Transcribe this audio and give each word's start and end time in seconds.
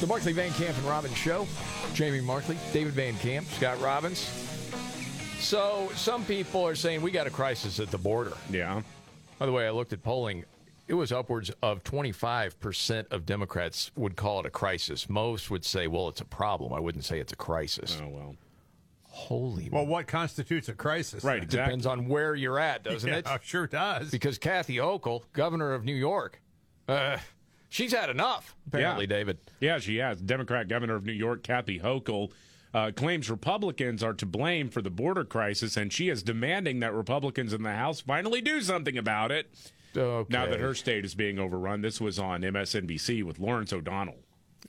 The 0.00 0.06
Markley 0.06 0.32
Van 0.32 0.50
Camp 0.52 0.76
and 0.76 0.86
Robbins 0.86 1.16
Show. 1.16 1.46
Jamie 1.92 2.20
Markley, 2.20 2.56
David 2.72 2.94
Van 2.94 3.14
Camp, 3.18 3.46
Scott 3.48 3.80
Robbins. 3.80 4.18
So, 5.38 5.90
some 5.94 6.24
people 6.24 6.66
are 6.66 6.74
saying 6.74 7.02
we 7.02 7.10
got 7.10 7.26
a 7.26 7.30
crisis 7.30 7.80
at 7.80 7.90
the 7.90 7.98
border. 7.98 8.32
Yeah. 8.50 8.82
By 9.38 9.46
the 9.46 9.52
way, 9.52 9.66
I 9.66 9.70
looked 9.70 9.92
at 9.92 10.02
polling. 10.02 10.44
It 10.88 10.94
was 10.94 11.12
upwards 11.12 11.50
of 11.62 11.84
25% 11.84 13.06
of 13.12 13.24
Democrats 13.26 13.90
would 13.94 14.16
call 14.16 14.40
it 14.40 14.46
a 14.46 14.50
crisis. 14.50 15.08
Most 15.08 15.50
would 15.50 15.64
say, 15.64 15.86
well, 15.86 16.08
it's 16.08 16.20
a 16.20 16.24
problem. 16.26 16.72
I 16.72 16.80
wouldn't 16.80 17.04
say 17.04 17.20
it's 17.20 17.32
a 17.32 17.36
crisis. 17.36 17.98
Oh, 18.02 18.08
well. 18.08 18.36
Holy 19.04 19.68
Well, 19.70 19.86
what 19.86 20.06
constitutes 20.06 20.68
a 20.68 20.72
crisis? 20.74 21.24
Right, 21.24 21.38
It 21.38 21.44
exactly. 21.44 21.66
depends 21.66 21.86
on 21.86 22.08
where 22.08 22.34
you're 22.34 22.58
at, 22.58 22.84
doesn't 22.84 23.08
yeah, 23.26 23.34
it? 23.34 23.40
sure 23.42 23.66
does. 23.66 24.10
Because 24.10 24.38
Kathy 24.38 24.76
Hochul, 24.76 25.24
governor 25.32 25.74
of 25.74 25.84
New 25.84 25.94
York, 25.94 26.40
uh, 26.88 27.18
she's 27.70 27.92
had 27.94 28.10
enough, 28.10 28.54
apparently, 28.66 29.04
Yeah. 29.04 29.08
David. 29.16 29.38
Yeah, 29.60 29.78
she 29.78 29.96
has. 29.96 30.20
Democrat 30.20 30.68
governor 30.68 30.96
of 30.96 31.06
New 31.06 31.12
York, 31.12 31.42
Kathy 31.42 31.78
Hochul, 31.80 32.30
uh, 32.74 32.90
claims 32.94 33.30
Republicans 33.30 34.02
are 34.02 34.12
to 34.14 34.26
blame 34.26 34.68
for 34.68 34.82
the 34.82 34.90
border 34.90 35.24
crisis, 35.24 35.76
and 35.76 35.92
she 35.92 36.08
is 36.08 36.22
demanding 36.22 36.80
that 36.80 36.92
Republicans 36.92 37.52
in 37.52 37.62
the 37.62 37.72
House 37.72 38.00
finally 38.00 38.40
do 38.42 38.60
something 38.60 38.98
about 38.98 39.32
it. 39.32 39.50
Okay. 39.96 40.32
Now 40.32 40.46
that 40.46 40.60
her 40.60 40.74
state 40.74 41.04
is 41.04 41.14
being 41.16 41.38
overrun, 41.40 41.80
this 41.80 42.00
was 42.00 42.18
on 42.20 42.42
MSNBC 42.42 43.24
with 43.24 43.40
Lawrence 43.40 43.72
O'Donnell. 43.72 44.18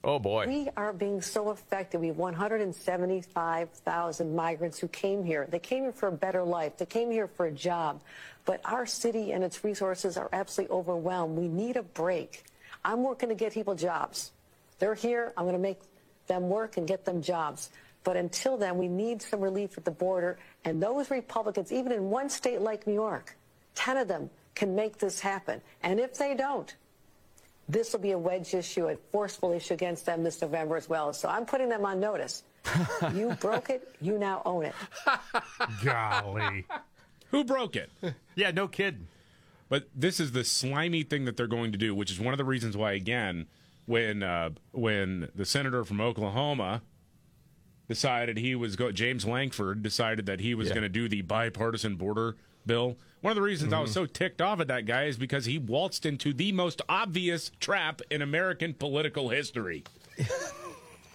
Oh, 0.03 0.17
boy. 0.17 0.47
We 0.47 0.67
are 0.75 0.93
being 0.93 1.21
so 1.21 1.49
affected. 1.49 2.01
We 2.01 2.07
have 2.07 2.17
175,000 2.17 4.35
migrants 4.35 4.79
who 4.79 4.87
came 4.87 5.23
here. 5.23 5.45
They 5.49 5.59
came 5.59 5.83
here 5.83 5.91
for 5.91 6.07
a 6.07 6.11
better 6.11 6.43
life. 6.43 6.77
They 6.77 6.87
came 6.87 7.11
here 7.11 7.27
for 7.27 7.45
a 7.45 7.51
job. 7.51 8.01
But 8.45 8.61
our 8.65 8.87
city 8.87 9.31
and 9.31 9.43
its 9.43 9.63
resources 9.63 10.17
are 10.17 10.27
absolutely 10.33 10.75
overwhelmed. 10.75 11.37
We 11.37 11.47
need 11.47 11.77
a 11.77 11.83
break. 11.83 12.43
I'm 12.83 13.03
working 13.03 13.29
to 13.29 13.35
get 13.35 13.53
people 13.53 13.75
jobs. 13.75 14.31
They're 14.79 14.95
here. 14.95 15.33
I'm 15.37 15.45
going 15.45 15.55
to 15.55 15.61
make 15.61 15.79
them 16.27 16.49
work 16.49 16.77
and 16.77 16.87
get 16.87 17.05
them 17.05 17.21
jobs. 17.21 17.69
But 18.03 18.17
until 18.17 18.57
then, 18.57 18.77
we 18.77 18.87
need 18.87 19.21
some 19.21 19.41
relief 19.41 19.77
at 19.77 19.85
the 19.85 19.91
border. 19.91 20.39
And 20.65 20.81
those 20.81 21.11
Republicans, 21.11 21.71
even 21.71 21.91
in 21.91 22.09
one 22.09 22.29
state 22.29 22.61
like 22.61 22.87
New 22.87 22.93
York, 22.93 23.35
10 23.75 23.97
of 23.97 24.07
them 24.07 24.29
can 24.55 24.75
make 24.75 24.97
this 24.97 25.19
happen. 25.19 25.61
And 25.83 25.99
if 25.99 26.17
they 26.17 26.33
don't, 26.33 26.73
this 27.69 27.93
will 27.93 27.99
be 27.99 28.11
a 28.11 28.17
wedge 28.17 28.53
issue, 28.53 28.87
a 28.87 28.97
forceful 29.11 29.53
issue 29.53 29.73
against 29.73 30.05
them 30.05 30.23
this 30.23 30.41
November 30.41 30.75
as 30.77 30.89
well. 30.89 31.13
So 31.13 31.29
I'm 31.29 31.45
putting 31.45 31.69
them 31.69 31.85
on 31.85 31.99
notice. 31.99 32.43
you 33.15 33.35
broke 33.39 33.69
it, 33.69 33.95
you 34.01 34.17
now 34.17 34.41
own 34.45 34.65
it. 34.65 34.75
Golly. 35.83 36.65
Who 37.29 37.43
broke 37.43 37.75
it? 37.75 37.89
Yeah, 38.33 38.51
no 38.51 38.69
kidding. 38.69 39.07
But 39.71 39.87
this 39.95 40.19
is 40.19 40.33
the 40.33 40.43
slimy 40.43 41.03
thing 41.03 41.23
that 41.23 41.37
they're 41.37 41.47
going 41.47 41.71
to 41.71 41.77
do, 41.77 41.95
which 41.95 42.11
is 42.11 42.19
one 42.19 42.33
of 42.33 42.37
the 42.37 42.43
reasons 42.43 42.75
why, 42.75 42.91
again, 42.91 43.47
when 43.85 44.21
uh, 44.21 44.49
when 44.73 45.29
the 45.33 45.45
senator 45.45 45.85
from 45.85 46.01
Oklahoma 46.01 46.81
decided 47.87 48.35
he 48.37 48.53
was 48.53 48.75
go, 48.75 48.91
James 48.91 49.25
Lankford 49.25 49.81
decided 49.81 50.25
that 50.25 50.41
he 50.41 50.53
was 50.53 50.67
Yeah. 50.67 50.73
going 50.75 50.83
to 50.83 50.89
do 50.89 51.07
the 51.07 51.21
bipartisan 51.21 51.95
border 51.95 52.35
bill. 52.65 52.97
One 53.21 53.31
of 53.31 53.35
the 53.35 53.41
reasons 53.41 53.71
I 53.71 53.79
was 53.79 53.93
so 53.93 54.05
ticked 54.05 54.41
off 54.41 54.59
at 54.59 54.67
that 54.67 54.85
guy 54.85 55.05
is 55.05 55.15
because 55.15 55.45
he 55.45 55.57
waltzed 55.57 56.05
into 56.05 56.33
the 56.33 56.51
most 56.51 56.81
obvious 56.89 57.49
trap 57.61 58.01
in 58.11 58.21
American 58.21 58.73
political 58.73 59.29
history. 59.29 59.83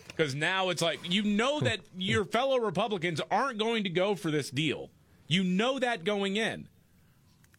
Because 0.08 0.34
now 0.34 0.70
it's 0.70 0.80
like 0.80 0.98
you 1.12 1.22
know 1.22 1.60
that 1.60 1.80
your 1.94 2.24
fellow 2.24 2.56
Republicans 2.58 3.20
aren't 3.30 3.58
going 3.58 3.84
to 3.84 3.90
go 3.90 4.14
for 4.14 4.30
this 4.30 4.48
deal. 4.48 4.88
You 5.28 5.44
know 5.44 5.78
that 5.78 6.04
going 6.04 6.36
in. 6.36 6.68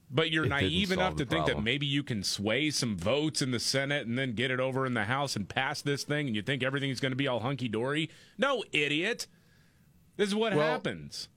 But 0.10 0.32
you're 0.32 0.46
It 0.46 0.50
naive 0.50 0.92
enough 0.92 1.18
to 1.18 1.26
the 1.26 1.30
think 1.30 1.48
that 1.48 1.62
maybe 1.62 1.86
you 1.86 2.02
can 2.02 2.24
sway 2.24 2.70
some 2.72 2.96
votes 2.98 3.42
in 3.42 3.52
the 3.52 3.60
Senate 3.60 4.08
and 4.08 4.18
then 4.18 4.34
get 4.34 4.52
it 4.52 4.60
over 4.60 4.86
in 4.86 4.94
the 4.94 5.04
House 5.04 5.36
and 5.36 5.48
pass 5.50 5.82
this 5.82 6.04
thing, 6.06 6.28
and 6.28 6.36
you 6.36 6.42
think 6.42 6.64
everything's 6.64 7.02
going 7.02 7.12
to 7.12 7.18
be 7.18 7.28
all 7.28 7.42
hunky 7.42 7.68
dory. 7.68 8.10
No, 8.38 8.64
idiot. 8.72 9.28
This 10.16 10.30
is 10.30 10.36
what 10.36 10.54
Well- 10.54 10.66
happens. 10.72 11.28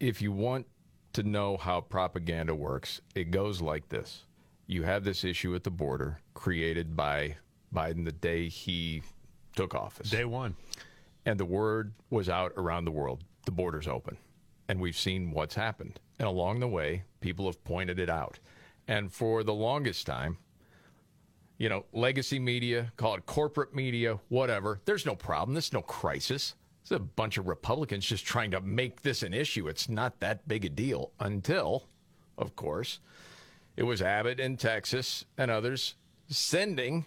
if 0.00 0.20
you 0.22 0.32
want 0.32 0.66
to 1.12 1.22
know 1.22 1.56
how 1.56 1.80
propaganda 1.80 2.54
works, 2.54 3.00
it 3.14 3.30
goes 3.30 3.60
like 3.60 3.88
this. 3.88 4.24
You 4.66 4.82
have 4.82 5.02
this 5.04 5.24
issue 5.24 5.54
at 5.54 5.64
the 5.64 5.70
border 5.70 6.20
created 6.34 6.94
by 6.96 7.36
Biden 7.74 8.04
the 8.04 8.12
day 8.12 8.48
he 8.48 9.02
took 9.56 9.74
office. 9.74 10.10
Day 10.10 10.24
one. 10.24 10.56
And 11.24 11.38
the 11.40 11.44
word 11.44 11.94
was 12.10 12.28
out 12.28 12.52
around 12.56 12.84
the 12.84 12.90
world 12.90 13.22
the 13.44 13.50
border's 13.52 13.88
open. 13.88 14.18
And 14.68 14.80
we've 14.80 14.96
seen 14.96 15.30
what's 15.30 15.54
happened. 15.54 15.98
And 16.18 16.26
along 16.26 16.60
the 16.60 16.68
way, 16.68 17.04
people 17.20 17.46
have 17.46 17.62
pointed 17.64 17.98
it 17.98 18.10
out. 18.10 18.38
And 18.86 19.12
for 19.12 19.42
the 19.42 19.54
longest 19.54 20.06
time, 20.06 20.38
you 21.58 21.68
know, 21.68 21.84
legacy 21.92 22.38
media, 22.38 22.92
call 22.96 23.14
it 23.16 23.26
corporate 23.26 23.74
media, 23.74 24.18
whatever, 24.28 24.80
there's 24.84 25.04
no 25.04 25.14
problem. 25.14 25.54
There's 25.54 25.72
no 25.72 25.82
crisis. 25.82 26.54
It's 26.82 26.90
a 26.90 26.98
bunch 26.98 27.36
of 27.36 27.48
Republicans 27.48 28.06
just 28.06 28.24
trying 28.24 28.52
to 28.52 28.60
make 28.60 29.02
this 29.02 29.22
an 29.22 29.34
issue. 29.34 29.68
It's 29.68 29.88
not 29.88 30.20
that 30.20 30.48
big 30.48 30.64
a 30.64 30.68
deal 30.68 31.12
until, 31.20 31.84
of 32.38 32.56
course, 32.56 33.00
it 33.76 33.82
was 33.82 34.00
Abbott 34.00 34.40
in 34.40 34.56
Texas 34.56 35.24
and 35.36 35.50
others 35.50 35.94
sending 36.28 37.04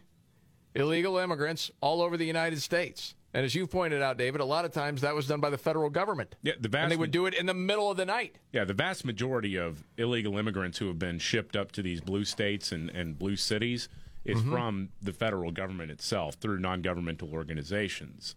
illegal 0.76 1.18
immigrants 1.18 1.72
all 1.82 2.02
over 2.02 2.16
the 2.18 2.26
United 2.26 2.62
States. 2.62 3.16
And 3.34 3.46
as 3.46 3.56
you 3.56 3.66
pointed 3.66 4.02
out, 4.02 4.18
David, 4.18 4.42
a 4.42 4.46
lot 4.46 4.66
of 4.66 4.72
times 4.72 5.02
that 5.02 5.16
was 5.16 5.25
done 5.28 5.40
by 5.40 5.50
the 5.50 5.58
federal 5.58 5.90
government. 5.90 6.36
Yeah, 6.44 6.53
the 6.59 6.68
vast 6.68 6.84
and 6.84 6.92
they 6.92 6.97
would 6.97 7.12
do 7.12 7.28
it 7.28 7.34
in 7.34 7.46
the 7.46 7.53
middle 7.53 7.90
of 7.90 7.96
the 7.97 8.06
night. 8.06 8.36
Yeah, 8.52 8.66
the 8.66 8.74
vast 8.74 9.06
majority 9.06 9.56
of 9.56 9.84
illegal 9.97 10.38
immigrants 10.38 10.78
who 10.78 10.88
have 10.88 11.00
been 11.00 11.18
shipped 11.18 11.56
up 11.56 11.72
to 11.74 11.81
these 11.81 12.02
blue 12.02 12.25
states 12.25 12.72
and, 12.74 12.90
and 12.90 13.18
blue 13.18 13.36
cities 13.38 13.88
is 14.25 14.38
Mm-hmm. 14.38 14.52
from 14.52 14.90
the 15.02 15.14
federal 15.14 15.52
government 15.52 15.90
itself 15.92 16.36
through 16.36 16.59
non 16.59 16.81
governmental 16.81 17.31
organizations. 17.34 18.36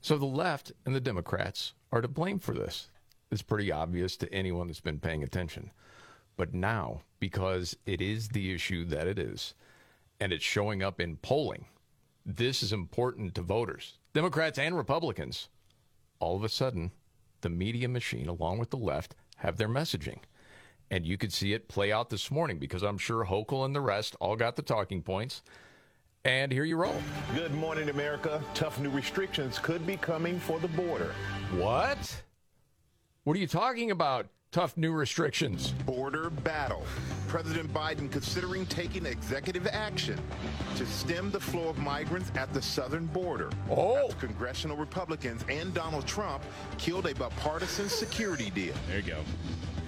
So 0.00 0.16
the 0.16 0.26
left 0.26 0.72
and 0.86 0.94
the 0.94 1.00
Democrats 1.00 1.74
are 1.92 2.00
to 2.00 2.08
blame 2.08 2.38
for 2.38 2.54
this. 2.54 2.88
It's 3.30 3.42
pretty 3.42 3.70
obvious 3.70 4.16
to 4.16 4.32
anyone 4.32 4.68
that's 4.68 4.80
been 4.80 4.98
paying 5.00 5.22
attention. 5.22 5.70
But 6.36 6.54
now, 6.54 7.02
because 7.20 7.76
it 7.84 8.00
is 8.00 8.28
the 8.28 8.52
issue 8.54 8.84
that 8.86 9.06
it 9.06 9.18
is, 9.18 9.54
and 10.20 10.32
it's 10.32 10.44
showing 10.44 10.82
up 10.82 11.00
in 11.00 11.16
polling, 11.16 11.66
this 12.28 12.62
is 12.62 12.74
important 12.74 13.34
to 13.34 13.40
voters, 13.40 13.94
Democrats 14.12 14.58
and 14.58 14.76
Republicans. 14.76 15.48
All 16.20 16.36
of 16.36 16.44
a 16.44 16.48
sudden, 16.50 16.92
the 17.40 17.48
media 17.48 17.88
machine, 17.88 18.28
along 18.28 18.58
with 18.58 18.68
the 18.68 18.76
left, 18.76 19.14
have 19.36 19.56
their 19.56 19.68
messaging. 19.68 20.18
And 20.90 21.06
you 21.06 21.16
could 21.16 21.32
see 21.32 21.54
it 21.54 21.68
play 21.68 21.90
out 21.90 22.10
this 22.10 22.30
morning 22.30 22.58
because 22.58 22.82
I'm 22.82 22.98
sure 22.98 23.24
Hochul 23.24 23.64
and 23.64 23.74
the 23.74 23.80
rest 23.80 24.14
all 24.20 24.36
got 24.36 24.56
the 24.56 24.62
talking 24.62 25.00
points. 25.00 25.42
And 26.22 26.52
here 26.52 26.64
you 26.64 26.76
roll. 26.76 27.00
Good 27.34 27.54
morning, 27.54 27.88
America. 27.88 28.42
Tough 28.52 28.78
new 28.78 28.90
restrictions 28.90 29.58
could 29.58 29.86
be 29.86 29.96
coming 29.96 30.38
for 30.38 30.58
the 30.58 30.68
border. 30.68 31.14
What? 31.56 32.22
What 33.24 33.36
are 33.38 33.40
you 33.40 33.46
talking 33.46 33.90
about? 33.90 34.26
Tough 34.50 34.78
new 34.78 34.92
restrictions. 34.92 35.72
Border 35.84 36.30
battle. 36.30 36.82
President 37.26 37.70
Biden 37.74 38.10
considering 38.10 38.64
taking 38.64 39.04
executive 39.04 39.66
action 39.66 40.18
to 40.76 40.86
stem 40.86 41.30
the 41.30 41.38
flow 41.40 41.68
of 41.68 41.76
migrants 41.76 42.32
at 42.34 42.50
the 42.54 42.62
southern 42.62 43.04
border. 43.06 43.50
Oh. 43.70 44.06
After 44.08 44.26
congressional 44.26 44.78
Republicans 44.78 45.44
and 45.50 45.74
Donald 45.74 46.06
Trump 46.06 46.42
killed 46.78 47.06
a 47.06 47.14
bipartisan 47.14 47.90
security 47.90 48.48
deal. 48.48 48.74
There 48.88 48.96
you 49.00 49.02
go. 49.02 49.20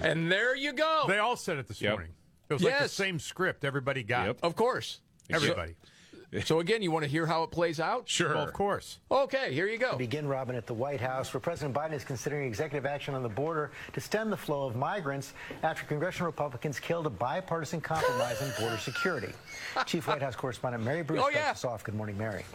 And 0.01 0.31
there 0.31 0.55
you 0.55 0.73
go. 0.73 1.05
They 1.07 1.17
all 1.17 1.35
said 1.37 1.57
it 1.57 1.67
this 1.67 1.81
Yep. 1.81 1.93
morning. 1.93 2.11
It 2.49 2.53
was 2.53 2.63
like 2.63 2.79
the 2.79 2.87
same 2.89 3.17
script 3.17 3.65
everybody 3.65 4.03
got. 4.03 4.27
Yep. 4.27 4.37
of 4.43 4.55
course. 4.55 4.99
Everybody. 5.31 5.75
So 5.81 5.90
again, 6.59 6.81
you 6.81 6.91
want 6.91 7.03
to 7.03 7.09
hear 7.09 7.25
how 7.25 7.43
it 7.43 7.51
plays 7.51 7.79
out? 7.79 8.07
Sure. 8.07 8.35
Well, 8.35 8.43
of 8.43 8.53
course. 8.53 8.99
Okay, 9.11 9.53
here 9.53 9.67
you 9.67 9.77
go. 9.77 9.97
Begin, 9.97 10.27
Robin, 10.27 10.55
at 10.55 10.65
the 10.65 10.73
White 10.73 11.01
House, 11.01 11.33
where 11.33 11.41
President 11.41 11.75
Biden 11.75 11.93
is 11.93 12.03
considering 12.03 12.47
executive 12.47 12.85
action 12.85 13.13
on 13.13 13.23
the 13.23 13.29
border 13.29 13.71
to 13.93 13.99
stem 13.99 14.29
the 14.29 14.37
flow 14.37 14.65
of 14.65 14.75
migrants 14.75 15.33
after 15.63 15.85
congressional 15.85 16.27
Republicans 16.27 16.79
killed 16.79 17.05
a 17.05 17.09
bipartisan 17.09 17.81
compromise 17.81 18.41
on 18.41 18.51
border 18.59 18.77
security. 18.77 19.33
Chief 19.85 20.07
White 20.07 20.21
House 20.21 20.35
correspondent 20.35 20.83
Mary 20.83 21.03
Bruce 21.03 21.19
Oh, 21.19 21.23
starts 21.29 21.35
yeah. 21.37 21.51
us 21.51 21.65
off. 21.65 21.83
Good 21.83 21.95
morning, 21.95 22.17
Mary. 22.17 22.45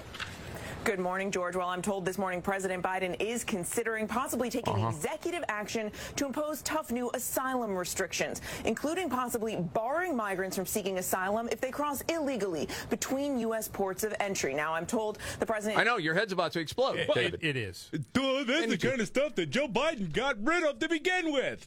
Good 0.86 1.00
morning, 1.00 1.32
George. 1.32 1.56
Well, 1.56 1.66
I'm 1.68 1.82
told 1.82 2.04
this 2.04 2.16
morning 2.16 2.40
President 2.40 2.80
Biden 2.80 3.20
is 3.20 3.42
considering 3.42 4.06
possibly 4.06 4.48
taking 4.48 4.74
Uh-huh. 4.74 4.86
executive 4.90 5.42
action 5.48 5.90
to 6.14 6.26
impose 6.26 6.62
tough 6.62 6.92
new 6.92 7.10
asylum 7.12 7.76
restrictions, 7.76 8.40
including 8.64 9.10
possibly 9.10 9.56
barring 9.56 10.14
migrants 10.14 10.54
from 10.54 10.64
seeking 10.64 10.98
asylum 10.98 11.48
if 11.50 11.60
they 11.60 11.72
cross 11.72 12.02
illegally 12.08 12.68
between 12.88 13.36
U.S. 13.40 13.66
ports 13.66 14.04
of 14.04 14.14
entry. 14.20 14.54
Now, 14.54 14.74
I'm 14.74 14.86
told 14.86 15.18
the 15.40 15.46
president. 15.46 15.80
I 15.80 15.82
know 15.82 15.96
your 15.96 16.14
head's 16.14 16.32
about 16.32 16.52
to 16.52 16.60
explode, 16.60 17.00
It, 17.00 17.12
David. 17.12 17.40
it 17.42 17.56
is. 17.56 17.90
Duh, 18.12 18.44
is 18.46 18.68
the 18.70 18.78
kind 18.78 19.00
of 19.00 19.08
stuff 19.08 19.34
that 19.34 19.50
Joe 19.50 19.66
Biden 19.66 20.12
got 20.12 20.36
rid 20.40 20.62
of 20.62 20.78
to 20.78 20.88
begin 20.88 21.32
with. 21.32 21.66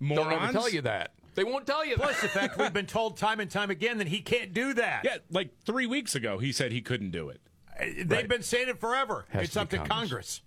Don't 0.00 0.10
Morons. 0.18 0.40
ever 0.40 0.52
tell 0.52 0.70
you 0.70 0.82
that. 0.82 1.14
They 1.34 1.42
won't 1.42 1.66
tell 1.66 1.84
you 1.84 1.96
Plus 1.96 2.14
that. 2.20 2.22
the 2.22 2.28
fact 2.28 2.58
we've 2.58 2.72
been 2.72 2.86
told 2.86 3.16
time 3.16 3.40
and 3.40 3.50
time 3.50 3.70
again 3.70 3.98
that 3.98 4.06
he 4.06 4.20
can't 4.20 4.54
do 4.54 4.72
that. 4.74 5.00
Yeah, 5.04 5.16
like 5.32 5.50
three 5.64 5.86
weeks 5.86 6.14
ago, 6.14 6.38
he 6.38 6.52
said 6.52 6.70
he 6.70 6.80
couldn't 6.80 7.10
do 7.10 7.28
it. 7.28 7.40
They've 7.78 8.10
Right. 8.10 8.28
been 8.28 8.42
saying 8.42 8.68
it 8.68 8.78
forever. 8.80 9.26
Has 9.30 9.44
it's 9.48 9.56
up 9.56 9.68
to 9.70 9.76
Congress. 9.78 9.98
Congress. 9.98 10.42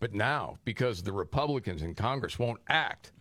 But 0.00 0.12
now, 0.12 0.58
because 0.64 1.02
the 1.02 1.12
Republicans 1.12 1.82
in 1.82 1.94
Congress 1.94 2.38
won't 2.38 2.60
act, 2.68 3.12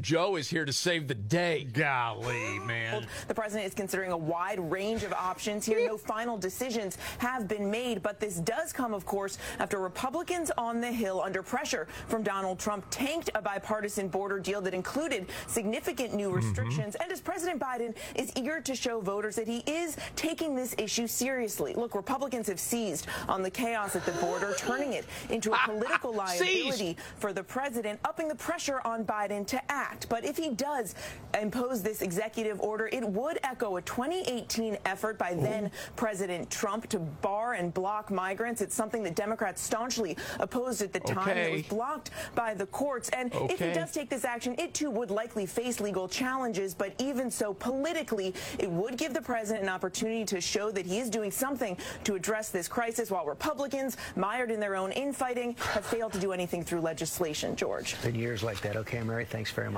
Joe 0.00 0.36
is 0.36 0.48
here 0.48 0.64
to 0.64 0.72
save 0.72 1.08
the 1.08 1.14
day. 1.14 1.64
Golly, 1.72 2.58
man. 2.60 3.06
The 3.26 3.34
president 3.34 3.66
is 3.66 3.74
considering 3.74 4.12
a 4.12 4.16
wide 4.16 4.60
range 4.70 5.02
of 5.02 5.12
options 5.12 5.66
here. 5.66 5.86
No 5.86 5.96
final 5.96 6.36
decisions 6.36 6.98
have 7.18 7.48
been 7.48 7.70
made, 7.70 8.02
but 8.02 8.20
this 8.20 8.36
does 8.36 8.72
come, 8.72 8.94
of 8.94 9.04
course, 9.04 9.38
after 9.58 9.78
Republicans 9.78 10.50
on 10.56 10.80
the 10.80 10.90
Hill, 10.90 11.20
under 11.20 11.42
pressure 11.42 11.88
from 12.06 12.22
Donald 12.22 12.58
Trump, 12.58 12.84
tanked 12.90 13.30
a 13.34 13.42
bipartisan 13.42 14.08
border 14.08 14.38
deal 14.38 14.60
that 14.60 14.74
included 14.74 15.26
significant 15.46 16.14
new 16.14 16.28
mm-hmm. 16.28 16.36
restrictions. 16.36 16.94
And 16.96 17.10
as 17.10 17.20
President 17.20 17.60
Biden 17.60 17.94
is 18.14 18.32
eager 18.36 18.60
to 18.60 18.74
show 18.74 19.00
voters 19.00 19.36
that 19.36 19.48
he 19.48 19.58
is 19.66 19.96
taking 20.16 20.54
this 20.54 20.74
issue 20.78 21.06
seriously. 21.06 21.74
Look, 21.74 21.94
Republicans 21.94 22.46
have 22.48 22.60
seized 22.60 23.06
on 23.28 23.42
the 23.42 23.50
chaos 23.50 23.96
at 23.96 24.04
the 24.06 24.12
border, 24.12 24.54
turning 24.56 24.92
it 24.92 25.06
into 25.30 25.50
a 25.50 25.54
ah, 25.54 25.66
political 25.66 26.12
ah, 26.14 26.24
liability 26.24 26.96
for 27.16 27.32
the 27.32 27.42
president, 27.42 27.98
upping 28.04 28.28
the 28.28 28.34
pressure 28.34 28.80
on 28.84 29.04
Biden 29.04 29.46
to 29.48 29.72
act. 29.72 29.87
But 30.08 30.24
if 30.24 30.36
he 30.36 30.50
does 30.50 30.94
impose 31.40 31.82
this 31.82 32.02
executive 32.02 32.60
order, 32.60 32.88
it 32.92 33.06
would 33.08 33.38
echo 33.42 33.76
a 33.76 33.82
2018 33.82 34.78
effort 34.84 35.18
by 35.18 35.34
then 35.34 35.70
President 35.96 36.50
Trump 36.50 36.88
to 36.88 36.98
bar 36.98 37.54
and 37.54 37.72
block 37.72 38.10
migrants. 38.10 38.60
It's 38.60 38.74
something 38.74 39.02
that 39.04 39.14
Democrats 39.14 39.62
staunchly 39.62 40.16
opposed 40.40 40.82
at 40.82 40.92
the 40.92 41.00
time. 41.00 41.36
It 41.36 41.52
was 41.52 41.62
blocked 41.62 42.10
by 42.34 42.54
the 42.54 42.66
courts. 42.66 43.08
And 43.10 43.32
if 43.34 43.58
he 43.58 43.72
does 43.72 43.92
take 43.92 44.10
this 44.10 44.24
action, 44.24 44.54
it 44.58 44.74
too 44.74 44.90
would 44.90 45.10
likely 45.10 45.46
face 45.46 45.80
legal 45.80 46.08
challenges. 46.08 46.74
But 46.74 46.94
even 46.98 47.30
so, 47.30 47.54
politically, 47.54 48.34
it 48.58 48.70
would 48.70 48.96
give 48.96 49.14
the 49.14 49.22
president 49.22 49.62
an 49.64 49.68
opportunity 49.68 50.24
to 50.26 50.40
show 50.40 50.70
that 50.70 50.86
he 50.86 50.98
is 50.98 51.10
doing 51.10 51.30
something 51.30 51.76
to 52.04 52.14
address 52.14 52.50
this 52.50 52.68
crisis, 52.68 53.10
while 53.10 53.24
Republicans, 53.24 53.96
mired 54.16 54.50
in 54.50 54.60
their 54.60 54.76
own 54.76 54.92
infighting, 54.92 55.56
have 55.72 55.84
failed 55.84 56.12
to 56.12 56.18
do 56.18 56.32
anything 56.32 56.62
through 56.62 56.80
legislation. 56.80 57.56
George. 57.56 58.00
Been 58.02 58.14
years 58.14 58.42
like 58.42 58.60
that. 58.60 58.76
Okay, 58.76 59.02
Mary, 59.02 59.24
thanks 59.24 59.50
very 59.50 59.70
much. 59.70 59.77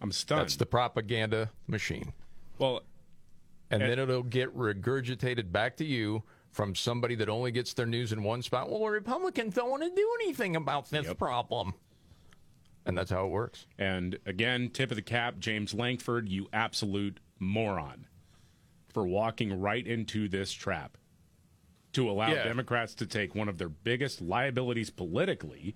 I'm 0.00 0.12
stunned. 0.12 0.42
That's 0.42 0.56
the 0.56 0.66
propaganda 0.66 1.50
machine. 1.66 2.12
well, 2.58 2.82
And 3.70 3.82
And- 3.82 3.90
then 3.90 3.98
it'll 3.98 4.22
get 4.22 4.54
regurgitated 4.54 5.50
back 5.50 5.76
to 5.78 5.84
you 5.84 6.22
from 6.52 6.74
somebody 6.74 7.14
that 7.16 7.28
only 7.30 7.50
gets 7.50 7.72
their 7.72 7.86
news 7.86 8.12
in 8.12 8.22
one 8.22 8.42
spot. 8.42 8.70
Well, 8.70 8.84
Republicans 8.88 9.54
don't 9.54 9.70
want 9.70 9.82
to 9.82 9.90
do 9.90 10.16
anything 10.22 10.54
about 10.54 10.90
this 10.90 11.12
problem. 11.14 11.72
And 12.84 12.96
that's 12.96 13.10
how 13.10 13.24
it 13.24 13.30
works. 13.30 13.66
And 13.78 14.18
again, 14.26 14.68
tip 14.68 14.90
of 14.90 14.96
the 14.96 15.02
cap, 15.02 15.38
James 15.40 15.72
Lankford, 15.74 16.28
you 16.28 16.46
absolute 16.52 17.18
moron 17.40 18.06
for 18.90 19.06
walking 19.06 19.58
right 19.58 19.84
into 19.84 20.28
this 20.28 20.52
trap 20.52 20.98
to 21.94 22.08
allow 22.08 22.28
Yeah. 22.30 22.44
Democrats 22.44 22.94
to 22.96 23.06
take 23.06 23.34
one 23.34 23.48
of 23.48 23.56
their 23.58 23.70
biggest 23.70 24.20
liabilities 24.20 24.90
politically 24.90 25.74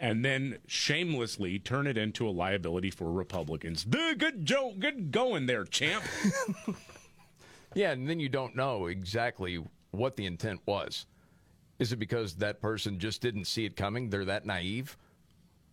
and 0.00 0.24
then 0.24 0.58
shamelessly 0.66 1.58
turn 1.58 1.86
it 1.86 1.96
into 1.96 2.26
a 2.26 2.30
liability 2.30 2.90
for 2.90 3.12
Republicans. 3.12 3.84
Duh, 3.84 4.14
Good 4.14 4.44
joke, 4.44 4.78
good 4.80 5.12
going 5.12 5.46
there, 5.46 5.64
champ. 5.64 6.02
Yeah, 7.74 7.92
and 7.92 8.08
then 8.08 8.18
you 8.18 8.28
don't 8.28 8.56
know 8.56 8.86
exactly 8.86 9.62
what 9.92 10.16
the 10.16 10.26
intent 10.26 10.60
was. 10.66 11.06
Is 11.78 11.92
it 11.92 11.96
because 11.96 12.34
that 12.36 12.60
person 12.60 12.98
just 12.98 13.22
didn't 13.22 13.44
see 13.46 13.64
it 13.64 13.76
coming? 13.76 14.10
They're 14.10 14.24
that 14.24 14.44
naive? 14.44 14.96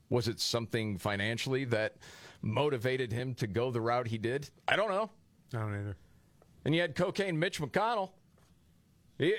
Was 0.09 0.27
it 0.27 0.39
something 0.39 0.97
financially 0.97 1.65
that 1.65 1.95
motivated 2.41 3.12
him 3.12 3.33
to 3.35 3.47
go 3.47 3.71
the 3.71 3.81
route 3.81 4.07
he 4.07 4.18
did? 4.18 4.50
I 4.68 4.75
don't 4.75 4.89
know. 4.89 5.09
I 5.53 5.57
don't 5.57 5.73
either. 5.73 5.97
And 6.65 6.75
you 6.75 6.81
had 6.81 6.95
cocaine 6.95 7.38
Mitch 7.39 7.59
McConnell. 7.59 8.12
He, 9.18 9.33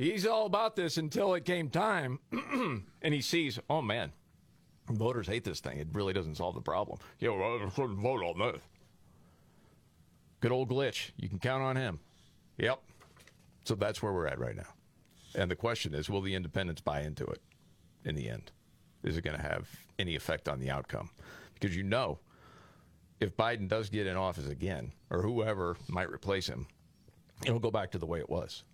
he's 0.00 0.26
all 0.26 0.46
about 0.46 0.76
this 0.76 0.96
until 0.96 1.34
it 1.34 1.44
came 1.44 1.68
time. 1.68 2.18
and 3.02 3.14
he 3.14 3.20
sees, 3.20 3.58
oh 3.68 3.82
man, 3.82 4.12
voters 4.88 5.26
hate 5.26 5.44
this 5.44 5.60
thing. 5.60 5.78
It 5.78 5.88
really 5.92 6.12
doesn't 6.12 6.36
solve 6.36 6.54
the 6.54 6.60
problem. 6.60 6.98
Yeah, 7.18 7.30
well, 7.30 7.60
I 7.64 7.68
shouldn't 7.68 7.98
vote 7.98 8.22
on 8.22 8.38
this. 8.38 8.62
Good 10.40 10.52
old 10.52 10.70
glitch. 10.70 11.10
You 11.16 11.28
can 11.28 11.38
count 11.38 11.62
on 11.62 11.76
him. 11.76 12.00
Yep. 12.58 12.80
So 13.64 13.74
that's 13.74 14.02
where 14.02 14.12
we're 14.12 14.26
at 14.26 14.38
right 14.38 14.56
now. 14.56 14.72
And 15.34 15.50
the 15.50 15.56
question 15.56 15.94
is 15.94 16.08
will 16.08 16.22
the 16.22 16.34
independents 16.34 16.80
buy 16.80 17.02
into 17.02 17.24
it 17.26 17.42
in 18.04 18.14
the 18.14 18.28
end? 18.28 18.50
Is 19.04 19.16
it 19.16 19.22
going 19.22 19.36
to 19.36 19.42
have 19.42 19.68
any 19.98 20.16
effect 20.16 20.48
on 20.48 20.60
the 20.60 20.70
outcome? 20.70 21.10
Because 21.54 21.76
you 21.76 21.82
know, 21.82 22.18
if 23.20 23.36
Biden 23.36 23.68
does 23.68 23.90
get 23.90 24.06
in 24.06 24.16
office 24.16 24.48
again, 24.48 24.92
or 25.10 25.22
whoever 25.22 25.76
might 25.88 26.10
replace 26.10 26.46
him, 26.46 26.66
it'll 27.44 27.58
go 27.58 27.70
back 27.70 27.90
to 27.90 27.98
the 27.98 28.06
way 28.06 28.18
it 28.18 28.30
was. 28.30 28.64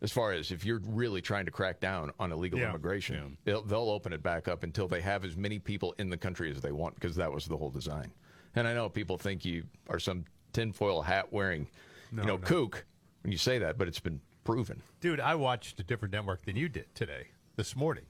As 0.00 0.12
far 0.12 0.32
as 0.32 0.52
if 0.52 0.64
you're 0.64 0.80
really 0.86 1.20
trying 1.20 1.44
to 1.46 1.50
crack 1.50 1.80
down 1.80 2.12
on 2.20 2.30
illegal 2.30 2.58
Yeah. 2.60 2.68
immigration, 2.70 3.36
they'll, 3.44 3.62
they'll 3.62 3.90
open 3.90 4.12
it 4.12 4.22
back 4.22 4.46
up 4.46 4.62
until 4.62 4.86
they 4.86 5.00
have 5.00 5.24
as 5.24 5.36
many 5.36 5.58
people 5.58 5.94
in 5.98 6.08
the 6.08 6.16
country 6.16 6.50
as 6.50 6.60
they 6.60 6.70
want, 6.72 6.94
because 6.94 7.16
that 7.16 7.32
was 7.32 7.46
the 7.46 7.56
whole 7.56 7.70
design. 7.70 8.12
And 8.54 8.68
I 8.68 8.74
know 8.74 8.88
people 8.88 9.18
think 9.18 9.44
you 9.44 9.64
are 9.88 9.98
some 9.98 10.24
tinfoil 10.52 11.02
hat 11.02 11.32
wearing, 11.32 11.66
you 12.12 12.24
know, 12.24 12.38
kook 12.38 12.84
when 13.22 13.32
you 13.32 13.38
say 13.38 13.58
that, 13.58 13.76
but 13.76 13.88
it's 13.88 13.98
been 14.00 14.20
proven. 14.44 14.80
Dude, 15.00 15.18
I 15.20 15.34
watched 15.34 15.80
a 15.80 15.82
different 15.84 16.12
network 16.14 16.44
than 16.44 16.54
you 16.56 16.68
did 16.68 16.94
today, 16.94 17.28
this 17.56 17.74
morning, 17.74 18.04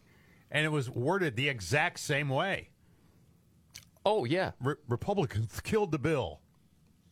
and 0.50 0.64
it 0.66 0.70
was 0.70 0.90
worded 0.90 1.36
the 1.36 1.48
exact 1.48 2.00
same 2.00 2.28
way. 2.28 2.68
Oh 4.04 4.24
yeah, 4.24 4.52
Re- 4.60 4.74
Republicans 4.88 5.58
killed 5.60 5.90
the 5.90 5.98
bill. 5.98 6.40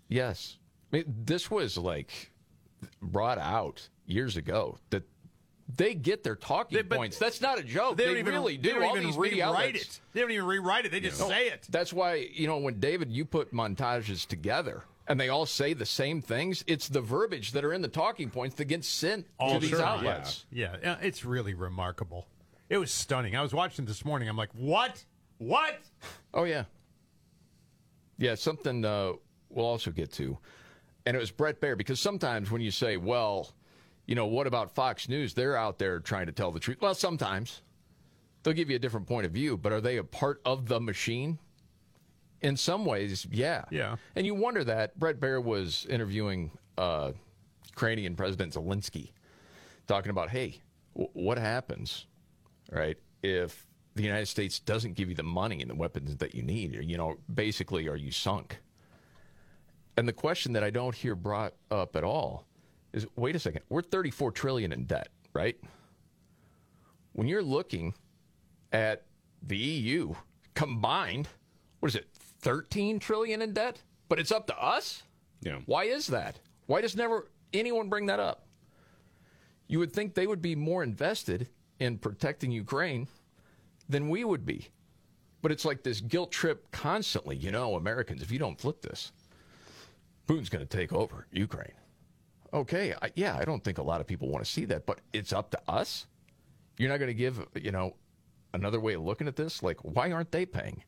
Yes. 0.09 0.59
I 0.93 0.99
mean, 0.99 1.15
this 1.25 1.51
was 1.51 1.77
like 1.77 2.31
brought 3.03 3.39
out 3.39 3.89
years 4.07 4.37
ago 4.37 4.79
that 4.91 5.03
they 5.77 5.95
get 5.95 6.23
their 6.23 6.37
talking 6.37 6.77
They- 6.77 6.97
points. 6.97 7.19
That's 7.19 7.41
not 7.41 7.59
a 7.59 7.63
joke. 7.63 7.97
They 7.97 8.05
They, 8.05 8.11
don't 8.11 8.19
even 8.19 8.35
really 8.35 8.57
do. 8.57 8.69
They 8.69 8.75
don't 8.75 8.85
All 8.85 8.97
even 8.99 9.17
rewrite 9.17 9.43
outlets- 9.43 9.83
it. 9.83 10.01
They 10.13 10.21
don't 10.21 10.31
even 10.31 10.47
rewrite 10.47 10.87
it. 10.87 10.93
They 10.93 11.01
just 11.01 11.19
say 11.19 11.49
it. 11.49 11.67
That's 11.69 11.93
why, 11.93 12.15
you 12.33 12.47
know, 12.47 12.59
when 12.59 12.79
David, 12.79 13.11
you 13.11 13.25
put 13.25 13.53
montages 13.53 14.27
together 14.27 14.85
and 15.09 15.19
they 15.19 15.29
all 15.29 15.45
say 15.47 15.73
the 15.75 15.87
same 15.87 16.23
things, 16.23 16.63
it's 16.69 16.89
the 16.89 17.01
verbiage 17.01 17.51
that 17.53 17.65
are 17.65 17.73
in 17.73 17.83
the 17.83 17.89
talking 17.89 18.31
points 18.31 18.55
that 18.57 18.67
gets 18.67 18.87
sent 18.87 19.27
to 19.41 19.59
these 19.59 19.71
sure, 19.71 19.83
outlets. 19.83 20.47
Yeah, 20.53 20.77
yeah, 20.83 20.97
it's 21.03 21.25
really 21.25 21.55
remarkable. 21.55 22.29
It 22.69 22.79
was 22.79 22.91
stunning. 22.93 23.35
I 23.37 23.43
was 23.43 23.53
watching 23.55 23.87
this 23.87 24.05
morning. 24.05 24.29
I'm 24.29 24.37
like, 24.37 24.51
what? 24.53 25.05
What? 25.39 25.79
Oh 26.33 26.45
yeah, 26.45 26.65
yeah. 28.19 28.35
Something 28.35 28.85
uh, 28.85 29.13
we'll 29.51 29.67
also 29.67 29.91
get 29.91 30.13
to, 30.15 30.39
and 31.05 31.17
it 31.17 31.21
was 31.21 31.31
Bret 31.31 31.61
Baier 31.61 31.77
because 31.77 32.01
sometimes 32.01 32.51
when 32.51 32.61
you 32.63 32.71
say, 32.71 32.97
"Well, 32.97 33.53
you 34.07 34.15
know, 34.15 34.27
what 34.27 34.47
about 34.47 34.75
Fox 34.75 35.09
News?" 35.09 35.35
They're 35.35 35.57
out 35.57 35.79
there 35.79 36.01
trying 36.01 36.27
to 36.27 36.33
tell 36.33 36.51
the 36.51 36.61
truth. 36.61 36.79
Well, 36.81 36.95
sometimes 36.95 37.63
they'll 38.43 38.55
give 38.55 38.71
you 38.71 38.77
a 38.77 38.79
different 38.81 39.07
point 39.07 39.27
of 39.27 39.33
view, 39.33 39.57
but 39.57 39.73
are 39.73 39.81
they 39.81 39.97
a 39.97 40.05
part 40.05 40.41
of 40.45 40.67
the 40.67 40.81
machine? 40.81 41.39
In 42.43 42.57
some 42.57 42.85
ways, 42.85 43.27
yeah. 43.31 43.65
Yeah. 43.71 43.97
And 44.15 44.27
you 44.27 44.35
wonder 44.35 44.63
that 44.65 44.99
Bret 44.99 45.19
Baier 45.19 45.43
was 45.43 45.87
interviewing 45.89 46.51
uh, 46.77 47.13
Ukrainian 47.71 48.15
President 48.15 48.53
Zelensky, 48.53 49.11
talking 49.87 50.11
about, 50.11 50.29
hey, 50.31 50.61
w- 50.95 51.11
what 51.15 51.39
happens, 51.39 52.07
right, 52.71 52.99
if 53.23 53.67
the 53.95 54.03
United 54.03 54.27
States 54.27 54.61
doesn't 54.61 54.95
give 54.95 55.09
you 55.09 55.15
the 55.15 55.23
money 55.23 55.61
and 55.63 55.71
the 55.71 55.75
weapons 55.75 56.17
that 56.19 56.35
you 56.35 56.43
need? 56.43 56.77
Or, 56.77 56.83
you 56.83 56.99
know, 56.99 57.17
basically, 57.35 57.89
are 57.89 57.97
you 57.97 58.11
sunk? 58.11 58.61
And 59.97 60.07
the 60.07 60.13
question 60.13 60.53
that 60.53 60.63
I 60.63 60.71
don't 60.71 60.95
hear 60.95 61.15
brought 61.15 61.55
up 61.71 61.97
at 61.97 62.05
all 62.05 62.45
is, 62.97 63.07
wait 63.17 63.37
a 63.37 63.39
second, 63.39 63.63
we're 63.69 63.83
34 63.83 64.33
trillion 64.33 64.73
in 64.73 64.85
debt, 64.85 65.09
right? 65.33 65.57
When 67.13 67.29
you're 67.29 67.43
looking 67.43 67.95
at 68.73 69.05
the 69.43 69.57
EU 69.57 70.15
combined, 70.55 71.29
what 71.81 71.89
is 71.89 71.97
it, 71.97 72.09
13 72.41 72.99
trillion 72.99 73.43
in 73.43 73.53
debt? 73.53 73.83
But 74.09 74.19
it's 74.19 74.33
up 74.33 74.47
to 74.49 74.63
us? 74.63 75.03
Yeah. 75.41 75.61
Why 75.67 75.85
is 75.85 76.07
that? 76.09 76.41
Why 76.67 76.81
does 76.81 76.97
never 76.97 77.31
anyone 77.53 77.89
bring 77.89 78.07
that 78.07 78.21
up? 78.21 78.47
You 79.69 79.79
would 79.79 79.93
think 79.93 80.15
they 80.15 80.27
would 80.27 80.43
be 80.43 80.55
more 80.55 80.83
invested 80.83 81.49
in 81.79 81.99
protecting 81.99 82.51
Ukraine 82.51 83.09
than 83.89 84.09
we 84.09 84.25
would 84.25 84.47
be. 84.47 84.69
But 85.43 85.53
it's 85.53 85.65
like 85.65 85.83
this 85.83 86.01
guilt 86.01 86.33
trip 86.33 86.71
constantly. 86.71 87.37
You 87.37 87.53
know, 87.53 87.75
Americans, 87.75 88.23
if 88.23 88.31
you 88.31 88.39
don't 88.39 88.61
flip 88.61 88.81
this, 88.83 89.13
Putin's 90.27 90.49
going 90.49 90.67
to 90.67 90.77
take 90.77 90.93
over 90.93 91.27
Ukraine. 91.31 91.75
Okay, 92.57 92.95
I, 93.03 93.11
yeah, 93.15 93.37
I 93.37 93.45
don't 93.45 93.63
think 93.63 93.77
a 93.77 93.83
lot 93.83 94.01
of 94.01 94.07
people 94.07 94.29
want 94.29 94.43
to 94.43 94.51
see 94.51 94.65
that, 94.65 94.87
but 94.87 95.01
it's 95.13 95.35
up 95.35 95.51
to 95.51 95.61
us. 95.69 96.07
You're 96.79 96.89
not 96.89 96.97
going 96.97 97.09
to 97.09 97.15
give, 97.15 97.47
you 97.55 97.71
know, 97.71 97.97
another 98.55 98.81
way 98.81 98.95
of 98.95 99.03
looking 99.03 99.29
at 99.29 99.37
this? 99.37 99.63
Like, 99.63 99.79
why 99.83 100.11
aren't 100.11 100.33
they 100.33 100.47
paying? 100.47 100.83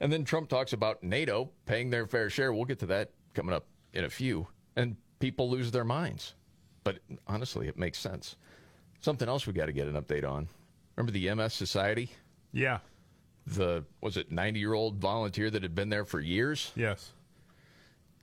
And 0.00 0.12
then 0.12 0.24
Trump 0.24 0.48
talks 0.48 0.72
about 0.72 1.04
NATO 1.04 1.50
paying 1.66 1.90
their 1.90 2.08
fair 2.08 2.28
share. 2.28 2.52
We'll 2.52 2.64
get 2.64 2.80
to 2.80 2.86
that 2.86 3.12
coming 3.32 3.54
up 3.54 3.66
in 3.92 4.04
a 4.04 4.10
few. 4.10 4.48
And 4.74 4.96
people 5.20 5.48
lose 5.48 5.70
their 5.70 5.84
minds. 5.84 6.34
But 6.82 6.98
honestly, 7.28 7.68
it 7.68 7.78
makes 7.78 8.00
sense. 8.00 8.34
Something 9.00 9.28
else 9.28 9.46
we 9.46 9.52
got 9.52 9.66
to 9.66 9.72
get 9.72 9.86
an 9.86 9.94
update 9.94 10.28
on. 10.28 10.48
Remember 10.96 11.12
the 11.12 11.32
MS 11.32 11.54
Society? 11.54 12.10
Yeah. 12.52 12.78
The, 13.46 13.84
was 14.00 14.16
it 14.16 14.32
90 14.32 14.58
year 14.58 14.74
old 14.74 14.96
volunteer 14.96 15.48
that 15.48 15.62
had 15.62 15.76
been 15.76 15.90
there 15.90 16.04
for 16.04 16.18
years? 16.18 16.72
Yes. 16.74 17.12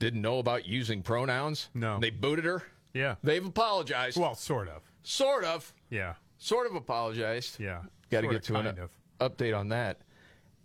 Didn't 0.00 0.22
know 0.22 0.38
about 0.38 0.66
using 0.66 1.02
pronouns? 1.02 1.68
No. 1.74 2.00
They 2.00 2.10
booted 2.10 2.46
her? 2.46 2.64
Yeah. 2.94 3.16
They've 3.22 3.44
apologized. 3.44 4.18
Well, 4.18 4.34
sort 4.34 4.68
of. 4.68 4.82
Sort 5.02 5.44
of. 5.44 5.72
Yeah. 5.90 6.14
Sort 6.38 6.66
of 6.66 6.74
apologized. 6.74 7.60
Yeah. 7.60 7.82
Got 8.10 8.22
to 8.22 8.28
get 8.28 8.42
to 8.44 8.56
an 8.56 8.66
of. 8.66 8.90
update 9.20 9.56
on 9.56 9.68
that. 9.68 10.00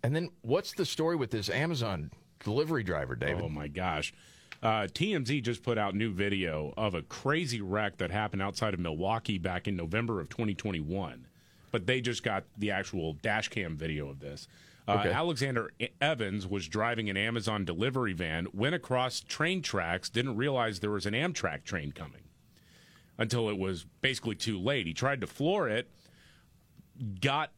And 0.02 0.16
then 0.16 0.30
what's 0.40 0.72
the 0.72 0.86
story 0.86 1.16
with 1.16 1.30
this 1.30 1.50
Amazon 1.50 2.10
delivery 2.42 2.82
driver, 2.82 3.14
David? 3.14 3.44
Oh 3.44 3.48
my 3.50 3.68
gosh. 3.68 4.14
Uh, 4.62 4.88
TMZ 4.88 5.42
just 5.42 5.62
put 5.62 5.76
out 5.76 5.94
new 5.94 6.12
video 6.12 6.72
of 6.78 6.94
a 6.94 7.02
crazy 7.02 7.60
wreck 7.60 7.98
that 7.98 8.10
happened 8.10 8.40
outside 8.40 8.72
of 8.72 8.80
Milwaukee 8.80 9.36
back 9.36 9.68
in 9.68 9.76
November 9.76 10.18
of 10.18 10.30
2021. 10.30 11.26
But 11.72 11.86
they 11.86 12.00
just 12.00 12.22
got 12.22 12.44
the 12.56 12.70
actual 12.70 13.12
dash 13.20 13.48
cam 13.48 13.76
video 13.76 14.08
of 14.08 14.18
this. 14.18 14.48
Uh, 14.88 14.98
Okay. 15.00 15.10
Alexander 15.12 15.70
Evans 16.00 16.46
was 16.46 16.68
driving 16.68 17.10
an 17.10 17.16
Amazon 17.16 17.64
delivery 17.64 18.12
van, 18.12 18.46
went 18.52 18.74
across 18.74 19.20
train 19.20 19.60
tracks, 19.62 20.08
didn't 20.08 20.36
realize 20.36 20.78
there 20.80 20.90
was 20.90 21.06
an 21.06 21.14
Amtrak 21.14 21.64
train 21.64 21.90
coming 21.92 22.22
until 23.18 23.48
it 23.48 23.58
was 23.58 23.84
basically 24.00 24.36
too 24.36 24.58
late. 24.58 24.86
He 24.86 24.92
tried 24.94 25.20
to 25.22 25.26
floor 25.26 25.68
it, 25.68 25.90
got 27.20 27.50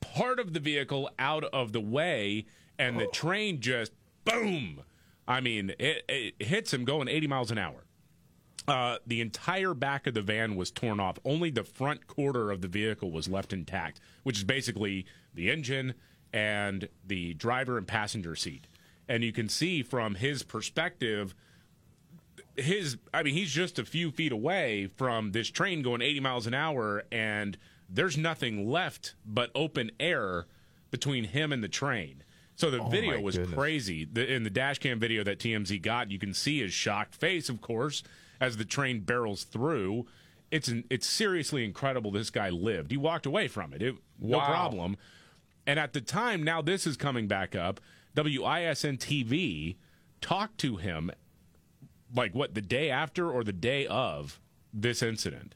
part 0.00 0.38
of 0.38 0.52
the 0.52 0.60
vehicle 0.60 1.10
out 1.18 1.44
of 1.44 1.72
the 1.72 1.80
way, 1.80 2.46
and 2.78 3.00
the 3.00 3.06
train 3.06 3.60
just 3.60 3.92
boom. 4.24 4.82
I 5.26 5.40
mean, 5.40 5.72
it, 5.78 6.04
it 6.08 6.34
hits 6.42 6.72
him 6.72 6.84
going 6.84 7.08
80 7.08 7.26
miles 7.26 7.50
an 7.50 7.58
hour. 7.58 7.84
Uh, 8.68 8.98
the 9.06 9.20
entire 9.20 9.74
back 9.74 10.06
of 10.08 10.14
the 10.14 10.22
van 10.22 10.56
was 10.56 10.70
torn 10.72 10.98
off. 10.98 11.18
Only 11.24 11.50
the 11.50 11.62
front 11.64 12.06
quarter 12.08 12.50
of 12.50 12.60
the 12.62 12.68
vehicle 12.68 13.12
was 13.12 13.28
left 13.28 13.52
intact, 13.52 14.00
which 14.24 14.38
is 14.38 14.44
basically 14.44 15.06
the 15.34 15.50
engine 15.50 15.94
and 16.32 16.88
the 17.06 17.34
driver 17.34 17.78
and 17.78 17.86
passenger 17.86 18.34
seat. 18.36 18.66
And 19.08 19.22
you 19.22 19.32
can 19.32 19.48
see 19.48 19.82
from 19.82 20.16
his 20.16 20.42
perspective, 20.42 21.34
his 22.56 22.96
I 23.12 23.22
mean, 23.22 23.34
he's 23.34 23.50
just 23.52 23.78
a 23.78 23.84
few 23.84 24.10
feet 24.10 24.32
away 24.32 24.88
from 24.96 25.32
this 25.32 25.48
train 25.48 25.82
going 25.82 26.02
80 26.02 26.20
miles 26.20 26.46
an 26.46 26.54
hour, 26.54 27.04
and 27.12 27.56
there's 27.88 28.16
nothing 28.16 28.68
left 28.70 29.14
but 29.24 29.50
open 29.54 29.90
air 30.00 30.46
between 30.90 31.24
him 31.24 31.52
and 31.52 31.62
the 31.62 31.68
train. 31.68 32.22
So 32.56 32.70
the 32.70 32.80
Oh, 32.80 32.88
video 32.88 33.20
was 33.20 33.36
goodness. 33.36 33.54
crazy. 33.54 34.04
The, 34.06 34.32
in 34.32 34.42
the 34.42 34.50
dash 34.50 34.78
cam 34.78 34.98
video 34.98 35.22
that 35.24 35.38
TMZ 35.38 35.82
got, 35.82 36.10
you 36.10 36.18
can 36.18 36.32
see 36.32 36.60
his 36.62 36.72
shocked 36.72 37.14
face, 37.14 37.48
of 37.50 37.60
course, 37.60 38.02
as 38.40 38.56
the 38.56 38.64
train 38.64 39.00
barrels 39.00 39.44
through. 39.44 40.06
It's 40.50 40.68
an, 40.68 40.84
it's 40.88 41.06
seriously 41.06 41.64
incredible. 41.64 42.10
This 42.10 42.30
guy 42.30 42.48
lived. 42.48 42.90
He 42.90 42.96
walked 42.96 43.26
away 43.26 43.46
from 43.48 43.74
it. 43.74 43.82
it 43.82 43.94
no 44.18 44.38
Wow. 44.38 44.46
problem. 44.46 44.96
And 45.66 45.78
at 45.78 45.92
the 45.92 46.00
time, 46.00 46.42
now 46.42 46.62
this 46.62 46.86
is 46.86 46.96
coming 46.96 47.26
back 47.26 47.56
up. 47.56 47.80
WISN 48.14 48.98
TV 48.98 49.76
talked 50.20 50.58
to 50.58 50.76
him, 50.76 51.10
like 52.14 52.34
what 52.34 52.54
the 52.54 52.62
day 52.62 52.90
after 52.90 53.30
or 53.30 53.44
the 53.44 53.52
day 53.52 53.86
of 53.86 54.40
this 54.72 55.02
incident. 55.02 55.54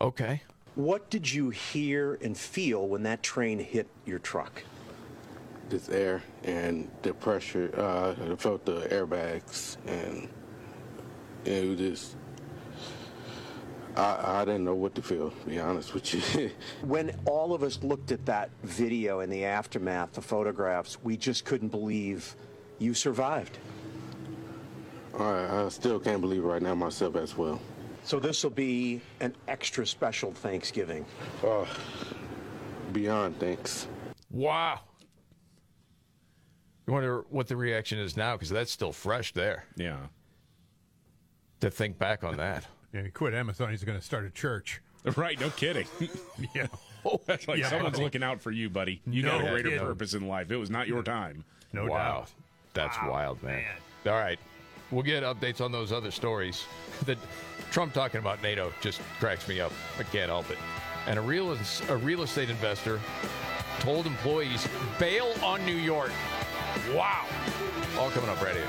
Okay. 0.00 0.42
What 0.74 1.10
did 1.10 1.32
you 1.32 1.50
hear 1.50 2.18
and 2.22 2.36
feel 2.36 2.88
when 2.88 3.02
that 3.02 3.22
train 3.22 3.58
hit 3.58 3.88
your 4.06 4.18
truck? 4.18 4.62
this 5.72 5.88
air 5.88 6.22
and 6.44 6.88
the 7.02 7.12
pressure. 7.14 7.70
Uh, 7.76 8.32
I 8.32 8.36
felt 8.36 8.64
the 8.64 8.82
airbags 8.82 9.76
and 9.86 10.28
it 11.44 11.66
was 11.66 11.78
just. 11.78 12.16
I, 13.96 14.40
I 14.40 14.44
didn't 14.44 14.64
know 14.64 14.74
what 14.74 14.94
to 14.94 15.02
feel, 15.02 15.30
to 15.30 15.46
be 15.46 15.58
honest 15.58 15.94
with 15.94 16.14
you. 16.14 16.50
When 16.82 17.14
all 17.26 17.52
of 17.52 17.62
us 17.62 17.82
looked 17.82 18.10
at 18.12 18.24
that 18.26 18.50
video 18.62 19.20
in 19.20 19.30
the 19.30 19.44
aftermath, 19.44 20.12
the 20.12 20.22
photographs, 20.22 21.02
we 21.02 21.16
just 21.16 21.44
couldn't 21.44 21.68
believe 21.68 22.34
you 22.78 22.94
survived. 22.94 23.58
I, 25.18 25.64
I 25.64 25.68
still 25.68 26.00
can't 26.00 26.20
believe 26.20 26.42
it 26.42 26.46
right 26.46 26.62
now 26.62 26.74
myself 26.74 27.16
as 27.16 27.36
well. 27.36 27.60
So 28.04 28.18
this 28.18 28.42
will 28.42 28.50
be 28.50 29.00
an 29.20 29.34
extra 29.46 29.86
special 29.86 30.32
Thanksgiving. 30.32 31.04
Uh, 31.44 31.66
beyond 32.92 33.38
thanks. 33.38 33.86
Wow. 34.30 34.80
You 36.86 36.94
wonder 36.94 37.24
what 37.30 37.46
the 37.46 37.56
reaction 37.56 37.98
is 37.98 38.16
now 38.16 38.34
because 38.36 38.50
that's 38.50 38.72
still 38.72 38.92
fresh 38.92 39.32
there. 39.32 39.64
Yeah. 39.76 39.98
To 41.60 41.70
think 41.70 41.98
back 41.98 42.24
on 42.24 42.38
that. 42.38 42.66
Yeah, 42.92 43.02
he 43.02 43.10
quit 43.10 43.34
Amazon. 43.34 43.70
He's 43.70 43.84
going 43.84 43.98
to 43.98 44.04
start 44.04 44.24
a 44.24 44.30
church. 44.30 44.80
Right, 45.16 45.40
no 45.40 45.50
kidding. 45.50 45.88
yeah. 46.54 46.68
Oh, 47.04 47.20
That's 47.26 47.48
like 47.48 47.58
Yeah, 47.58 47.68
someone's 47.70 47.94
buddy. 47.94 48.04
looking 48.04 48.22
out 48.22 48.40
for 48.40 48.52
you, 48.52 48.70
buddy. 48.70 49.02
You 49.04 49.24
No 49.24 49.30
got 49.40 49.46
a 49.48 49.50
greater 49.50 49.70
kidding. 49.70 49.84
purpose 49.84 50.14
in 50.14 50.28
life. 50.28 50.52
It 50.52 50.56
was 50.58 50.70
not 50.70 50.86
your 50.86 51.02
time. 51.02 51.42
No 51.72 51.86
wow. 51.86 51.96
doubt. 52.20 52.32
That's 52.74 52.96
Wow, 53.02 53.10
wild, 53.10 53.42
man. 53.42 53.64
All 54.06 54.12
right. 54.12 54.38
We'll 54.92 55.02
get 55.02 55.24
updates 55.24 55.60
on 55.60 55.72
those 55.72 55.90
other 55.90 56.12
stories. 56.12 56.64
That 57.06 57.18
Trump 57.72 57.94
talking 57.94 58.20
about 58.20 58.44
NATO 58.44 58.72
just 58.80 59.00
cracks 59.18 59.48
me 59.48 59.60
up. 59.60 59.72
I 59.98 60.04
can't 60.04 60.28
help 60.28 60.48
it. 60.50 60.58
And 61.08 61.18
a 61.18 61.22
real 61.22 61.58
a 61.88 61.96
real 61.96 62.22
estate 62.22 62.48
investor 62.48 63.00
told 63.80 64.06
employees 64.06 64.68
bail 65.00 65.34
on 65.42 65.66
New 65.66 65.74
York. 65.74 66.12
Wow. 66.94 67.26
All 67.98 68.08
coming 68.10 68.30
up 68.30 68.40
right 68.40 68.54
here. 68.54 68.68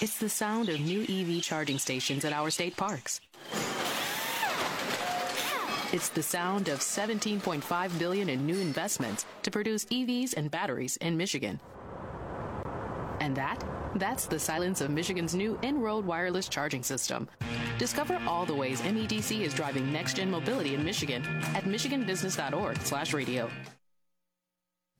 It's 0.00 0.18
the 0.18 0.28
sound 0.28 0.68
of 0.68 0.80
new 0.80 1.02
EV 1.02 1.40
charging 1.40 1.78
stations 1.78 2.24
at 2.24 2.32
our 2.32 2.50
state 2.50 2.76
parks. 2.76 3.20
It's 5.92 6.08
the 6.08 6.22
sound 6.22 6.68
of 6.68 6.80
17.5 6.80 7.98
billion 7.98 8.28
in 8.28 8.44
new 8.44 8.58
investments 8.58 9.24
to 9.44 9.52
produce 9.52 9.84
EVs 9.84 10.34
and 10.36 10.50
batteries 10.50 10.96
in 10.96 11.16
Michigan. 11.16 11.60
And 13.20 13.36
that? 13.36 13.64
That's 13.94 14.26
the 14.26 14.40
silence 14.40 14.80
of 14.80 14.90
Michigan's 14.90 15.36
new 15.36 15.56
in-road 15.62 16.04
wireless 16.04 16.48
charging 16.48 16.82
system. 16.82 17.28
Discover 17.78 18.20
all 18.26 18.44
the 18.44 18.54
ways 18.54 18.80
MEDC 18.80 19.42
is 19.42 19.54
driving 19.54 19.92
next-gen 19.92 20.28
mobility 20.28 20.74
in 20.74 20.84
Michigan 20.84 21.22
at 21.54 21.64
michiganbusiness.org/radio. 21.64 23.48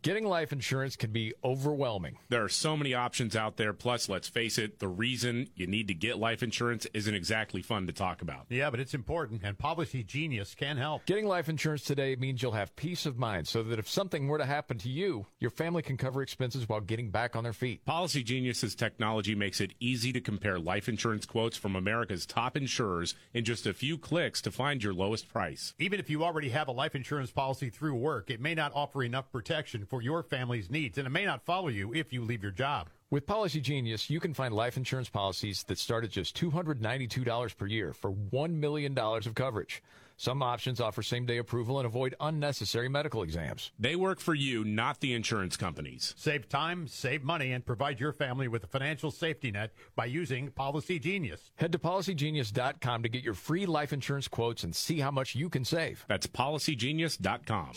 Getting 0.04 0.26
life 0.26 0.52
insurance 0.52 0.96
can 0.96 1.12
be 1.12 1.32
overwhelming. 1.42 2.18
There 2.28 2.44
are 2.44 2.48
so 2.50 2.76
many 2.76 2.92
options 2.92 3.34
out 3.34 3.56
there. 3.56 3.72
Plus, 3.72 4.06
let's 4.06 4.28
face 4.28 4.58
it, 4.58 4.78
the 4.78 4.86
reason 4.86 5.48
you 5.54 5.66
need 5.66 5.88
to 5.88 5.94
get 5.94 6.18
life 6.18 6.42
insurance 6.42 6.86
isn't 6.92 7.14
exactly 7.14 7.62
fun 7.62 7.86
to 7.86 7.92
talk 7.94 8.20
about. 8.20 8.44
Yeah, 8.50 8.68
but 8.68 8.80
it's 8.80 8.92
important, 8.92 9.40
and 9.44 9.56
Policy 9.56 10.04
Genius 10.04 10.54
can 10.54 10.76
help. 10.76 11.06
Getting 11.06 11.26
life 11.26 11.48
insurance 11.48 11.84
today 11.84 12.16
means 12.16 12.42
you'll 12.42 12.52
have 12.52 12.76
peace 12.76 13.06
of 13.06 13.16
mind 13.16 13.48
so 13.48 13.62
that 13.62 13.78
if 13.78 13.88
something 13.88 14.28
were 14.28 14.36
to 14.36 14.44
happen 14.44 14.76
to 14.76 14.90
you, 14.90 15.24
your 15.40 15.50
family 15.50 15.80
can 15.80 15.96
cover 15.96 16.20
expenses 16.20 16.68
while 16.68 16.80
getting 16.80 17.10
back 17.10 17.34
on 17.34 17.42
their 17.42 17.54
feet. 17.54 17.82
Policy 17.86 18.22
Genius's 18.22 18.74
technology 18.74 19.34
makes 19.34 19.58
it 19.58 19.72
easy 19.80 20.12
to 20.12 20.20
compare 20.20 20.58
life 20.58 20.86
insurance 20.86 21.24
quotes 21.24 21.56
from 21.56 21.74
America's 21.74 22.26
top 22.26 22.58
insurers 22.58 23.14
in 23.32 23.42
just 23.42 23.66
a 23.66 23.72
few 23.72 23.96
clicks 23.96 24.42
to 24.42 24.50
find 24.50 24.84
your 24.84 24.92
lowest 24.92 25.32
price. 25.32 25.72
Even 25.78 25.98
if 25.98 26.10
you 26.10 26.24
already 26.24 26.50
have 26.50 26.68
a 26.68 26.72
life 26.72 26.94
insurance 26.94 27.30
policy 27.30 27.70
through 27.70 27.94
work, 27.94 28.28
it 28.28 28.38
may 28.38 28.54
not 28.54 28.70
offer 28.74 29.02
enough 29.02 29.32
protection 29.32 29.86
for 29.94 30.02
your 30.02 30.24
family's 30.24 30.72
needs, 30.72 30.98
and 30.98 31.06
it 31.06 31.10
may 31.10 31.24
not 31.24 31.44
follow 31.44 31.68
you 31.68 31.94
if 31.94 32.12
you 32.12 32.24
leave 32.24 32.42
your 32.42 32.50
job. 32.50 32.88
With 33.10 33.28
Policy 33.28 33.60
Genius, 33.60 34.10
you 34.10 34.18
can 34.18 34.34
find 34.34 34.52
life 34.52 34.76
insurance 34.76 35.08
policies 35.08 35.62
that 35.68 35.78
start 35.78 36.02
at 36.02 36.10
just 36.10 36.36
$292 36.36 37.56
per 37.56 37.66
year 37.66 37.92
for 37.92 38.10
$1 38.10 38.54
million 38.54 38.98
of 38.98 39.34
coverage. 39.36 39.84
Some 40.16 40.42
options 40.42 40.80
offer 40.80 41.00
same 41.00 41.26
day 41.26 41.38
approval 41.38 41.78
and 41.78 41.86
avoid 41.86 42.16
unnecessary 42.18 42.88
medical 42.88 43.22
exams. 43.22 43.70
They 43.78 43.94
work 43.94 44.18
for 44.18 44.34
you, 44.34 44.64
not 44.64 44.98
the 44.98 45.12
insurance 45.12 45.56
companies. 45.56 46.12
Save 46.16 46.48
time, 46.48 46.88
save 46.88 47.22
money, 47.22 47.52
and 47.52 47.64
provide 47.64 48.00
your 48.00 48.12
family 48.12 48.48
with 48.48 48.64
a 48.64 48.68
financial 48.68 49.12
safety 49.12 49.52
net 49.52 49.70
by 49.94 50.06
using 50.06 50.50
Policy 50.50 50.98
Genius. 50.98 51.52
Head 51.54 51.70
to 51.70 51.78
policygenius.com 51.78 53.02
to 53.04 53.08
get 53.08 53.22
your 53.22 53.34
free 53.34 53.64
life 53.64 53.92
insurance 53.92 54.26
quotes 54.26 54.64
and 54.64 54.74
see 54.74 54.98
how 54.98 55.12
much 55.12 55.36
you 55.36 55.48
can 55.48 55.64
save. 55.64 56.04
That's 56.08 56.26
policygenius.com. 56.26 57.74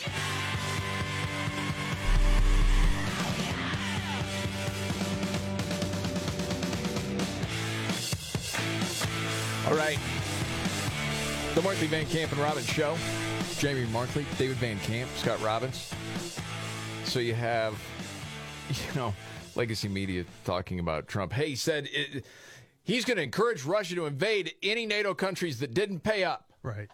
All 9.68 9.76
right. 9.76 10.00
The 11.54 11.62
Markley 11.62 11.88
Van 11.88 12.06
Camp 12.06 12.32
and 12.32 12.40
Robbins 12.40 12.68
Show. 12.68 12.96
Jamie 13.58 13.86
Markley, 13.88 14.26
David 14.38 14.56
Van 14.58 14.80
Camp, 14.80 15.10
Scott 15.18 15.42
Robbins. 15.42 15.94
So 17.04 17.20
you 17.20 17.34
have, 17.34 17.78
you 18.70 18.96
know, 18.96 19.14
legacy 19.56 19.90
media 19.90 20.24
talking 20.46 20.80
about 20.80 21.10
Trump. 21.10 21.34
Hey, 21.34 21.50
he 21.50 21.56
said 21.58 21.90
it, 21.92 22.24
he's 22.86 23.04
going 23.04 23.18
to 23.18 23.24
encourage 23.24 23.66
Russia 23.66 23.96
to 23.96 24.06
invade 24.06 24.54
any 24.64 24.86
NATO 24.86 25.14
countries 25.14 25.60
that 25.60 25.74
didn't 25.74 26.00
pay 26.00 26.24
up. 26.24 26.54
Right. 26.64 26.88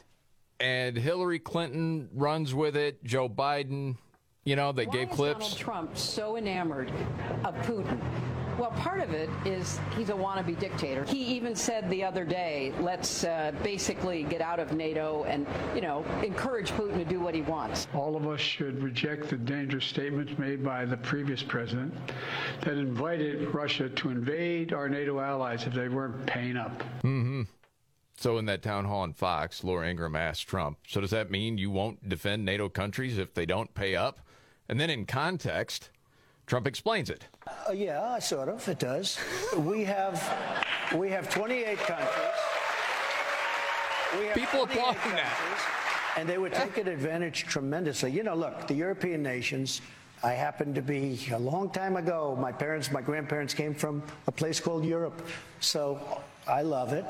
And 0.60 0.98
Hillary 0.98 1.38
Clinton 1.38 2.10
runs 2.12 2.56
with 2.56 2.75
it. 2.75 3.03
Joe 3.03 3.30
Biden, 3.30 3.98
you 4.46 4.56
know, 4.56 4.72
they 4.72 4.88
Why 4.88 4.94
gave 4.94 5.10
is 5.10 5.15
clips. 5.15 5.39
Donald 5.42 5.58
Trump 5.60 5.96
so 5.96 6.38
enamored 6.38 6.92
of 7.44 7.53
Putin? 7.58 8.00
Well, 8.57 8.72
part 8.72 9.00
of 9.00 9.12
it 9.12 9.29
is 9.45 9.79
he's 9.98 10.10
a 10.10 10.13
wannabe 10.13 10.60
dictator. 10.60 11.03
He 11.05 11.24
even 11.36 11.55
said 11.55 11.89
the 11.89 12.03
other 12.03 12.24
day, 12.24 12.72
let's 12.79 13.24
uh, 13.24 13.51
basically 13.63 14.24
get 14.24 14.41
out 14.41 14.60
of 14.60 14.74
NATO 14.74 15.24
and, 15.24 15.48
you 15.74 15.81
know, 15.81 16.05
encourage 16.24 16.72
Putin 16.72 16.98
to 16.98 17.05
do 17.05 17.19
what 17.19 17.33
he 17.33 17.41
wants. 17.41 17.88
All 17.93 18.15
of 18.15 18.27
us 18.27 18.39
should 18.39 18.81
reject 18.83 19.29
the 19.29 19.38
dangerous 19.38 19.86
statements 19.86 20.38
made 20.38 20.63
by 20.63 20.86
the 20.86 20.98
previous 20.98 21.41
president 21.41 21.93
that 22.62 22.77
invited 22.77 23.53
Russia 23.53 23.89
to 23.89 24.10
invade 24.10 24.72
our 24.72 24.88
NATO 24.88 25.19
allies 25.19 25.65
if 25.65 25.74
they 25.74 25.89
weren't 25.89 26.25
paying 26.27 26.55
up. 26.55 26.79
Mm-hmm. 27.03 27.43
So 28.15 28.38
in 28.38 28.45
that 28.45 28.62
town 28.62 28.86
hall 28.86 29.01
on 29.01 29.13
Fox, 29.13 29.63
Laura 29.63 29.89
Ingraham 29.89 30.15
asked 30.15 30.48
Trump, 30.48 30.77
so 30.88 31.01
does 31.01 31.10
that 31.10 31.31
mean 31.31 31.57
you 31.57 31.72
won't 31.72 32.07
defend 32.07 32.45
NATO 32.45 32.69
countries 32.69 33.17
if 33.17 33.33
they 33.33 33.45
don't 33.45 33.74
pay 33.74 33.95
up? 33.95 34.19
And 34.69 34.79
then 34.79 34.89
in 34.89 35.05
context, 35.05 35.89
Trump 36.45 36.67
explains 36.67 37.10
it. 37.10 37.27
Uh, 37.47 37.71
yeah, 37.71 38.01
I 38.01 38.19
sort 38.19 38.50
of. 38.50 38.67
It 38.67 38.79
does. 38.79 39.17
We 39.57 39.83
have 39.85 40.21
we 40.95 41.09
have 41.09 41.29
28 41.29 41.77
countries. 41.77 42.09
We 44.17 44.25
have 44.27 44.35
People 44.35 44.65
28 44.65 44.79
applauding 44.79 45.12
that. 45.15 46.13
And 46.17 46.29
they 46.29 46.38
were 46.38 46.50
taking 46.50 46.88
advantage 46.88 47.45
tremendously. 47.45 48.12
You 48.12 48.23
know, 48.23 48.35
look, 48.35 48.67
the 48.67 48.75
European 48.75 49.23
nations. 49.23 49.81
I 50.25 50.31
happened 50.31 50.75
to 50.75 50.81
be 50.81 51.19
a 51.33 51.39
long 51.39 51.69
time 51.69 51.97
ago. 51.97 52.38
My 52.39 52.51
parents, 52.51 52.91
my 52.91 53.01
grandparents 53.01 53.53
came 53.53 53.73
from 53.73 54.01
a 54.27 54.31
place 54.31 54.57
called 54.57 54.85
Europe, 54.85 55.21
so 55.59 56.00
I 56.47 56.62
love 56.62 56.93
it. 56.93 57.03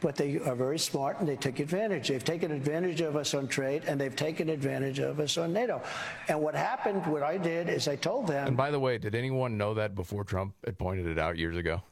But 0.00 0.16
they 0.16 0.38
are 0.38 0.54
very 0.54 0.78
smart 0.78 1.20
and 1.20 1.28
they 1.28 1.36
take 1.36 1.60
advantage. 1.60 2.08
They've 2.08 2.24
taken 2.24 2.50
advantage 2.52 3.00
of 3.00 3.16
us 3.16 3.34
on 3.34 3.48
trade 3.48 3.84
and 3.86 4.00
they've 4.00 4.16
taken 4.16 4.48
advantage 4.48 4.98
of 4.98 5.20
us 5.20 5.36
on 5.36 5.52
NATO. 5.52 5.82
And 6.28 6.40
what 6.40 6.54
happened, 6.54 7.06
what 7.06 7.22
I 7.22 7.36
did 7.36 7.68
is 7.68 7.86
I 7.86 7.96
told 7.96 8.26
them. 8.26 8.48
And 8.48 8.56
by 8.56 8.70
the 8.70 8.80
way, 8.80 8.98
did 8.98 9.14
anyone 9.14 9.58
know 9.58 9.74
that 9.74 9.94
before 9.94 10.24
Trump 10.24 10.54
had 10.64 10.78
pointed 10.78 11.06
it 11.06 11.18
out 11.18 11.36
years 11.36 11.56
ago? 11.56 11.82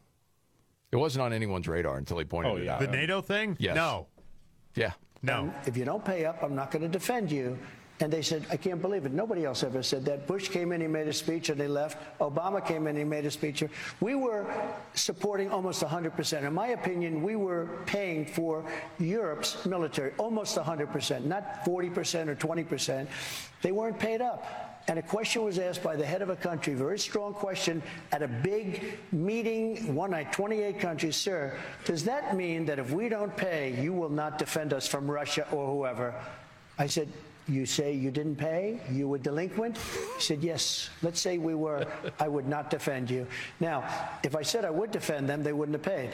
It 0.90 0.97
wasn't 0.97 1.23
on 1.23 1.33
anyone's 1.33 1.68
radar 1.68 1.99
until 1.99 2.18
he 2.18 2.25
pointed 2.25 2.53
oh, 2.53 2.57
it 2.57 2.68
out. 2.68 2.81
The 2.81 2.87
NATO 2.87 3.21
thing? 3.21 3.57
Yes. 3.61 3.75
No. 3.75 4.07
Yeah. 4.75 4.92
No. 5.23 5.53
if 5.66 5.77
you 5.77 5.85
don't 5.85 6.05
pay 6.05 6.25
up, 6.25 6.42
I'm 6.42 6.55
not 6.55 6.71
going 6.71 6.83
to 6.83 6.88
defend 6.88 7.31
you. 7.31 7.59
And 8.01 8.13
they 8.13 8.23
said, 8.23 8.47
I 8.51 8.57
can't 8.57 8.81
believe 8.81 9.07
it. 9.07 9.13
Nobody 9.13 9.45
else 9.45 9.65
ever 9.65 9.83
said 9.83 10.05
that. 10.05 10.29
Bush 10.29 10.49
came 10.49 10.71
in, 10.71 10.81
he 10.81 10.87
made 10.87 11.09
a 11.09 11.13
speech, 11.13 11.49
and 11.49 11.61
they 11.61 11.67
left. 11.67 11.99
Obama 12.21 12.65
came 12.65 12.87
in, 12.87 12.97
he 12.97 13.03
made 13.03 13.27
a 13.27 13.31
speech. 13.31 13.65
We 14.01 14.15
were 14.15 14.47
supporting 14.95 15.51
almost 15.51 15.83
100%. 15.83 16.45
In 16.45 16.55
my 16.55 16.69
opinion, 16.69 17.25
we 17.25 17.35
were 17.35 17.81
paying 17.87 18.25
for 18.25 18.65
Europe's 19.01 19.67
military 19.67 20.13
almost 20.17 20.57
100%, 20.57 21.25
not 21.25 21.65
40% 21.65 22.29
or 22.29 22.37
20%. 22.37 23.09
They 23.63 23.73
weren't 23.73 23.99
paid 23.99 24.23
up. 24.23 24.69
And 24.87 24.99
a 24.99 25.03
question 25.03 25.45
was 25.45 25.59
asked 25.59 25.83
by 25.83 25.97
the 25.97 26.07
head 26.07 26.23
of 26.23 26.31
a 26.31 26.37
country, 26.37 26.73
very 26.73 26.99
strong 26.99 27.35
question, 27.35 27.83
at 28.11 28.23
a 28.23 28.29
big 28.29 28.99
meeting 29.13 29.95
one 29.95 30.13
night, 30.13 30.33
28 30.33 30.81
countries. 30.81 31.15
Sir, 31.15 31.53
does 31.85 32.05
that 32.05 32.35
mean 32.35 32.65
that 32.67 32.79
if 32.79 32.91
we 32.91 33.11
don't 33.11 33.37
pay, 33.37 33.79
you 33.83 33.93
will 33.93 34.09
not 34.09 34.39
defend 34.39 34.73
us 34.73 34.89
from 34.89 35.11
Russia 35.11 35.47
or 35.53 35.67
whoever? 35.67 36.15
I 36.79 36.87
said, 36.87 37.09
you 37.49 37.65
say 37.67 37.93
you 37.93 38.11
didn't 38.11 38.37
pay? 38.37 38.81
You 38.91 39.09
were 39.09 39.19
delinquent? 39.19 39.77
He 40.17 40.23
said, 40.23 40.43
Yes. 40.43 40.91
Let's 41.03 41.21
say 41.21 41.39
we 41.39 41.55
were. 41.55 41.87
I 42.21 42.29
would 42.29 42.47
not 42.47 42.71
defend 42.71 43.11
you. 43.11 43.27
Now, 43.61 43.85
if 44.23 44.37
I 44.37 44.43
said 44.43 44.65
I 44.65 44.71
would 44.71 44.91
defend 44.91 45.29
them, 45.29 45.43
they 45.43 45.53
wouldn't 45.53 45.75
have 45.75 45.83
paid. 45.83 46.11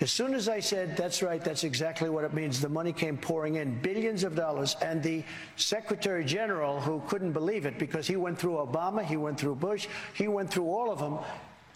As 0.00 0.10
soon 0.10 0.34
as 0.34 0.48
I 0.48 0.58
said, 0.58 0.96
That's 0.96 1.22
right, 1.22 1.42
that's 1.42 1.64
exactly 1.64 2.10
what 2.10 2.24
it 2.24 2.34
means, 2.34 2.60
the 2.60 2.68
money 2.68 2.92
came 2.92 3.16
pouring 3.16 3.56
in, 3.56 3.80
billions 3.80 4.24
of 4.24 4.34
dollars. 4.34 4.76
And 4.82 5.02
the 5.02 5.22
Secretary 5.56 6.24
General, 6.24 6.80
who 6.80 7.00
couldn't 7.06 7.32
believe 7.32 7.66
it 7.66 7.78
because 7.78 8.06
he 8.06 8.16
went 8.16 8.38
through 8.38 8.54
Obama, 8.54 9.04
he 9.04 9.16
went 9.16 9.38
through 9.38 9.54
Bush, 9.56 9.86
he 10.14 10.26
went 10.26 10.50
through 10.50 10.66
all 10.66 10.90
of 10.90 10.98
them, 10.98 11.18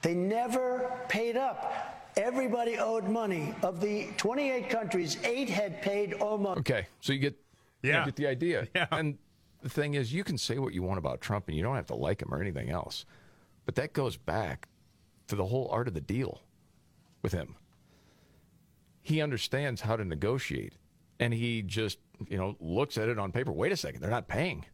they 0.02 0.14
never 0.14 0.90
paid 1.08 1.36
up. 1.36 1.92
Everybody 2.16 2.78
owed 2.78 3.08
money. 3.08 3.54
Of 3.62 3.80
the 3.80 4.08
28 4.16 4.70
countries, 4.70 5.18
eight 5.22 5.50
had 5.50 5.82
paid 5.82 6.14
almost. 6.14 6.60
Okay, 6.60 6.86
so 7.00 7.12
you 7.12 7.18
get 7.18 7.34
you 7.82 7.90
Yeah. 7.90 8.04
get 8.04 8.16
the 8.16 8.26
idea. 8.26 8.68
Yeah. 8.74 8.86
And 8.90 9.18
the 9.62 9.68
thing 9.68 9.94
is, 9.94 10.12
you 10.12 10.22
can 10.24 10.38
say 10.38 10.58
what 10.58 10.72
you 10.74 10.82
want 10.82 10.98
about 10.98 11.20
Trump, 11.20 11.48
and 11.48 11.56
you 11.56 11.62
don't 11.62 11.76
have 11.76 11.86
to 11.86 11.94
like 11.94 12.22
him 12.22 12.32
or 12.32 12.40
anything 12.40 12.70
else, 12.70 13.04
but 13.64 13.74
that 13.76 13.92
goes 13.92 14.16
back 14.16 14.68
to 15.28 15.34
the 15.36 15.46
whole 15.46 15.68
art 15.72 15.88
of 15.88 15.94
the 15.94 16.00
deal 16.00 16.42
with 17.22 17.32
him. 17.32 17.56
He 19.02 19.20
understands 19.20 19.80
how 19.80 19.96
to 19.96 20.04
negotiate, 20.04 20.74
and 21.20 21.32
he 21.32 21.62
just 21.62 21.98
you 22.28 22.36
know 22.36 22.56
looks 22.60 22.98
at 22.98 23.08
it 23.08 23.18
on 23.18 23.32
paper. 23.32 23.52
Wait 23.52 23.72
a 23.72 23.76
second, 23.76 24.00
they're 24.00 24.10
not 24.10 24.28
paying. 24.28 24.64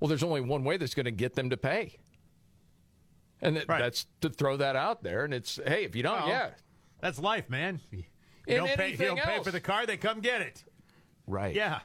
Well, 0.00 0.08
there's 0.08 0.22
only 0.22 0.40
one 0.40 0.64
way 0.64 0.76
that's 0.76 0.94
going 0.94 1.06
to 1.06 1.10
get 1.10 1.34
them 1.34 1.50
to 1.50 1.56
pay, 1.56 1.98
and 3.40 3.56
that, 3.56 3.66
that's 3.68 4.06
to 4.20 4.28
throw 4.30 4.56
that 4.58 4.76
out 4.76 5.02
there. 5.02 5.24
And 5.24 5.32
it's 5.34 5.58
hey, 5.66 5.84
if 5.84 5.94
you 5.96 6.02
don't, 6.02 6.20
Well, 6.20 6.28
yeah, 6.28 6.50
That's 7.00 7.18
life, 7.18 7.48
man. 7.50 7.80
You 7.90 8.04
don't 8.56 8.68
pay, 8.76 8.92
you 8.92 8.96
don't 8.96 9.20
pay 9.20 9.42
for 9.42 9.50
the 9.50 9.60
car, 9.60 9.84
they 9.86 9.96
come 9.98 10.20
get 10.20 10.40
it. 10.40 10.64
Right. 11.28 11.54
Yeah. 11.54 11.80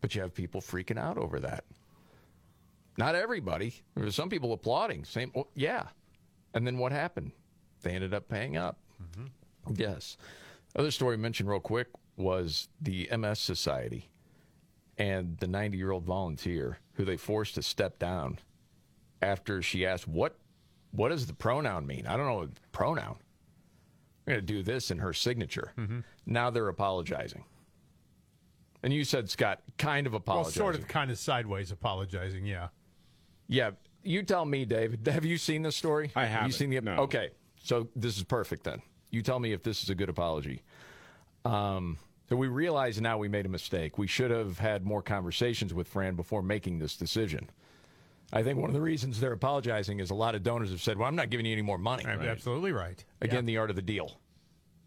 But 0.00 0.14
you 0.14 0.20
have 0.20 0.34
people 0.34 0.60
freaking 0.60 0.98
out 0.98 1.18
over 1.18 1.40
that. 1.40 1.64
Not 2.98 3.14
everybody. 3.14 3.74
There 3.94 4.04
were 4.04 4.10
some 4.10 4.28
people 4.28 4.52
applauding. 4.52 5.04
Same, 5.04 5.32
well, 5.34 5.48
yeah. 5.54 5.84
And 6.54 6.66
then 6.66 6.78
what 6.78 6.92
happened? 6.92 7.32
They 7.82 7.92
ended 7.92 8.14
up 8.14 8.28
paying 8.28 8.56
up. 8.56 8.78
Mm-hmm. 9.02 9.74
Yes. 9.76 10.16
Other 10.74 10.90
story 10.90 11.16
mentioned 11.16 11.48
real 11.48 11.60
quick 11.60 11.88
was 12.16 12.68
the 12.80 13.08
MS 13.16 13.38
Society 13.38 14.08
and 14.98 15.36
the 15.38 15.46
90 15.46 15.76
year 15.76 15.90
old 15.90 16.04
volunteer 16.04 16.78
who 16.94 17.04
they 17.04 17.16
forced 17.16 17.54
to 17.56 17.62
step 17.62 17.98
down 17.98 18.38
after 19.20 19.60
she 19.60 19.84
asked, 19.86 20.08
"What, 20.08 20.36
what 20.92 21.10
does 21.10 21.26
the 21.26 21.34
pronoun 21.34 21.86
mean? 21.86 22.06
I 22.06 22.16
don't 22.16 22.26
know 22.26 22.48
pronoun. 22.72 23.16
I'm 24.26 24.32
going 24.32 24.38
to 24.38 24.42
do 24.42 24.62
this 24.62 24.90
in 24.90 24.98
her 24.98 25.12
signature." 25.12 25.72
Mm-hmm. 25.78 26.00
Now 26.24 26.50
they're 26.50 26.68
apologizing. 26.68 27.44
And 28.86 28.94
you 28.94 29.02
said, 29.02 29.28
Scott, 29.28 29.62
kind 29.78 30.06
of 30.06 30.12
Well, 30.12 30.18
apologizing. 30.18 30.52
sort 30.60 30.74
of, 30.76 30.86
kind 30.86 31.10
of 31.10 31.18
sideways 31.18 31.72
apologizing, 31.72 32.46
yeah. 32.46 32.68
Yeah. 33.48 33.72
You 34.04 34.22
tell 34.22 34.44
me, 34.44 34.64
David. 34.64 35.04
Have 35.08 35.24
you 35.24 35.38
seen 35.38 35.62
this 35.62 35.74
story? 35.74 36.12
I 36.14 36.26
Have 36.26 36.46
you 36.46 36.52
seen 36.52 36.70
the? 36.70 36.80
no. 36.80 36.92
Okay. 36.98 37.30
So 37.64 37.88
this 37.96 38.16
is 38.16 38.22
perfect 38.22 38.62
then. 38.62 38.80
You 39.10 39.22
tell 39.22 39.40
me 39.40 39.50
if 39.52 39.64
this 39.64 39.82
is 39.82 39.90
a 39.90 39.96
good 39.96 40.08
apology. 40.08 40.62
Um, 41.44 41.98
so 42.28 42.36
we 42.36 42.46
realize 42.46 43.00
now 43.00 43.18
we 43.18 43.26
made 43.26 43.44
a 43.44 43.48
mistake. 43.48 43.98
We 43.98 44.06
should 44.06 44.30
have 44.30 44.60
had 44.60 44.84
more 44.86 45.02
conversations 45.02 45.74
with 45.74 45.88
Fran 45.88 46.14
before 46.14 46.40
making 46.40 46.78
this 46.78 46.96
decision. 46.96 47.50
I 48.32 48.44
think 48.44 48.56
one 48.60 48.70
of 48.70 48.74
the 48.74 48.80
reasons 48.80 49.18
they're 49.18 49.32
apologizing 49.32 49.98
is 49.98 50.10
a 50.10 50.14
lot 50.14 50.36
of 50.36 50.44
donors 50.44 50.70
have 50.70 50.80
said, 50.80 50.96
"Well, 50.96 51.08
I'm 51.08 51.16
not 51.16 51.30
giving 51.30 51.44
you 51.44 51.52
any 51.52 51.62
more 51.62 51.78
money." 51.78 52.04
Absolutely 52.06 52.70
right. 52.70 53.04
Again, 53.20 53.46
the 53.46 53.56
art 53.56 53.70
of 53.70 53.74
the 53.76 53.82
deal. 53.82 54.20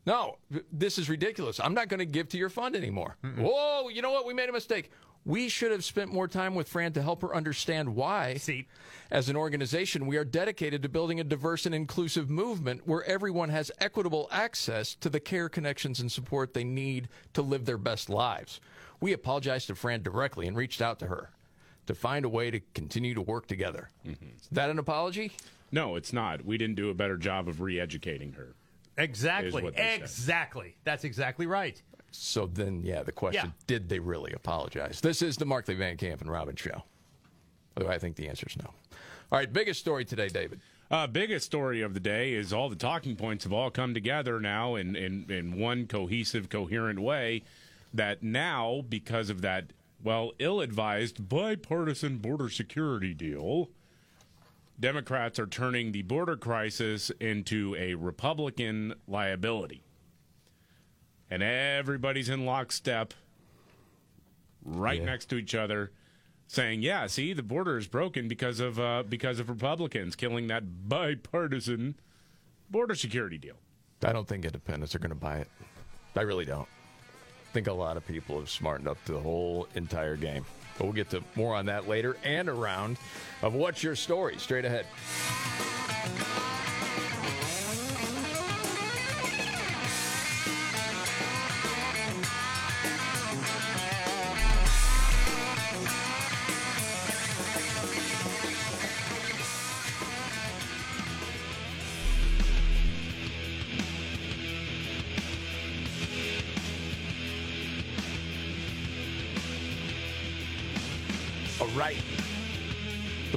No, 0.05 0.37
this 0.71 0.97
is 0.97 1.09
ridiculous. 1.09 1.59
I'm 1.59 1.73
not 1.73 1.87
going 1.87 1.99
to 1.99 2.05
give 2.05 2.29
to 2.29 2.37
your 2.37 2.49
fund 2.49 2.75
anymore. 2.75 3.17
Whoa, 3.37 3.89
you 3.89 4.01
know 4.01 4.11
what? 4.11 4.25
We 4.25 4.33
made 4.33 4.49
a 4.49 4.53
mistake. 4.53 4.91
We 5.25 5.49
should 5.49 5.71
have 5.71 5.83
spent 5.83 6.11
more 6.11 6.27
time 6.27 6.55
with 6.55 6.69
Fran 6.69 6.93
to 6.93 7.01
help 7.01 7.21
her 7.21 7.35
understand 7.35 7.93
why, 7.93 8.35
See. 8.35 8.67
as 9.11 9.27
an 9.29 9.35
organization, 9.35 10.07
we 10.07 10.17
are 10.17 10.23
dedicated 10.23 10.81
to 10.81 10.89
building 10.89 11.19
a 11.19 11.23
diverse 11.23 11.65
and 11.65 11.75
inclusive 11.75 12.29
movement 12.29 12.87
where 12.87 13.03
everyone 13.03 13.49
has 13.49 13.69
equitable 13.79 14.29
access 14.31 14.95
to 14.95 15.09
the 15.09 15.19
care, 15.19 15.49
connections, 15.49 15.99
and 15.99 16.11
support 16.11 16.53
they 16.53 16.63
need 16.63 17.09
to 17.33 17.41
live 17.41 17.65
their 17.65 17.77
best 17.77 18.09
lives. 18.09 18.61
We 19.01 19.11
apologized 19.13 19.67
to 19.67 19.75
Fran 19.75 20.01
directly 20.01 20.47
and 20.47 20.55
reached 20.55 20.81
out 20.81 20.99
to 20.99 21.07
her 21.07 21.31
to 21.85 21.93
find 21.93 22.23
a 22.23 22.29
way 22.29 22.49
to 22.49 22.61
continue 22.73 23.13
to 23.13 23.21
work 23.21 23.45
together. 23.47 23.89
Mm-hmm. 24.07 24.25
Is 24.41 24.47
that 24.53 24.69
an 24.69 24.79
apology? 24.79 25.33
No, 25.71 25.95
it's 25.95 26.13
not. 26.13 26.45
We 26.45 26.57
didn't 26.57 26.75
do 26.75 26.89
a 26.89 26.93
better 26.93 27.17
job 27.17 27.47
of 27.47 27.61
re-educating 27.61 28.31
her. 28.33 28.55
Exactly. 28.99 29.47
Is 29.47 29.53
what 29.53 29.75
they 29.75 29.81
said. 29.81 30.01
Exactly. 30.01 30.75
That's 30.83 31.03
exactly 31.03 31.47
right. 31.47 31.81
So 32.11 32.47
then, 32.47 32.83
yeah, 32.83 33.03
the 33.03 33.11
question: 33.11 33.47
Yeah. 33.47 33.63
Did 33.67 33.89
they 33.89 33.99
really 33.99 34.33
apologize? 34.33 35.01
This 35.01 35.21
is 35.21 35.37
the 35.37 35.45
Markley 35.45 35.75
Van 35.75 35.97
Camp 35.97 36.21
and 36.21 36.29
Robin 36.29 36.55
show. 36.55 36.83
Although 37.77 37.89
I 37.89 37.97
think 37.97 38.15
the 38.15 38.27
answer 38.27 38.47
is 38.47 38.57
no. 38.57 38.73
All 39.31 39.37
right, 39.37 39.51
biggest 39.51 39.79
story 39.79 40.05
today, 40.05 40.27
David. 40.27 40.59
Uh, 40.91 41.05
biggest 41.05 41.45
story 41.45 41.81
of 41.81 41.93
the 41.93 41.99
day 41.99 42.33
is 42.33 42.51
all 42.51 42.67
the 42.67 42.75
talking 42.75 43.15
points 43.15 43.43
have 43.43 43.53
all 43.53 43.69
come 43.69 43.93
together 43.93 44.39
now 44.39 44.73
in, 44.73 44.95
in, 44.95 45.25
in 45.29 45.59
one 45.59 45.85
cohesive, 45.85 46.49
coherent 46.49 46.99
way. 46.99 47.43
That 47.93 48.23
now, 48.23 48.83
because 48.89 49.29
of 49.29 49.41
that, 49.41 49.65
well, 50.03 50.31
ill 50.39 50.61
advised 50.61 51.29
bipartisan 51.29 52.17
border 52.17 52.49
security 52.49 53.13
deal, 53.13 53.69
Democrats 54.79 55.37
are 55.39 55.47
turning 55.47 55.91
the 55.91 56.01
border 56.03 56.37
crisis 56.37 57.09
into 57.19 57.75
a 57.77 57.95
Republican 57.95 58.93
liability. 59.07 59.83
And 61.29 61.43
everybody's 61.43 62.29
in 62.29 62.45
lockstep, 62.45 63.13
right 64.63 64.99
Yeah. 64.99 65.05
next 65.05 65.25
to 65.27 65.35
each 65.37 65.53
other, 65.53 65.91
saying, 66.47 66.81
"Yeah, 66.81 67.07
see, 67.07 67.33
the 67.33 67.43
border 67.43 67.77
is 67.77 67.87
broken 67.87 68.27
because 68.27 68.59
of 68.59 68.79
uh, 68.79 69.03
because 69.07 69.39
of 69.39 69.49
Republicans 69.49 70.15
killing 70.15 70.47
that 70.47 70.87
bipartisan 70.89 71.95
border 72.69 72.95
security 72.95 73.37
deal." 73.37 73.57
I 74.01 74.13
don't 74.13 74.27
think 74.27 74.45
independents 74.45 74.95
are 74.95 74.99
going 74.99 75.09
to 75.09 75.15
buy 75.15 75.39
it. 75.39 75.49
I 76.15 76.21
really 76.21 76.45
don't. 76.45 76.67
I 76.67 77.51
think 77.53 77.67
a 77.67 77.73
lot 77.73 77.97
of 77.97 78.07
people 78.07 78.39
have 78.39 78.49
smartened 78.49 78.87
up 78.87 79.03
to 79.05 79.11
the 79.11 79.19
whole 79.19 79.67
entire 79.75 80.15
game. 80.15 80.45
But 80.79 80.85
we'll 80.85 80.93
get 80.93 81.09
to 81.09 81.21
more 81.35 81.53
on 81.53 81.65
that 81.65 81.87
later 81.89 82.15
and 82.23 82.47
a 82.47 82.53
round 82.53 82.97
of 83.43 83.53
What's 83.53 83.83
Your 83.83 83.95
Story 83.95 84.37
straight 84.37 84.63
ahead. 84.63 84.85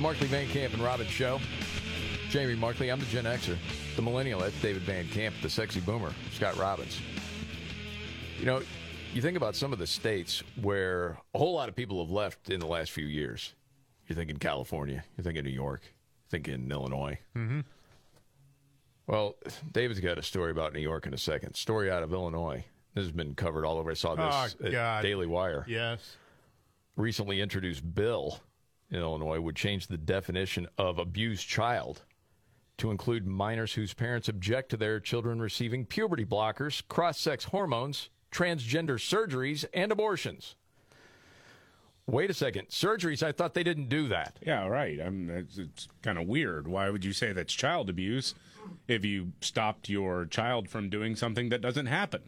Markley 0.02 0.26
Van 0.26 0.48
Camp 0.48 0.74
and 0.74 0.82
Robin 0.82 1.06
Show. 1.06 1.40
Jamie 2.28 2.56
Markley, 2.56 2.90
I'm 2.90 2.98
the 2.98 3.06
Gen 3.06 3.24
Xer. 3.24 3.56
The 3.94 4.02
Millennial, 4.02 4.40
that's 4.40 4.60
David 4.60 4.82
Van 4.82 5.06
Camp. 5.08 5.32
The 5.42 5.48
Sexy 5.48 5.78
Boomer, 5.78 6.12
Scott 6.32 6.56
Robbins. 6.56 7.00
You 8.40 8.46
know, 8.46 8.62
you 9.14 9.22
think 9.22 9.36
about 9.36 9.54
some 9.54 9.72
of 9.72 9.78
the 9.78 9.86
states 9.86 10.42
where 10.60 11.18
a 11.34 11.38
whole 11.38 11.54
lot 11.54 11.68
of 11.68 11.76
people 11.76 12.02
have 12.04 12.10
left 12.10 12.50
in 12.50 12.58
the 12.58 12.66
last 12.66 12.90
few 12.90 13.06
years. 13.06 13.54
You're 14.08 14.16
thinking 14.16 14.38
California, 14.38 15.04
you're 15.16 15.22
thinking 15.22 15.44
New 15.44 15.50
York, 15.50 15.82
you're 15.84 16.30
thinking 16.40 16.68
Illinois. 16.72 17.18
Mm-hmm. 17.36 17.60
Well, 19.06 19.36
David's 19.70 20.00
got 20.00 20.18
a 20.18 20.22
story 20.22 20.50
about 20.50 20.72
New 20.72 20.80
York 20.80 21.06
in 21.06 21.14
a 21.14 21.18
second. 21.18 21.54
Story 21.54 21.90
out 21.92 22.02
of 22.02 22.12
Illinois. 22.12 22.64
This 22.94 23.04
has 23.04 23.12
been 23.12 23.34
covered 23.36 23.64
all 23.64 23.78
over. 23.78 23.90
I 23.90 23.94
saw 23.94 24.16
this 24.16 24.56
Oh. 24.74 25.00
Daily 25.02 25.26
Wire 25.28 25.64
Yes. 25.68 26.16
recently 26.96 27.40
introduced 27.40 27.94
bill 27.94 28.40
in 28.92 29.00
Illinois 29.00 29.40
would 29.40 29.56
change 29.56 29.86
the 29.86 29.96
definition 29.96 30.68
of 30.78 30.98
abused 30.98 31.48
child 31.48 32.02
to 32.78 32.90
include 32.90 33.26
minors 33.26 33.74
whose 33.74 33.94
parents 33.94 34.28
object 34.28 34.68
to 34.70 34.76
their 34.76 35.00
children 35.00 35.40
receiving 35.40 35.86
puberty 35.86 36.24
blockers, 36.24 36.82
cross 36.88 37.18
sex 37.18 37.44
hormones, 37.44 38.10
transgender 38.30 38.98
surgeries, 38.98 39.64
and 39.72 39.90
abortions. 39.90 40.56
Wait 42.06 42.28
a 42.30 42.34
second. 42.34 42.68
Surgeries, 42.68 43.22
I 43.22 43.32
thought 43.32 43.54
they 43.54 43.62
didn't 43.62 43.88
do 43.88 44.08
that. 44.08 44.38
Yeah, 44.44 44.66
right. 44.66 44.98
I'm, 45.00 45.30
it's, 45.30 45.56
it's 45.56 45.88
kind 46.02 46.18
of 46.18 46.26
weird. 46.26 46.66
Why 46.66 46.90
would 46.90 47.04
you 47.04 47.12
say 47.12 47.32
that's 47.32 47.54
child 47.54 47.88
abuse 47.88 48.34
if 48.88 49.04
you 49.04 49.32
stopped 49.40 49.88
your 49.88 50.26
child 50.26 50.68
from 50.68 50.90
doing 50.90 51.14
something 51.16 51.48
that 51.50 51.60
doesn't 51.60 51.86
happen 51.86 52.22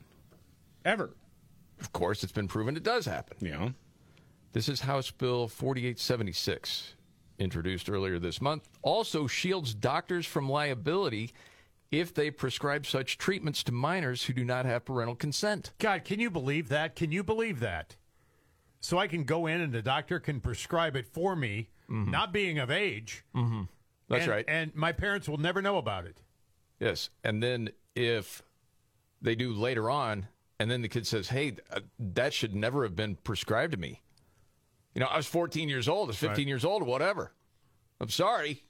ever? 0.84 1.10
Of 1.80 1.92
course, 1.92 2.22
it's 2.22 2.32
been 2.32 2.48
proven 2.48 2.76
it 2.76 2.84
does 2.84 3.04
happen. 3.04 3.36
Yeah. 3.40 3.70
This 4.54 4.68
is 4.68 4.82
House 4.82 5.10
Bill 5.10 5.48
4876, 5.48 6.94
introduced 7.40 7.90
earlier 7.90 8.20
this 8.20 8.40
month. 8.40 8.68
Also 8.82 9.26
shields 9.26 9.74
doctors 9.74 10.26
from 10.26 10.48
liability 10.48 11.32
if 11.90 12.14
they 12.14 12.30
prescribe 12.30 12.86
such 12.86 13.18
treatments 13.18 13.64
to 13.64 13.72
minors 13.72 14.22
who 14.22 14.32
do 14.32 14.44
not 14.44 14.64
have 14.64 14.84
parental 14.84 15.16
consent. 15.16 15.72
God, 15.80 16.04
can 16.04 16.20
you 16.20 16.30
believe 16.30 16.68
that? 16.68 16.94
Can 16.94 17.10
you 17.10 17.24
believe 17.24 17.58
that? 17.60 17.96
So 18.78 18.96
I 18.96 19.08
can 19.08 19.24
go 19.24 19.46
in 19.48 19.60
and 19.60 19.72
the 19.72 19.82
doctor 19.82 20.20
can 20.20 20.38
prescribe 20.40 20.94
it 20.94 21.08
for 21.08 21.34
me, 21.34 21.70
not 21.88 22.32
being 22.32 22.60
of 22.60 22.70
age. 22.70 23.24
Mm-hmm. 23.34 23.62
That's 24.08 24.22
and- 24.22 24.30
right. 24.30 24.44
And 24.46 24.72
my 24.76 24.92
parents 24.92 25.28
will 25.28 25.38
never 25.38 25.62
know 25.62 25.78
about 25.78 26.04
it. 26.06 26.18
Yes. 26.78 27.10
And 27.24 27.42
then 27.42 27.70
if 27.96 28.44
they 29.20 29.34
do 29.34 29.52
later 29.52 29.90
on, 29.90 30.28
and 30.60 30.70
then 30.70 30.82
the 30.82 30.88
kid 30.88 31.08
says, 31.08 31.30
hey, 31.30 31.56
uh, 31.72 31.80
that 31.98 32.32
should 32.32 32.54
never 32.54 32.84
have 32.84 32.94
been 32.94 33.16
prescribed 33.16 33.72
to 33.72 33.78
me. 33.78 34.00
You 34.94 35.00
know, 35.00 35.06
I 35.06 35.16
was 35.16 35.26
14 35.26 35.68
years 35.68 35.88
old, 35.88 36.08
I 36.08 36.10
was 36.10 36.16
15 36.18 36.36
Right. 36.44 36.46
years 36.48 36.64
old, 36.64 36.82
or 36.82 36.86
whatever. 36.86 37.32
I'm 38.00 38.08
sorry. 38.10 38.62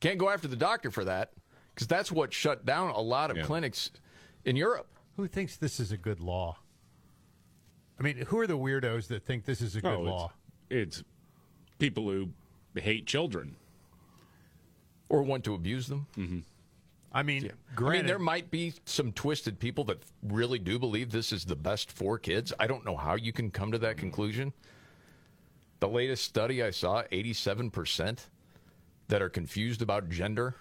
Can't 0.00 0.18
go 0.18 0.30
after 0.30 0.48
the 0.48 0.56
doctor 0.56 0.90
for 0.90 1.04
that 1.04 1.32
because 1.74 1.86
that's 1.86 2.12
what 2.12 2.32
shut 2.32 2.64
down 2.64 2.90
a 2.90 3.00
lot 3.00 3.30
of 3.30 3.44
clinics 3.46 3.90
in 4.44 4.54
Europe. 4.56 4.86
Who 5.16 5.26
thinks 5.26 5.56
this 5.56 5.80
is 5.80 5.92
a 5.92 5.96
good 5.96 6.20
law? 6.20 6.58
I 7.98 8.02
mean, 8.02 8.18
who 8.18 8.38
are 8.40 8.46
the 8.46 8.58
weirdos 8.58 9.06
that 9.08 9.24
think 9.24 9.44
this 9.44 9.60
is 9.60 9.76
a 9.76 9.80
good 9.80 9.94
Oh, 9.94 10.00
law? 10.02 10.32
It's 10.68 11.02
people 11.78 12.04
who 12.10 12.30
hate 12.74 13.06
children 13.06 13.56
or 15.08 15.22
want 15.22 15.44
to 15.44 15.54
abuse 15.54 15.86
them. 15.86 16.06
Mm-hmm. 16.16 16.38
I 17.12 17.22
mean, 17.22 17.52
I 17.78 17.82
mean, 17.90 18.06
there 18.06 18.18
might 18.18 18.50
be 18.50 18.74
some 18.84 19.12
twisted 19.12 19.60
people 19.60 19.84
that 19.84 20.02
really 20.24 20.58
do 20.58 20.80
believe 20.80 21.12
this 21.12 21.32
is 21.32 21.44
the 21.44 21.54
best 21.54 21.92
for 21.92 22.18
kids. 22.18 22.52
I 22.58 22.66
don't 22.66 22.84
know 22.84 22.96
how 22.96 23.14
you 23.14 23.32
can 23.32 23.52
come 23.52 23.70
to 23.70 23.78
that 23.78 23.96
conclusion. 23.96 24.52
The 25.84 25.90
latest 25.90 26.24
study 26.24 26.62
I 26.62 26.70
saw 26.70 27.02
87% 27.12 28.18
that 29.08 29.20
are 29.20 29.28
confused 29.28 29.82
about 29.82 30.08
gender 30.08 30.54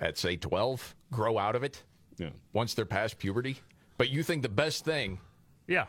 at, 0.00 0.16
say, 0.16 0.36
12 0.36 0.94
grow 1.12 1.36
out 1.36 1.54
of 1.54 1.62
it 1.62 1.82
yeah. 2.16 2.30
once 2.54 2.72
they're 2.72 2.86
past 2.86 3.18
puberty. 3.18 3.58
But 3.98 4.08
you 4.08 4.22
think 4.22 4.40
the 4.40 4.48
best 4.48 4.86
thing 4.86 5.18
yeah. 5.66 5.84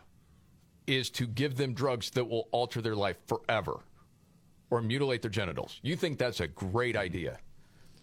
is 0.87 1.09
to 1.11 1.25
give 1.25 1.55
them 1.55 1.73
drugs 1.73 2.09
that 2.09 2.27
will 2.27 2.49
alter 2.51 2.81
their 2.81 2.97
life 2.97 3.15
forever 3.27 3.79
or 4.69 4.81
mutilate 4.81 5.21
their 5.21 5.31
genitals. 5.31 5.79
You 5.81 5.95
think 5.95 6.17
that's 6.17 6.41
a 6.41 6.47
great 6.49 6.97
idea. 6.97 7.39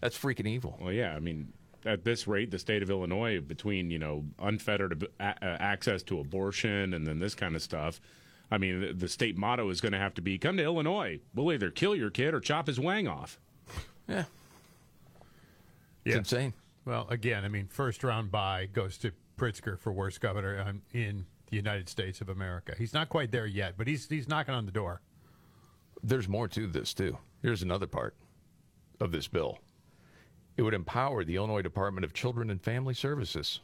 That's 0.01 0.17
freaking 0.17 0.49
evil. 0.49 0.79
Well, 0.81 0.91
yeah. 0.91 1.15
I 1.15 1.21
mean, 1.21 1.53
at 1.85 2.03
this 2.03 2.27
rate, 2.27 2.51
the 2.51 2.59
state 2.59 2.83
of 2.83 2.89
Illinois, 2.89 3.41
between 3.41 3.91
you 3.91 3.99
know 3.99 4.25
unfettered 4.39 5.05
ab- 5.21 5.37
a- 5.43 5.45
access 5.63 6.03
to 6.05 6.19
abortion 6.19 6.95
and 6.95 7.07
then 7.07 7.19
this 7.19 7.35
kind 7.35 7.55
of 7.57 7.63
stuff, 7.63 8.01
I 8.51 8.59
mean, 8.59 8.81
the, 8.81 8.93
the 8.93 9.09
state 9.09 9.37
motto 9.37 9.69
is 9.71 9.81
going 9.81 9.93
to 9.93 9.99
have 9.99 10.15
to 10.15 10.23
be: 10.23 10.39
"Come 10.39 10.57
to 10.57 10.63
Illinois. 10.63 11.21
We'll 11.35 11.53
either 11.53 11.71
kill 11.71 11.97
your 11.97 12.11
kid 12.11 12.35
or 12.35 12.41
chop 12.41 12.67
his 12.67 12.79
wang 12.79 13.09
off." 13.09 13.39
Yeah. 14.09 14.25
Yeah. 16.05 16.19
insane. 16.19 16.55
Well, 16.85 17.09
again, 17.11 17.45
I 17.45 17.49
mean, 17.49 17.67
first 17.67 18.05
round 18.05 18.31
bye 18.31 18.67
goes 18.73 18.97
to 18.99 19.11
Pritzker 19.37 19.79
for 19.79 19.93
worst 19.93 20.21
governor 20.21 20.65
um, 20.65 20.83
in 20.93 21.27
the 21.51 21.57
United 21.57 21.89
States 21.89 22.21
of 22.21 22.29
America. 22.29 22.75
He's 22.79 22.95
not 22.95 23.09
quite 23.09 23.33
there 23.33 23.47
yet, 23.47 23.75
but 23.77 23.89
he's 23.89 24.09
he's 24.09 24.29
knocking 24.29 24.55
on 24.55 24.67
the 24.67 24.73
door. 24.73 25.01
There's 26.03 26.29
more 26.29 26.47
to 26.49 26.67
this, 26.69 26.95
too. 26.95 27.19
Here's 27.43 27.63
another 27.63 27.87
part 27.87 28.15
of 29.01 29.13
this 29.13 29.27
bill 29.27 29.59
it 30.57 30.63
would 30.63 30.75
empower 30.75 31.25
the 31.25 31.37
Illinois 31.37 31.63
Department 31.63 32.05
of 32.05 32.15
Children 32.15 32.51
and 32.51 32.63
Family 32.63 32.95
Services 32.95 33.61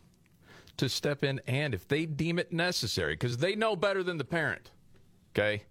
to 0.77 0.89
step 0.89 1.23
in 1.23 1.41
and, 1.47 1.75
if 1.75 1.87
they 1.87 2.07
deem 2.07 2.39
it 2.39 2.53
necessary, 2.53 3.15
because 3.15 3.39
they 3.39 3.55
know 3.55 3.77
better 3.77 4.03
than 4.03 4.19
the 4.19 4.25
parent, 4.25 4.71
okay, 5.33 5.65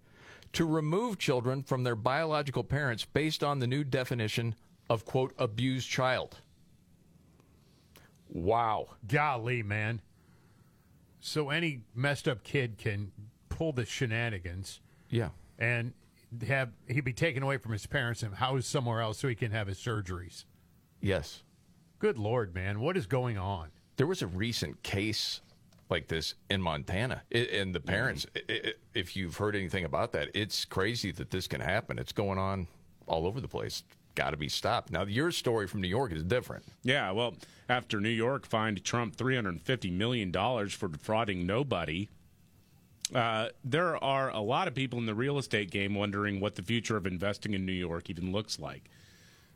to 0.52 0.66
remove 0.66 1.18
children 1.18 1.62
from 1.62 1.82
their 1.82 1.96
biological 1.96 2.64
parents 2.64 3.04
based 3.04 3.42
on 3.42 3.58
the 3.58 3.66
new 3.66 3.84
definition 3.84 4.54
of, 4.88 5.04
quote, 5.04 5.32
abused 5.38 5.88
child. 5.88 6.40
Wow. 8.28 8.88
Golly, 9.06 9.62
man. 9.62 10.00
So 11.20 11.50
any 11.50 11.80
messed 11.94 12.28
up 12.28 12.42
kid 12.42 12.78
can 12.78 13.12
pull 13.48 13.72
the 13.72 13.84
shenanigans. 13.84 14.80
Yeah. 15.08 15.30
And 15.58 15.92
have 16.46 16.70
he'd 16.88 17.04
be 17.04 17.12
taken 17.12 17.42
away 17.42 17.58
from 17.58 17.72
his 17.72 17.86
parents 17.86 18.22
and 18.22 18.34
housed 18.34 18.66
somewhere 18.66 19.00
else 19.00 19.18
so 19.18 19.28
he 19.28 19.34
can 19.34 19.52
have 19.52 19.66
his 19.66 19.78
surgeries. 19.78 20.44
Yes. 21.00 21.42
Good 21.98 22.18
lord, 22.18 22.54
man, 22.54 22.80
what 22.80 22.96
is 22.96 23.06
going 23.06 23.38
on? 23.38 23.68
There 24.02 24.08
was 24.08 24.20
a 24.20 24.26
recent 24.26 24.82
case 24.82 25.40
like 25.88 26.08
this 26.08 26.34
in 26.50 26.60
Montana, 26.60 27.22
I- 27.32 27.38
and 27.38 27.72
the 27.72 27.78
parents. 27.78 28.26
i- 28.34 28.42
i- 28.50 28.74
If 28.94 29.14
you've 29.14 29.36
heard 29.36 29.54
anything 29.54 29.84
about 29.84 30.10
that, 30.10 30.28
it's 30.34 30.64
crazy 30.64 31.12
that 31.12 31.30
this 31.30 31.46
can 31.46 31.60
happen. 31.60 32.00
It's 32.00 32.10
going 32.10 32.36
on 32.36 32.66
all 33.06 33.28
over 33.28 33.40
the 33.40 33.46
place. 33.46 33.84
Got 34.16 34.30
to 34.30 34.36
be 34.36 34.48
stopped. 34.48 34.90
Now, 34.90 35.04
your 35.04 35.30
story 35.30 35.68
from 35.68 35.82
New 35.82 35.86
York 35.88 36.10
is 36.10 36.24
different. 36.24 36.64
Yeah, 36.82 37.12
well, 37.12 37.36
after 37.68 38.00
New 38.00 38.08
York 38.08 38.44
fined 38.44 38.82
Trump 38.82 39.14
$350 39.14 39.92
million 39.92 40.32
for 40.68 40.88
defrauding 40.88 41.46
nobody, 41.46 42.08
uh, 43.14 43.50
there 43.62 44.02
are 44.02 44.30
a 44.30 44.40
lot 44.40 44.66
of 44.66 44.74
people 44.74 44.98
in 44.98 45.06
the 45.06 45.14
real 45.14 45.38
estate 45.38 45.70
game 45.70 45.94
wondering 45.94 46.40
what 46.40 46.56
the 46.56 46.62
future 46.62 46.96
of 46.96 47.06
investing 47.06 47.54
in 47.54 47.64
New 47.64 47.70
York 47.70 48.10
even 48.10 48.32
looks 48.32 48.58
like. 48.58 48.90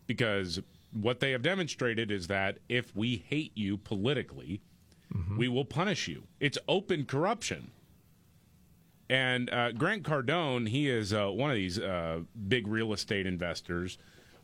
Because 0.07 0.61
what 1.01 1.21
they 1.21 1.33
have 1.33 1.43
demonstrated 1.43 2.11
is 2.11 2.27
that 2.29 2.59
if 2.69 2.95
we 2.97 3.25
hate 3.29 3.53
you 3.55 3.77
politically, 3.77 4.61
we 5.39 5.49
will 5.49 5.65
punish 5.65 6.09
you. 6.09 6.25
It's 6.41 6.59
open 6.69 7.05
corruption. 7.07 7.71
And 9.09 9.49
uh, 9.51 9.73
Grant 9.73 10.03
Cardone, 10.03 10.69
he 10.69 10.89
is 10.89 11.13
uh, 11.13 11.29
one 11.29 11.51
of 11.51 11.57
these 11.57 11.79
uh, 11.79 12.21
big 12.49 12.67
real 12.67 12.93
estate 12.93 13.27
investors. 13.27 13.99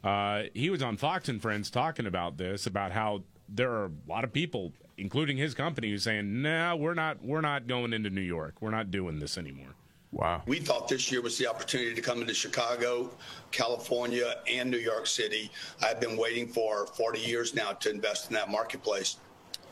Uh, 0.04 0.44
he 0.54 0.70
was 0.70 0.82
on 0.82 0.96
Fox 0.96 1.28
and 1.28 1.42
Friends 1.42 1.70
talking 1.70 2.06
about 2.06 2.36
this, 2.38 2.66
about 2.66 2.92
how 2.92 3.24
there 3.48 3.70
are 3.72 3.86
a 3.86 3.90
lot 4.08 4.24
of 4.24 4.32
people, 4.32 4.72
including 4.96 5.36
his 5.36 5.54
company, 5.54 5.90
who's 5.90 6.04
saying, 6.04 6.42
"No, 6.42 6.76
we're 6.76 6.94
not. 6.94 7.24
We're 7.24 7.40
not 7.40 7.66
going 7.66 7.92
into 7.92 8.10
New 8.10 8.20
York. 8.20 8.54
We're 8.60 8.70
not 8.70 8.90
doing 8.90 9.18
this 9.18 9.36
anymore." 9.36 9.74
Wow. 10.12 10.42
We 10.46 10.60
thought 10.60 10.88
this 10.88 11.10
year 11.10 11.22
was 11.22 11.38
the 11.38 11.46
opportunity 11.46 11.94
to 11.94 12.02
come 12.02 12.20
into 12.20 12.34
Chicago, 12.34 13.10
California, 13.50 14.36
and 14.46 14.70
New 14.70 14.78
York 14.78 15.06
City. 15.06 15.50
I've 15.82 16.00
been 16.00 16.18
waiting 16.18 16.46
for 16.46 16.86
40 16.86 17.18
years 17.20 17.54
now 17.54 17.72
to 17.72 17.90
invest 17.90 18.28
in 18.28 18.34
that 18.34 18.50
marketplace. 18.50 19.16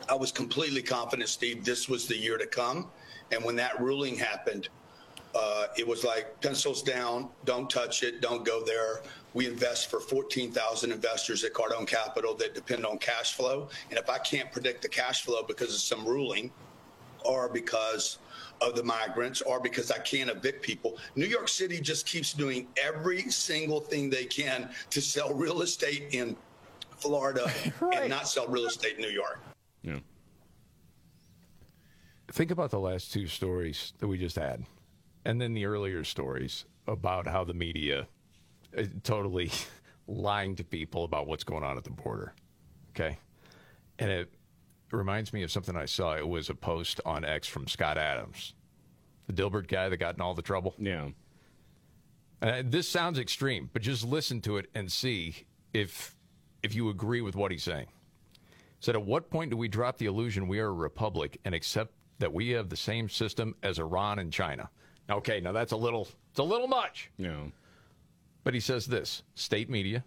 I 0.09 0.15
was 0.15 0.31
completely 0.31 0.81
confident, 0.81 1.29
Steve, 1.29 1.63
this 1.63 1.87
was 1.87 2.07
the 2.07 2.17
year 2.17 2.39
to 2.39 2.47
come. 2.47 2.87
And 3.31 3.45
when 3.45 3.55
that 3.57 3.79
ruling 3.79 4.15
happened, 4.15 4.69
uh, 5.35 5.67
it 5.77 5.87
was 5.87 6.03
like 6.03 6.41
pencils 6.41 6.81
down, 6.81 7.29
don't 7.45 7.69
touch 7.69 8.01
it, 8.01 8.19
don't 8.19 8.43
go 8.43 8.65
there. 8.65 9.01
We 9.35 9.45
invest 9.45 9.91
for 9.91 9.99
14,000 9.99 10.91
investors 10.91 11.43
at 11.43 11.53
Cardone 11.53 11.87
Capital 11.87 12.33
that 12.35 12.55
depend 12.55 12.85
on 12.85 12.97
cash 12.97 13.35
flow. 13.35 13.69
And 13.91 13.99
if 13.99 14.09
I 14.09 14.17
can't 14.17 14.51
predict 14.51 14.81
the 14.81 14.89
cash 14.89 15.21
flow 15.21 15.43
because 15.43 15.69
of 15.69 15.79
some 15.81 16.03
ruling 16.03 16.51
or 17.23 17.47
because 17.47 18.17
of 18.61 18.75
the 18.75 18.83
migrants 18.83 19.41
or 19.41 19.59
because 19.59 19.91
I 19.91 19.97
can't 19.99 20.29
evict 20.29 20.61
people, 20.61 20.97
New 21.15 21.25
York 21.25 21.47
City 21.47 21.79
just 21.81 22.05
keeps 22.05 22.33
doing 22.33 22.67
every 22.81 23.23
single 23.23 23.79
thing 23.79 24.09
they 24.09 24.25
can 24.25 24.69
to 24.91 25.01
sell 25.01 25.33
real 25.33 25.61
estate 25.61 26.09
in 26.11 26.35
Florida 26.97 27.51
and 27.93 28.09
not 28.09 28.27
sell 28.27 28.47
real 28.47 28.65
estate 28.65 28.95
in 28.95 29.01
New 29.01 29.09
York. 29.09 29.39
Yeah. 29.81 29.99
Think 32.31 32.51
about 32.51 32.71
the 32.71 32.79
last 32.79 33.11
two 33.11 33.27
stories 33.27 33.93
that 33.99 34.07
we 34.07 34.17
just 34.17 34.37
had, 34.37 34.63
and 35.25 35.41
then 35.41 35.53
the 35.53 35.65
earlier 35.65 36.03
stories 36.03 36.65
about 36.87 37.27
how 37.27 37.43
the 37.43 37.53
media 37.53 38.07
is 38.73 38.89
totally 39.03 39.51
lying 40.07 40.55
to 40.55 40.63
people 40.63 41.03
about 41.03 41.27
what's 41.27 41.43
going 41.43 41.63
on 41.63 41.77
at 41.77 41.83
the 41.83 41.89
border. 41.89 42.33
Okay. 42.91 43.17
And 43.99 44.09
it 44.09 44.29
reminds 44.93 45.33
me 45.33 45.43
of 45.43 45.51
something 45.51 45.75
I 45.75 45.85
saw. 45.85 46.15
It 46.15 46.27
was 46.27 46.49
a 46.49 46.55
post 46.55 47.01
on 47.05 47.25
X 47.25 47.47
from 47.47 47.67
Scott 47.67 47.97
Adams, 47.97 48.53
the 49.27 49.33
Dilbert 49.33 49.67
guy 49.67 49.89
that 49.89 49.97
got 49.97 50.15
in 50.15 50.21
all 50.21 50.33
the 50.33 50.41
trouble. 50.41 50.73
Yeah. 50.77 51.09
Uh, 52.41 52.63
this 52.65 52.89
sounds 52.89 53.19
extreme, 53.19 53.69
but 53.71 53.81
just 53.81 54.03
listen 54.03 54.41
to 54.41 54.57
it 54.57 54.69
and 54.73 54.91
see 54.91 55.45
if 55.73 56.15
if 56.63 56.75
you 56.75 56.89
agree 56.89 57.21
with 57.21 57.35
what 57.35 57.51
he's 57.51 57.63
saying. 57.63 57.87
Said, 58.79 58.95
at 58.95 59.03
what 59.03 59.29
point 59.29 59.51
do 59.51 59.57
we 59.57 59.67
drop 59.67 59.97
the 59.97 60.07
illusion 60.07 60.47
we 60.47 60.59
are 60.59 60.67
a 60.67 60.73
republic 60.73 61.39
and 61.45 61.53
accept 61.53 61.93
that 62.17 62.33
we 62.33 62.49
have 62.49 62.69
the 62.69 62.75
same 62.75 63.09
system 63.09 63.55
as 63.61 63.77
Iran 63.77 64.17
and 64.19 64.33
China? 64.33 64.69
Okay, 65.09 65.39
now 65.39 65.51
that's 65.51 65.71
a 65.71 65.77
little 65.77 66.07
it's 66.31 66.39
a 66.39 66.43
little 66.43 66.67
much. 66.67 67.11
Yeah. 67.17 67.45
But 68.43 68.55
he 68.55 68.59
says 68.59 68.87
this: 68.87 69.21
state 69.35 69.69
media, 69.69 70.03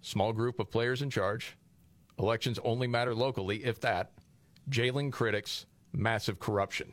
small 0.00 0.32
group 0.32 0.58
of 0.58 0.70
players 0.70 1.02
in 1.02 1.10
charge, 1.10 1.56
elections 2.18 2.58
only 2.64 2.86
matter 2.86 3.14
locally, 3.14 3.64
if 3.64 3.80
that, 3.80 4.12
jailing 4.68 5.10
critics, 5.10 5.66
massive 5.92 6.38
corruption. 6.38 6.92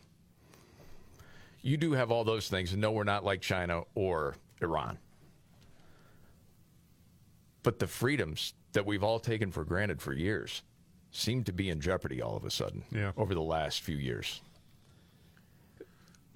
You 1.62 1.78
do 1.78 1.92
have 1.94 2.12
all 2.12 2.24
those 2.24 2.48
things, 2.50 2.72
and 2.74 2.82
no, 2.82 2.92
we're 2.92 3.04
not 3.04 3.24
like 3.24 3.42
China 3.42 3.84
or 3.96 4.36
Iran. 4.62 4.98
But 7.64 7.80
the 7.80 7.88
freedoms 7.88 8.54
that 8.74 8.86
we've 8.86 9.04
all 9.04 9.20
taken 9.20 9.52
for 9.52 9.64
granted 9.64 10.02
for 10.02 10.14
years 10.14 10.64
seem 11.12 11.44
to 11.44 11.52
be 11.54 11.70
in 11.70 11.80
jeopardy 11.82 12.22
all 12.22 12.36
of 12.36 12.46
a 12.46 12.50
sudden 12.50 12.84
Yeah. 12.92 13.12
over 13.18 13.34
the 13.36 13.42
last 13.42 13.82
few 13.82 13.98
years. 13.98 14.42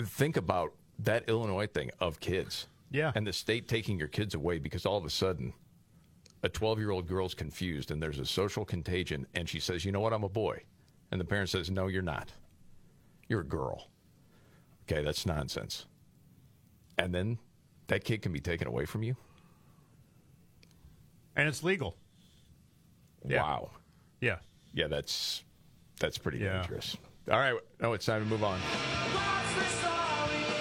Think 0.04 0.38
about 0.38 0.74
that 1.00 1.28
Illinois 1.30 1.68
thing 1.68 1.92
of 2.00 2.20
kids. 2.20 2.68
Yeah. 2.92 3.12
And 3.16 3.26
the 3.26 3.34
state 3.34 3.68
taking 3.68 3.98
your 3.98 4.08
kids 4.10 4.36
away 4.36 4.60
because 4.60 4.86
all 4.86 4.98
of 4.98 5.06
a 5.06 5.10
sudden 5.10 5.54
a 6.44 6.50
12 6.50 6.78
year 6.80 6.92
old 6.92 7.08
girl's 7.08 7.34
confused 7.34 7.90
and 7.90 8.04
there's 8.04 8.20
a 8.20 8.26
social 8.26 8.66
contagion 8.66 9.26
and 9.34 9.48
she 9.50 9.60
says, 9.60 9.86
You 9.86 9.92
know 9.92 10.02
what? 10.02 10.14
I'm 10.14 10.24
a 10.24 10.30
boy. 10.30 10.62
And 11.16 11.22
the 11.22 11.26
parent 11.26 11.50
says, 11.50 11.72
No, 11.72 11.88
you're 11.88 12.02
not. 12.02 12.34
You're 13.30 13.40
a 13.40 13.46
girl. 13.46 13.88
Okay, 14.84 15.02
that's 15.02 15.26
nonsense. 15.26 15.86
And 16.98 17.16
then 17.16 17.38
that 17.88 18.04
kid 18.04 18.22
can 18.22 18.34
be 18.34 18.42
taken 18.42 18.68
away 18.68 18.84
from 18.84 19.02
you? 19.02 19.16
And 21.38 21.48
it's 21.48 21.64
legal. 21.64 21.96
Yeah. 23.26 23.44
Wow. 23.44 23.70
Yeah. 24.20 24.40
Yeah, 24.74 24.88
that's 24.90 25.46
that's 26.02 26.18
pretty 26.18 26.40
Yeah. 26.40 26.58
dangerous. 26.60 26.98
All 27.32 27.40
right, 27.40 27.56
no, 27.80 27.94
it's 27.94 28.06
time 28.06 28.22
to 28.22 28.30
move 28.30 28.44
on. 28.44 28.60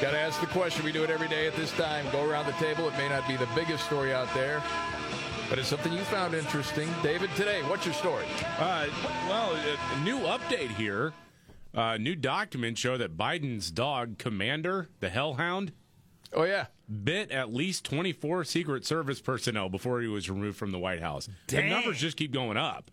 Got 0.00 0.12
to 0.12 0.18
ask 0.20 0.40
the 0.40 0.46
question. 0.46 0.84
We 0.84 0.92
do 0.92 1.02
it 1.02 1.10
every 1.10 1.26
day 1.26 1.48
at 1.48 1.56
this 1.56 1.72
time. 1.72 2.06
Go 2.12 2.30
around 2.30 2.46
the 2.46 2.52
table. 2.52 2.86
It 2.86 2.96
may 2.96 3.08
not 3.08 3.26
be 3.26 3.34
the 3.34 3.48
biggest 3.56 3.86
story 3.86 4.14
out 4.14 4.32
there, 4.34 4.62
but 5.54 5.60
it's 5.60 5.68
something 5.68 5.92
you 5.92 6.00
found 6.00 6.34
interesting. 6.34 6.88
David, 7.00 7.30
today, 7.36 7.62
what's 7.68 7.86
your 7.86 7.94
story? 7.94 8.24
Uh, 8.58 8.88
well, 9.28 9.54
a, 9.54 10.00
new 10.00 10.18
update 10.22 10.70
here. 10.70 11.12
Uh, 11.72 11.96
new 11.96 12.16
documents 12.16 12.80
show 12.80 12.96
that 12.96 13.16
Biden's 13.16 13.70
dog, 13.70 14.18
Commander, 14.18 14.88
the 14.98 15.08
Hellhound, 15.08 15.70
oh 16.32 16.42
yeah, 16.42 16.66
bit 17.04 17.30
at 17.30 17.54
least 17.54 17.84
24 17.84 18.42
Secret 18.42 18.84
Service 18.84 19.20
personnel 19.20 19.68
before 19.68 20.00
he 20.00 20.08
was 20.08 20.28
removed 20.28 20.58
from 20.58 20.72
the 20.72 20.78
White 20.80 21.00
House. 21.00 21.28
The 21.46 21.62
numbers 21.62 22.00
just 22.00 22.16
keep 22.16 22.32
going 22.32 22.56
up. 22.56 22.90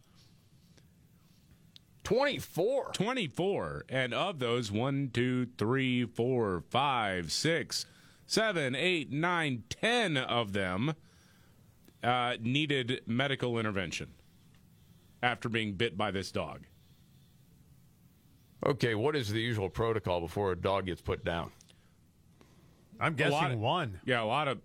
24. 2.04 2.92
24. 2.94 3.86
And 3.90 4.14
of 4.14 4.38
those, 4.38 4.72
one, 4.72 5.10
two, 5.12 5.48
three, 5.58 6.06
four, 6.06 6.62
five, 6.70 7.32
six, 7.32 7.88
seven, 8.28 8.76
eight, 8.76 9.12
nine, 9.12 9.64
ten 9.68 10.16
of 10.16 10.54
them 10.54 10.94
uh, 12.04 12.36
needed 12.42 13.02
medical 13.06 13.58
intervention 13.60 14.10
after 15.24 15.50
being 15.50 15.74
bit 15.74 15.98
by 15.98 16.12
this 16.12 16.32
dog. 16.32 16.66
Okay, 18.66 18.94
what 18.96 19.16
is 19.16 19.30
the 19.30 19.40
usual 19.42 19.70
protocol 19.70 20.20
before 20.22 20.52
a 20.52 20.56
dog 20.56 20.86
gets 20.86 21.02
put 21.02 21.26
down? 21.26 21.52
I'm 23.00 23.14
A 23.14 23.16
guessing 23.16 23.54
of- 23.54 23.60
one. 23.60 24.00
Yeah, 24.06 24.22
a 24.22 24.26
lot 24.26 24.48
of. 24.48 24.60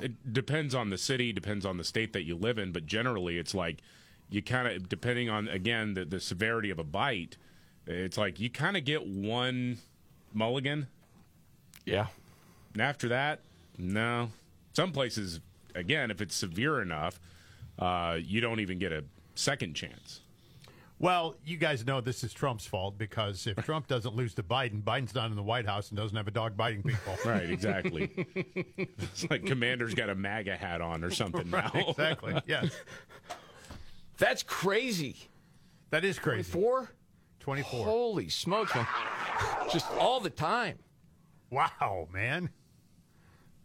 It 0.00 0.32
depends 0.32 0.74
on 0.74 0.90
the 0.90 0.98
city, 0.98 1.32
depends 1.32 1.64
on 1.64 1.76
the 1.76 1.84
state 1.84 2.12
that 2.14 2.24
you 2.24 2.34
live 2.36 2.58
in, 2.58 2.72
but 2.72 2.86
generally 2.86 3.38
it's 3.38 3.54
like 3.54 3.80
you 4.28 4.42
kind 4.42 4.66
of, 4.66 4.88
depending 4.88 5.30
on, 5.30 5.46
again, 5.48 5.94
the, 5.94 6.04
the 6.04 6.18
severity 6.18 6.70
of 6.70 6.78
a 6.80 6.84
bite, 6.84 7.36
it's 7.86 8.18
like 8.18 8.40
you 8.40 8.50
kind 8.50 8.76
of 8.76 8.84
get 8.84 9.06
one 9.06 9.78
mulligan. 10.34 10.88
Yeah. 11.84 12.08
And 12.72 12.82
after 12.82 13.08
that, 13.08 13.40
no. 13.78 14.30
Some 14.72 14.90
places, 14.92 15.38
again, 15.74 16.10
if 16.10 16.20
it's 16.20 16.34
severe 16.34 16.80
enough, 16.82 17.20
uh, 17.78 18.18
you 18.20 18.40
don't 18.40 18.60
even 18.60 18.78
get 18.78 18.92
a 18.92 19.04
second 19.34 19.74
chance. 19.74 20.20
Well, 20.98 21.36
you 21.46 21.56
guys 21.56 21.86
know 21.86 22.02
this 22.02 22.22
is 22.22 22.34
Trump's 22.34 22.66
fault 22.66 22.98
because 22.98 23.46
if 23.46 23.56
Trump 23.64 23.86
doesn't 23.86 24.14
lose 24.14 24.34
to 24.34 24.42
Biden, 24.42 24.82
Biden's 24.82 25.14
not 25.14 25.30
in 25.30 25.36
the 25.36 25.42
White 25.42 25.64
House 25.64 25.88
and 25.88 25.96
doesn't 25.96 26.14
have 26.14 26.28
a 26.28 26.30
dog 26.30 26.58
biting 26.58 26.82
people. 26.82 27.16
Right, 27.24 27.48
exactly. 27.48 28.10
it's 28.76 29.28
like 29.30 29.46
Commander's 29.46 29.94
got 29.94 30.10
a 30.10 30.14
MAGA 30.14 30.56
hat 30.56 30.82
on 30.82 31.02
or 31.02 31.10
something 31.10 31.50
Right, 31.50 31.74
now. 31.74 31.84
exactly. 31.88 32.34
Yes. 32.46 32.70
That's 34.18 34.42
crazy. 34.42 35.16
That 35.88 36.04
is 36.04 36.18
crazy. 36.18 36.52
24? 36.52 36.90
24. 37.40 37.84
Holy 37.86 38.28
smokes, 38.28 38.74
man. 38.74 38.86
Just 39.72 39.90
all 39.92 40.20
the 40.20 40.28
time. 40.28 40.78
Wow, 41.48 42.08
man. 42.12 42.50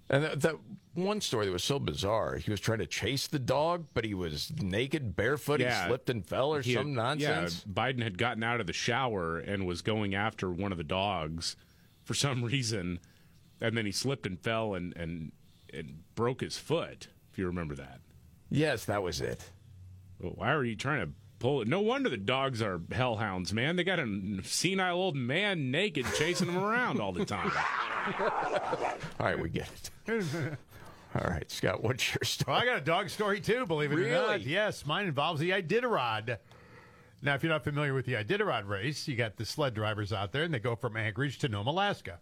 And 0.10 0.24
that, 0.24 0.42
that 0.42 0.56
one 0.94 1.20
story 1.20 1.46
that 1.48 1.52
was 1.52 1.64
so 1.64 1.80
bizarre, 1.80 2.38
he 2.38 2.52
was 2.52 2.60
trying 2.60 2.78
to 2.80 2.86
chase 2.86 3.28
the 3.28 3.40
dog, 3.40 3.86
but 3.94 4.06
he 4.06 4.14
was 4.14 4.52
naked, 4.62 5.16
barefoot, 5.16 5.60
he 5.60 5.66
slipped 5.88 6.10
and 6.10 6.26
fell 6.26 6.54
or 6.54 6.62
He 6.62 6.74
had- 6.74 6.82
some 6.82 6.94
nonsense. 6.94 7.66
Yeah, 7.66 7.74
Biden 7.74 8.04
had 8.04 8.18
gotten 8.18 8.44
out 8.44 8.62
of 8.62 8.68
the 8.68 8.74
shower 8.74 9.38
and 9.40 9.66
was 9.66 9.82
going 9.82 10.14
after 10.16 10.50
one 10.52 10.72
of 10.72 10.78
the 10.78 10.84
dogs 10.84 11.56
for 12.04 12.14
some 12.14 12.44
reason, 12.44 13.00
and 13.60 13.76
then 13.76 13.86
he 13.86 13.92
slipped 13.92 14.26
and 14.28 14.40
fell 14.40 14.76
and 14.76 14.96
and, 14.96 15.32
and 15.74 16.04
broke 16.14 16.42
his 16.42 16.58
foot. 16.58 17.08
If 17.32 17.40
you 17.40 17.48
remember 17.48 17.76
that. 17.76 18.00
Yes, 18.50 18.86
that 18.86 19.02
was 19.04 19.20
it. 19.22 19.50
Why 20.20 20.52
are 20.54 20.64
you 20.64 20.76
trying 20.76 21.06
to 21.08 21.12
pull 21.46 21.62
it? 21.62 21.68
No 21.68 21.80
wonder 21.80 22.10
the 22.10 22.18
dogs 22.18 22.60
are 22.60 22.82
hellhounds, 22.92 23.54
man. 23.54 23.76
They 23.76 23.84
got 23.84 24.00
a 24.00 24.40
senile 24.44 24.98
old 24.98 25.16
man 25.16 25.70
naked 25.70 26.08
chasing 26.18 26.48
them 26.48 26.58
around 26.58 27.00
all 27.00 27.12
the 27.12 27.24
time. 27.24 27.52
All 29.20 29.26
right, 29.28 29.40
we 29.40 29.50
get 29.50 29.70
it. 30.08 30.58
All 31.14 31.30
right, 31.30 31.50
Scott, 31.50 31.84
what's 31.84 32.14
your 32.14 32.24
story? 32.24 32.54
Well, 32.54 32.62
I 32.64 32.66
got 32.66 32.78
a 32.78 32.82
dog 32.82 33.10
story 33.10 33.40
too, 33.40 33.68
believe 33.68 33.92
it 33.92 34.00
or 34.00 34.10
not. 34.10 34.42
Yes, 34.42 34.88
mine 34.88 35.06
involves 35.06 35.40
the 35.40 35.52
Iditarod. 35.52 36.38
Now, 37.22 37.36
if 37.36 37.44
you're 37.44 37.52
not 37.52 37.64
familiar 37.64 37.94
with 37.94 38.06
the 38.06 38.14
Iditarod 38.14 38.68
race, 38.68 39.08
you 39.08 39.16
got 39.16 39.38
the 39.38 39.46
sled 39.46 39.76
drivers 39.76 40.12
out 40.12 40.32
there, 40.32 40.44
and 40.44 40.54
they 40.54 40.60
go 40.60 40.76
from 40.76 40.98
Anchorage 40.98 41.38
to 41.40 41.48
Nome, 41.48 41.68
Alaska. 41.68 42.20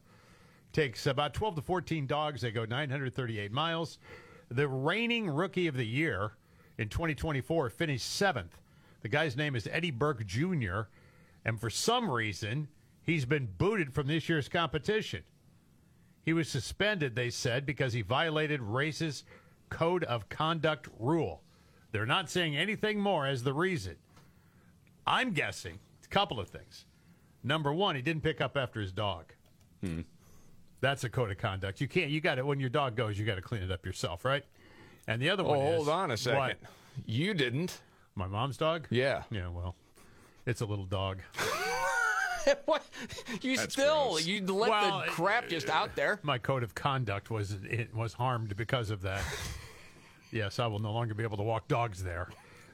Takes 0.73 1.07
about 1.07 1.33
12 1.33 1.55
to 1.55 1.61
14 1.61 2.07
dogs. 2.07 2.41
They 2.41 2.51
go 2.51 2.65
938 2.65 3.51
miles. 3.53 3.99
The 4.49 4.67
reigning 4.67 5.29
rookie 5.29 5.67
of 5.67 5.75
the 5.75 5.85
year 5.85 6.33
in 6.77 6.89
2024 6.89 7.69
finished 7.69 8.09
seventh. 8.09 8.57
The 9.03 9.09
guy's 9.09 9.37
name 9.37 9.55
is 9.55 9.67
Eddie 9.71 9.91
Burke 9.91 10.25
Jr., 10.25 10.81
and 11.45 11.59
for 11.59 11.69
some 11.69 12.09
reason, 12.09 12.69
he's 13.01 13.25
been 13.25 13.49
booted 13.57 13.93
from 13.93 14.07
this 14.07 14.29
year's 14.29 14.47
competition. 14.47 15.23
He 16.23 16.31
was 16.31 16.47
suspended, 16.47 17.15
they 17.15 17.29
said, 17.29 17.65
because 17.65 17.91
he 17.91 18.01
violated 18.01 18.61
race's 18.61 19.25
code 19.69 20.05
of 20.05 20.29
conduct 20.29 20.87
rule. 20.97 21.43
They're 21.91 22.05
not 22.05 22.29
saying 22.29 22.55
anything 22.55 22.99
more 22.99 23.27
as 23.27 23.43
the 23.43 23.53
reason. 23.53 23.97
I'm 25.05 25.31
guessing 25.33 25.79
a 26.03 26.07
couple 26.07 26.39
of 26.39 26.47
things. 26.47 26.85
Number 27.43 27.73
one, 27.73 27.97
he 27.97 28.01
didn't 28.01 28.23
pick 28.23 28.39
up 28.39 28.55
after 28.55 28.79
his 28.79 28.93
dog. 28.93 29.33
Hmm. 29.83 30.01
That's 30.79 31.03
a 31.03 31.09
code 31.09 31.29
of 31.29 31.37
conduct. 31.37 31.81
You 31.81 31.89
can't. 31.89 32.09
You 32.09 32.21
got 32.21 32.37
it 32.39 32.45
when 32.45 32.59
your 32.61 32.69
dog 32.69 32.95
goes. 32.95 33.19
You 33.19 33.25
got 33.25 33.35
to 33.35 33.41
clean 33.41 33.61
it 33.63 33.71
up 33.71 33.85
yourself, 33.85 34.23
right? 34.23 34.43
And 35.07 35.21
the 35.21 35.29
other 35.29 35.43
Oh, 35.43 35.47
one 35.49 35.59
is 35.59 35.75
hold 35.75 35.89
on 35.89 36.11
a 36.11 36.17
second. 36.17 36.39
What? 36.39 36.57
You 37.05 37.33
didn't. 37.33 37.81
My 38.15 38.27
mom's 38.27 38.57
dog. 38.57 38.87
Yeah. 38.89 39.23
Yeah. 39.31 39.49
Well, 39.49 39.75
it's 40.45 40.61
a 40.61 40.65
little 40.65 40.85
dog. 40.85 41.19
what? 42.65 42.83
You 43.41 43.57
That's 43.57 43.73
still 43.73 44.11
gross. 44.11 44.25
you 44.25 44.45
let 44.45 44.69
Well, 44.69 44.99
the 45.05 45.11
crap 45.11 45.47
just 45.49 45.69
out 45.69 45.95
there. 45.95 46.19
My 46.23 46.37
code 46.37 46.63
of 46.63 46.75
conduct 46.75 47.31
was 47.31 47.57
it 47.63 47.93
was 47.95 48.13
harmed 48.13 48.55
because 48.55 48.89
of 48.89 49.01
that. 49.01 49.23
yes, 50.31 50.59
I 50.59 50.67
will 50.67 50.79
no 50.79 50.91
longer 50.91 51.13
be 51.13 51.23
able 51.23 51.37
to 51.37 51.43
walk 51.43 51.67
dogs 51.67 52.03
there. 52.03 52.29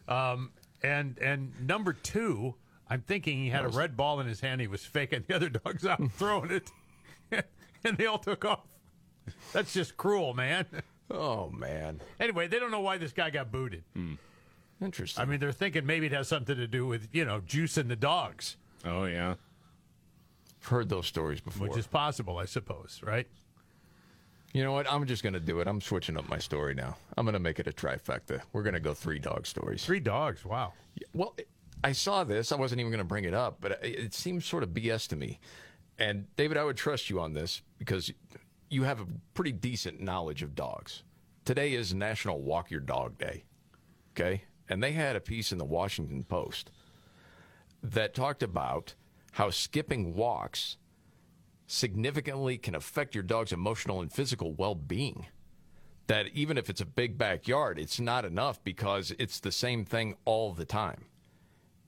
Um, 0.08 0.52
and 0.84 1.18
and 1.20 1.54
number 1.66 1.94
two, 1.94 2.56
I'm 2.90 3.02
thinking 3.02 3.38
he 3.38 3.50
had 3.50 3.64
a 3.66 3.70
red 3.70 3.96
ball 3.96 4.20
in 4.20 4.28
his 4.28 4.42
hand. 4.42 4.60
He 4.62 4.68
was 4.68 4.84
faking 4.84 5.24
the 5.28 5.36
other 5.36 5.50
dogs 5.50 5.86
out 5.86 6.00
and 6.00 6.12
throwing 6.12 6.52
it, 6.52 6.72
and 7.84 7.98
they 7.98 8.08
all 8.08 8.18
took 8.20 8.44
off. 8.46 8.66
That's 9.54 9.72
just 9.74 9.96
cruel, 9.96 10.34
man. 10.34 10.66
Oh 11.12 11.50
man. 11.50 12.02
Anyway, 12.20 12.48
they 12.48 12.60
don't 12.60 12.72
know 12.72 12.82
why 12.82 12.98
this 12.98 13.12
guy 13.12 13.30
got 13.30 13.52
booted. 13.52 13.84
Interesting. 14.82 15.22
I 15.22 15.26
mean, 15.26 15.40
they're 15.40 15.52
thinking 15.52 15.86
maybe 15.86 16.06
it 16.06 16.14
has 16.14 16.28
something 16.28 16.56
to 16.56 16.68
do 16.68 16.86
with 16.88 17.10
you 17.12 17.26
know 17.26 17.42
juicing 17.42 17.88
the 17.88 17.96
dogs. 17.96 18.58
Oh 18.86 19.06
yeah, 19.06 19.36
I've 20.62 20.68
heard 20.68 20.90
those 20.90 21.08
stories 21.08 21.42
before. 21.42 21.68
which 21.68 21.78
is 21.78 21.88
possible, 21.88 22.38
I 22.38 22.46
suppose. 22.46 23.02
Right? 23.04 23.28
You 24.54 24.64
know 24.64 24.72
what? 24.72 24.92
I'm 24.92 25.06
just 25.06 25.22
going 25.22 25.34
to 25.34 25.40
do 25.40 25.60
it. 25.60 25.68
I'm 25.68 25.80
switching 25.80 26.18
up 26.18 26.28
my 26.28 26.40
story 26.40 26.74
now. 26.74 26.98
I'm 27.16 27.26
going 27.26 27.34
to 27.34 27.40
make 27.40 27.60
it 27.60 27.68
a 27.68 27.72
trifecta. 27.72 28.42
We're 28.52 28.64
going 28.64 28.74
to 28.74 28.80
go 28.80 28.96
three 28.96 29.20
dog 29.20 29.46
stories. 29.46 29.86
Three 29.86 30.00
dogs. 30.00 30.44
Wow. 30.44 30.74
Well, 31.14 31.36
I 31.84 31.92
saw 31.92 32.24
this. 32.24 32.52
I 32.52 32.56
wasn't 32.56 32.82
even 32.82 32.92
going 32.92 32.98
to 33.00 33.06
bring 33.06 33.26
it 33.26 33.34
up, 33.36 33.58
but 33.62 33.80
it 33.84 34.14
seems 34.16 34.46
sort 34.46 34.64
of 34.64 34.70
BS 34.70 35.08
to 35.10 35.16
me. 35.16 35.40
And 36.00 36.26
David, 36.36 36.58
I 36.58 36.64
would 36.64 36.78
trust 36.78 37.10
you 37.12 37.20
on 37.20 37.34
this 37.34 37.62
because 37.78 38.12
you 38.70 38.84
have 38.84 39.02
a 39.02 39.06
pretty 39.36 39.52
decent 39.52 40.02
knowledge 40.02 40.42
of 40.42 40.56
dogs. 40.56 41.04
Today 41.46 41.74
is 41.74 41.94
National 41.94 42.42
Walk 42.42 42.72
Your 42.72 42.82
Dog 42.82 43.18
Day. 43.20 43.44
Okay? 44.14 44.44
And 44.70 44.84
they 44.84 44.92
had 44.92 45.16
a 45.16 45.22
piece 45.22 45.52
in 45.52 45.58
the 45.58 45.66
Washington 45.66 46.24
Post 46.24 46.72
that 47.82 48.14
talked 48.14 48.44
about 48.44 48.94
how 49.34 49.50
skipping 49.50 50.16
walks 50.16 50.78
significantly 51.66 52.58
can 52.58 52.76
affect 52.76 53.16
your 53.16 53.24
dog's 53.24 53.52
emotional 53.52 54.02
and 54.02 54.12
physical 54.12 54.54
well 54.54 54.76
being. 54.76 55.26
That 56.08 56.28
even 56.34 56.58
if 56.58 56.70
it's 56.70 56.82
a 56.82 56.86
big 56.86 57.18
backyard, 57.18 57.78
it's 57.78 58.00
not 58.00 58.26
enough 58.26 58.64
because 58.64 59.14
it's 59.20 59.40
the 59.40 59.52
same 59.52 59.86
thing 59.86 60.16
all 60.26 60.54
the 60.54 60.66
time. 60.66 61.06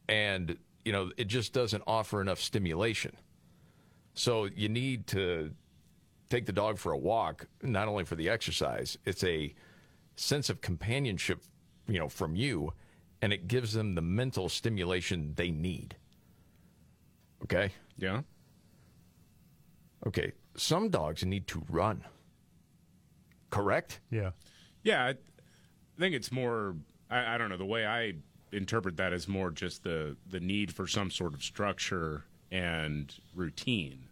And, 0.08 0.58
you 0.86 0.92
know, 0.92 1.12
it 1.18 1.26
just 1.26 1.54
doesn't 1.54 1.84
offer 1.88 2.22
enough 2.22 2.40
stimulation. 2.40 3.16
So 4.14 4.46
you 4.46 4.70
need 4.70 5.08
to 5.08 5.52
take 6.30 6.46
the 6.46 6.52
dog 6.52 6.78
for 6.78 6.92
a 6.92 6.98
walk, 6.98 7.48
not 7.62 7.88
only 7.88 8.06
for 8.06 8.16
the 8.16 8.30
exercise, 8.30 8.98
it's 9.06 9.24
a 9.24 9.54
sense 10.16 10.50
of 10.50 10.62
companionship, 10.62 11.42
you 11.92 12.00
know, 12.00 12.10
from 12.10 12.36
you, 12.36 12.74
and 13.22 13.34
it 13.34 13.48
gives 13.48 13.74
them 13.74 13.96
the 13.96 14.02
mental 14.02 14.50
stimulation 14.50 15.34
they 15.36 15.52
need. 15.52 15.96
Okay? 17.44 17.72
Yeah. 17.98 18.22
Okay. 20.08 20.32
Some 20.56 20.90
dogs 20.90 21.24
need 21.24 21.48
to 21.48 21.64
run. 21.70 22.04
Correct? 23.50 24.00
Yeah. 24.10 24.32
Yeah, 24.84 25.06
I 25.06 25.16
think 26.00 26.16
it's 26.16 26.32
more. 26.32 26.76
I, 27.10 27.36
I 27.36 27.38
don't 27.38 27.50
know. 27.50 27.58
The 27.58 27.66
way 27.66 27.86
I 27.86 28.14
interpret 28.52 28.98
that 28.98 29.14
is 29.14 29.28
more 29.28 29.52
just 29.52 29.84
the 29.84 30.18
the 30.30 30.40
need 30.40 30.74
for 30.74 30.88
some 30.88 31.12
sort 31.12 31.34
of 31.34 31.44
structure 31.44 32.24
and 32.52 33.14
routine, 33.36 34.08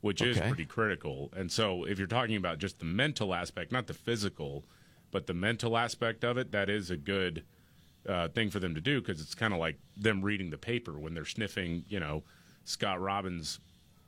which 0.00 0.22
is 0.22 0.38
pretty 0.38 0.64
critical. 0.64 1.32
And 1.36 1.50
so, 1.50 1.84
if 1.84 1.98
you're 1.98 2.06
talking 2.06 2.36
about 2.36 2.58
just 2.58 2.78
the 2.78 2.84
mental 2.84 3.34
aspect, 3.34 3.72
not 3.72 3.86
the 3.86 3.94
physical, 3.94 4.64
but 5.10 5.26
the 5.26 5.34
mental 5.34 5.76
aspect 5.76 6.24
of 6.24 6.36
it, 6.38 6.52
that 6.52 6.68
is 6.68 6.90
a 6.90 6.96
good 6.96 7.44
uh, 8.08 8.28
thing 8.28 8.50
for 8.50 8.58
them 8.60 8.74
to 8.74 8.80
do 8.80 9.00
because 9.00 9.20
it's 9.20 9.34
kind 9.34 9.52
of 9.52 9.58
like 9.60 9.78
them 9.96 10.22
reading 10.22 10.50
the 10.50 10.58
paper 10.58 10.98
when 10.98 11.14
they're 11.14 11.24
sniffing, 11.24 11.84
you 11.88 12.00
know, 12.00 12.22
Scott 12.64 13.00
Robbins' 13.00 13.60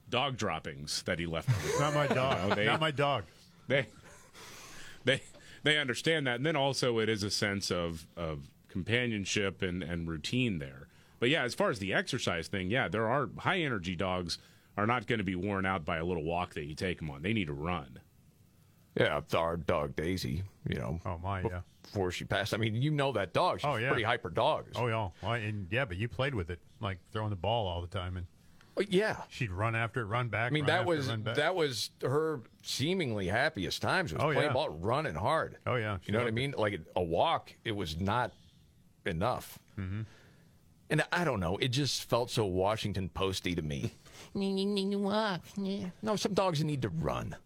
dog 0.08 0.36
droppings 0.36 1.02
that 1.04 1.18
he 1.18 1.26
left. 1.26 1.48
Not 1.78 1.94
my 1.94 2.06
dog. 2.06 2.42
You 2.42 2.48
know, 2.48 2.54
they- 2.54 2.66
Not 2.66 2.80
my 2.80 2.90
dog. 2.90 3.24
they 3.68 3.86
they 5.04 5.22
they 5.62 5.78
understand 5.78 6.26
that 6.26 6.36
and 6.36 6.44
then 6.46 6.56
also 6.56 6.98
it 6.98 7.08
is 7.08 7.22
a 7.22 7.30
sense 7.30 7.70
of 7.70 8.06
of 8.16 8.50
companionship 8.68 9.62
and 9.62 9.82
and 9.82 10.08
routine 10.08 10.58
there 10.58 10.88
but 11.20 11.28
yeah 11.28 11.42
as 11.44 11.54
far 11.54 11.70
as 11.70 11.78
the 11.78 11.92
exercise 11.94 12.48
thing 12.48 12.70
yeah 12.70 12.88
there 12.88 13.08
are 13.08 13.28
high 13.38 13.60
energy 13.60 13.94
dogs 13.96 14.38
are 14.76 14.86
not 14.86 15.06
going 15.06 15.18
to 15.18 15.24
be 15.24 15.34
worn 15.36 15.64
out 15.64 15.84
by 15.84 15.96
a 15.98 16.04
little 16.04 16.24
walk 16.24 16.54
that 16.54 16.64
you 16.64 16.74
take 16.74 16.98
them 16.98 17.10
on 17.10 17.22
they 17.22 17.32
need 17.32 17.46
to 17.46 17.52
run 17.52 18.00
Yeah, 18.96 19.20
our 19.34 19.56
dog 19.56 19.94
Daisy, 19.96 20.42
you 20.68 20.78
know. 20.78 20.98
Oh 21.06 21.18
my, 21.22 21.42
yeah. 21.42 21.60
Before 21.82 22.10
she 22.10 22.24
passed, 22.24 22.52
I 22.54 22.56
mean, 22.56 22.74
you 22.74 22.90
know 22.90 23.12
that 23.12 23.32
dog. 23.32 23.60
She's 23.60 23.66
Oh, 23.68 23.76
yeah. 23.76 23.88
pretty 23.88 24.02
hyper 24.02 24.30
dog. 24.30 24.66
Oh 24.76 24.86
yeah. 24.88 25.08
Well, 25.22 25.32
and 25.32 25.66
yeah, 25.70 25.84
but 25.84 25.96
you 25.96 26.08
played 26.08 26.34
with 26.34 26.50
it, 26.50 26.58
like 26.80 26.98
throwing 27.12 27.30
the 27.30 27.36
ball 27.36 27.66
all 27.68 27.80
the 27.80 27.86
time, 27.88 28.16
and 28.16 28.26
Oh, 28.76 28.82
yeah. 28.88 29.16
she'd 29.28 29.50
run 29.50 29.74
after 29.74 30.00
it, 30.00 30.04
run 30.04 30.28
back. 30.28 30.50
I 30.50 30.54
mean, 30.54 30.62
run 30.62 30.66
that 30.68 30.80
after 30.80 30.86
was 30.88 31.34
that 31.36 31.54
was 31.54 31.90
her 32.02 32.40
seemingly 32.62 33.26
happiest 33.28 33.80
times. 33.82 34.12
Was 34.12 34.22
Oh, 34.22 34.26
playing 34.32 34.42
yeah. 34.48 34.52
ball, 34.52 34.68
running 34.70 35.14
hard. 35.14 35.56
Oh 35.66 35.74
yeah. 35.76 35.98
You 36.04 36.12
know 36.12 36.18
what 36.18 36.28
I 36.28 36.32
mean? 36.32 36.54
Like 36.56 36.80
a 36.96 37.02
walk, 37.02 37.52
it 37.64 37.72
was 37.72 38.00
not 38.00 38.32
enough. 39.06 39.58
Mm-hmm. 39.78 40.02
And 40.90 41.04
I 41.12 41.24
don't 41.24 41.38
know. 41.40 41.56
It 41.58 41.68
just 41.68 42.08
felt 42.10 42.30
so 42.30 42.44
Washington 42.46 43.08
Posty 43.08 43.54
to 43.54 43.62
me. 43.62 43.92
need 44.34 44.74
to 44.90 44.96
walk. 44.98 45.40
No, 45.56 46.16
some 46.16 46.34
dogs 46.34 46.62
need 46.64 46.82
to 46.82 46.88
run. 46.88 47.36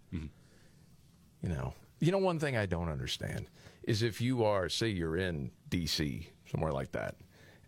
You 1.44 1.50
know. 1.50 1.74
You 2.00 2.12
know, 2.12 2.18
one 2.18 2.38
thing 2.38 2.56
I 2.56 2.66
don't 2.66 2.88
understand 2.88 3.46
is 3.84 4.02
if 4.02 4.20
you 4.20 4.44
are, 4.44 4.68
say, 4.68 4.88
you're 4.88 5.16
in 5.16 5.50
D.C. 5.68 6.28
somewhere 6.50 6.72
like 6.72 6.92
that, 6.92 7.16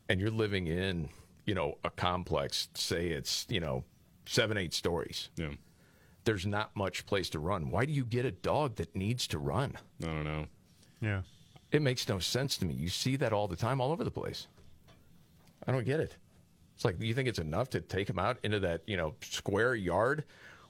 and 0.08 0.20
you're 0.20 0.30
living 0.30 0.66
in, 0.66 1.08
you 1.44 1.54
know, 1.54 1.78
a 1.84 1.90
complex. 1.90 2.68
Say 2.74 3.08
it's, 3.08 3.46
you 3.48 3.60
know, 3.60 3.84
seven, 4.26 4.56
eight 4.56 4.74
stories. 4.74 5.30
Yeah. 5.36 5.50
There's 6.24 6.46
not 6.46 6.74
much 6.74 7.06
place 7.06 7.30
to 7.30 7.38
run. 7.38 7.70
Why 7.70 7.84
do 7.84 7.92
you 7.92 8.04
get 8.04 8.24
a 8.24 8.32
dog 8.32 8.76
that 8.76 8.96
needs 8.96 9.26
to 9.28 9.38
run? 9.38 9.74
i 10.02 10.06
don't 10.06 10.24
know 10.24 10.46
Yeah. 11.00 11.22
It 11.70 11.82
makes 11.82 12.08
no 12.08 12.18
sense 12.18 12.56
to 12.58 12.66
me. 12.66 12.74
You 12.74 12.88
see 12.88 13.16
that 13.16 13.32
all 13.32 13.48
the 13.48 13.56
time, 13.56 13.80
all 13.80 13.92
over 13.92 14.04
the 14.04 14.10
place. 14.10 14.46
I 15.66 15.72
don't 15.72 15.84
get 15.84 16.00
it. 16.00 16.16
It's 16.74 16.84
like, 16.84 17.00
you 17.00 17.14
think 17.14 17.28
it's 17.28 17.38
enough 17.38 17.70
to 17.70 17.80
take 17.80 18.06
them 18.06 18.18
out 18.18 18.38
into 18.42 18.60
that, 18.60 18.82
you 18.86 18.96
know, 18.96 19.14
square 19.22 19.74
yard 19.74 20.24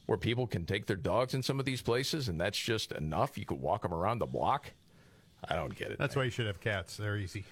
where 0.06 0.18
people 0.18 0.46
can 0.46 0.64
take 0.64 0.86
their 0.86 0.96
dogs 0.96 1.34
in 1.34 1.42
some 1.42 1.58
of 1.60 1.66
these 1.66 1.82
places, 1.82 2.28
and 2.28 2.40
that's 2.40 2.58
just 2.58 2.92
enough? 2.92 3.36
You 3.36 3.44
could 3.44 3.60
walk 3.60 3.82
them 3.82 3.92
around 3.92 4.18
the 4.20 4.26
block? 4.26 4.72
I 5.48 5.54
don't 5.54 5.74
get 5.76 5.90
it. 5.90 5.98
That's 5.98 6.16
why 6.16 6.24
you 6.24 6.30
should 6.30 6.46
have 6.46 6.60
cats. 6.60 6.96
They're 6.96 7.16
easy. 7.16 7.44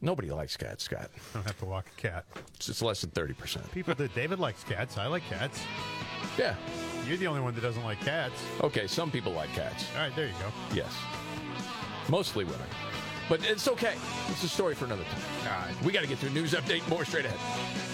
Nobody 0.00 0.30
likes 0.30 0.56
cats, 0.56 0.84
Scott. 0.84 1.10
I 1.14 1.34
Don't 1.34 1.46
have 1.46 1.58
to 1.60 1.64
walk 1.64 1.86
a 1.96 2.00
cat. 2.00 2.24
It's, 2.54 2.68
it's 2.68 2.82
less 2.82 3.00
than 3.00 3.10
30%. 3.10 3.70
People 3.72 3.94
that 3.94 4.14
David 4.14 4.38
likes 4.38 4.62
cats. 4.64 4.98
I 4.98 5.06
like 5.06 5.22
cats. 5.28 5.62
Yeah. 6.38 6.54
You're 7.06 7.16
the 7.16 7.26
only 7.26 7.40
one 7.40 7.54
that 7.54 7.60
doesn't 7.60 7.84
like 7.84 8.00
cats. 8.00 8.34
Okay, 8.62 8.86
some 8.86 9.10
people 9.10 9.32
like 9.32 9.52
cats. 9.54 9.86
All 9.94 10.02
right, 10.02 10.14
there 10.16 10.26
you 10.26 10.32
go. 10.40 10.52
Yes. 10.74 10.92
Mostly 12.08 12.44
women. 12.44 12.66
But 13.28 13.48
it's 13.48 13.68
okay. 13.68 13.94
It's 14.28 14.42
a 14.44 14.48
story 14.48 14.74
for 14.74 14.84
another 14.84 15.04
time. 15.04 15.52
All 15.52 15.66
right. 15.66 15.82
We 15.82 15.92
got 15.92 16.02
to 16.02 16.06
get 16.06 16.20
to 16.20 16.26
a 16.26 16.30
news 16.30 16.52
update. 16.52 16.86
More 16.88 17.04
straight 17.04 17.24
ahead. 17.24 17.93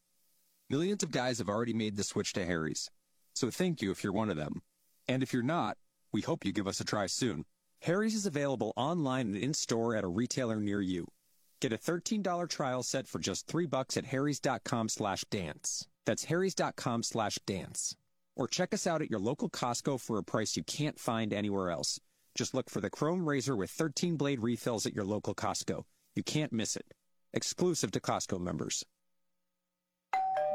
Millions 0.71 1.03
of 1.03 1.11
guys 1.11 1.39
have 1.39 1.49
already 1.49 1.73
made 1.73 1.97
the 1.97 2.03
switch 2.03 2.31
to 2.31 2.45
Harry's. 2.45 2.89
So 3.35 3.51
thank 3.51 3.81
you 3.81 3.91
if 3.91 4.05
you're 4.05 4.13
one 4.13 4.29
of 4.29 4.37
them. 4.37 4.61
And 5.05 5.21
if 5.21 5.33
you're 5.33 5.43
not, 5.43 5.75
we 6.13 6.21
hope 6.21 6.45
you 6.45 6.53
give 6.53 6.65
us 6.65 6.79
a 6.79 6.85
try 6.85 7.07
soon. 7.07 7.43
Harry's 7.81 8.15
is 8.15 8.25
available 8.25 8.71
online 8.77 9.27
and 9.27 9.35
in-store 9.35 9.97
at 9.97 10.05
a 10.05 10.07
retailer 10.07 10.61
near 10.61 10.79
you. 10.79 11.09
Get 11.59 11.73
a 11.73 11.77
$13 11.77 12.47
trial 12.47 12.83
set 12.83 13.05
for 13.05 13.19
just 13.19 13.47
3 13.47 13.65
bucks 13.65 13.97
at 13.97 14.05
harrys.com 14.05 14.87
slash 14.87 15.25
dance. 15.29 15.89
That's 16.05 16.23
harrys.com 16.23 17.03
slash 17.03 17.37
dance. 17.45 17.97
Or 18.37 18.47
check 18.47 18.73
us 18.73 18.87
out 18.87 19.01
at 19.01 19.09
your 19.09 19.19
local 19.19 19.49
Costco 19.49 19.99
for 19.99 20.19
a 20.19 20.23
price 20.23 20.55
you 20.55 20.63
can't 20.63 20.97
find 20.97 21.33
anywhere 21.33 21.69
else. 21.69 21.99
Just 22.33 22.53
look 22.53 22.69
for 22.69 22.79
the 22.79 22.89
Chrome 22.89 23.27
Razor 23.27 23.57
with 23.57 23.71
13 23.71 24.15
blade 24.15 24.39
refills 24.39 24.85
at 24.85 24.95
your 24.95 25.03
local 25.03 25.35
Costco. 25.35 25.83
You 26.15 26.23
can't 26.23 26.53
miss 26.53 26.77
it. 26.77 26.93
Exclusive 27.33 27.91
to 27.91 27.99
Costco 27.99 28.39
members. 28.39 28.85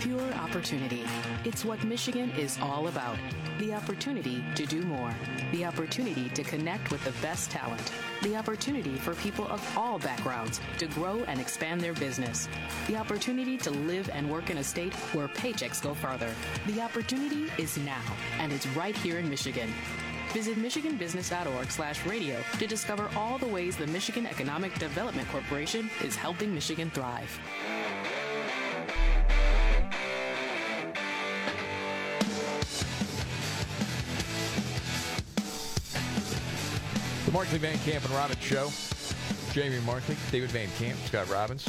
Pure 0.00 0.32
opportunity. 0.32 1.04
It's 1.44 1.62
what 1.62 1.84
Michigan 1.84 2.30
is 2.30 2.58
all 2.62 2.88
about. 2.88 3.18
The 3.58 3.74
opportunity 3.74 4.42
to 4.54 4.64
do 4.64 4.80
more. 4.80 5.14
The 5.52 5.66
opportunity 5.66 6.30
to 6.30 6.42
connect 6.42 6.90
with 6.90 7.04
the 7.04 7.12
best 7.20 7.50
talent. 7.50 7.92
The 8.22 8.34
opportunity 8.34 8.96
for 8.96 9.14
people 9.16 9.46
of 9.48 9.62
all 9.76 9.98
backgrounds 9.98 10.58
to 10.78 10.86
grow 10.86 11.22
and 11.24 11.38
expand 11.38 11.82
their 11.82 11.92
business. 11.92 12.48
The 12.86 12.96
opportunity 12.96 13.58
to 13.58 13.70
live 13.70 14.08
and 14.14 14.30
work 14.30 14.48
in 14.48 14.56
a 14.56 14.64
state 14.64 14.94
where 15.12 15.28
paychecks 15.28 15.82
go 15.82 15.92
farther. 15.92 16.32
The 16.66 16.80
opportunity 16.80 17.50
is 17.58 17.76
now, 17.76 18.02
and 18.38 18.54
it's 18.54 18.66
right 18.68 18.96
here 18.96 19.18
in 19.18 19.28
Michigan. 19.28 19.70
Visit 20.32 20.56
michiganbusiness.org 20.56 21.70
slash 21.70 22.06
radio 22.06 22.38
to 22.58 22.66
discover 22.66 23.10
all 23.14 23.36
the 23.36 23.48
ways 23.48 23.76
the 23.76 23.86
Michigan 23.88 24.26
Economic 24.26 24.78
Development 24.78 25.28
Corporation 25.28 25.90
is 26.02 26.16
helping 26.16 26.54
Michigan 26.54 26.88
thrive. 26.88 27.38
The 37.30 37.34
Markley 37.34 37.58
Van 37.58 37.78
Camp 37.78 38.04
and 38.04 38.12
Robbins 38.12 38.42
Show. 38.42 38.72
Jamie 39.52 39.78
Markley, 39.86 40.16
David 40.32 40.50
Van 40.50 40.68
Camp, 40.80 40.98
Scott 41.06 41.30
Robbins. 41.30 41.64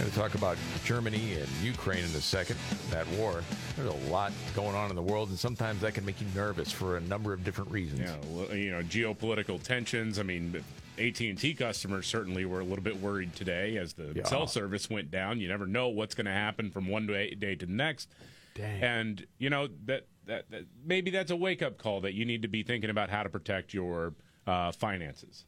Going 0.00 0.10
to 0.10 0.16
talk 0.18 0.34
about 0.34 0.56
Germany 0.84 1.34
and 1.34 1.48
Ukraine 1.62 2.00
in 2.00 2.06
a 2.06 2.20
second. 2.20 2.56
That 2.90 3.06
war. 3.10 3.44
There's 3.76 3.88
a 3.88 4.10
lot 4.10 4.32
going 4.56 4.74
on 4.74 4.90
in 4.90 4.96
the 4.96 5.02
world, 5.02 5.28
and 5.28 5.38
sometimes 5.38 5.80
that 5.82 5.94
can 5.94 6.04
make 6.04 6.20
you 6.20 6.26
nervous 6.34 6.72
for 6.72 6.96
a 6.96 7.00
number 7.02 7.32
of 7.32 7.44
different 7.44 7.70
reasons. 7.70 8.00
Yeah, 8.00 8.16
well, 8.30 8.52
you 8.52 8.72
know, 8.72 8.82
geopolitical 8.82 9.62
tensions. 9.62 10.18
I 10.18 10.24
mean, 10.24 10.64
AT&T 10.98 11.54
customers 11.54 12.08
certainly 12.08 12.44
were 12.44 12.58
a 12.58 12.64
little 12.64 12.82
bit 12.82 13.00
worried 13.00 13.36
today 13.36 13.76
as 13.76 13.92
the 13.92 14.12
Yeah. 14.16 14.24
cell 14.24 14.48
service 14.48 14.90
went 14.90 15.12
down. 15.12 15.38
You 15.38 15.46
never 15.46 15.66
know 15.68 15.86
what's 15.90 16.16
going 16.16 16.26
to 16.26 16.32
happen 16.32 16.72
from 16.72 16.88
one 16.88 17.06
day, 17.06 17.36
day 17.36 17.54
to 17.54 17.64
the 17.66 17.72
next. 17.72 18.08
Dang. 18.56 18.82
And 18.82 19.26
you 19.38 19.50
know 19.50 19.68
that, 19.84 20.08
that 20.26 20.50
that 20.50 20.64
maybe 20.84 21.12
that's 21.12 21.30
a 21.30 21.36
wake 21.36 21.62
up 21.62 21.78
call 21.78 22.00
that 22.00 22.14
you 22.14 22.24
need 22.24 22.42
to 22.42 22.48
be 22.48 22.64
thinking 22.64 22.90
about 22.90 23.08
how 23.08 23.22
to 23.22 23.28
protect 23.28 23.72
your 23.72 24.14
uh, 24.46 24.72
finances. 24.72 25.44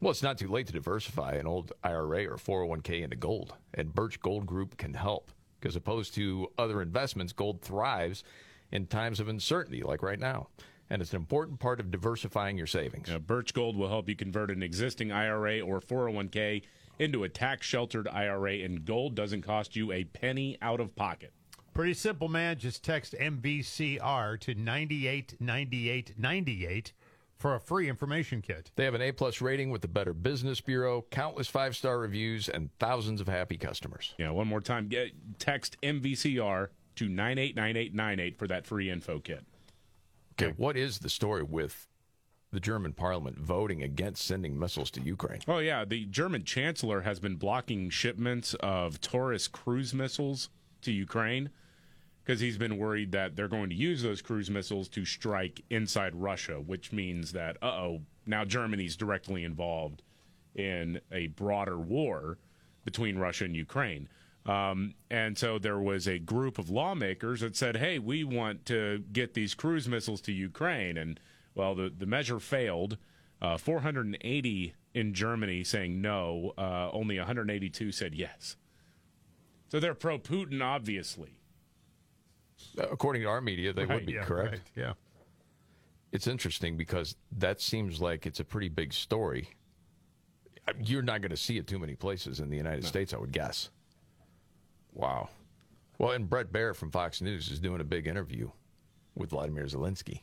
Well, 0.00 0.10
it's 0.10 0.22
not 0.22 0.38
too 0.38 0.48
late 0.48 0.66
to 0.68 0.72
diversify 0.72 1.32
an 1.32 1.46
old 1.46 1.72
IRA 1.84 2.24
or 2.24 2.36
401k 2.36 3.02
into 3.02 3.16
gold, 3.16 3.52
and 3.74 3.94
Birch 3.94 4.18
Gold 4.20 4.46
Group 4.46 4.78
can 4.78 4.94
help. 4.94 5.30
Because 5.60 5.76
opposed 5.76 6.14
to 6.14 6.50
other 6.56 6.80
investments, 6.80 7.34
gold 7.34 7.60
thrives 7.60 8.24
in 8.72 8.86
times 8.86 9.20
of 9.20 9.28
uncertainty, 9.28 9.82
like 9.82 10.02
right 10.02 10.18
now. 10.18 10.48
And 10.88 11.02
it's 11.02 11.12
an 11.12 11.16
important 11.16 11.60
part 11.60 11.80
of 11.80 11.90
diversifying 11.90 12.56
your 12.56 12.66
savings. 12.66 13.10
Birch 13.26 13.52
Gold 13.52 13.76
will 13.76 13.90
help 13.90 14.08
you 14.08 14.16
convert 14.16 14.50
an 14.50 14.62
existing 14.62 15.12
IRA 15.12 15.60
or 15.60 15.82
401k 15.82 16.62
into 16.98 17.24
a 17.24 17.28
tax 17.28 17.66
sheltered 17.66 18.08
IRA, 18.08 18.54
and 18.54 18.86
gold 18.86 19.14
doesn't 19.14 19.42
cost 19.42 19.76
you 19.76 19.92
a 19.92 20.04
penny 20.04 20.56
out 20.62 20.80
of 20.80 20.96
pocket. 20.96 21.34
Pretty 21.74 21.94
simple, 21.94 22.28
man. 22.28 22.58
Just 22.58 22.82
text 22.82 23.14
MVCR 23.18 24.40
to 24.40 24.54
989898 24.54 26.92
for 27.40 27.54
a 27.54 27.60
free 27.60 27.88
information 27.88 28.42
kit. 28.42 28.70
They 28.76 28.84
have 28.84 28.94
an 28.94 29.00
A 29.00 29.12
plus 29.12 29.40
rating 29.40 29.70
with 29.70 29.80
the 29.80 29.88
Better 29.88 30.12
Business 30.12 30.60
Bureau, 30.60 31.06
countless 31.10 31.48
five 31.48 31.74
star 31.74 31.98
reviews, 31.98 32.48
and 32.48 32.68
thousands 32.78 33.20
of 33.20 33.28
happy 33.28 33.56
customers. 33.56 34.14
Yeah, 34.18 34.30
one 34.30 34.46
more 34.46 34.60
time. 34.60 34.88
Get 34.88 35.12
text 35.38 35.78
MVCR 35.82 36.68
to 36.96 37.08
989898 37.08 38.38
for 38.38 38.46
that 38.46 38.66
free 38.66 38.90
info 38.90 39.18
kit. 39.18 39.44
Okay, 40.40 40.52
what 40.56 40.76
is 40.76 40.98
the 40.98 41.08
story 41.08 41.42
with 41.42 41.88
the 42.52 42.60
German 42.60 42.92
parliament 42.92 43.38
voting 43.38 43.82
against 43.82 44.24
sending 44.26 44.58
missiles 44.58 44.90
to 44.92 45.00
Ukraine? 45.00 45.40
Oh, 45.48 45.58
yeah. 45.58 45.84
The 45.86 46.04
German 46.06 46.44
chancellor 46.44 47.02
has 47.02 47.20
been 47.20 47.36
blocking 47.36 47.88
shipments 47.88 48.54
of 48.60 49.00
Taurus 49.00 49.48
cruise 49.48 49.94
missiles 49.94 50.50
to 50.82 50.92
Ukraine 50.92 51.50
because 52.30 52.40
he's 52.40 52.58
been 52.58 52.78
worried 52.78 53.10
that 53.10 53.34
they're 53.34 53.48
going 53.48 53.68
to 53.68 53.74
use 53.74 54.04
those 54.04 54.22
cruise 54.22 54.48
missiles 54.48 54.88
to 54.88 55.04
strike 55.04 55.62
inside 55.68 56.14
Russia, 56.14 56.60
which 56.60 56.92
means 56.92 57.32
that, 57.32 57.56
uh 57.60 57.66
oh, 57.66 58.02
now 58.24 58.44
Germany's 58.44 58.94
directly 58.94 59.42
involved 59.42 60.04
in 60.54 61.00
a 61.10 61.26
broader 61.26 61.76
war 61.76 62.38
between 62.84 63.18
Russia 63.18 63.46
and 63.46 63.56
Ukraine. 63.56 64.08
Um, 64.46 64.94
and 65.10 65.36
so 65.36 65.58
there 65.58 65.80
was 65.80 66.06
a 66.06 66.20
group 66.20 66.60
of 66.60 66.70
lawmakers 66.70 67.40
that 67.40 67.56
said, 67.56 67.78
hey, 67.78 67.98
we 67.98 68.22
want 68.22 68.64
to 68.66 69.02
get 69.12 69.34
these 69.34 69.54
cruise 69.56 69.88
missiles 69.88 70.20
to 70.20 70.32
Ukraine. 70.32 70.96
And, 70.98 71.18
well, 71.56 71.74
the, 71.74 71.92
the 71.98 72.06
measure 72.06 72.38
failed. 72.38 72.96
Uh, 73.42 73.56
480 73.56 74.74
in 74.94 75.14
Germany 75.14 75.64
saying 75.64 76.00
no, 76.00 76.52
uh, 76.56 76.90
only 76.92 77.18
182 77.18 77.90
said 77.90 78.14
yes. 78.14 78.54
So 79.68 79.80
they're 79.80 79.94
pro 79.94 80.20
Putin, 80.20 80.62
obviously. 80.62 81.39
According 82.78 83.22
to 83.22 83.28
our 83.28 83.40
media, 83.40 83.72
they 83.72 83.84
Right, 83.84 83.94
would 83.96 84.06
be 84.06 84.12
yeah, 84.14 84.24
correct. 84.24 84.52
right, 84.52 84.60
yeah. 84.76 84.92
It's 86.12 86.26
interesting 86.26 86.76
because 86.76 87.16
that 87.38 87.60
seems 87.60 88.00
like 88.00 88.26
it's 88.26 88.40
a 88.40 88.44
pretty 88.44 88.68
big 88.68 88.92
story. 88.92 89.48
You're 90.82 91.02
not 91.02 91.20
going 91.20 91.30
to 91.30 91.36
see 91.36 91.56
it 91.58 91.66
too 91.66 91.78
many 91.78 91.94
places 91.94 92.40
in 92.40 92.50
the 92.50 92.56
United 92.56 92.84
States, 92.84 93.12
I 93.14 93.18
would 93.18 93.32
guess. 93.32 93.70
Wow. 94.92 95.28
Well, 95.98 96.12
and 96.12 96.28
Bret 96.28 96.52
Baier 96.52 96.74
from 96.74 96.90
Fox 96.90 97.20
News 97.20 97.50
is 97.50 97.60
doing 97.60 97.80
a 97.80 97.84
big 97.84 98.06
interview 98.06 98.50
with 99.14 99.30
Vladimir 99.30 99.64
Zelensky, 99.64 100.20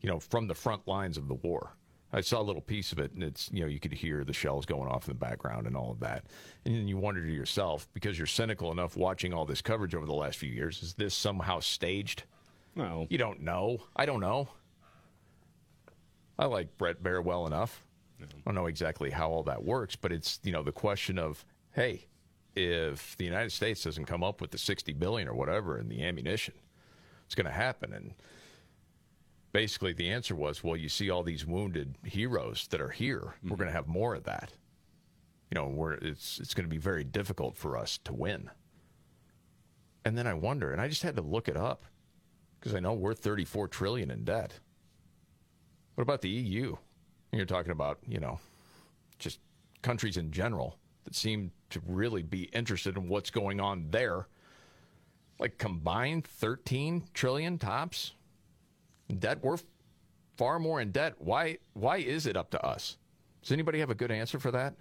you 0.00 0.08
know, 0.08 0.18
from 0.20 0.46
the 0.46 0.54
front 0.54 0.86
lines 0.86 1.16
of 1.16 1.28
the 1.28 1.34
war. 1.34 1.76
I 2.12 2.22
saw 2.22 2.40
a 2.40 2.42
little 2.42 2.62
piece 2.62 2.92
of 2.92 2.98
it, 2.98 3.12
and 3.12 3.22
it's, 3.22 3.50
you 3.52 3.60
know, 3.60 3.66
you 3.66 3.78
could 3.78 3.92
hear 3.92 4.24
the 4.24 4.32
shells 4.32 4.64
going 4.64 4.88
off 4.88 5.06
in 5.06 5.12
the 5.12 5.18
background 5.18 5.66
and 5.66 5.76
all 5.76 5.90
of 5.90 6.00
that. 6.00 6.24
And 6.64 6.74
then 6.74 6.88
you 6.88 6.96
wonder 6.96 7.20
to 7.20 7.32
yourself, 7.32 7.86
because 7.92 8.16
you're 8.16 8.26
cynical 8.26 8.72
enough 8.72 8.96
watching 8.96 9.34
all 9.34 9.44
this 9.44 9.60
coverage 9.60 9.94
over 9.94 10.06
the 10.06 10.14
last 10.14 10.38
few 10.38 10.50
years, 10.50 10.82
is 10.82 10.94
this 10.94 11.14
somehow 11.14 11.60
staged? 11.60 12.22
No, 12.74 13.06
you 13.10 13.18
don't 13.18 13.40
know. 13.40 13.82
I 13.94 14.06
don't 14.06 14.20
know. 14.20 14.48
I 16.38 16.46
like 16.46 16.78
Bret 16.78 17.02
Baier 17.02 17.22
well 17.22 17.46
enough. 17.46 17.84
I 18.22 18.26
don't 18.44 18.54
know 18.54 18.66
exactly 18.66 19.10
how 19.10 19.30
all 19.30 19.42
that 19.44 19.64
works, 19.64 19.96
but 19.96 20.12
it's 20.12 20.40
you 20.42 20.52
know 20.52 20.62
the 20.62 20.72
question 20.72 21.18
of 21.18 21.44
hey, 21.72 22.06
if 22.54 23.16
the 23.16 23.24
United 23.24 23.50
States 23.50 23.82
doesn't 23.82 24.06
come 24.06 24.24
up 24.24 24.40
with 24.40 24.50
the 24.50 24.58
sixty 24.58 24.92
billion 24.92 25.28
or 25.28 25.34
whatever 25.34 25.78
in 25.78 25.88
the 25.88 26.04
ammunition, 26.04 26.54
it's 27.26 27.34
going 27.34 27.46
to 27.46 27.52
happen. 27.52 27.92
And 27.92 28.14
basically, 29.52 29.92
the 29.92 30.10
answer 30.10 30.34
was, 30.34 30.62
well, 30.62 30.76
you 30.76 30.88
see 30.88 31.10
all 31.10 31.22
these 31.22 31.46
wounded 31.46 31.96
heroes 32.04 32.66
that 32.70 32.80
are 32.80 32.90
here. 32.90 33.34
We're 33.42 33.50
mm-hmm. 33.50 33.54
going 33.56 33.68
to 33.68 33.76
have 33.76 33.88
more 33.88 34.14
of 34.14 34.24
that. 34.24 34.52
You 35.50 35.54
know, 35.54 35.66
we're, 35.68 35.94
it's 35.94 36.38
it's 36.38 36.54
going 36.54 36.66
to 36.66 36.70
be 36.70 36.78
very 36.78 37.04
difficult 37.04 37.56
for 37.56 37.76
us 37.76 37.98
to 38.04 38.12
win. 38.12 38.50
And 40.04 40.16
then 40.16 40.26
I 40.26 40.34
wonder, 40.34 40.72
and 40.72 40.80
I 40.80 40.88
just 40.88 41.02
had 41.02 41.16
to 41.16 41.22
look 41.22 41.48
it 41.48 41.56
up 41.56 41.84
because 42.58 42.74
I 42.74 42.80
know 42.80 42.92
we're 42.92 43.14
34 43.14 43.68
trillion 43.68 44.10
in 44.10 44.24
debt. 44.24 44.58
What 45.94 46.02
about 46.02 46.20
the 46.20 46.28
EU? 46.28 46.76
And 47.32 47.38
you're 47.38 47.46
talking 47.46 47.72
about, 47.72 47.98
you 48.06 48.20
know, 48.20 48.38
just 49.18 49.40
countries 49.82 50.16
in 50.16 50.30
general 50.30 50.78
that 51.04 51.14
seem 51.14 51.50
to 51.70 51.80
really 51.86 52.22
be 52.22 52.44
interested 52.44 52.96
in 52.96 53.08
what's 53.08 53.30
going 53.30 53.60
on 53.60 53.86
there. 53.90 54.28
Like 55.38 55.58
combined 55.58 56.26
13 56.26 57.04
trillion 57.14 57.58
tops 57.58 58.12
debt. 59.16 59.38
We're 59.42 59.58
far 60.36 60.58
more 60.58 60.80
in 60.80 60.92
debt. 60.92 61.14
Why 61.18 61.58
why 61.74 61.98
is 61.98 62.26
it 62.26 62.36
up 62.36 62.50
to 62.50 62.64
us? 62.64 62.96
Does 63.42 63.52
anybody 63.52 63.80
have 63.80 63.90
a 63.90 63.94
good 63.94 64.10
answer 64.10 64.38
for 64.38 64.50
that? 64.52 64.74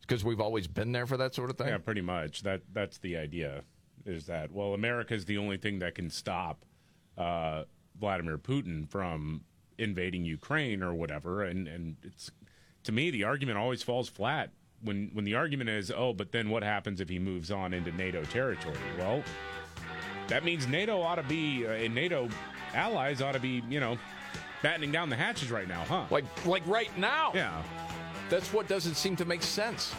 Because 0.00 0.24
we've 0.24 0.40
always 0.40 0.66
been 0.66 0.92
there 0.92 1.06
for 1.06 1.16
that 1.16 1.34
sort 1.34 1.50
of 1.50 1.56
thing. 1.56 1.68
Yeah, 1.68 1.78
pretty 1.78 2.00
much. 2.00 2.42
That 2.42 2.62
that's 2.72 2.98
the 2.98 3.16
idea. 3.16 3.62
Is 4.04 4.26
that 4.26 4.50
well, 4.50 4.74
America 4.74 5.14
is 5.14 5.24
the 5.24 5.38
only 5.38 5.56
thing 5.56 5.78
that 5.78 5.94
can 5.94 6.10
stop 6.10 6.64
uh, 7.16 7.64
Vladimir 7.98 8.38
Putin 8.38 8.88
from 8.88 9.42
invading 9.78 10.24
Ukraine 10.24 10.82
or 10.82 10.94
whatever, 10.94 11.42
and 11.42 11.68
and 11.68 11.96
it's 12.02 12.30
to 12.84 12.92
me 12.92 13.10
the 13.10 13.24
argument 13.24 13.58
always 13.58 13.82
falls 13.82 14.08
flat 14.08 14.50
when 14.82 15.10
when 15.12 15.24
the 15.24 15.34
argument 15.34 15.70
is 15.70 15.92
oh, 15.94 16.12
but 16.12 16.32
then 16.32 16.50
what 16.50 16.62
happens 16.62 17.00
if 17.00 17.08
he 17.08 17.18
moves 17.18 17.50
on 17.50 17.72
into 17.72 17.92
NATO 17.92 18.24
territory? 18.24 18.76
Well, 18.98 19.22
that 20.28 20.44
means 20.44 20.66
NATO 20.66 21.00
ought 21.00 21.16
to 21.16 21.22
be 21.22 21.66
uh, 21.66 21.88
NATO 21.88 22.28
allies 22.74 23.20
ought 23.20 23.32
to 23.32 23.40
be 23.40 23.62
you 23.68 23.80
know 23.80 23.98
battening 24.62 24.92
down 24.92 25.10
the 25.10 25.16
hatches 25.16 25.50
right 25.50 25.68
now, 25.68 25.84
huh? 25.88 26.04
Like 26.10 26.24
like 26.46 26.66
right 26.66 26.96
now. 26.98 27.32
Yeah. 27.34 27.62
That's 28.30 28.52
what 28.52 28.66
doesn't 28.66 28.94
seem 28.94 29.14
to 29.16 29.24
make 29.24 29.42
sense. 29.42 29.94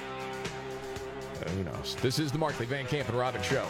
Uh, 1.46 1.50
who 1.50 1.64
knows? 1.64 1.96
This 2.02 2.18
is 2.18 2.32
the 2.32 2.38
Markley 2.38 2.66
Van 2.66 2.86
Camp 2.88 3.10
and 3.10 3.18
Robin 3.18 3.42
Show. 3.44 3.68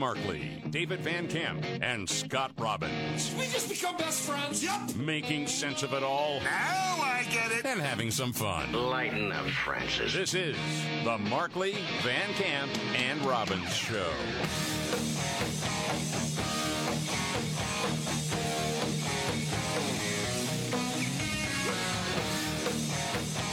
Ready? 0.00 0.16
Markley, 0.20 0.62
David 0.70 1.00
Van 1.00 1.26
Camp, 1.28 1.64
and 1.82 2.08
Scott 2.08 2.52
Robbins. 2.58 3.34
We 3.38 3.44
just 3.46 3.68
become 3.68 3.96
best 3.96 4.22
friends. 4.22 4.62
Yep. 4.62 4.96
Making 4.96 5.46
sense 5.46 5.82
of 5.82 5.92
it 5.92 6.02
all. 6.02 6.40
Now 6.40 6.96
I 7.00 7.26
get 7.30 7.52
it. 7.52 7.64
And 7.64 7.80
having 7.80 8.10
some 8.10 8.32
fun. 8.32 8.72
Lighten 8.72 9.32
up, 9.32 9.46
Francis. 9.46 10.12
This 10.12 10.34
is 10.34 10.56
the 11.04 11.18
Markley, 11.18 11.76
Van 12.02 12.32
Camp, 12.34 12.70
and 12.96 13.20
Robbins 13.24 13.74
Show. 13.74 14.10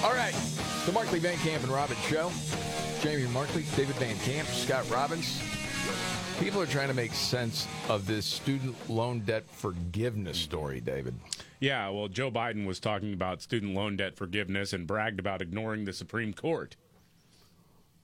All 0.04 0.14
right. 0.14 0.36
The 0.86 0.91
Markley 0.91 1.20
Van 1.20 1.38
Camp 1.38 1.64
and 1.64 1.72
Robbins 1.72 2.00
Show. 2.02 2.32
Jamie 3.02 3.28
Markley, 3.28 3.64
David 3.76 3.96
Van 3.96 4.18
Camp, 4.20 4.48
Scott 4.50 4.89
Robbins. 4.89 5.41
People 6.44 6.62
are 6.62 6.66
trying 6.66 6.89
to 6.89 6.94
make 6.94 7.14
sense 7.14 7.70
of 7.88 8.06
this 8.06 8.26
student 8.26 8.76
loan 8.89 9.22
debt 9.22 9.46
forgiveness 9.50 10.38
story, 10.38 10.82
David. 10.82 11.16
Yeah, 11.62 11.88
well, 11.88 12.10
Joe 12.10 12.30
Biden 12.30 12.68
was 12.68 12.82
talking 12.82 13.14
about 13.14 13.41
student 13.41 13.74
loan 13.74 13.96
debt 13.96 14.18
forgiveness 14.18 14.74
and 14.74 14.86
bragged 14.86 15.22
about 15.22 15.41
ignoring 15.41 15.86
the 15.86 15.94
Supreme 15.94 16.34
Court. 16.34 16.76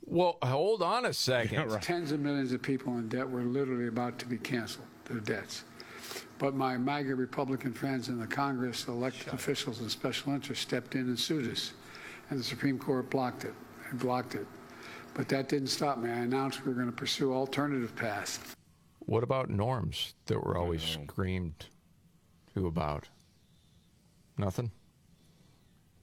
Well, 0.05 0.37
hold 0.41 0.81
on 0.81 1.05
a 1.05 1.11
second. 1.11 1.69
Tens 1.81 2.13
of 2.13 2.21
millions 2.21 2.53
of 2.53 2.61
people 2.61 2.97
in 2.97 3.09
debt 3.09 3.29
were 3.29 3.41
literally 3.41 3.87
about 3.87 4.17
to 4.19 4.25
be 4.25 4.37
canceled, 4.37 4.87
their 5.03 5.19
debts. 5.19 5.65
But 6.37 6.55
my 6.55 6.77
MAGA 6.77 7.15
Republican 7.15 7.73
friends 7.73 8.07
in 8.07 8.21
the 8.21 8.27
Congress, 8.27 8.87
elected 8.87 9.33
officials, 9.33 9.81
and 9.81 9.91
special 9.91 10.31
interests 10.31 10.63
stepped 10.63 10.95
in 10.95 11.01
and 11.01 11.19
sued 11.19 11.51
us. 11.51 11.73
And 12.29 12.39
the 12.39 12.43
Supreme 12.45 12.79
Court 12.79 13.09
blocked 13.09 13.43
it 13.43 13.53
and 13.89 13.99
blocked 13.99 14.35
it. 14.35 14.47
But 15.13 15.27
that 15.29 15.49
didn't 15.49 15.67
stop 15.67 15.97
me. 15.97 16.09
I 16.09 16.19
announced 16.19 16.65
we 16.65 16.69
were 16.71 16.75
going 16.75 16.91
to 16.91 16.95
pursue 16.95 17.33
alternative 17.33 17.95
paths. 17.95 18.39
What 18.99 19.23
about 19.23 19.49
norms 19.49 20.13
that 20.27 20.43
were 20.43 20.57
always 20.57 20.83
screamed 20.83 21.65
to 22.53 22.67
about? 22.67 23.07
Nothing? 24.37 24.71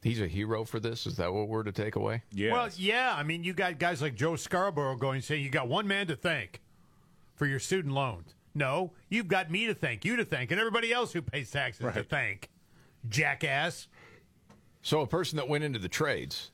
He's 0.02 0.20
a 0.20 0.28
hero 0.28 0.64
for 0.64 0.78
this? 0.78 1.06
Is 1.06 1.16
that 1.16 1.32
what 1.32 1.48
we're 1.48 1.62
to 1.62 1.72
take 1.72 1.96
away? 1.96 2.22
Yeah. 2.30 2.52
Well, 2.52 2.68
yeah. 2.76 3.14
I 3.16 3.22
mean, 3.22 3.42
you 3.42 3.52
got 3.52 3.78
guys 3.78 4.02
like 4.02 4.14
Joe 4.14 4.36
Scarborough 4.36 4.96
going 4.96 5.20
saying 5.20 5.42
you 5.42 5.50
got 5.50 5.68
one 5.68 5.88
man 5.88 6.06
to 6.08 6.16
thank 6.16 6.60
for 7.34 7.46
your 7.46 7.58
student 7.58 7.94
loans. 7.94 8.34
No, 8.54 8.92
you've 9.10 9.28
got 9.28 9.50
me 9.50 9.66
to 9.66 9.74
thank, 9.74 10.04
you 10.04 10.16
to 10.16 10.24
thank, 10.24 10.50
and 10.50 10.58
everybody 10.58 10.92
else 10.92 11.12
who 11.12 11.22
pays 11.22 11.50
taxes 11.50 11.92
to 11.92 12.02
thank. 12.02 12.48
Jackass. 13.08 13.88
So 14.80 15.00
a 15.00 15.06
person 15.06 15.36
that 15.36 15.48
went 15.48 15.62
into 15.62 15.78
the 15.78 15.88
trades 15.88 16.52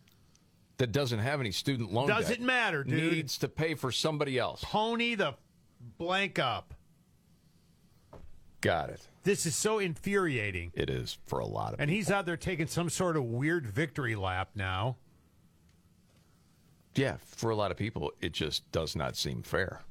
that 0.83 0.91
doesn't 0.91 1.20
have 1.20 1.39
any 1.39 1.53
student 1.53 1.93
loan 1.93 2.09
Doesn't 2.09 2.39
debt 2.39 2.41
matter, 2.41 2.83
dude. 2.83 3.12
needs 3.12 3.39
to 3.39 3.47
pay 3.47 3.76
for 3.76 3.93
somebody 3.93 4.37
else. 4.37 4.64
Pony 4.64 5.14
the 5.14 5.35
blank 5.97 6.41
up. 6.41 6.74
Got 8.61 8.91
it. 8.91 9.01
This 9.22 9.47
is 9.47 9.55
so 9.55 9.78
infuriating. 9.78 10.72
It 10.74 10.91
is 10.91 11.18
for 11.24 11.39
a 11.39 11.47
lot 11.47 11.74
of 11.74 11.80
And 11.80 11.89
he's 11.89 12.11
out 12.11 12.26
there 12.26 12.37
taking 12.37 12.66
some 12.66 12.91
sort 12.91 13.16
of 13.16 13.22
weird 13.22 13.64
victory 13.64 14.16
lap 14.16 14.51
now. 14.57 14.97
Yeah, 16.97 17.18
for 17.24 17.51
a 17.51 17.55
lot 17.55 17.70
of 17.70 17.76
people, 17.76 18.11
it 18.20 18.33
just 18.33 18.68
does 18.72 18.97
not 18.97 19.16
seem 19.16 19.43
fair. 19.43 19.83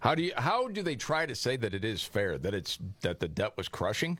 How 0.00 0.14
do 0.14 0.22
you? 0.22 0.32
How 0.36 0.68
do 0.68 0.82
they 0.82 0.96
try 0.96 1.24
to 1.24 1.34
say 1.34 1.56
that 1.56 1.72
it 1.72 1.82
is 1.82 2.02
fair? 2.02 2.36
That 2.36 2.52
it's 2.52 2.78
that 3.00 3.20
the 3.20 3.28
debt 3.28 3.54
was 3.56 3.68
crushing? 3.68 4.18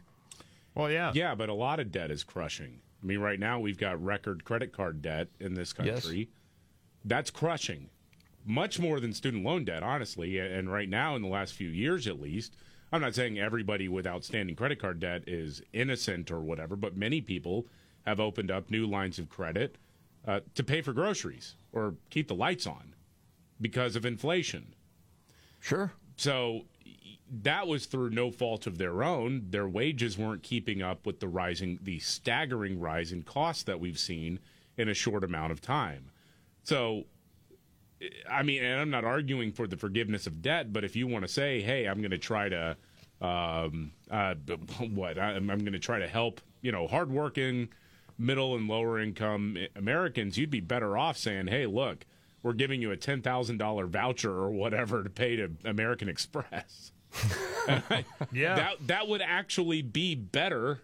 Well, 0.75 0.91
yeah, 0.91 1.13
yeah, 1.15 1.35
but 1.35 1.51
a 1.51 1.55
lot 1.55 1.79
of 1.79 1.93
debt 1.93 2.11
is 2.11 2.25
crushing. 2.25 2.81
I 3.03 3.07
mean, 3.07 3.19
right 3.19 3.41
now 3.41 3.59
we've 3.59 3.79
got 3.79 4.03
record 4.03 4.45
credit 4.45 4.73
card 4.73 5.03
debt 5.03 5.29
in 5.41 5.55
this 5.55 5.73
country. 5.73 6.19
Yes. 6.19 6.27
That's 7.05 7.31
crushing, 7.31 7.91
much 8.45 8.79
more 8.79 9.01
than 9.01 9.13
student 9.13 9.45
loan 9.45 9.65
debt, 9.65 9.83
honestly. 9.83 10.39
And 10.39 10.73
right 10.73 10.89
now, 10.89 11.17
in 11.17 11.23
the 11.23 11.29
last 11.29 11.55
few 11.55 11.69
years 11.69 12.07
at 12.07 12.21
least, 12.21 12.57
I'm 12.93 13.01
not 13.01 13.15
saying 13.15 13.39
everybody 13.39 13.89
with 13.89 14.07
outstanding 14.07 14.55
credit 14.55 14.79
card 14.79 15.01
debt 15.01 15.25
is 15.27 15.63
innocent 15.73 16.31
or 16.31 16.41
whatever, 16.41 16.77
but 16.77 16.97
many 16.97 17.21
people 17.21 17.67
have 18.07 18.21
opened 18.21 18.51
up 18.51 18.71
new 18.71 18.87
lines 18.87 19.19
of 19.19 19.29
credit 19.29 19.79
uh, 20.27 20.41
to 20.55 20.63
pay 20.63 20.83
for 20.83 20.93
groceries 20.93 21.57
or 21.73 21.95
keep 22.11 22.29
the 22.29 22.35
lights 22.35 22.67
on 22.67 22.95
because 23.61 23.97
of 23.97 24.05
inflation. 24.05 24.75
Sure. 25.59 25.93
So 26.17 26.67
that 27.41 27.67
was 27.67 27.87
through 27.87 28.11
no 28.11 28.31
fault 28.31 28.67
of 28.67 28.77
their 28.77 29.03
own. 29.03 29.47
Their 29.49 29.67
wages 29.67 30.19
weren't 30.19 30.43
keeping 30.43 30.83
up 30.83 31.07
with 31.07 31.19
the 31.19 31.29
rising, 31.29 31.79
the 31.83 31.99
staggering 31.99 32.79
rise 32.79 33.11
in 33.11 33.23
costs 33.23 33.63
that 33.65 33.81
we've 33.81 33.99
seen 33.99 34.39
in 34.77 34.89
a 34.89 34.95
short 34.95 35.25
amount 35.25 35.53
of 35.53 35.61
time. 35.63 36.11
So, 36.63 37.05
I 38.31 38.43
mean, 38.43 38.63
and 38.63 38.79
I'm 38.79 38.91
not 38.91 39.05
arguing 39.05 39.53
for 39.53 39.67
the 39.67 39.79
forgiveness 39.79 40.27
of 40.27 40.43
debt, 40.43 40.73
but 40.73 40.85
if 40.85 40.95
you 40.95 41.07
want 41.07 41.25
to 41.25 41.29
say, 41.29 41.63
hey, 41.63 41.87
I'm 41.87 41.99
going 41.99 42.11
to 42.11 42.19
try 42.19 42.51
to, 42.51 42.77
um, 43.23 43.93
uh, 44.11 44.35
what, 44.95 45.19
I'm, 45.19 45.51
I'm 45.51 45.61
going 45.61 45.73
to 45.73 45.79
try 45.79 46.01
to 46.01 46.09
help, 46.09 46.43
you 46.61 46.71
know, 46.71 46.87
hardworking, 46.87 47.71
middle 48.19 48.55
and 48.55 48.69
lower 48.69 49.01
income 49.01 49.57
Americans, 49.75 50.37
you'd 50.37 50.51
be 50.51 50.61
better 50.61 50.99
off 50.99 51.17
saying, 51.17 51.47
hey, 51.47 51.65
look, 51.67 52.05
we're 52.43 52.53
giving 52.53 52.83
you 52.83 52.93
a 52.93 52.97
$10,000 52.97 53.89
voucher 53.89 54.31
or 54.33 54.51
whatever 54.51 55.03
to 55.03 55.09
pay 55.09 55.37
to 55.37 55.51
American 55.65 56.11
Express. 56.11 56.93
yeah. 58.33 58.55
That 58.55 58.87
that 58.87 59.09
would 59.09 59.23
actually 59.23 59.83
be 59.83 60.15
better 60.15 60.81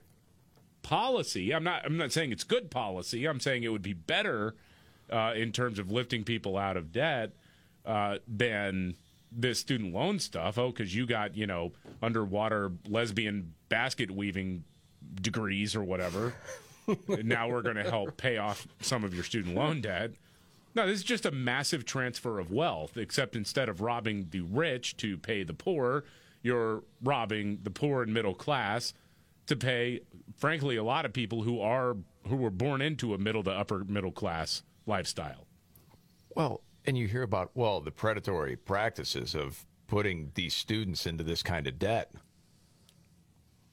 policy. 0.83 1.53
I'm 1.53 1.65
not 1.65 1.85
I'm 1.85 1.97
not 1.97 2.13
saying 2.13 2.33
it's 2.33 2.45
good 2.45 2.71
policy. 2.71 3.27
I'm 3.27 3.41
saying 3.41 3.63
it 3.63 3.69
would 3.69 3.83
be 3.83 3.95
better 3.95 4.55
uh, 5.11 5.33
in 5.35 5.53
terms 5.53 5.79
of 5.79 5.91
lifting 5.91 6.25
people 6.25 6.57
out 6.57 6.77
of 6.77 6.93
debt 6.93 7.33
uh, 7.85 8.19
than 8.27 8.97
this 9.31 9.59
student 9.59 9.93
loan 9.93 10.19
stuff. 10.19 10.59
Oh, 10.59 10.71
because 10.71 10.95
you 10.95 11.07
got 11.07 11.37
you 11.37 11.47
know 11.47 11.73
underwater 12.03 12.73
lesbian 12.89 13.55
basket 13.69 14.11
weaving 14.11 14.65
degrees 15.21 15.75
or 15.75 15.83
whatever. 15.83 16.35
now 17.09 17.49
we're 17.49 17.63
going 17.63 17.77
to 17.77 17.89
help 17.89 18.17
pay 18.17 18.39
off 18.39 18.67
some 18.81 19.05
of 19.05 19.15
your 19.15 19.25
student 19.25 19.55
loan 19.55 19.81
debt. 19.81 20.13
No, 20.75 20.87
this 20.87 20.99
is 20.99 21.05
just 21.05 21.27
a 21.27 21.31
massive 21.31 21.85
transfer 21.85 22.39
of 22.39 22.51
wealth, 22.53 22.97
except 22.97 23.35
instead 23.35 23.69
of 23.69 23.81
robbing 23.81 24.29
the 24.31 24.41
rich 24.43 24.97
to 24.99 25.17
pay 25.19 25.43
the 25.43 25.55
poor, 25.55 26.05
you're 26.43 26.83
robbing 27.03 27.59
the 27.63 27.71
poor 27.71 28.03
and 28.03 28.13
middle 28.15 28.35
class 28.35 28.95
to 29.47 29.57
pay, 29.57 30.01
frankly, 30.37 30.77
a 30.77 30.85
lot 30.85 31.05
of 31.05 31.13
people 31.13 31.43
who 31.43 31.61
are 31.61 31.97
who 32.29 32.37
were 32.37 32.51
born 32.51 32.83
into 32.83 33.15
a 33.15 33.19
middle 33.19 33.43
to 33.43 33.51
upper 33.51 33.85
middle 33.85 34.13
class 34.13 34.63
lifestyle. 34.87 35.47
Well, 36.35 36.61
and 36.85 36.97
you 36.97 37.09
hear 37.09 37.23
about 37.23 37.51
well 37.55 37.81
the 37.81 37.91
predatory 37.91 38.55
practices 38.57 39.35
of 39.35 39.65
putting 39.87 40.31
these 40.35 40.55
students 40.55 41.07
into 41.07 41.25
this 41.25 41.43
kind 41.43 41.67
of 41.67 41.79
debt. 41.79 42.13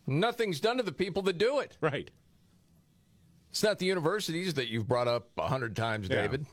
Nothing's 0.08 0.60
done 0.60 0.78
to 0.78 0.84
the 0.84 0.92
people 0.92 1.22
that 1.24 1.38
do 1.38 1.60
it. 1.60 1.78
Right. 1.82 2.10
It's 3.50 3.64
not 3.64 3.80
the 3.80 3.86
universities 3.86 4.54
that 4.56 4.68
you've 4.70 4.88
brought 4.88 5.08
up 5.08 5.30
a 5.38 5.48
hundred 5.48 5.76
times, 5.76 6.08
Yeah. 6.10 6.22
David, 6.22 6.46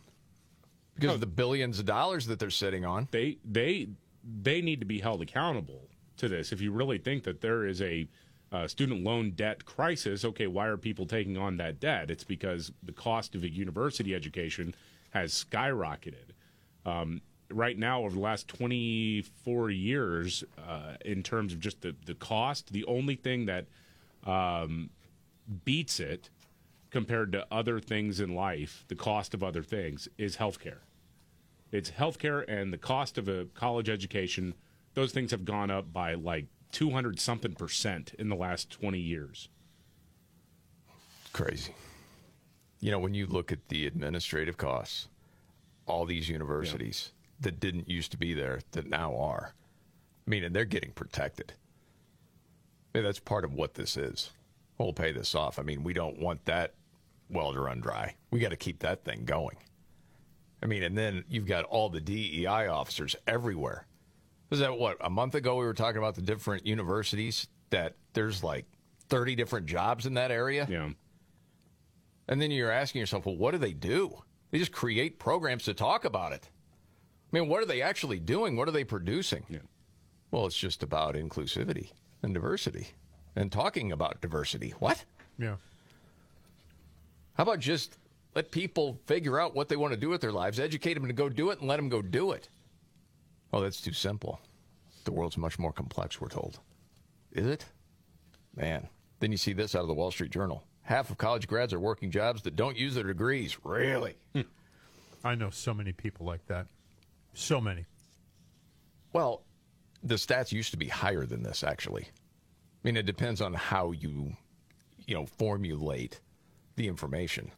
because 0.94 1.14
of 1.14 1.20
the 1.20 1.26
billions 1.26 1.78
of 1.78 1.86
dollars 1.86 2.26
that 2.26 2.38
they're 2.38 2.50
sitting 2.50 2.84
on. 2.84 3.08
They 3.10 3.38
they 3.44 3.88
they 4.24 4.60
need 4.60 4.80
to 4.80 4.86
be 4.86 5.00
held 5.00 5.22
accountable 5.22 5.88
to 6.18 6.28
this. 6.28 6.52
If 6.52 6.60
you 6.60 6.72
really 6.72 6.98
think 6.98 7.24
that 7.24 7.40
there 7.40 7.66
is 7.66 7.82
a 7.82 8.06
uh, 8.52 8.68
student 8.68 9.02
loan 9.02 9.30
debt 9.30 9.64
crisis, 9.64 10.24
okay, 10.24 10.46
why 10.46 10.66
are 10.66 10.76
people 10.76 11.06
taking 11.06 11.38
on 11.38 11.56
that 11.56 11.80
debt? 11.80 12.10
It's 12.10 12.24
because 12.24 12.70
the 12.82 12.92
cost 12.92 13.34
of 13.34 13.42
a 13.42 13.50
university 13.50 14.14
education 14.14 14.74
has 15.10 15.32
skyrocketed. 15.32 16.32
Um, 16.84 17.22
right 17.50 17.78
now, 17.78 18.02
over 18.02 18.14
the 18.14 18.20
last 18.20 18.48
24 18.48 19.70
years, 19.70 20.44
uh, 20.58 20.94
in 21.04 21.22
terms 21.22 21.52
of 21.52 21.60
just 21.60 21.80
the, 21.80 21.94
the 22.04 22.14
cost, 22.14 22.72
the 22.72 22.84
only 22.84 23.16
thing 23.16 23.46
that 23.46 23.66
um, 24.26 24.90
beats 25.64 25.98
it 25.98 26.30
compared 26.92 27.32
to 27.32 27.46
other 27.50 27.80
things 27.80 28.20
in 28.20 28.34
life, 28.34 28.84
the 28.88 28.94
cost 28.94 29.34
of 29.34 29.42
other 29.42 29.62
things, 29.62 30.08
is 30.18 30.36
healthcare. 30.36 30.80
It's 31.72 31.90
healthcare 31.90 32.44
and 32.46 32.72
the 32.72 32.78
cost 32.78 33.16
of 33.16 33.28
a 33.28 33.46
college 33.54 33.88
education. 33.88 34.54
Those 34.92 35.10
things 35.10 35.30
have 35.30 35.46
gone 35.46 35.70
up 35.70 35.90
by 35.90 36.14
like 36.14 36.46
200 36.72 37.18
something 37.18 37.54
percent 37.54 38.12
in 38.18 38.28
the 38.28 38.36
last 38.36 38.70
20 38.70 38.98
years. 38.98 39.48
Crazy. 41.32 41.74
You 42.80 42.90
know, 42.90 42.98
when 42.98 43.14
you 43.14 43.26
look 43.26 43.50
at 43.50 43.68
the 43.68 43.86
administrative 43.86 44.58
costs, 44.58 45.08
all 45.86 46.04
these 46.04 46.28
universities 46.28 47.12
that 47.40 47.58
didn't 47.58 47.88
used 47.88 48.10
to 48.12 48.18
be 48.18 48.34
there 48.34 48.60
that 48.72 48.88
now 48.88 49.16
are, 49.16 49.54
I 50.26 50.30
mean, 50.30 50.44
and 50.44 50.54
they're 50.54 50.66
getting 50.66 50.92
protected. 50.92 51.54
I 52.94 52.98
mean, 52.98 53.04
that's 53.04 53.18
part 53.18 53.46
of 53.46 53.54
what 53.54 53.74
this 53.74 53.96
is. 53.96 54.30
We'll 54.76 54.92
pay 54.92 55.12
this 55.12 55.34
off. 55.34 55.58
I 55.58 55.62
mean, 55.62 55.82
we 55.82 55.94
don't 55.94 56.18
want 56.18 56.44
that 56.44 56.74
well 57.32 57.52
to 57.52 57.60
run 57.60 57.80
dry. 57.80 58.16
We 58.30 58.40
got 58.40 58.50
to 58.50 58.56
keep 58.56 58.80
that 58.80 59.04
thing 59.04 59.24
going. 59.24 59.56
I 60.62 60.66
mean, 60.66 60.82
and 60.82 60.96
then 60.96 61.24
you've 61.28 61.46
got 61.46 61.64
all 61.64 61.88
the 61.88 62.00
DEI 62.00 62.68
officers 62.68 63.16
everywhere. 63.26 63.86
Was 64.50 64.60
that 64.60 64.78
what 64.78 64.96
a 65.00 65.10
month 65.10 65.34
ago 65.34 65.56
we 65.56 65.64
were 65.64 65.74
talking 65.74 65.98
about 65.98 66.14
the 66.14 66.22
different 66.22 66.66
universities 66.66 67.48
that 67.70 67.96
there's 68.12 68.44
like 68.44 68.66
30 69.08 69.34
different 69.34 69.66
jobs 69.66 70.06
in 70.06 70.14
that 70.14 70.30
area? 70.30 70.66
Yeah. 70.70 70.90
And 72.28 72.40
then 72.40 72.50
you're 72.50 72.70
asking 72.70 73.00
yourself, 73.00 73.26
well, 73.26 73.36
what 73.36 73.52
do 73.52 73.58
they 73.58 73.72
do? 73.72 74.22
They 74.50 74.58
just 74.58 74.72
create 74.72 75.18
programs 75.18 75.64
to 75.64 75.74
talk 75.74 76.04
about 76.04 76.32
it. 76.32 76.48
I 77.32 77.38
mean, 77.38 77.48
what 77.48 77.62
are 77.62 77.66
they 77.66 77.82
actually 77.82 78.20
doing? 78.20 78.56
What 78.56 78.68
are 78.68 78.72
they 78.72 78.84
producing? 78.84 79.44
Yeah. 79.48 79.58
Well, 80.30 80.46
it's 80.46 80.56
just 80.56 80.82
about 80.82 81.14
inclusivity 81.14 81.90
and 82.22 82.32
diversity 82.32 82.88
and 83.34 83.50
talking 83.50 83.90
about 83.90 84.20
diversity. 84.20 84.74
What? 84.78 85.04
Yeah. 85.38 85.56
How 87.34 87.44
about 87.44 87.60
just 87.60 87.98
let 88.34 88.50
people 88.50 88.98
figure 89.06 89.40
out 89.40 89.54
what 89.54 89.68
they 89.68 89.76
want 89.76 89.92
to 89.92 90.00
do 90.00 90.08
with 90.08 90.20
their 90.20 90.32
lives, 90.32 90.58
educate 90.58 90.94
them 90.94 91.06
to 91.06 91.12
go 91.12 91.28
do 91.28 91.50
it, 91.50 91.60
and 91.60 91.68
let 91.68 91.76
them 91.76 91.88
go 91.88 92.02
do 92.02 92.32
it? 92.32 92.48
Oh, 93.52 93.60
that's 93.60 93.80
too 93.80 93.92
simple. 93.92 94.40
The 95.04 95.12
world's 95.12 95.36
much 95.36 95.58
more 95.58 95.72
complex, 95.72 96.20
we're 96.20 96.28
told. 96.28 96.60
Is 97.32 97.46
it? 97.46 97.64
Man. 98.54 98.88
Then 99.20 99.30
you 99.32 99.38
see 99.38 99.52
this 99.52 99.74
out 99.74 99.82
of 99.82 99.88
the 99.88 99.94
Wall 99.94 100.10
Street 100.10 100.30
Journal. 100.30 100.64
Half 100.82 101.10
of 101.10 101.18
college 101.18 101.46
grads 101.46 101.72
are 101.72 101.80
working 101.80 102.10
jobs 102.10 102.42
that 102.42 102.56
don't 102.56 102.76
use 102.76 102.94
their 102.94 103.04
degrees. 103.04 103.56
Really? 103.64 104.16
Hmm. 104.34 104.42
I 105.24 105.34
know 105.36 105.50
so 105.50 105.72
many 105.72 105.92
people 105.92 106.26
like 106.26 106.44
that. 106.48 106.66
So 107.34 107.60
many. 107.60 107.86
Well, 109.12 109.44
the 110.02 110.16
stats 110.16 110.50
used 110.50 110.72
to 110.72 110.76
be 110.76 110.88
higher 110.88 111.24
than 111.24 111.42
this, 111.42 111.62
actually. 111.62 112.04
I 112.04 112.08
mean, 112.82 112.96
it 112.96 113.06
depends 113.06 113.40
on 113.40 113.54
how 113.54 113.92
you, 113.92 114.36
you 115.06 115.14
know, 115.14 115.26
formulate 115.26 116.20
the 116.76 116.88
information. 116.88 117.50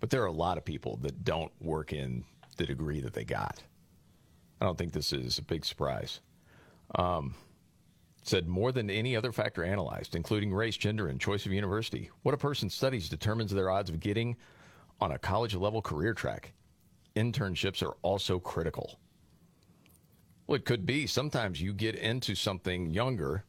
But 0.00 0.10
there 0.10 0.22
are 0.22 0.26
a 0.26 0.32
lot 0.32 0.58
of 0.58 0.64
people 0.64 0.96
that 1.02 1.24
don't 1.24 1.52
work 1.60 1.92
in 1.92 2.24
the 2.56 2.66
degree 2.66 3.00
that 3.00 3.12
they 3.12 3.24
got. 3.24 3.62
I 4.60 4.64
don't 4.64 4.76
think 4.78 4.92
this 4.92 5.12
is 5.12 5.38
a 5.38 5.42
big 5.42 5.64
surprise. 5.64 6.20
Um, 6.94 7.34
said 8.22 8.46
more 8.46 8.72
than 8.72 8.90
any 8.90 9.16
other 9.16 9.32
factor 9.32 9.64
analyzed, 9.64 10.14
including 10.14 10.54
race, 10.54 10.76
gender, 10.76 11.08
and 11.08 11.20
choice 11.20 11.46
of 11.46 11.52
university, 11.52 12.10
what 12.22 12.34
a 12.34 12.38
person 12.38 12.70
studies 12.70 13.08
determines 13.08 13.50
their 13.50 13.70
odds 13.70 13.90
of 13.90 14.00
getting 14.00 14.36
on 15.00 15.12
a 15.12 15.18
college 15.18 15.54
level 15.54 15.82
career 15.82 16.14
track. 16.14 16.52
Internships 17.16 17.82
are 17.82 17.96
also 18.02 18.38
critical. 18.38 18.98
Well, 20.46 20.56
it 20.56 20.64
could 20.64 20.86
be. 20.86 21.06
Sometimes 21.06 21.60
you 21.60 21.72
get 21.72 21.96
into 21.96 22.34
something 22.34 22.90
younger 22.90 23.44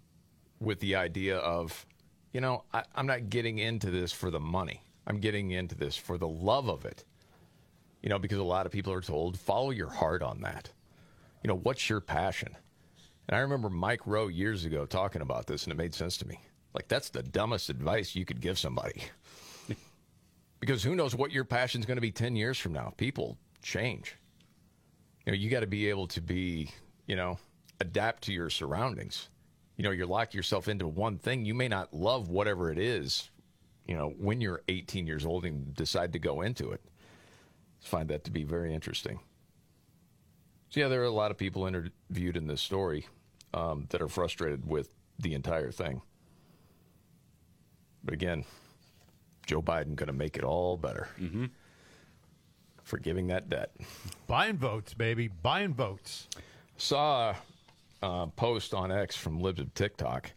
with 0.59 0.79
the 0.79 0.95
idea 0.95 1.37
of, 1.37 1.85
you 2.31 2.41
know, 2.41 2.63
I, 2.73 2.83
I'm 2.95 3.05
not 3.05 3.29
getting 3.29 3.59
into 3.59 3.91
this 3.91 4.11
for 4.11 4.31
the 4.31 4.39
money. 4.39 4.81
I'm 5.07 5.19
getting 5.19 5.51
into 5.51 5.75
this 5.75 5.95
for 5.95 6.17
the 6.17 6.27
love 6.27 6.67
of 6.67 6.85
it. 6.85 7.03
You 8.01 8.09
know, 8.09 8.19
because 8.19 8.37
a 8.37 8.43
lot 8.43 8.65
of 8.65 8.71
people 8.71 8.91
are 8.93 9.01
told, 9.01 9.39
follow 9.39 9.71
your 9.71 9.89
heart 9.89 10.21
on 10.21 10.41
that. 10.41 10.69
You 11.43 11.47
know, 11.47 11.57
what's 11.57 11.89
your 11.89 12.01
passion? 12.01 12.55
And 13.27 13.37
I 13.37 13.39
remember 13.39 13.69
Mike 13.69 14.05
Rowe 14.05 14.27
years 14.27 14.65
ago 14.65 14.85
talking 14.85 15.21
about 15.21 15.47
this, 15.47 15.63
and 15.63 15.71
it 15.71 15.77
made 15.77 15.93
sense 15.93 16.17
to 16.17 16.27
me. 16.27 16.39
Like, 16.73 16.87
that's 16.87 17.09
the 17.09 17.23
dumbest 17.23 17.69
advice 17.69 18.15
you 18.15 18.25
could 18.25 18.41
give 18.41 18.59
somebody. 18.59 19.03
because 20.59 20.83
who 20.83 20.95
knows 20.95 21.15
what 21.15 21.31
your 21.31 21.45
passion's 21.45 21.85
going 21.85 21.97
to 21.97 22.01
be 22.01 22.11
10 22.11 22.35
years 22.35 22.57
from 22.57 22.73
now? 22.73 22.93
People 22.97 23.37
change. 23.61 24.17
You 25.25 25.31
know, 25.31 25.37
you 25.37 25.49
got 25.49 25.61
to 25.61 25.67
be 25.67 25.89
able 25.89 26.07
to 26.07 26.21
be, 26.21 26.71
you 27.07 27.15
know, 27.15 27.37
adapt 27.79 28.23
to 28.23 28.33
your 28.33 28.49
surroundings. 28.49 29.29
You 29.77 29.83
know, 29.83 29.91
you're 29.91 30.07
locking 30.07 30.37
yourself 30.37 30.67
into 30.67 30.87
one 30.87 31.17
thing. 31.17 31.45
You 31.45 31.53
may 31.53 31.67
not 31.67 31.93
love 31.93 32.29
whatever 32.29 32.71
it 32.71 32.77
is, 32.77 33.29
you 33.87 33.95
know, 33.95 34.13
when 34.17 34.41
you're 34.41 34.61
18 34.67 35.07
years 35.07 35.25
old 35.25 35.45
and 35.45 35.73
decide 35.75 36.13
to 36.13 36.19
go 36.19 36.41
into 36.41 36.71
it. 36.71 36.81
I 37.83 37.87
find 37.87 38.09
that 38.09 38.23
to 38.25 38.31
be 38.31 38.43
very 38.43 38.73
interesting. 38.73 39.19
So, 40.69 40.79
yeah, 40.79 40.87
there 40.87 41.01
are 41.01 41.05
a 41.05 41.11
lot 41.11 41.31
of 41.31 41.37
people 41.37 41.67
interviewed 41.67 42.37
in 42.37 42.47
this 42.47 42.61
story 42.61 43.07
um, 43.53 43.87
that 43.89 44.01
are 44.01 44.07
frustrated 44.07 44.65
with 44.65 44.89
the 45.19 45.33
entire 45.33 45.71
thing. 45.71 46.01
But 48.03 48.13
again, 48.13 48.45
Joe 49.45 49.61
Biden 49.61 49.95
going 49.95 50.07
to 50.07 50.13
make 50.13 50.37
it 50.37 50.43
all 50.43 50.77
better. 50.77 51.07
Mm-hmm. 51.19 51.45
Forgiving 52.83 53.27
that 53.27 53.49
debt. 53.49 53.71
Buying 54.27 54.57
votes, 54.57 54.93
baby. 54.93 55.27
Buying 55.27 55.73
votes. 55.73 56.27
Saw 56.77 57.35
a 58.01 58.05
uh, 58.05 58.25
post 58.27 58.73
on 58.73 58.91
X 58.91 59.15
from 59.15 59.39
Libs 59.39 59.59
of 59.59 59.73
TikTok. 59.73 60.31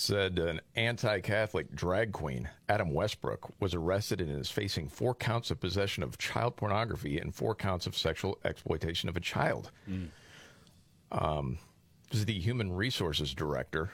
Said 0.00 0.38
an 0.38 0.62
anti 0.76 1.20
Catholic 1.20 1.74
drag 1.74 2.12
queen, 2.12 2.48
Adam 2.70 2.94
Westbrook, 2.94 3.52
was 3.60 3.74
arrested 3.74 4.22
and 4.22 4.30
is 4.40 4.50
facing 4.50 4.88
four 4.88 5.14
counts 5.14 5.50
of 5.50 5.60
possession 5.60 6.02
of 6.02 6.16
child 6.16 6.56
pornography 6.56 7.18
and 7.18 7.34
four 7.34 7.54
counts 7.54 7.86
of 7.86 7.94
sexual 7.94 8.38
exploitation 8.46 9.10
of 9.10 9.16
a 9.18 9.20
child. 9.20 9.70
Um, 11.12 11.58
this 12.10 12.20
is 12.20 12.24
the 12.24 12.40
human 12.40 12.72
resources 12.72 13.34
director 13.34 13.90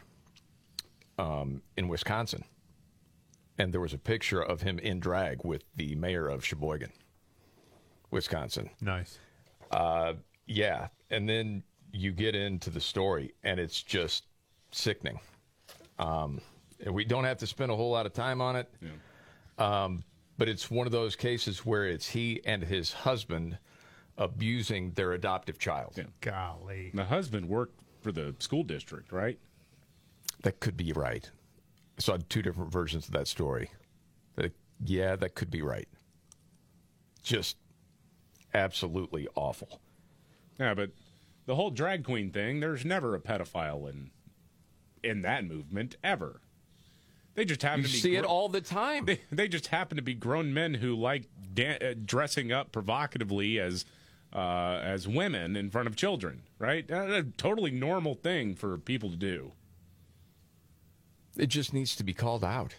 um, 1.19 1.61
in 1.77 1.89
Wisconsin. 1.89 2.45
And 3.59 3.75
there 3.75 3.81
was 3.81 3.93
a 3.93 3.99
picture 3.99 4.41
of 4.41 4.63
him 4.63 4.79
in 4.79 5.01
drag 5.01 5.45
with 5.45 5.65
the 5.75 5.97
mayor 5.97 6.29
of 6.29 6.45
Sheboygan, 6.45 6.93
Wisconsin. 8.13 8.71
Nice. 8.81 9.19
Uh, 9.73 10.13
yeah. 10.47 10.87
And 11.11 11.29
then 11.29 11.65
you 11.91 12.13
get 12.13 12.37
into 12.37 12.71
the 12.71 12.81
story, 12.81 13.35
and 13.43 13.59
it's 13.59 13.83
just 13.83 14.27
sickening. 14.71 15.19
Um, 15.99 16.41
and 16.85 16.95
we 16.95 17.05
don't 17.05 17.25
have 17.25 17.39
to 17.39 17.47
spend 17.47 17.71
a 17.71 17.77
whole 17.77 17.91
lot 17.91 18.07
of 18.07 18.13
time 18.13 18.41
on 18.41 18.57
it. 18.57 18.71
Um, 19.59 20.05
but 20.39 20.49
it's 20.49 20.71
one 20.71 20.87
of 20.87 20.93
those 20.93 21.17
cases 21.17 21.65
where 21.65 21.87
it's 21.87 22.11
he 22.11 22.41
and 22.45 22.63
his 22.63 22.93
husband 22.93 23.59
abusing 24.19 24.93
their 24.93 25.13
adoptive 25.13 25.59
child. 25.59 25.95
Golly. 26.21 26.91
The 26.93 27.05
husband 27.05 27.49
worked 27.49 27.81
for 28.01 28.13
the 28.13 28.35
school 28.39 28.63
district, 28.63 29.13
right? 29.13 29.39
That 30.43 30.61
could 30.61 30.77
be 30.77 30.93
right. 30.93 31.31
I 31.99 32.03
saw 32.03 32.19
two 32.29 32.43
different 32.43 32.71
versions 32.71 33.07
of 33.07 33.13
that 33.13 33.29
story. 33.29 33.71
That, 34.37 34.53
yeah, 34.85 35.17
that 35.17 35.35
could 35.35 35.51
be 35.51 35.63
right. 35.63 35.89
Just 37.23 37.57
absolutely 38.53 39.27
awful. 39.35 39.81
Yeah, 40.59 40.75
but 40.75 40.91
the 41.47 41.55
whole 41.55 41.71
drag 41.71 42.05
queen 42.05 42.31
thing, 42.31 42.61
there's 42.61 42.85
never 42.85 43.15
a 43.15 43.21
pedophile 43.21 43.89
in 43.91 44.11
in 45.07 45.23
that 45.23 45.45
movement 45.45 45.97
ever. 46.05 46.41
They 47.35 47.45
just 47.45 47.63
happen 47.63 47.83
You 47.83 47.87
to 47.87 47.93
be 47.93 47.99
see 47.99 48.17
it 48.17 48.25
all 48.25 48.49
the 48.49 48.61
time. 48.61 49.05
They, 49.07 49.21
they 49.31 49.49
just 49.49 49.69
happen 49.69 49.97
to 49.97 50.03
be 50.03 50.15
grown 50.15 50.55
men 50.55 50.75
who 50.75 50.95
like 50.97 51.25
da- 51.55 51.79
uh, 51.79 51.95
dressing 52.05 52.51
up 52.51 52.73
provocatively 52.73 53.61
as 53.61 53.85
uh, 54.33 54.81
as 54.83 55.07
women 55.07 55.57
in 55.57 55.71
front 55.71 55.87
of 55.87 55.97
children, 55.97 56.43
right? 56.59 56.91
A, 56.91 57.19
a 57.19 57.23
totally 57.23 57.71
normal 57.71 58.15
thing 58.15 58.55
for 58.55 58.77
people 58.79 59.11
to 59.11 59.17
do. 59.17 59.53
It 61.37 61.47
just 61.47 61.73
needs 61.73 61.95
to 61.97 62.05
be 62.05 62.13
called 62.15 62.45
out. 62.45 62.75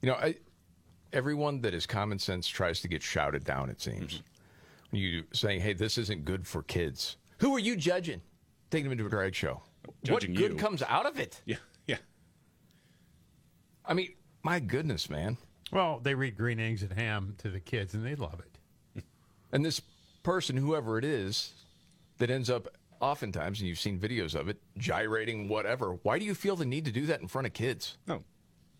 You 0.00 0.10
know, 0.10 0.14
I, 0.14 0.36
everyone 1.12 1.60
that 1.62 1.74
is 1.74 1.86
common 1.86 2.18
sense 2.18 2.46
tries 2.46 2.80
to 2.80 2.88
get 2.88 3.02
shouted 3.02 3.44
down, 3.44 3.70
it 3.70 3.80
seems. 3.80 4.14
Mm-hmm. 4.14 4.96
You 4.96 5.24
saying, 5.32 5.60
hey, 5.60 5.72
this 5.72 5.98
isn't 5.98 6.24
good 6.24 6.46
for 6.46 6.62
kids. 6.62 7.16
Who 7.38 7.54
are 7.54 7.58
you 7.58 7.76
judging? 7.76 8.20
Taking 8.70 8.84
them 8.84 8.92
into 8.92 9.06
a 9.06 9.10
drag 9.10 9.34
show. 9.34 9.62
Judging 10.04 10.32
what 10.32 10.38
good 10.38 10.52
you. 10.52 10.56
comes 10.56 10.82
out 10.82 11.06
of 11.06 11.18
it? 11.18 11.40
Yeah, 11.44 11.56
yeah. 11.86 11.98
I 13.84 13.94
mean, 13.94 14.14
my 14.42 14.60
goodness, 14.60 15.08
man. 15.10 15.36
Well, 15.72 16.00
they 16.00 16.14
read 16.14 16.36
Green 16.36 16.60
Eggs 16.60 16.82
and 16.82 16.92
Ham 16.92 17.34
to 17.38 17.50
the 17.50 17.60
kids, 17.60 17.94
and 17.94 18.04
they 18.04 18.14
love 18.14 18.40
it. 18.40 19.02
And 19.52 19.64
this 19.64 19.80
person, 20.24 20.56
whoever 20.56 20.98
it 20.98 21.04
is, 21.04 21.52
that 22.18 22.30
ends 22.30 22.50
up 22.50 22.68
oftentimes, 23.00 23.60
and 23.60 23.68
you've 23.68 23.78
seen 23.78 23.98
videos 23.98 24.34
of 24.34 24.48
it, 24.48 24.60
gyrating, 24.76 25.48
whatever. 25.48 25.98
Why 26.02 26.18
do 26.18 26.24
you 26.24 26.34
feel 26.34 26.56
the 26.56 26.66
need 26.66 26.84
to 26.86 26.92
do 26.92 27.06
that 27.06 27.20
in 27.20 27.28
front 27.28 27.46
of 27.46 27.52
kids? 27.52 27.96
No, 28.06 28.24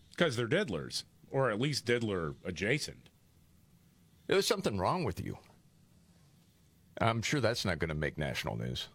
because 0.09 0.35
they're 0.35 0.47
diddlers, 0.47 1.03
or 1.31 1.49
at 1.49 1.59
least 1.59 1.85
diddler 1.85 2.35
adjacent. 2.43 3.09
There's 4.27 4.45
something 4.45 4.77
wrong 4.77 5.03
with 5.05 5.23
you. 5.23 5.37
I'm 6.99 7.21
sure 7.21 7.39
that's 7.39 7.63
not 7.63 7.79
going 7.79 7.89
to 7.89 7.95
make 7.95 8.17
national 8.17 8.57
news. 8.57 8.89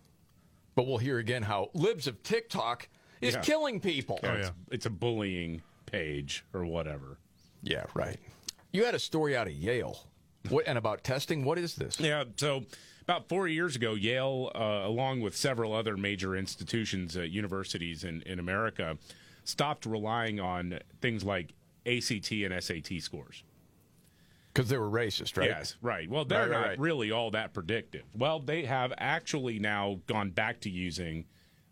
But 0.75 0.87
we'll 0.87 0.99
hear 0.99 1.19
again 1.19 1.43
how 1.43 1.71
libs 1.75 2.07
of 2.07 2.23
TikTok 2.23 2.89
is 3.21 3.35
Yeah. 3.35 3.41
killing 3.43 3.81
people. 3.81 4.19
Yeah, 4.23 4.35
it's, 4.37 4.51
it's 4.71 4.87
a 4.87 4.91
bullying 4.91 5.63
page 5.87 6.45
or 6.55 6.65
whatever. 6.65 7.19
Yeah, 7.63 7.85
right. 7.95 8.19
You 8.73 8.85
had 8.85 8.95
a 8.95 8.99
story 8.99 9.37
out 9.37 9.47
of 9.47 9.53
Yale. 9.53 10.07
What, 10.49 10.67
and 10.67 10.77
about 10.79 11.05
testing, 11.05 11.45
what 11.45 11.59
is 11.59 11.77
this? 11.77 12.01
Yeah, 12.01 12.25
so 12.37 12.65
about 13.03 13.29
four 13.29 13.47
years 13.47 13.77
ago, 13.77 13.95
Yale, 13.95 14.51
uh, 14.55 14.59
along 14.87 15.21
with 15.21 15.37
several 15.37 15.73
other 15.73 15.97
major 15.97 16.35
institutions, 16.35 17.17
uh, 17.17 17.21
universities 17.21 18.03
in, 18.03 18.23
in 18.23 18.39
America, 18.41 18.97
stopped 19.45 19.87
relying 19.87 20.41
on 20.41 20.81
things 21.01 21.23
like 21.23 21.53
ACT 21.87 22.33
and 22.33 22.63
SAT 22.63 23.01
scores. 23.01 23.45
Because 24.53 24.69
they 24.69 24.77
were 24.77 24.91
racist, 24.91 25.39
right? 25.39 25.49
Yes, 25.49 25.77
right. 25.81 26.09
Well, 26.11 26.25
they're 26.25 26.41
Right, 26.41 26.51
right, 26.51 26.61
not 26.61 26.69
right. 26.69 26.79
really 26.79 27.11
all 27.11 27.31
that 27.31 27.55
predictive. 27.55 28.03
Well, 28.15 28.39
they 28.39 28.65
have 28.65 28.93
actually 28.99 29.59
now 29.59 30.01
gone 30.07 30.31
back 30.31 30.61
to 30.61 30.71
using 30.71 31.25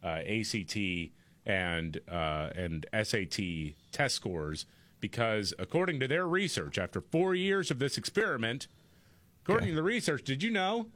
uh, 0.02 0.20
ACT 0.26 0.76
and 1.44 2.00
uh, 2.10 2.50
and 2.56 2.86
SAT 3.02 3.74
test 3.92 4.14
scores 4.14 4.64
because, 5.00 5.52
according 5.58 6.00
to 6.00 6.08
their 6.08 6.26
research, 6.26 6.78
after 6.78 7.00
four 7.00 7.34
years 7.34 7.70
of 7.70 7.78
this 7.78 7.98
experiment, 7.98 8.66
according 9.44 9.68
to 9.70 9.74
the 9.74 9.82
research, 9.82 10.22
did 10.24 10.42
you 10.42 10.50
know 10.50 10.86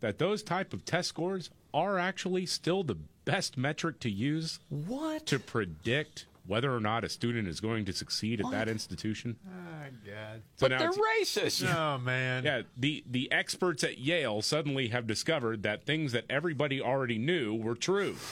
that 0.00 0.18
those 0.18 0.42
type 0.42 0.72
of 0.72 0.84
test 0.84 1.08
scores 1.08 1.50
are 1.72 1.98
actually 1.98 2.46
still 2.46 2.82
the 2.82 2.96
best 3.24 3.56
metric 3.58 4.00
to 4.00 4.10
use? 4.10 4.58
What 4.68 5.26
to 5.26 5.38
predict 5.38 6.26
whether 6.46 6.74
or 6.74 6.80
not 6.80 7.04
a 7.04 7.08
student 7.08 7.48
is 7.48 7.60
going 7.60 7.84
to 7.86 7.92
succeed 7.92 8.40
at 8.40 8.50
that 8.50 8.68
institution? 8.68 9.36
Oh, 9.46 9.86
God. 10.04 10.42
So 10.56 10.68
But 10.68 10.70
now 10.72 10.78
they're 10.78 10.90
racist. 10.92 11.64
Oh, 11.76 11.98
man. 11.98 12.44
Yeah, 12.44 12.62
the 12.76 13.04
the 13.10 13.30
experts 13.32 13.82
at 13.84 13.98
Yale 13.98 14.42
suddenly 14.42 14.88
have 14.88 15.06
discovered 15.06 15.62
that 15.62 15.84
things 15.84 16.12
that 16.12 16.24
everybody 16.28 16.80
already 16.80 17.18
knew 17.18 17.54
were 17.54 17.74
true. 17.74 18.16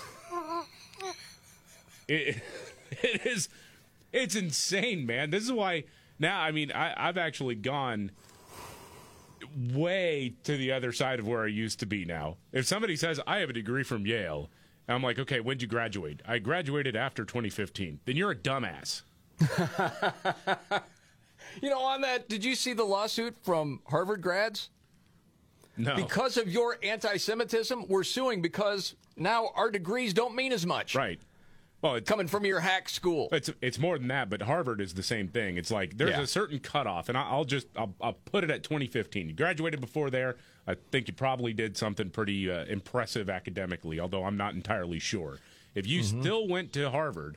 It, 2.08 2.42
it 2.90 3.24
is 3.24 3.48
it's 4.12 4.34
insane, 4.34 5.06
man. 5.06 5.30
This 5.30 5.44
is 5.44 5.52
why 5.52 5.84
now 6.18 6.40
I 6.40 6.50
mean 6.50 6.72
I, 6.72 6.92
I've 6.96 7.16
actually 7.16 7.54
gone 7.54 8.10
way 9.72 10.34
to 10.44 10.56
the 10.56 10.72
other 10.72 10.92
side 10.92 11.18
of 11.18 11.26
where 11.26 11.44
I 11.44 11.48
used 11.48 11.78
to 11.80 11.86
be 11.86 12.04
now. 12.04 12.36
If 12.52 12.66
somebody 12.66 12.96
says 12.96 13.20
I 13.26 13.38
have 13.38 13.50
a 13.50 13.54
degree 13.54 13.82
from 13.82 14.06
Yale, 14.06 14.50
and 14.88 14.94
I'm 14.94 15.02
like, 15.02 15.18
okay, 15.18 15.40
when'd 15.40 15.62
you 15.62 15.68
graduate? 15.68 16.20
I 16.26 16.38
graduated 16.38 16.96
after 16.96 17.24
2015. 17.24 18.00
Then 18.04 18.16
you're 18.16 18.30
a 18.32 18.36
dumbass. 18.36 19.02
You 21.60 21.68
know, 21.68 21.80
on 21.80 22.00
that, 22.00 22.28
did 22.30 22.44
you 22.44 22.54
see 22.54 22.72
the 22.72 22.84
lawsuit 22.84 23.36
from 23.42 23.80
Harvard 23.86 24.22
grads? 24.22 24.70
No. 25.76 25.96
Because 25.96 26.36
of 26.38 26.48
your 26.48 26.78
anti 26.82 27.16
Semitism, 27.18 27.86
we're 27.88 28.04
suing 28.04 28.40
because 28.40 28.94
now 29.16 29.50
our 29.54 29.70
degrees 29.70 30.14
don't 30.14 30.34
mean 30.34 30.52
as 30.52 30.64
much. 30.64 30.94
Right. 30.94 31.20
Well, 31.82 31.96
it's 31.96 32.08
coming 32.08 32.26
from 32.28 32.46
your 32.46 32.60
hack 32.60 32.88
school. 32.88 33.28
It's 33.32 33.50
it's 33.60 33.78
more 33.78 33.98
than 33.98 34.08
that, 34.08 34.30
but 34.30 34.40
Harvard 34.42 34.80
is 34.80 34.94
the 34.94 35.02
same 35.02 35.28
thing. 35.28 35.56
It's 35.58 35.70
like 35.70 35.98
there's 35.98 36.10
Yeah. 36.12 36.20
a 36.22 36.26
certain 36.26 36.58
cutoff, 36.58 37.08
and 37.10 37.18
I- 37.18 37.28
I'll 37.28 37.44
just 37.44 37.66
I'll, 37.76 37.94
I'll 38.00 38.12
put 38.14 38.44
it 38.44 38.50
at 38.50 38.62
2015. 38.62 39.28
You 39.28 39.34
graduated 39.34 39.80
before 39.80 40.08
there. 40.08 40.36
I 40.66 40.76
think 40.92 41.08
you 41.08 41.14
probably 41.14 41.52
did 41.52 41.76
something 41.76 42.10
pretty 42.10 42.50
uh, 42.50 42.64
impressive 42.66 43.28
academically, 43.28 43.98
although 43.98 44.24
I'm 44.24 44.36
not 44.36 44.54
entirely 44.54 44.98
sure. 45.00 45.38
If 45.74 45.86
you 45.86 46.00
Mm-hmm. 46.02 46.20
still 46.20 46.46
went 46.48 46.72
to 46.74 46.90
Harvard 46.90 47.36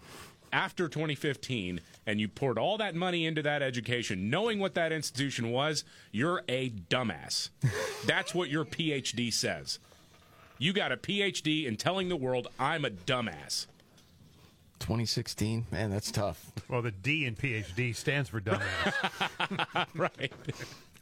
after 0.54 0.88
2015 0.88 1.80
and 2.06 2.20
you 2.22 2.28
poured 2.28 2.58
all 2.60 2.78
that 2.78 2.94
money 2.96 3.26
into 3.26 3.42
that 3.42 3.62
education, 3.64 4.30
knowing 4.30 4.60
what 4.60 4.76
that 4.76 4.92
institution 4.92 5.52
was, 5.52 5.84
you're 6.12 6.44
a 6.48 6.70
dumbass. 6.70 7.50
That's 8.06 8.36
what 8.36 8.50
your 8.50 8.64
PhD 8.66 9.34
says. 9.34 9.80
You 10.60 10.72
got 10.72 10.92
a 10.92 10.98
PhD 10.98 11.66
in 11.66 11.76
telling 11.78 12.10
the 12.10 12.16
world 12.16 12.48
I'm 12.60 12.86
a 12.86 12.90
dumbass. 12.92 13.66
2016, 14.80 15.66
man, 15.72 15.90
that's 15.90 16.12
tough. 16.12 16.52
Well, 16.68 16.82
the 16.82 16.92
D 16.92 17.26
in 17.26 17.36
PhD 17.36 17.96
stands 17.96 18.30
for 18.30 18.40
dumbass. 18.42 19.88
right. 19.96 20.32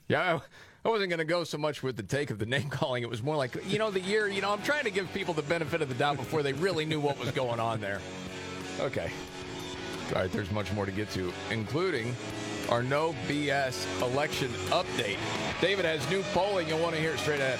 Yeah, 0.08 0.36
I, 0.36 0.42
I 0.86 0.90
wasn't 0.90 1.10
going 1.10 1.20
to 1.20 1.26
go 1.26 1.46
so 1.46 1.58
much 1.58 1.82
with 1.82 1.96
the 1.96 2.04
take 2.04 2.30
of 2.30 2.40
the 2.40 2.46
name 2.46 2.70
calling. 2.70 3.04
It 3.04 3.10
was 3.10 3.24
more 3.24 3.38
like, 3.38 3.56
you 3.68 3.80
know, 3.80 3.90
the 3.90 4.02
year, 4.02 4.28
you 4.28 4.42
know, 4.42 4.52
I'm 4.52 4.62
trying 4.64 4.84
to 4.84 4.92
give 4.92 5.12
people 5.14 5.34
the 5.34 5.42
benefit 5.42 5.82
of 5.82 5.88
the 5.88 5.96
doubt 5.96 6.18
before 6.18 6.44
they 6.44 6.52
really 6.54 6.84
knew 6.86 7.00
what 7.00 7.18
was 7.18 7.32
going 7.32 7.60
on 7.60 7.80
there. 7.80 8.02
Okay. 8.80 9.10
All 10.10 10.22
right, 10.22 10.32
there's 10.32 10.52
much 10.52 10.72
more 10.74 10.86
to 10.86 10.92
get 10.92 11.10
to, 11.12 11.32
including 11.52 12.14
our 12.70 12.84
no 12.84 13.16
BS 13.28 14.02
election 14.02 14.50
update. 14.70 15.18
David 15.62 15.86
has 15.86 16.08
new 16.10 16.22
polling. 16.34 16.68
You'll 16.68 16.80
want 16.80 16.96
to 16.96 17.02
hear 17.02 17.16
straight 17.18 17.40
ahead. 17.40 17.60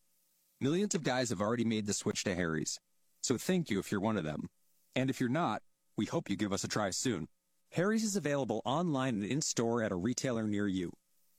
Millions 0.63 0.93
of 0.93 1.01
guys 1.01 1.31
have 1.31 1.41
already 1.41 1.65
made 1.65 1.87
the 1.87 1.93
switch 1.93 2.23
to 2.23 2.35
Harry's, 2.35 2.79
so 3.23 3.35
thank 3.35 3.71
you 3.71 3.79
if 3.79 3.91
you're 3.91 3.99
one 3.99 4.15
of 4.15 4.23
them. 4.23 4.47
And 4.95 5.09
if 5.09 5.19
you're 5.19 5.27
not, 5.27 5.63
we 5.97 6.05
hope 6.05 6.29
you 6.29 6.35
give 6.35 6.53
us 6.53 6.63
a 6.63 6.67
try 6.67 6.91
soon. 6.91 7.27
Harry's 7.71 8.03
is 8.03 8.15
available 8.15 8.61
online 8.63 9.15
and 9.15 9.25
in-store 9.25 9.81
at 9.81 9.91
a 9.91 9.95
retailer 9.95 10.43
near 10.43 10.67
you. 10.67 10.91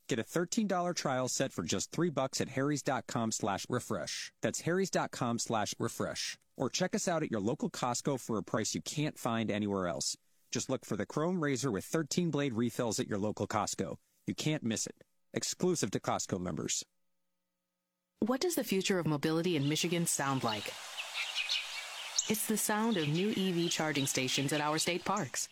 Get 0.09 0.19
a 0.19 0.23
$13 0.23 0.93
trial 0.93 1.29
set 1.29 1.53
for 1.53 1.63
just 1.63 1.93
3 1.93 2.09
bucks 2.09 2.41
at 2.41 2.49
harrys.com 2.49 3.31
slash 3.31 3.65
refresh. 3.69 4.33
That's 4.41 4.59
harrys.com 4.59 5.39
slash 5.39 5.73
refresh. 5.79 6.37
Or 6.57 6.69
check 6.69 6.93
us 6.93 7.07
out 7.07 7.23
at 7.23 7.31
your 7.31 7.39
local 7.39 7.69
Costco 7.69 8.19
for 8.19 8.37
a 8.37 8.43
price 8.43 8.75
you 8.75 8.81
can't 8.81 9.17
find 9.17 9.49
anywhere 9.49 9.87
else. 9.87 10.17
Just 10.51 10.69
look 10.69 10.83
for 10.83 10.97
the 10.97 11.05
Chrome 11.05 11.41
Razor 11.41 11.71
with 11.71 11.85
13 11.85 12.29
blade 12.29 12.55
refills 12.55 12.99
at 12.99 13.07
your 13.07 13.19
local 13.19 13.47
Costco. 13.47 13.95
You 14.27 14.35
can't 14.35 14.63
miss 14.63 14.85
it. 14.85 15.05
Exclusive 15.33 15.91
to 15.91 16.01
Costco 16.01 16.41
members. 16.41 16.83
What 18.19 18.39
does 18.39 18.55
the 18.55 18.63
future 18.63 18.99
of 18.99 19.05
mobility 19.05 19.57
in 19.57 19.67
Michigan 19.67 20.05
sound 20.05 20.43
like? 20.43 20.73
It's 22.29 22.45
the 22.45 22.55
sound 22.55 22.95
of 22.95 23.09
new 23.09 23.31
EV 23.31 23.69
charging 23.69 24.05
stations 24.07 24.53
at 24.53 24.61
our 24.61 24.77
state 24.77 25.03
parks. 25.03 25.49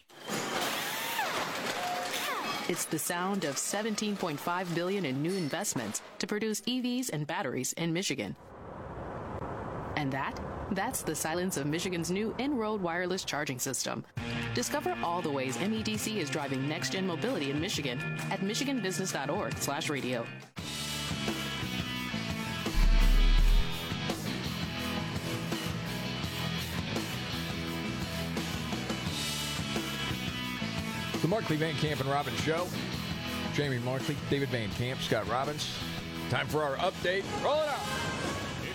It's 2.69 2.85
the 2.85 2.97
sound 2.97 3.43
of 3.43 3.55
17.5 3.57 4.75
billion 4.75 5.03
in 5.03 5.21
new 5.21 5.33
investments 5.33 6.01
to 6.19 6.27
produce 6.27 6.61
EVs 6.61 7.09
and 7.11 7.27
batteries 7.27 7.73
in 7.73 7.91
Michigan. 7.91 8.37
And 9.97 10.09
that, 10.13 10.39
that's 10.71 11.01
the 11.01 11.13
silence 11.13 11.57
of 11.57 11.65
Michigan's 11.65 12.09
new 12.09 12.33
in-road 12.37 12.81
wireless 12.81 13.25
charging 13.25 13.59
system. 13.59 14.05
Discover 14.55 14.97
all 15.03 15.21
the 15.21 15.29
ways 15.29 15.57
MEDC 15.57 16.15
is 16.15 16.29
driving 16.29 16.69
next-gen 16.69 17.05
mobility 17.05 17.51
in 17.51 17.59
Michigan 17.59 17.99
at 18.29 18.39
michiganbusiness.org/radio. 18.39 20.25
Markley 31.31 31.55
Van 31.55 31.73
Camp 31.75 32.01
and 32.01 32.09
Robbins 32.09 32.41
Show. 32.41 32.67
Jamie 33.53 33.79
Markley, 33.79 34.17
David 34.29 34.49
Van 34.49 34.69
Camp, 34.71 34.99
Scott 34.99 35.25
Robbins. 35.29 35.73
Time 36.29 36.45
for 36.45 36.61
our 36.61 36.75
update. 36.75 37.23
Roll 37.41 37.53
it 37.53 37.69
out. 37.69 37.79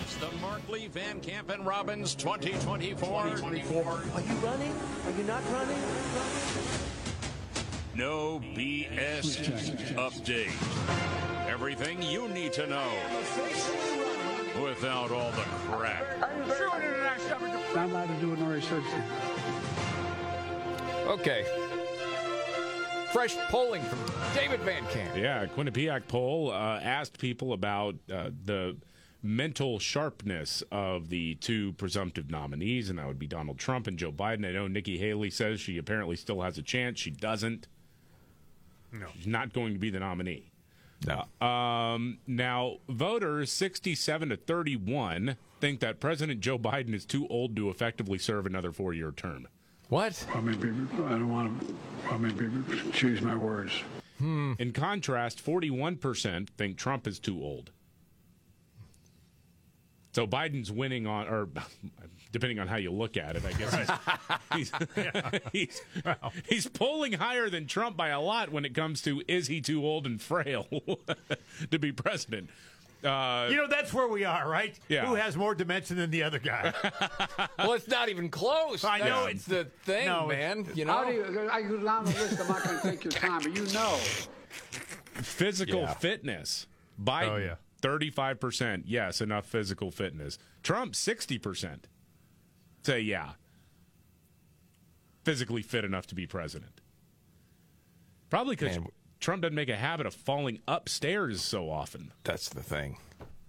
It's 0.01 0.15
the 0.15 0.31
Markley, 0.41 0.87
Van 0.87 1.19
Camp, 1.19 1.51
and 1.51 1.63
Robbins 1.67 2.15
2024. 2.15 3.23
2024. 3.25 3.83
Are 3.83 4.21
you 4.21 4.33
running? 4.37 4.73
Are 5.05 5.11
you 5.11 5.23
not 5.25 5.43
running? 5.53 5.77
No 7.93 8.39
BS 8.39 9.93
update. 9.93 11.47
Everything 11.47 12.01
you 12.01 12.27
need 12.27 12.53
to 12.53 12.65
know 12.65 12.89
without 14.63 15.11
all 15.11 15.29
the 15.33 15.43
crap. 15.69 16.07
I'm 16.23 16.47
not 17.75 17.89
allowed 17.91 18.07
to 18.07 18.19
do 18.19 18.33
an 18.33 18.47
research. 18.47 18.83
Okay. 21.05 21.45
Fresh 23.11 23.37
polling 23.49 23.81
from 23.83 23.99
David 24.35 24.59
Van 24.61 24.85
Camp. 24.87 25.15
Yeah, 25.15 25.45
Quinnipiac 25.45 26.07
poll 26.07 26.51
uh, 26.51 26.79
asked 26.81 27.19
people 27.19 27.53
about 27.53 27.95
uh, 28.11 28.29
the 28.45 28.77
mental 29.23 29.79
sharpness 29.79 30.63
of 30.71 31.09
the 31.09 31.35
two 31.35 31.73
presumptive 31.73 32.29
nominees, 32.29 32.89
and 32.89 32.99
that 32.99 33.07
would 33.07 33.19
be 33.19 33.27
Donald 33.27 33.57
Trump 33.57 33.87
and 33.87 33.97
Joe 33.97 34.11
Biden. 34.11 34.45
I 34.47 34.51
know 34.51 34.67
Nikki 34.67 34.97
Haley 34.97 35.29
says 35.29 35.59
she 35.59 35.77
apparently 35.77 36.15
still 36.15 36.41
has 36.41 36.57
a 36.57 36.61
chance. 36.61 36.99
She 36.99 37.11
doesn't. 37.11 37.67
No. 38.91 39.07
She's 39.15 39.27
not 39.27 39.53
going 39.53 39.73
to 39.73 39.79
be 39.79 39.89
the 39.89 39.99
nominee. 39.99 40.51
No. 41.05 41.45
Um, 41.45 42.19
now, 42.25 42.77
voters 42.89 43.51
67 43.51 44.29
to 44.29 44.37
31 44.37 45.37
think 45.59 45.79
that 45.79 45.99
President 45.99 46.39
Joe 46.39 46.57
Biden 46.57 46.93
is 46.93 47.05
too 47.05 47.27
old 47.27 47.55
to 47.55 47.69
effectively 47.69 48.17
serve 48.17 48.45
another 48.45 48.71
four 48.71 48.93
year 48.93 49.11
term. 49.11 49.47
What? 49.89 50.25
I 50.33 50.41
mean, 50.41 50.55
people- 50.59 51.05
I 51.05 51.11
don't 51.11 51.29
want 51.31 51.61
to. 51.61 51.75
I 52.11 52.17
mean, 52.17 52.37
people 52.37 52.91
choose 52.91 53.21
my 53.21 53.35
words. 53.35 53.71
Hmm. 54.17 54.53
In 54.59 54.73
contrast, 54.73 55.43
41% 55.43 56.49
think 56.57 56.77
Trump 56.77 57.07
is 57.07 57.19
too 57.19 57.41
old. 57.41 57.71
So 60.13 60.25
Biden's 60.25 60.71
winning 60.71 61.05
on, 61.05 61.27
or 61.27 61.47
depending 62.31 62.59
on 62.59 62.67
how 62.67 62.77
you 62.77 62.91
look 62.91 63.17
at 63.17 63.35
it, 63.35 63.43
I 63.45 63.53
guess 63.53 63.75
he's 64.55 64.71
he's, 64.71 64.71
he's, 65.53 65.81
he's 66.49 66.67
polling 66.67 67.13
higher 67.13 67.49
than 67.49 67.67
Trump 67.67 67.95
by 67.95 68.09
a 68.09 68.19
lot 68.19 68.51
when 68.51 68.65
it 68.65 68.73
comes 68.73 69.01
to 69.03 69.21
is 69.27 69.47
he 69.47 69.61
too 69.61 69.85
old 69.85 70.07
and 70.07 70.19
frail 70.19 70.65
to 71.69 71.77
be 71.77 71.91
president. 71.91 72.49
Uh, 73.07 73.47
You 73.49 73.57
know, 73.57 73.67
that's 73.67 73.93
where 73.93 74.07
we 74.07 74.25
are, 74.25 74.47
right? 74.49 74.77
Yeah. 74.89 75.05
Who 75.05 75.15
has 75.15 75.35
more 75.37 75.55
dimension 75.55 75.97
than 75.97 76.11
the 76.11 76.23
other 76.23 76.39
guy? 76.39 76.73
well, 77.57 77.73
it's 77.73 77.87
not 77.87 78.09
even 78.09 78.29
close. 78.29 78.83
I 78.83 78.99
know 78.99 79.25
That's 79.25 79.45
the 79.45 79.65
thing, 79.83 80.05
No, 80.07 80.27
man. 80.27 80.67
You 80.75 80.85
How 80.85 81.03
know. 81.03 81.09
do 81.11 81.13
you, 81.15 81.49
I 81.49 81.61
go 81.61 81.77
down 81.77 82.05
the 82.05 82.11
list. 82.11 82.39
I'm 82.39 82.47
not 82.47 82.63
going 82.63 82.79
to 82.79 82.91
take 82.91 83.03
your 83.03 83.11
time, 83.11 83.41
but 83.43 83.55
you 83.55 83.63
know. 83.73 83.95
physical 85.21 85.81
Yeah. 85.81 85.93
fitness. 85.93 86.67
Biden, 87.01 87.29
Oh, 87.29 87.37
yeah. 87.37 87.55
35%. 87.81 88.83
Yes, 88.85 89.21
enough 89.21 89.45
physical 89.45 89.91
fitness. 89.91 90.37
Trump, 90.63 90.93
60%. 90.93 91.83
Say, 92.83 93.01
yeah. 93.01 93.31
Physically 95.23 95.61
fit 95.61 95.83
enough 95.85 96.07
to 96.07 96.15
be 96.15 96.25
president. 96.25 96.81
Probably 98.29 98.55
because 98.55 98.77
Man. 98.79 98.87
Trump 99.19 99.41
doesn't 99.41 99.55
make 99.55 99.69
a 99.69 99.75
habit 99.75 100.05
of 100.05 100.13
falling 100.13 100.59
upstairs 100.67 101.41
so 101.41 101.69
often. 101.69 102.11
That's 102.23 102.49
the 102.49 102.61
thing. 102.61 102.97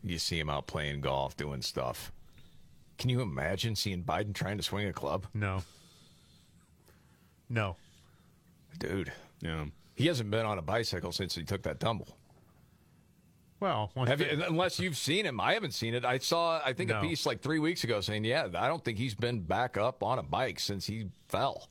You 0.02 0.18
see 0.18 0.38
him 0.38 0.48
out 0.48 0.66
playing 0.66 1.00
golf, 1.02 1.36
doing 1.36 1.60
stuff. 1.62 2.12
Can 2.96 3.10
you 3.10 3.20
imagine 3.20 3.76
seeing 3.76 4.02
Biden 4.02 4.34
trying 4.34 4.56
to 4.56 4.62
swing 4.62 4.86
a 4.88 4.92
club? 4.92 5.26
no. 5.34 5.62
No. 7.50 7.76
Dude. 8.78 9.10
Yeah. 9.40 9.64
He 9.96 10.06
hasn't 10.06 10.30
been 10.30 10.44
on 10.44 10.58
a 10.58 10.62
bicycle 10.62 11.12
since 11.12 11.34
he 11.34 11.42
took 11.44 11.62
that 11.62 11.80
tumble. 11.80 12.08
Well, 13.60 13.90
Have 14.06 14.20
you, 14.20 14.44
unless 14.46 14.78
you've 14.78 14.96
seen 14.96 15.24
him, 15.26 15.40
I 15.40 15.54
haven't 15.54 15.72
seen 15.72 15.94
it. 15.94 16.04
I 16.04 16.18
saw, 16.18 16.60
I 16.64 16.72
think, 16.74 16.90
No. 16.90 16.98
a 16.98 17.00
piece 17.02 17.26
like 17.26 17.40
three 17.40 17.58
weeks 17.58 17.82
ago 17.82 18.00
saying, 18.00 18.24
"Yeah, 18.24 18.48
I 18.54 18.68
don't 18.68 18.84
think 18.84 18.98
he's 18.98 19.14
been 19.16 19.40
back 19.40 19.76
up 19.76 20.02
on 20.04 20.18
a 20.20 20.22
bike 20.22 20.60
since 20.60 20.86
he 20.86 21.08
fell." 21.26 21.68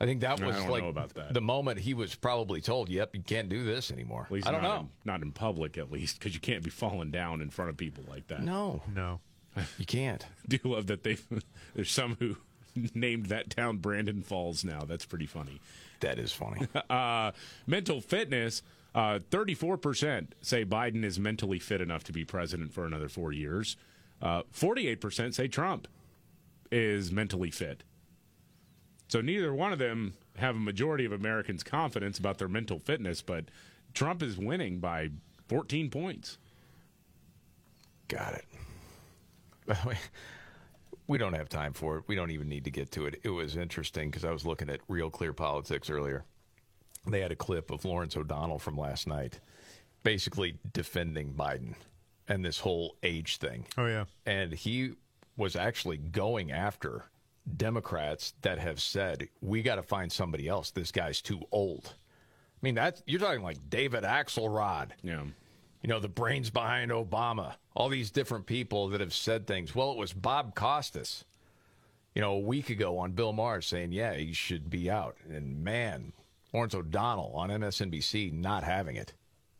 I 0.00 0.06
think 0.06 0.20
that 0.20 0.40
was 0.40 0.64
like 0.66 0.84
about 0.84 1.14
that. 1.14 1.34
the 1.34 1.40
moment 1.40 1.80
he 1.80 1.92
was 1.94 2.14
probably 2.14 2.60
told, 2.60 2.88
"Yep, 2.88 3.16
you 3.16 3.22
can't 3.22 3.48
do 3.48 3.64
this 3.64 3.90
anymore." 3.90 4.24
At 4.26 4.32
least 4.32 4.46
I 4.46 4.52
don't 4.52 4.62
not 4.62 4.74
know. 4.74 4.80
In, 4.80 4.88
not 5.04 5.22
in 5.22 5.32
public, 5.32 5.76
at 5.76 5.90
least, 5.90 6.18
because 6.18 6.34
you 6.34 6.40
can't 6.40 6.62
be 6.62 6.70
falling 6.70 7.10
down 7.10 7.40
in 7.40 7.50
front 7.50 7.70
of 7.70 7.76
people 7.76 8.04
like 8.08 8.28
that. 8.28 8.42
No, 8.42 8.82
no. 8.94 9.20
you 9.76 9.86
can't. 9.86 10.24
do 10.48 10.58
love 10.64 10.86
that 10.86 11.02
they 11.02 11.16
there's 11.74 11.90
some 11.90 12.16
who 12.20 12.36
named 12.94 13.26
that 13.26 13.50
town 13.50 13.78
Brandon 13.78 14.22
Falls 14.22 14.64
now. 14.64 14.82
That's 14.82 15.04
pretty 15.04 15.26
funny. 15.26 15.60
That 16.00 16.18
is 16.18 16.32
funny. 16.32 16.66
uh, 16.88 17.32
mental 17.66 18.00
fitness. 18.00 18.62
Uh, 18.94 19.18
34% 19.30 20.28
say 20.40 20.64
Biden 20.64 21.04
is 21.04 21.20
mentally 21.20 21.58
fit 21.58 21.80
enough 21.80 22.04
to 22.04 22.12
be 22.12 22.24
president 22.24 22.72
for 22.72 22.86
another 22.86 23.08
four 23.08 23.32
years. 23.32 23.76
Uh, 24.20 24.42
48% 24.52 25.34
say 25.34 25.46
Trump 25.46 25.86
is 26.72 27.12
mentally 27.12 27.50
fit. 27.50 27.84
So 29.08 29.20
neither 29.20 29.54
one 29.54 29.72
of 29.72 29.78
them 29.78 30.14
have 30.36 30.54
a 30.54 30.60
majority 30.60 31.04
of 31.04 31.12
Americans' 31.12 31.62
confidence 31.62 32.18
about 32.18 32.38
their 32.38 32.48
mental 32.48 32.78
fitness, 32.78 33.22
but 33.22 33.46
Trump 33.94 34.22
is 34.22 34.36
winning 34.36 34.80
by 34.80 35.08
14 35.48 35.90
points. 35.90 36.38
Got 38.08 38.34
it. 38.34 38.44
By 39.66 39.74
the 39.74 39.88
way, 39.88 39.98
we 41.06 41.18
don't 41.18 41.32
have 41.32 41.48
time 41.48 41.72
for 41.72 41.98
it. 41.98 42.04
We 42.06 42.14
don't 42.14 42.30
even 42.30 42.48
need 42.48 42.64
to 42.64 42.70
get 42.70 42.90
to 42.92 43.06
it. 43.06 43.20
It 43.22 43.30
was 43.30 43.56
interesting 43.56 44.10
because 44.10 44.24
I 44.24 44.30
was 44.30 44.46
looking 44.46 44.70
at 44.70 44.80
Real 44.88 45.10
Clear 45.10 45.32
Politics 45.32 45.90
earlier. 45.90 46.24
They 47.06 47.20
had 47.20 47.32
a 47.32 47.36
clip 47.36 47.70
of 47.70 47.84
Lawrence 47.84 48.16
O'Donnell 48.16 48.58
from 48.58 48.76
last 48.76 49.06
night, 49.06 49.40
basically 50.02 50.58
defending 50.72 51.32
Biden 51.32 51.74
and 52.28 52.44
this 52.44 52.58
whole 52.60 52.96
age 53.02 53.38
thing. 53.38 53.66
Oh, 53.78 53.86
yeah. 53.86 54.04
And 54.26 54.52
he 54.52 54.92
was 55.36 55.56
actually 55.56 55.96
going 55.96 56.52
after 56.52 57.04
Democrats 57.56 58.34
that 58.42 58.58
have 58.58 58.80
said, 58.80 59.28
we 59.40 59.62
got 59.62 59.76
to 59.76 59.82
find 59.82 60.10
somebody 60.12 60.48
else. 60.48 60.70
This 60.70 60.92
guy's 60.92 61.20
too 61.22 61.40
old. 61.52 61.94
I 61.94 62.58
mean, 62.62 62.74
that's, 62.74 63.02
you're 63.06 63.20
talking 63.20 63.42
like 63.42 63.70
David 63.70 64.04
Axelrod 64.04 64.90
Yeah. 65.02 65.22
you 65.82 65.88
know, 65.88 66.00
the 66.00 66.08
brains 66.08 66.50
behind 66.50 66.90
Obama, 66.90 67.54
all 67.74 67.88
these 67.88 68.10
different 68.10 68.46
people 68.46 68.88
that 68.88 69.00
have 69.00 69.14
said 69.14 69.46
things. 69.46 69.74
Well, 69.74 69.92
it 69.92 69.98
was 69.98 70.12
Bob 70.12 70.54
Costas, 70.54 71.24
you 72.14 72.20
know, 72.20 72.32
a 72.32 72.38
week 72.40 72.68
ago 72.70 72.98
on 72.98 73.12
Bill 73.12 73.32
Maher 73.32 73.60
saying, 73.62 73.92
yeah, 73.92 74.14
he 74.14 74.32
should 74.32 74.68
be 74.68 74.90
out. 74.90 75.16
And 75.28 75.62
man, 75.62 76.12
Lawrence 76.52 76.74
O'Donnell 76.74 77.32
on 77.36 77.50
MSNBC 77.50 78.32
not 78.32 78.64
having 78.64 78.96
it. 78.96 79.12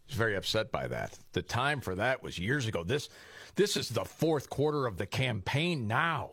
He's 0.07 0.16
very 0.16 0.34
upset 0.36 0.72
by 0.72 0.89
that. 0.89 1.18
The 1.32 1.43
time 1.43 1.80
for 1.80 1.95
that 1.95 2.22
was 2.22 2.39
years 2.39 2.66
ago. 2.66 2.82
This 2.82 3.11
this 3.57 3.76
is 3.76 3.91
the 3.91 4.05
fourth 4.05 4.49
quarter 4.49 4.86
of 4.86 4.97
the 4.97 5.07
campaign 5.07 5.86
now. 5.86 6.30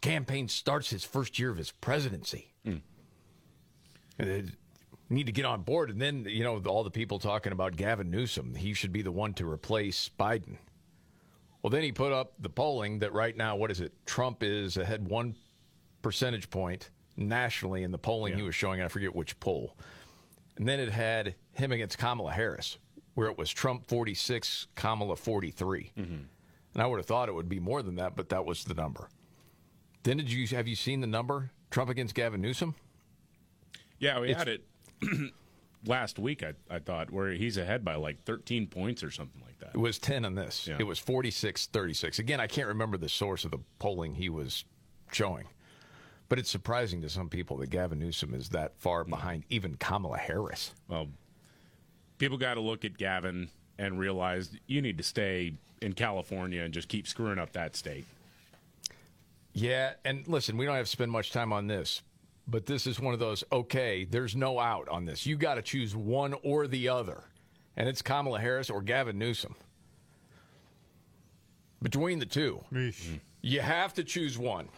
The 0.00 0.08
campaign 0.08 0.48
starts 0.48 0.90
his 0.90 1.04
first 1.04 1.38
year 1.38 1.50
of 1.50 1.56
his 1.56 1.72
presidency. 1.72 2.52
Hmm. 2.64 2.76
And 4.18 4.30
they 4.30 4.44
need 5.08 5.26
to 5.26 5.32
get 5.32 5.44
on 5.44 5.62
board. 5.62 5.90
And 5.90 6.00
then, 6.00 6.24
you 6.28 6.44
know, 6.44 6.58
all 6.66 6.84
the 6.84 6.90
people 6.90 7.18
talking 7.18 7.52
about 7.52 7.76
Gavin 7.76 8.10
Newsom, 8.10 8.54
he 8.54 8.72
should 8.72 8.92
be 8.92 9.02
the 9.02 9.12
one 9.12 9.34
to 9.34 9.48
replace 9.48 10.10
Biden. 10.18 10.56
Well, 11.62 11.70
then 11.70 11.82
he 11.82 11.92
put 11.92 12.12
up 12.12 12.32
the 12.38 12.48
polling 12.48 13.00
that 13.00 13.12
right 13.12 13.36
now, 13.36 13.56
what 13.56 13.70
is 13.70 13.80
it? 13.80 13.92
Trump 14.06 14.42
is 14.42 14.76
ahead 14.76 15.06
one 15.06 15.34
percentage 16.00 16.48
point 16.48 16.90
nationally 17.16 17.82
in 17.82 17.90
the 17.90 17.98
polling 17.98 18.34
he 18.34 18.42
was 18.42 18.54
showing. 18.54 18.80
I 18.80 18.88
forget 18.88 19.14
which 19.14 19.38
poll. 19.40 19.76
And 20.56 20.66
then 20.66 20.80
it 20.80 20.90
had 20.90 21.34
him 21.52 21.72
against 21.72 21.98
Kamala 21.98 22.32
Harris, 22.32 22.78
where 23.14 23.28
it 23.28 23.36
was 23.36 23.50
Trump 23.50 23.86
46, 23.88 24.68
Kamala 24.74 25.16
43. 25.16 25.92
Mm-hmm. 25.98 26.14
And 26.74 26.82
I 26.82 26.86
would 26.86 26.98
have 26.98 27.06
thought 27.06 27.28
it 27.28 27.34
would 27.34 27.48
be 27.48 27.60
more 27.60 27.82
than 27.82 27.96
that, 27.96 28.16
but 28.16 28.30
that 28.30 28.46
was 28.46 28.64
the 28.64 28.74
number. 28.74 29.08
Then 30.02 30.16
did 30.16 30.30
you 30.30 30.46
have 30.48 30.66
you 30.66 30.76
seen 30.76 31.00
the 31.00 31.06
number? 31.06 31.50
Trump 31.70 31.90
against 31.90 32.14
Gavin 32.14 32.40
Newsom? 32.40 32.74
Yeah, 33.98 34.20
we 34.20 34.30
It's- 34.30 34.38
had 34.38 34.48
it. 34.48 34.64
last 35.86 36.18
week. 36.18 36.42
I, 36.42 36.54
I 36.74 36.78
thought 36.78 37.10
where 37.10 37.32
he's 37.32 37.56
ahead 37.56 37.84
by 37.84 37.94
like 37.94 38.24
13 38.24 38.66
points 38.66 39.02
or 39.02 39.10
something 39.10 39.40
like 39.42 39.58
that. 39.60 39.70
It 39.74 39.80
was 39.80 39.98
10 39.98 40.24
on 40.24 40.34
this. 40.34 40.68
It 40.78 40.86
was 40.86 40.98
46 40.98 41.66
36. 41.66 42.18
Again, 42.18 42.40
I 42.40 42.46
can't 42.46 42.68
remember 42.68 42.96
the 42.96 43.08
source 43.08 43.44
of 43.44 43.50
the 43.50 43.60
polling 43.78 44.14
he 44.14 44.28
was 44.28 44.64
showing. 45.12 45.46
But 46.28 46.38
it's 46.38 46.50
surprising 46.50 47.02
to 47.02 47.08
some 47.08 47.28
people 47.28 47.56
that 47.58 47.70
Gavin 47.70 47.98
Newsom 47.98 48.34
is 48.34 48.50
that 48.50 48.78
far 48.78 49.04
mm. 49.04 49.10
behind 49.10 49.44
even 49.50 49.74
Kamala 49.76 50.18
Harris. 50.18 50.74
Well, 50.88 51.08
people 52.18 52.38
got 52.38 52.54
to 52.54 52.60
look 52.60 52.84
at 52.84 52.96
Gavin 52.96 53.50
and 53.78 53.98
realize 53.98 54.50
you 54.66 54.80
need 54.80 54.98
to 54.98 55.04
stay 55.04 55.54
in 55.82 55.94
California 55.94 56.62
and 56.62 56.72
just 56.72 56.88
keep 56.88 57.08
screwing 57.08 57.38
up 57.38 57.52
that 57.52 57.74
state. 57.74 58.04
Yeah, 59.52 59.92
and 60.04 60.26
listen, 60.28 60.56
we 60.56 60.64
don't 60.64 60.76
have 60.76 60.86
to 60.86 60.90
spend 60.90 61.10
much 61.10 61.32
time 61.32 61.52
on 61.52 61.66
this, 61.66 62.02
but 62.46 62.66
this 62.66 62.86
is 62.86 63.00
one 63.00 63.14
of 63.14 63.20
those 63.20 63.42
okay, 63.50 64.04
there's 64.04 64.36
no 64.36 64.58
out 64.58 64.88
on 64.88 65.04
this. 65.04 65.26
You 65.26 65.36
got 65.36 65.54
to 65.54 65.62
choose 65.62 65.94
one 65.96 66.34
or 66.42 66.66
the 66.66 66.88
other. 66.88 67.24
And 67.76 67.88
it's 67.88 68.02
Kamala 68.02 68.40
Harris 68.40 68.68
or 68.68 68.82
Gavin 68.82 69.18
Newsom. 69.18 69.54
Between 71.82 72.18
the 72.18 72.26
two, 72.26 72.62
you 73.40 73.60
have 73.60 73.94
to 73.94 74.04
choose 74.04 74.36
one. 74.36 74.68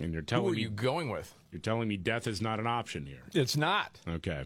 And 0.00 0.12
you're 0.12 0.22
telling 0.22 0.44
Who 0.44 0.52
are 0.52 0.54
me 0.54 0.62
you 0.62 0.70
going 0.70 1.10
with? 1.10 1.34
You're 1.50 1.60
telling 1.60 1.88
me 1.88 1.96
death 1.96 2.26
is 2.26 2.40
not 2.40 2.60
an 2.60 2.66
option 2.66 3.06
here. 3.06 3.24
It's 3.34 3.56
not. 3.56 3.98
Okay. 4.08 4.44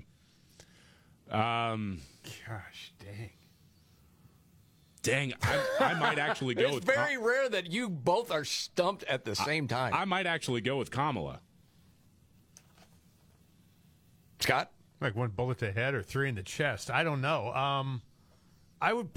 Um, 1.30 2.00
Gosh, 2.46 2.92
dang. 2.98 3.30
Dang, 5.03 5.34
I, 5.42 5.64
I 5.80 5.94
might 5.94 6.18
actually 6.18 6.55
go 6.55 6.62
with 6.62 6.70
K. 6.72 6.76
it's 6.76 6.86
with. 6.86 6.96
very 6.96 7.18
rare 7.18 7.48
that 7.48 7.70
you 7.72 7.88
both 7.88 8.30
are 8.30 8.44
stumped 8.44 9.05
at 9.05 9.24
the 9.24 9.34
same 9.34 9.68
time. 9.68 9.92
I 9.94 10.05
might 10.05 10.26
actually 10.26 10.61
go 10.61 10.76
with 10.78 10.90
Kamala. 10.90 11.40
Scott? 14.40 14.70
Like 15.00 15.14
one 15.16 15.30
bullet 15.30 15.59
to 15.59 15.66
the 15.66 15.72
head 15.72 15.94
or 15.94 16.03
three 16.03 16.28
in 16.28 16.34
the 16.34 16.42
chest. 16.42 16.90
I 16.90 17.03
don't 17.05 17.20
know. 17.20 17.53
Um, 17.53 18.03
I 18.80 18.92
would. 18.92 19.09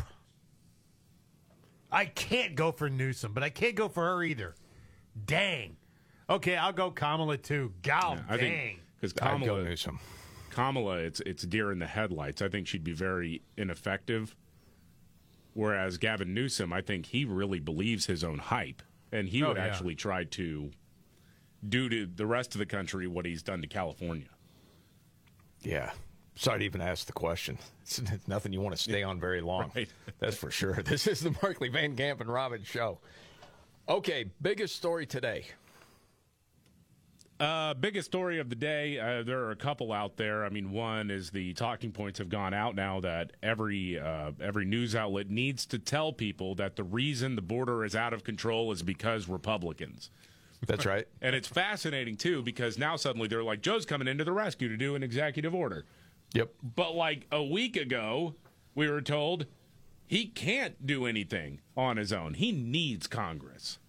I 1.91 2.05
can't 2.05 2.55
go 2.55 2.71
for 2.71 2.89
Newsom, 2.89 3.33
but 3.33 3.43
I 3.43 3.49
can't 3.49 3.75
go 3.75 3.87
for 3.87 4.03
her 4.03 4.23
either. 4.23 4.55
Dang. 5.25 5.77
Okay, 6.29 6.55
I'll 6.55 6.73
go 6.73 6.89
Kamala 6.91 7.37
too. 7.37 7.71
Gal, 7.83 8.17
I 8.27 8.37
dang. 8.37 8.51
think 8.51 8.79
because 8.99 9.13
I'd 9.21 9.39
go 9.41 9.45
Kamala, 9.45 9.63
Newsom. 9.63 9.99
Kamala, 10.49 10.97
it's 10.97 11.19
it's 11.21 11.43
deer 11.43 11.71
in 11.71 11.79
the 11.79 11.85
headlights. 11.85 12.41
I 12.41 12.49
think 12.49 12.67
she'd 12.67 12.83
be 12.83 12.93
very 12.93 13.41
ineffective. 13.57 14.35
Whereas 15.55 15.97
Gavin 15.97 16.33
Newsom, 16.33 16.71
I 16.73 16.81
think 16.81 17.07
he 17.07 17.23
really 17.25 17.59
believes 17.61 18.05
his 18.05 18.23
own 18.25 18.37
hype, 18.39 18.83
and 19.11 19.27
he 19.29 19.41
Oh, 19.41 19.47
would 19.47 19.57
yeah. 19.57 19.63
actually 19.65 19.95
try 19.95 20.25
to 20.25 20.69
do 21.67 21.87
to 21.89 22.05
the 22.05 22.25
rest 22.25 22.53
of 22.53 22.59
the 22.59 22.65
country 22.65 23.07
what 23.07 23.25
he's 23.25 23.41
done 23.41 23.61
to 23.61 23.67
California. 23.67 24.27
Yeah. 25.61 25.91
Sorry 26.35 26.59
to 26.59 26.65
even 26.65 26.81
ask 26.81 27.07
the 27.07 27.13
question. 27.13 27.57
It's 27.83 28.01
nothing 28.27 28.51
you 28.51 28.59
want 28.59 28.75
to 28.75 28.81
stay 28.81 29.01
on 29.01 29.17
very 29.19 29.39
long. 29.39 29.71
Right. 29.73 29.87
That's 30.19 30.35
for 30.35 30.51
sure. 30.51 30.73
This 30.83 31.07
is 31.07 31.21
the 31.21 31.33
Markley 31.41 31.69
Van 31.69 31.95
Camp 31.95 32.19
and 32.19 32.29
Robbins 32.29 32.67
show. 32.67 32.99
Okay, 33.87 34.25
biggest 34.41 34.75
story 34.75 35.05
today. 35.05 35.45
Uh, 37.37 37.73
biggest 37.73 38.05
story 38.05 38.39
of 38.39 38.49
the 38.49 38.55
day. 38.55 38.97
Uh, 38.97 39.21
there 39.23 39.39
are 39.39 39.51
a 39.51 39.55
couple 39.57 39.91
out 39.91 40.15
there. 40.15 40.45
I 40.45 40.49
mean, 40.49 40.71
one 40.71 41.11
is 41.11 41.31
the 41.31 41.53
talking 41.53 41.91
points 41.91 42.19
have 42.19 42.29
gone 42.29 42.53
out 42.53 42.75
now 42.75 43.01
that 43.01 43.33
every 43.43 43.99
uh, 43.99 44.31
every 44.41 44.63
news 44.63 44.95
outlet 44.95 45.29
needs 45.29 45.65
to 45.67 45.79
tell 45.79 46.13
people 46.13 46.55
that 46.55 46.77
the 46.77 46.83
reason 46.83 47.35
the 47.35 47.41
border 47.41 47.83
is 47.83 47.93
out 47.95 48.13
of 48.13 48.23
control 48.23 48.71
is 48.71 48.83
because 48.83 49.27
Republicans. 49.27 50.11
That's 50.65 50.85
right. 50.85 51.07
And 51.21 51.35
it's 51.35 51.47
fascinating 51.47 52.15
too 52.15 52.41
because 52.41 52.77
now 52.77 52.95
suddenly 52.95 53.27
they're 53.27 53.43
like, 53.43 53.61
Joe's 53.61 53.85
coming 53.85 54.07
into 54.07 54.23
the 54.23 54.31
rescue 54.31 54.69
to 54.69 54.77
do 54.77 54.95
an 54.95 55.03
executive 55.03 55.53
order. 55.53 55.85
Yep. 56.33 56.53
But 56.75 56.95
like 56.95 57.27
a 57.31 57.43
week 57.43 57.75
ago, 57.75 58.35
we 58.75 58.89
were 58.89 59.01
told 59.01 59.45
he 60.07 60.27
can't 60.27 60.85
do 60.85 61.05
anything 61.05 61.59
on 61.75 61.97
his 61.97 62.13
own. 62.13 62.35
He 62.35 62.51
needs 62.51 63.07
Congress. 63.07 63.79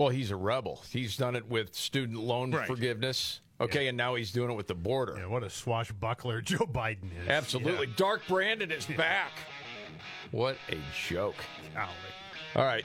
Well, 0.00 0.08
he's 0.08 0.30
a 0.30 0.36
rebel. 0.36 0.82
He's 0.90 1.14
done 1.18 1.36
it 1.36 1.46
with 1.46 1.74
student 1.74 2.18
loan 2.20 2.52
Right. 2.52 2.66
forgiveness. 2.66 3.42
Okay, 3.60 3.86
and 3.88 3.98
now 3.98 4.14
he's 4.14 4.32
doing 4.32 4.50
it 4.50 4.54
with 4.54 4.66
the 4.66 4.74
border. 4.74 5.16
Yeah, 5.18 5.26
what 5.26 5.42
a 5.42 5.50
swashbuckler 5.50 6.40
Joe 6.44 6.60
Biden 6.60 7.10
is. 7.22 7.28
Absolutely. 7.28 7.86
Yeah. 7.86 7.92
Dark 7.98 8.22
Brandon 8.26 8.70
is 8.70 8.86
back. 8.86 9.32
What 10.30 10.56
a 10.70 10.78
joke. 11.06 11.34
Golly. 11.74 11.90
All 12.56 12.64
right. 12.64 12.82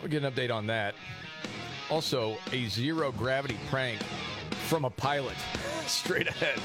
We'll 0.00 0.08
get 0.12 0.22
an 0.22 0.32
update 0.32 0.54
on 0.54 0.68
that. 0.68 0.94
Also, 1.90 2.36
a 2.52 2.68
zero 2.68 3.10
gravity 3.10 3.58
prank 3.68 4.00
from 4.68 4.84
a 4.84 4.90
pilot. 4.90 5.34
Straight 5.88 6.28
ahead. 6.28 6.60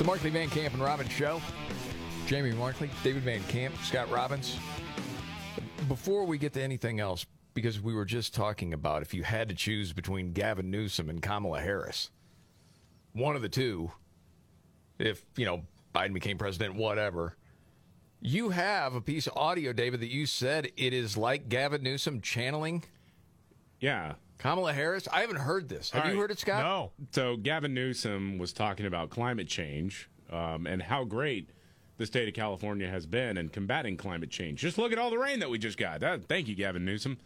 The 0.00 0.06
Markley 0.06 0.30
Van 0.30 0.48
Camp 0.48 0.72
and 0.72 0.82
Robbins 0.82 1.12
Show. 1.12 1.42
Jamie 2.26 2.52
Markley, 2.52 2.88
David 3.04 3.22
Van 3.22 3.42
Camp, 3.48 3.74
Scott 3.82 4.10
Robbins. 4.10 4.56
Before 5.88 6.24
we 6.24 6.38
get 6.38 6.54
to 6.54 6.62
anything 6.62 7.00
else, 7.00 7.26
because 7.52 7.82
we 7.82 7.92
were 7.92 8.06
just 8.06 8.32
talking 8.32 8.72
about 8.72 9.02
if 9.02 9.12
you 9.12 9.24
had 9.24 9.50
to 9.50 9.54
choose 9.54 9.92
between 9.92 10.32
Gavin 10.32 10.70
Newsom 10.70 11.10
and 11.10 11.20
Kamala 11.20 11.60
Harris, 11.60 12.08
one 13.12 13.36
of 13.36 13.42
the 13.42 13.48
two, 13.50 13.92
if, 14.98 15.22
you 15.36 15.44
know, 15.44 15.64
Biden 15.94 16.14
became 16.14 16.38
president, 16.38 16.76
whatever, 16.76 17.36
you 18.22 18.48
have 18.48 18.94
a 18.94 19.02
piece 19.02 19.26
of 19.26 19.36
audio, 19.36 19.70
David, 19.74 20.00
that 20.00 20.08
you 20.08 20.24
said 20.24 20.70
it 20.78 20.94
is 20.94 21.18
like 21.18 21.50
Gavin 21.50 21.82
Newsom 21.82 22.22
channeling 22.22 22.84
Yeah. 23.80 24.14
Kamala 24.40 24.72
Harris. 24.72 25.06
I 25.12 25.20
haven't 25.20 25.36
heard 25.36 25.68
this. 25.68 25.90
Have 25.90 26.02
All 26.02 26.08
you 26.08 26.14
right. 26.14 26.22
heard 26.22 26.30
it, 26.30 26.38
Scott? 26.38 26.64
No. 26.64 26.90
So 27.12 27.36
Gavin 27.36 27.74
Newsom 27.74 28.38
was 28.38 28.52
talking 28.54 28.86
about 28.86 29.10
climate 29.10 29.48
change 29.48 30.08
um, 30.32 30.66
and 30.66 30.82
how 30.82 31.04
great 31.04 31.50
the 31.98 32.06
state 32.06 32.26
of 32.26 32.32
California 32.32 32.88
has 32.88 33.04
been 33.04 33.36
in 33.36 33.50
combating 33.50 33.98
climate 33.98 34.30
change. 34.30 34.60
Just 34.60 34.78
look 34.78 34.92
at 34.92 34.98
all 34.98 35.10
the 35.10 35.18
rain 35.18 35.40
that 35.40 35.50
we 35.50 35.58
just 35.58 35.76
got. 35.76 36.00
That, 36.00 36.24
thank 36.24 36.48
you, 36.48 36.54
Gavin 36.54 36.86
Newsom. 36.86 37.18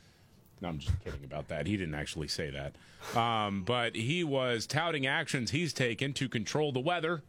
No, 0.60 0.68
I'm 0.68 0.78
just 0.78 0.92
kidding 1.04 1.22
about 1.24 1.46
that. 1.48 1.68
He 1.68 1.76
didn't 1.76 1.94
actually 1.94 2.26
say 2.26 2.50
that. 2.50 2.74
Um, 3.16 3.62
but 3.62 3.94
he 3.94 4.24
was 4.24 4.66
touting 4.66 5.06
actions 5.06 5.52
he's 5.52 5.72
taken 5.72 6.12
to 6.14 6.28
control 6.28 6.72
the 6.72 6.80
weather. 6.80 7.22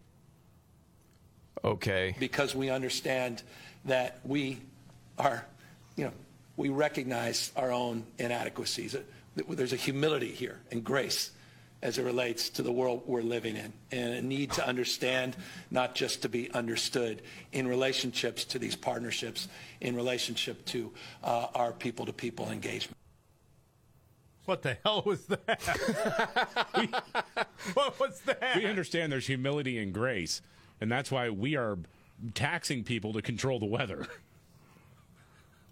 Okay. 1.64 2.16
because 2.20 2.54
we 2.56 2.70
understand 2.70 3.42
that 3.86 4.20
we 4.24 4.60
are, 5.18 5.46
you 5.96 6.06
know, 6.06 6.12
we 6.58 6.70
recognize 6.70 7.52
our 7.56 7.72
own 7.72 8.04
inadequacies. 8.20 8.96
There's 9.36 9.74
a 9.74 9.78
humility 9.78 10.32
here 10.32 10.60
and 10.72 10.84
grace 10.84 11.32
as 11.82 11.98
it 11.98 12.04
relates 12.04 12.50
to 12.50 12.64
the 12.64 12.72
world 12.72 13.04
we're 13.06 13.22
living 13.22 13.56
in, 13.56 13.72
and 13.92 14.14
a 14.14 14.22
need 14.22 14.52
to 14.52 14.68
understand, 14.68 15.36
not 15.70 15.94
just 15.94 16.24
to 16.24 16.30
be 16.30 16.50
understood, 16.52 17.22
in 17.52 17.68
relationships 17.68 18.44
to 18.46 18.58
these 18.58 18.76
partnerships, 18.76 19.48
in 19.82 19.96
relationship 19.96 20.66
to 20.66 20.92
uh, 21.24 21.48
our 21.54 21.72
people-to-people 21.72 22.50
engagement. 22.50 22.98
What 24.46 24.62
the 24.62 24.78
hell 24.84 25.04
was 25.06 25.26
that? 25.26 25.62
what 27.74 28.00
was 28.00 28.20
that? 28.22 28.56
We 28.56 28.66
understand 28.66 29.12
there's 29.12 29.28
humility 29.28 29.78
and 29.78 29.94
grace, 29.94 30.42
and 30.80 30.92
that's 30.92 31.12
why 31.12 31.30
we 31.30 31.56
are 31.56 31.78
taxing 32.34 32.84
people 32.84 33.14
to 33.14 33.22
control 33.22 33.60
the 33.60 33.66
weather. 33.66 34.08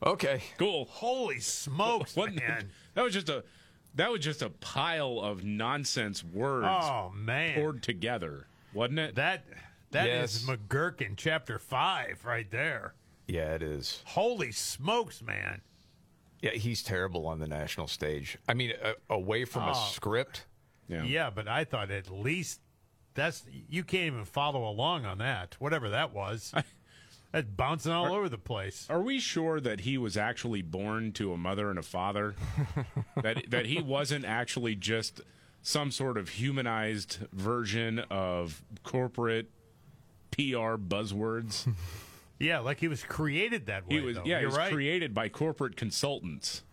Okay. 0.06 0.41
Cool. 0.58 0.86
Holy 0.86 1.39
smokes, 1.39 2.16
Wasn't- 2.16 2.38
man. 2.38 2.70
That 2.95 3.04
was 3.04 3.14
just 3.14 3.30
a 3.30 3.43
that 3.95 4.12
was 4.12 4.22
just 4.22 4.41
a 4.43 4.49
pile 4.49 5.20
of 5.20 5.43
nonsense 5.43 6.24
words 6.24 6.68
Oh, 6.70 7.12
man. 7.16 7.56
poured 7.56 7.82
together, 7.84 8.47
wasn't 8.74 8.99
it? 8.99 9.16
That 9.16 9.45
that 9.91 10.08
is 10.08 10.45
Yes. 10.47 10.58
McGurk 10.58 11.01
in 11.01 11.16
chapter 11.16 11.58
five 11.60 12.24
right 12.26 12.49
there. 12.51 12.93
Yeah, 13.28 13.54
it 13.56 13.64
is. 13.64 14.01
Holy 14.06 14.51
smokes, 14.51 15.22
man. 15.24 15.62
Yeah, 16.41 16.51
he's 16.51 16.84
terrible 16.84 17.26
on 17.28 17.39
the 17.39 17.47
national 17.47 17.88
stage. 17.88 18.38
I 18.47 18.54
mean, 18.54 18.74
uh, 18.84 18.93
away 19.10 19.45
from 19.45 19.64
a 19.64 19.72
Oh. 19.72 19.89
script. 19.91 20.45
Yeah. 20.88 21.30
but 21.32 21.47
I 21.47 21.64
thought 21.64 21.89
at 21.89 22.12
least 22.12 22.60
that's 23.16 23.43
you 23.70 23.84
can't 23.84 24.06
even 24.08 24.26
follow 24.26 24.68
along 24.70 25.06
on 25.06 25.18
that. 25.20 25.56
Whatever 25.60 25.89
that 25.89 26.14
was. 26.14 26.54
That's 27.34 27.48
bouncing 27.50 27.92
all 27.92 28.14
over 28.14 28.30
the 28.30 28.38
place. 28.38 28.86
Are 28.90 29.02
we 29.02 29.20
sure 29.20 29.60
that 29.60 29.82
he 29.82 29.98
was 29.98 30.16
actually 30.16 30.62
born 30.62 31.12
to 31.14 31.34
a 31.34 31.38
mother 31.38 31.70
and 31.72 31.80
a 31.80 31.84
father? 31.84 32.36
that 33.22 33.50
that 33.50 33.66
he 33.66 33.82
wasn't 33.82 34.24
actually 34.24 34.76
just 34.76 35.20
some 35.64 35.90
sort 35.92 36.18
of 36.18 36.30
humanized 36.30 37.18
version 37.34 38.00
of 38.12 38.62
corporate 38.84 39.50
PR 40.32 40.76
buzzwords. 40.78 41.68
Yeah, 42.40 42.60
like 42.60 42.80
he 42.80 42.90
was 42.90 43.04
created 43.04 43.68
that 43.68 43.88
way. 43.88 43.96
he 43.96 44.02
was 44.02 44.18
though. 44.18 44.24
yeah, 44.26 44.38
he 44.38 44.42
You're 44.42 44.50
was 44.50 44.58
right. 44.58 44.74
created 44.74 45.14
by 45.14 45.30
corporate 45.30 45.78
consultants. 45.78 46.64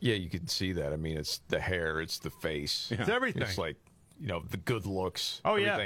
Yeah, 0.00 0.14
you 0.14 0.30
can 0.30 0.46
see 0.46 0.72
that. 0.72 0.92
I 0.92 0.96
mean, 0.96 1.18
it's 1.18 1.40
the 1.48 1.60
hair, 1.60 2.00
it's 2.00 2.18
the 2.18 2.30
face, 2.30 2.88
It's 2.90 3.10
everything. 3.10 3.42
It's 3.42 3.58
like 3.58 3.76
you 4.18 4.28
know 4.28 4.42
the 4.48 4.56
good 4.56 4.86
looks. 4.86 5.42
Oh, 5.44 5.56
yeah. 5.56 5.76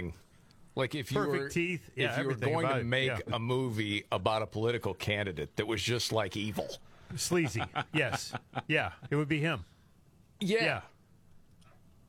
Everything. 0.77 0.83
Like 0.83 0.95
if 0.95 1.13
you 1.13 1.19
Perfect 1.19 1.43
were 1.43 1.49
teeth. 1.49 1.91
Yeah, 1.97 2.13
if 2.13 2.19
you 2.19 2.25
were 2.27 2.35
going 2.35 2.65
about 2.67 2.75
to 2.75 2.81
it. 2.81 2.87
make 2.87 3.09
Yeah. 3.09 3.19
a 3.33 3.39
movie 3.39 4.05
about 4.13 4.43
a 4.43 4.47
political 4.47 4.95
candidate 4.95 5.57
that 5.57 5.67
was 5.67 5.83
just 5.83 6.13
like 6.13 6.37
evil, 6.37 6.69
Sleazy. 7.17 7.63
yes. 7.93 8.33
Yeah, 8.69 8.93
it 9.11 9.17
would 9.17 9.29
be 9.29 9.41
him. 9.41 9.65
Yeah. 10.41 10.65
Yeah. 10.65 10.81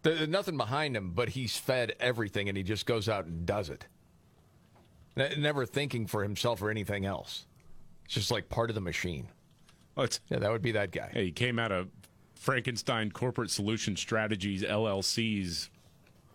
There's 0.03 0.27
nothing 0.27 0.57
behind 0.57 0.95
him, 0.95 1.11
but 1.11 1.29
he's 1.29 1.57
fed 1.57 1.93
everything, 1.99 2.47
and 2.47 2.57
he 2.57 2.63
just 2.63 2.85
goes 2.85 3.09
out 3.09 3.25
and 3.25 3.45
does 3.45 3.69
it. 3.69 3.87
Ne- 5.15 5.35
Never 5.37 5.65
thinking 5.65 6.07
for 6.07 6.23
himself 6.23 6.61
or 6.61 6.69
anything 6.69 7.05
else. 7.05 7.45
It's 8.05 8.13
just 8.13 8.31
like 8.31 8.47
part 8.47 8.69
of 8.69 8.75
the 8.75 8.81
machine. 8.81 9.27
Oh, 9.97 10.03
it's, 10.03 10.19
yeah, 10.29 10.39
that 10.39 10.51
would 10.51 10.61
be 10.61 10.71
that 10.73 10.91
guy. 10.91 11.09
Hey, 11.11 11.25
he 11.25 11.31
came 11.31 11.57
out 11.59 11.71
of 11.71 11.89
Frankenstein 12.35 13.11
Corporate 13.11 13.49
Solution 13.49 13.95
Strategies 13.97 14.61
LLC's 14.63 15.69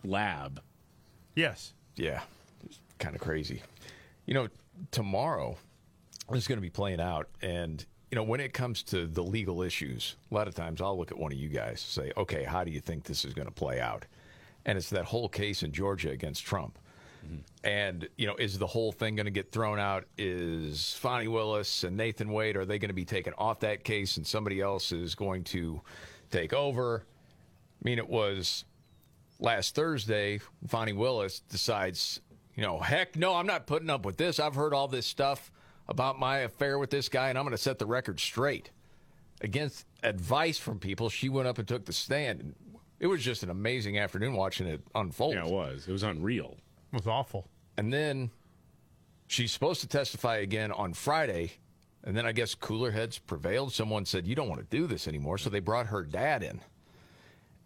lab. 0.03 0.61
Yes. 1.35 1.73
Yeah, 1.95 2.21
kind 2.99 3.15
of 3.15 3.21
crazy. 3.21 3.61
You 4.25 4.33
know, 4.33 4.47
tomorrow 4.91 5.57
is 6.33 6.47
going 6.47 6.57
to 6.57 6.61
be 6.61 6.69
playing 6.69 7.01
out, 7.01 7.29
and 7.41 7.85
you 8.11 8.15
know 8.15 8.23
when 8.23 8.39
it 8.39 8.53
comes 8.53 8.83
to 8.83 9.05
the 9.05 9.23
legal 9.23 9.61
issues, 9.61 10.15
a 10.31 10.33
lot 10.33 10.47
of 10.47 10.55
times 10.55 10.81
I'll 10.81 10.97
look 10.97 11.11
at 11.11 11.17
one 11.17 11.31
of 11.31 11.37
you 11.37 11.49
guys 11.49 11.71
and 11.71 12.05
say, 12.05 12.11
"Okay, 12.17 12.43
how 12.43 12.63
do 12.63 12.71
you 12.71 12.79
think 12.79 13.03
this 13.03 13.25
is 13.25 13.33
going 13.33 13.47
to 13.47 13.53
play 13.53 13.79
out?" 13.79 14.05
And 14.65 14.77
it's 14.77 14.89
that 14.91 15.05
whole 15.05 15.29
case 15.29 15.63
in 15.63 15.71
Georgia 15.71 16.09
against 16.11 16.45
Trump. 16.45 16.79
Mm-hmm. 17.25 17.37
And 17.63 18.07
you 18.17 18.27
know, 18.27 18.35
is 18.35 18.57
the 18.57 18.67
whole 18.67 18.91
thing 18.91 19.15
going 19.15 19.25
to 19.25 19.31
get 19.31 19.51
thrown 19.51 19.79
out? 19.79 20.05
Is 20.17 20.93
Fani 20.93 21.27
Willis 21.27 21.83
and 21.83 21.95
Nathan 21.95 22.31
Wade 22.31 22.55
are 22.55 22.65
they 22.65 22.79
going 22.79 22.89
to 22.89 22.95
be 22.95 23.05
taken 23.05 23.33
off 23.37 23.59
that 23.59 23.83
case, 23.83 24.17
and 24.17 24.25
somebody 24.25 24.61
else 24.61 24.91
is 24.91 25.15
going 25.15 25.43
to 25.45 25.81
take 26.31 26.53
over? 26.53 27.03
I 27.05 27.83
mean, 27.83 27.97
it 27.97 28.09
was 28.09 28.65
last 29.39 29.75
Thursday, 29.75 30.39
Fani 30.67 30.93
Willis 30.93 31.39
decides, 31.41 32.21
you 32.55 32.63
know, 32.63 32.79
heck 32.79 33.15
no, 33.15 33.35
I'm 33.35 33.47
not 33.47 33.67
putting 33.67 33.89
up 33.89 34.05
with 34.05 34.17
this. 34.17 34.39
I've 34.39 34.55
heard 34.55 34.73
all 34.73 34.87
this 34.87 35.05
stuff 35.05 35.51
about 35.87 36.19
my 36.19 36.39
affair 36.39 36.79
with 36.79 36.89
this 36.89 37.09
guy, 37.09 37.29
and 37.29 37.37
I'm 37.37 37.43
going 37.43 37.51
to 37.51 37.61
set 37.61 37.79
the 37.79 37.85
record 37.85 38.19
straight. 38.19 38.71
Against 39.41 39.85
advice 40.03 40.57
from 40.57 40.79
people, 40.79 41.09
she 41.09 41.27
went 41.29 41.47
up 41.47 41.57
and 41.57 41.67
took 41.67 41.85
the 41.85 41.93
stand. 41.93 42.55
It 42.99 43.07
was 43.07 43.21
just 43.21 43.43
an 43.43 43.49
amazing 43.49 43.97
afternoon 43.97 44.33
watching 44.33 44.67
it 44.67 44.81
unfold. 44.95 45.33
Yeah, 45.33 45.45
it 45.45 45.51
was. 45.51 45.87
It 45.87 45.91
was 45.91 46.03
unreal. 46.03 46.57
It 46.93 46.97
was 46.97 47.07
awful. 47.07 47.49
And 47.77 47.91
then 47.91 48.31
she's 49.27 49.51
supposed 49.51 49.81
to 49.81 49.87
testify 49.87 50.37
again 50.37 50.71
on 50.71 50.93
Friday. 50.93 51.53
And 52.05 52.15
then 52.15 52.25
I 52.25 52.31
guess 52.31 52.55
cooler 52.55 52.91
heads 52.91 53.17
prevailed. 53.17 53.73
Someone 53.73 54.05
said, 54.05 54.27
You 54.27 54.35
don't 54.35 54.47
want 54.47 54.61
to 54.61 54.77
do 54.77 54.87
this 54.87 55.07
anymore. 55.07 55.37
So 55.37 55.49
they 55.49 55.59
brought 55.59 55.87
her 55.87 56.03
dad 56.03 56.43
in. 56.43 56.61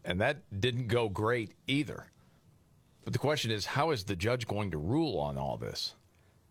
And 0.08 0.22
that 0.22 0.38
didn't 0.58 0.88
go 0.88 1.10
great 1.10 1.52
either. 1.68 2.10
But 3.04 3.12
the 3.12 3.20
question 3.20 3.52
is, 3.52 3.66
how 3.66 3.92
is 3.92 4.06
the 4.06 4.16
judge 4.16 4.48
going 4.48 4.72
to 4.72 4.78
rule 4.78 5.20
on 5.20 5.38
all 5.38 5.58
this? 5.58 5.96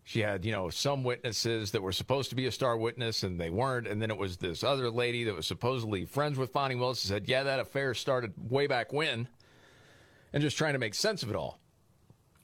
She 0.03 0.21
had, 0.21 0.45
you 0.45 0.51
know, 0.51 0.69
some 0.69 1.03
witnesses 1.03 1.71
that 1.71 1.81
were 1.81 1.91
supposed 1.91 2.29
to 2.29 2.35
be 2.35 2.45
a 2.45 2.51
star 2.51 2.77
witness 2.77 3.23
and 3.23 3.39
they 3.39 3.49
weren't. 3.49 3.87
And 3.87 4.01
then 4.01 4.11
it 4.11 4.17
was 4.17 4.37
this 4.37 4.63
other 4.63 4.89
lady 4.89 5.23
that 5.25 5.35
was 5.35 5.47
supposedly 5.47 6.05
friends 6.05 6.37
with 6.37 6.51
Fani 6.51 6.75
Willis 6.75 7.03
and 7.03 7.09
said, 7.09 7.27
Yeah, 7.27 7.43
that 7.43 7.59
affair 7.59 7.93
started 7.93 8.33
way 8.49 8.67
back 8.67 8.93
when. 8.93 9.27
And 10.31 10.41
just 10.41 10.57
trying 10.57 10.73
to 10.73 10.79
make 10.79 10.93
sense 10.93 11.23
of 11.23 11.29
it 11.29 11.35
all. 11.35 11.59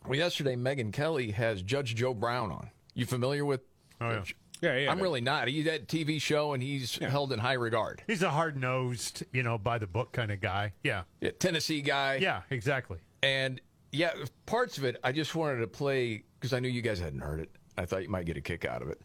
Well, 0.06 0.18
yesterday, 0.18 0.56
Megyn 0.56 0.92
Kelly 0.92 1.32
has 1.32 1.62
Judge 1.62 1.96
Joe 1.96 2.14
Brown 2.14 2.52
on. 2.52 2.70
You 2.96 3.06
familiar 3.06 3.46
with? 3.46 3.62
Oh, 4.02 4.10
yeah. 4.10 4.24
Yeah, 4.64 4.78
yeah. 4.78 4.92
I'm 4.92 5.02
really 5.02 5.20
not. 5.20 5.50
He's 5.50 5.68
at 5.68 5.88
TV 5.88 6.22
show 6.22 6.54
and 6.54 6.64
he's 6.64 6.96
held 6.98 7.34
in 7.34 7.40
high 7.40 7.54
regard. 7.54 8.02
He's 8.08 8.24
a 8.24 8.30
hard 8.30 8.56
nosed, 8.56 9.24
you 9.34 9.44
know, 9.44 9.58
by 9.58 9.78
the 9.78 9.88
book 9.88 10.14
kind 10.14 10.32
of 10.32 10.40
guy. 10.40 10.72
Yeah. 10.84 11.04
Yeah, 11.20 11.32
Tennessee 11.38 11.82
guy. 11.82 12.16
Yeah, 12.16 12.44
exactly. 12.50 13.00
And 13.22 13.60
yeah, 13.92 14.14
parts 14.46 14.78
of 14.78 14.86
it 14.86 14.96
I 15.04 15.12
just 15.12 15.36
wanted 15.36 15.58
to 15.60 15.68
play 15.68 16.24
because 16.40 16.54
I 16.54 16.60
knew 16.60 16.70
you 16.70 16.82
guys 16.82 17.00
hadn't 17.00 17.20
heard 17.20 17.42
it. 17.42 17.50
I 17.78 17.86
thought 17.86 18.04
you 18.04 18.10
might 18.10 18.26
get 18.26 18.38
a 18.38 18.42
kick 18.42 18.64
out 18.64 18.82
of 18.82 18.88
it 18.88 19.02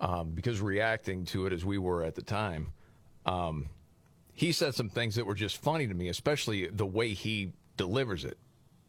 um, 0.00 0.30
because 0.30 0.60
reacting 0.60 1.24
to 1.26 1.46
it 1.46 1.52
as 1.52 1.64
we 1.64 1.78
were 1.78 2.02
at 2.02 2.16
the 2.16 2.22
time, 2.22 2.72
um, 3.24 3.68
he 4.34 4.50
said 4.50 4.74
some 4.74 4.88
things 4.88 5.14
that 5.14 5.26
were 5.26 5.34
just 5.34 5.58
funny 5.58 5.86
to 5.86 5.94
me, 5.94 6.08
especially 6.08 6.66
the 6.66 6.86
way 6.86 7.10
he 7.10 7.52
delivers 7.76 8.24
it. 8.24 8.36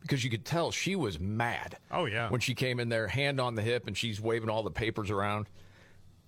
Because 0.01 0.23
you 0.23 0.29
could 0.29 0.43
tell 0.43 0.71
she 0.71 0.97
was 0.97 1.17
mad. 1.17 1.77
Oh, 1.89 2.05
yeah. 2.05 2.29
When 2.29 2.41
she 2.41 2.55
came 2.55 2.81
in 2.81 2.89
there, 2.89 3.07
hand 3.07 3.39
on 3.39 3.55
the 3.55 3.61
hip, 3.61 3.87
and 3.87 3.95
she's 3.95 4.19
waving 4.19 4.49
all 4.49 4.61
the 4.63 4.71
papers 4.71 5.09
around. 5.09 5.47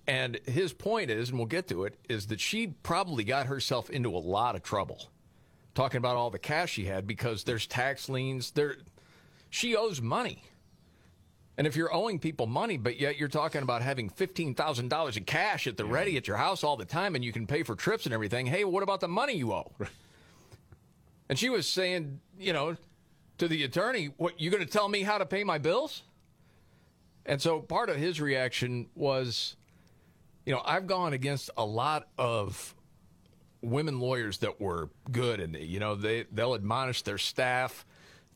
And 0.08 0.38
his 0.46 0.72
point 0.72 1.10
is, 1.10 1.30
and 1.30 1.38
we'll 1.38 1.46
get 1.46 1.68
to 1.68 1.84
it, 1.84 1.98
is 2.08 2.28
that 2.28 2.40
she 2.40 2.68
probably 2.68 3.24
got 3.24 3.46
herself 3.46 3.90
into 3.90 4.10
a 4.10 4.18
lot 4.18 4.54
of 4.54 4.62
trouble 4.62 5.08
talking 5.74 5.98
about 5.98 6.16
all 6.16 6.30
the 6.30 6.38
cash 6.38 6.72
she 6.72 6.86
had 6.86 7.06
because 7.06 7.44
there's 7.44 7.66
tax 7.66 8.08
liens. 8.08 8.50
There, 8.52 8.76
she 9.50 9.76
owes 9.76 10.00
money. 10.00 10.42
And 11.58 11.66
if 11.66 11.76
you're 11.76 11.92
owing 11.92 12.18
people 12.18 12.46
money, 12.46 12.76
but 12.76 13.00
yet 13.00 13.18
you're 13.18 13.28
talking 13.28 13.62
about 13.62 13.82
having 13.82 14.10
$15,000 14.10 15.16
in 15.16 15.24
cash 15.24 15.66
at 15.66 15.76
the 15.76 15.84
ready 15.84 16.16
at 16.16 16.28
your 16.28 16.36
house 16.36 16.62
all 16.62 16.76
the 16.76 16.84
time 16.84 17.14
and 17.14 17.24
you 17.24 17.32
can 17.32 17.46
pay 17.46 17.62
for 17.62 17.74
trips 17.74 18.04
and 18.04 18.12
everything, 18.12 18.46
hey, 18.46 18.64
what 18.64 18.82
about 18.82 19.00
the 19.00 19.08
money 19.08 19.34
you 19.34 19.52
owe? 19.52 19.70
And 21.28 21.36
she 21.36 21.50
was 21.50 21.66
saying, 21.66 22.20
you 22.38 22.52
know, 22.52 22.76
to 23.38 23.48
the 23.48 23.64
attorney, 23.64 24.10
what, 24.16 24.40
you 24.40 24.48
going 24.48 24.64
to 24.64 24.70
tell 24.70 24.88
me 24.88 25.02
how 25.02 25.18
to 25.18 25.26
pay 25.26 25.42
my 25.42 25.58
bills? 25.58 26.04
And 27.24 27.42
so 27.42 27.58
part 27.58 27.90
of 27.90 27.96
his 27.96 28.20
reaction 28.20 28.86
was, 28.94 29.56
you 30.46 30.52
know, 30.52 30.62
I've 30.64 30.86
gone 30.86 31.12
against 31.12 31.50
a 31.56 31.64
lot 31.64 32.08
of 32.16 32.74
women 33.60 33.98
lawyers 33.98 34.38
that 34.38 34.60
were 34.60 34.88
good 35.10 35.40
and 35.40 35.56
you 35.56 35.80
know 35.80 35.96
they 35.96 36.24
they'll 36.30 36.54
admonish 36.54 37.02
their 37.02 37.18
staff 37.18 37.84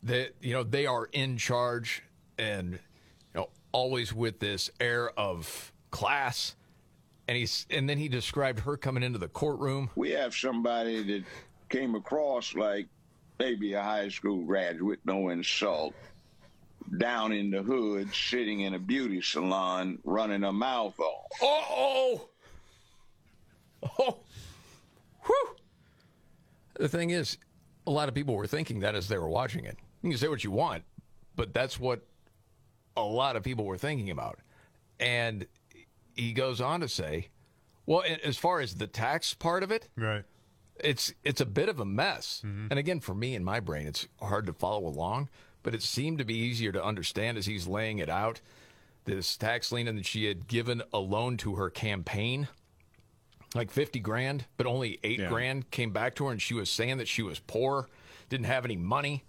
that 0.03 0.33
you 0.41 0.51
know 0.51 0.63
they 0.63 0.85
are 0.85 1.07
in 1.13 1.37
charge 1.37 2.03
and 2.37 2.73
you 2.73 2.79
know 3.35 3.47
always 3.71 4.13
with 4.13 4.39
this 4.39 4.69
air 4.79 5.11
of 5.17 5.71
class. 5.89 6.55
And 7.27 7.37
he's 7.37 7.65
and 7.69 7.87
then 7.87 7.97
he 7.97 8.09
described 8.09 8.61
her 8.61 8.75
coming 8.75 9.03
into 9.03 9.19
the 9.19 9.29
courtroom. 9.29 9.89
We 9.95 10.09
have 10.11 10.35
somebody 10.35 11.03
that 11.03 11.23
came 11.69 11.95
across 11.95 12.55
like 12.55 12.87
maybe 13.39 13.73
a 13.73 13.81
high 13.81 14.09
school 14.09 14.43
graduate, 14.43 14.99
no 15.05 15.29
insult, 15.29 15.93
down 16.97 17.31
in 17.31 17.51
the 17.51 17.61
hood, 17.61 18.13
sitting 18.13 18.61
in 18.61 18.73
a 18.73 18.79
beauty 18.79 19.21
salon, 19.21 19.99
running 20.03 20.41
her 20.41 20.51
mouth 20.51 20.99
off. 20.99 21.31
oh 21.41 22.27
oh 23.97 24.17
Whew. 25.25 25.55
The 26.75 26.89
thing 26.89 27.11
is, 27.11 27.37
a 27.85 27.91
lot 27.91 28.09
of 28.09 28.15
people 28.15 28.35
were 28.35 28.47
thinking 28.47 28.79
that 28.81 28.95
as 28.95 29.07
they 29.07 29.17
were 29.17 29.29
watching 29.29 29.65
it. 29.65 29.77
You 30.01 30.09
can 30.09 30.17
say 30.17 30.27
what 30.27 30.43
you 30.43 30.51
want, 30.51 30.83
but 31.35 31.53
that's 31.53 31.79
what 31.79 32.01
a 32.97 33.03
lot 33.03 33.35
of 33.35 33.43
people 33.43 33.65
were 33.65 33.77
thinking 33.77 34.09
about. 34.09 34.39
And 34.99 35.47
he 36.15 36.33
goes 36.33 36.59
on 36.61 36.81
to 36.81 36.87
say, 36.87 37.29
well, 37.85 38.03
as 38.23 38.37
far 38.37 38.59
as 38.59 38.75
the 38.75 38.87
tax 38.87 39.33
part 39.33 39.63
of 39.63 39.71
it, 39.71 39.89
right. 39.95 40.23
it's 40.79 41.13
it's 41.23 41.41
a 41.41 41.45
bit 41.45 41.69
of 41.69 41.79
a 41.79 41.85
mess. 41.85 42.41
Mm-hmm. 42.45 42.67
And 42.69 42.79
again, 42.79 42.99
for 42.99 43.13
me 43.13 43.35
in 43.35 43.43
my 43.43 43.59
brain, 43.59 43.87
it's 43.87 44.07
hard 44.21 44.45
to 44.47 44.53
follow 44.53 44.87
along, 44.87 45.29
but 45.63 45.73
it 45.75 45.83
seemed 45.83 46.17
to 46.19 46.25
be 46.25 46.35
easier 46.35 46.71
to 46.71 46.83
understand 46.83 47.37
as 47.37 47.45
he's 47.45 47.67
laying 47.67 47.99
it 47.99 48.09
out. 48.09 48.41
This 49.05 49.35
tax 49.35 49.71
lien 49.71 49.87
and 49.87 49.97
that 49.97 50.05
she 50.05 50.25
had 50.25 50.47
given 50.47 50.81
a 50.93 50.99
loan 50.99 51.37
to 51.37 51.55
her 51.55 51.69
campaign 51.69 52.47
like 53.53 53.69
50 53.71 53.99
grand, 53.99 54.45
but 54.57 54.65
only 54.65 54.97
eight 55.03 55.19
Yeah. 55.19 55.27
grand 55.27 55.69
came 55.71 55.91
back 55.91 56.15
to 56.15 56.25
her, 56.25 56.31
and 56.31 56.41
she 56.41 56.53
was 56.53 56.69
saying 56.69 56.97
that 56.99 57.07
she 57.09 57.21
was 57.21 57.39
poor, 57.39 57.89
didn't 58.29 58.45
have 58.45 58.63
any 58.63 58.77
money, 58.77 59.25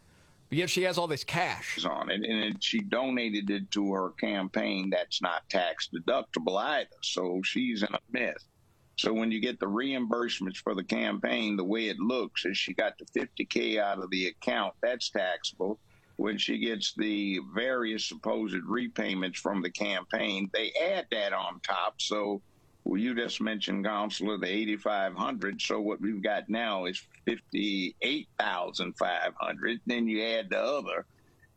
but 0.48 0.59
yet 0.59 0.70
she 0.70 0.82
has 0.82 0.97
all 0.97 1.09
this 1.09 1.24
cash. 1.24 1.85
on 1.85 2.09
it, 2.09 2.23
and 2.23 2.44
it, 2.44 2.62
she 2.62 2.78
donated 2.81 3.51
it 3.51 3.69
to 3.73 3.93
her 3.93 4.11
campaign. 4.11 4.90
That's 4.90 5.20
not 5.23 5.48
tax 5.48 5.89
deductible 5.93 6.56
either, 6.56 6.86
so 7.02 7.43
she's 7.43 7.82
in 7.82 7.93
a 7.93 7.98
mess. 8.12 8.36
So 8.97 9.12
when 9.12 9.32
you 9.32 9.40
get 9.40 9.59
the 9.59 9.66
reimbursements 9.66 10.59
for 10.59 10.74
the 10.77 10.85
campaign, 10.85 11.56
the 11.56 11.65
way 11.65 11.89
it 11.89 11.98
looks 11.98 12.44
is 12.44 12.56
she 12.56 12.74
got 12.74 12.93
the 12.98 13.06
50k 13.20 13.78
out 13.81 13.98
of 13.98 14.09
the 14.11 14.27
account. 14.28 14.74
That's 14.82 15.11
taxable. 15.11 15.81
When 16.16 16.39
she 16.39 16.59
gets 16.59 16.94
the 16.94 17.40
various 17.55 18.05
supposed 18.05 18.56
repayments 18.66 19.40
from 19.40 19.62
the 19.62 19.70
campaign, 19.70 20.51
they 20.52 20.72
add 20.72 21.06
that 21.10 21.32
on 21.32 21.60
top. 21.60 22.01
So 22.01 22.43
well, 22.84 23.01
you 23.01 23.14
just 23.14 23.40
mentioned, 23.40 23.84
Counselor, 23.84 24.39
the 24.39 24.48
8,500. 24.48 25.62
So 25.62 25.80
what 25.80 26.01
we've 26.01 26.22
got 26.22 26.48
now 26.48 26.86
is 26.86 27.01
58,500. 27.26 29.80
Then 29.86 30.09
you 30.09 30.24
add 30.24 30.51
the 30.51 30.59
other. 30.59 31.06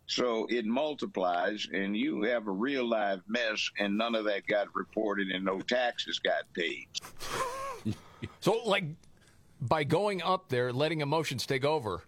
So 0.07 0.45
it 0.52 0.65
multiplies, 0.65 1.68
and 1.73 1.98
you 1.98 2.22
have 2.23 2.48
a 2.48 2.52
real 2.52 2.88
live 2.88 3.22
mess, 3.27 3.72
and 3.80 3.98
none 3.98 4.14
of 4.14 4.26
that 4.26 4.45
got 4.45 4.68
reported, 4.76 5.32
and 5.32 5.44
no 5.44 5.61
taxes 5.61 6.19
got 6.19 6.44
paid. 6.53 6.86
So, 8.40 8.53
like, 8.65 8.86
by 9.61 9.84
going 9.84 10.23
up 10.23 10.49
there, 10.49 10.73
letting 10.73 11.02
emotions 11.02 11.45
take 11.45 11.64
over, 11.64 12.02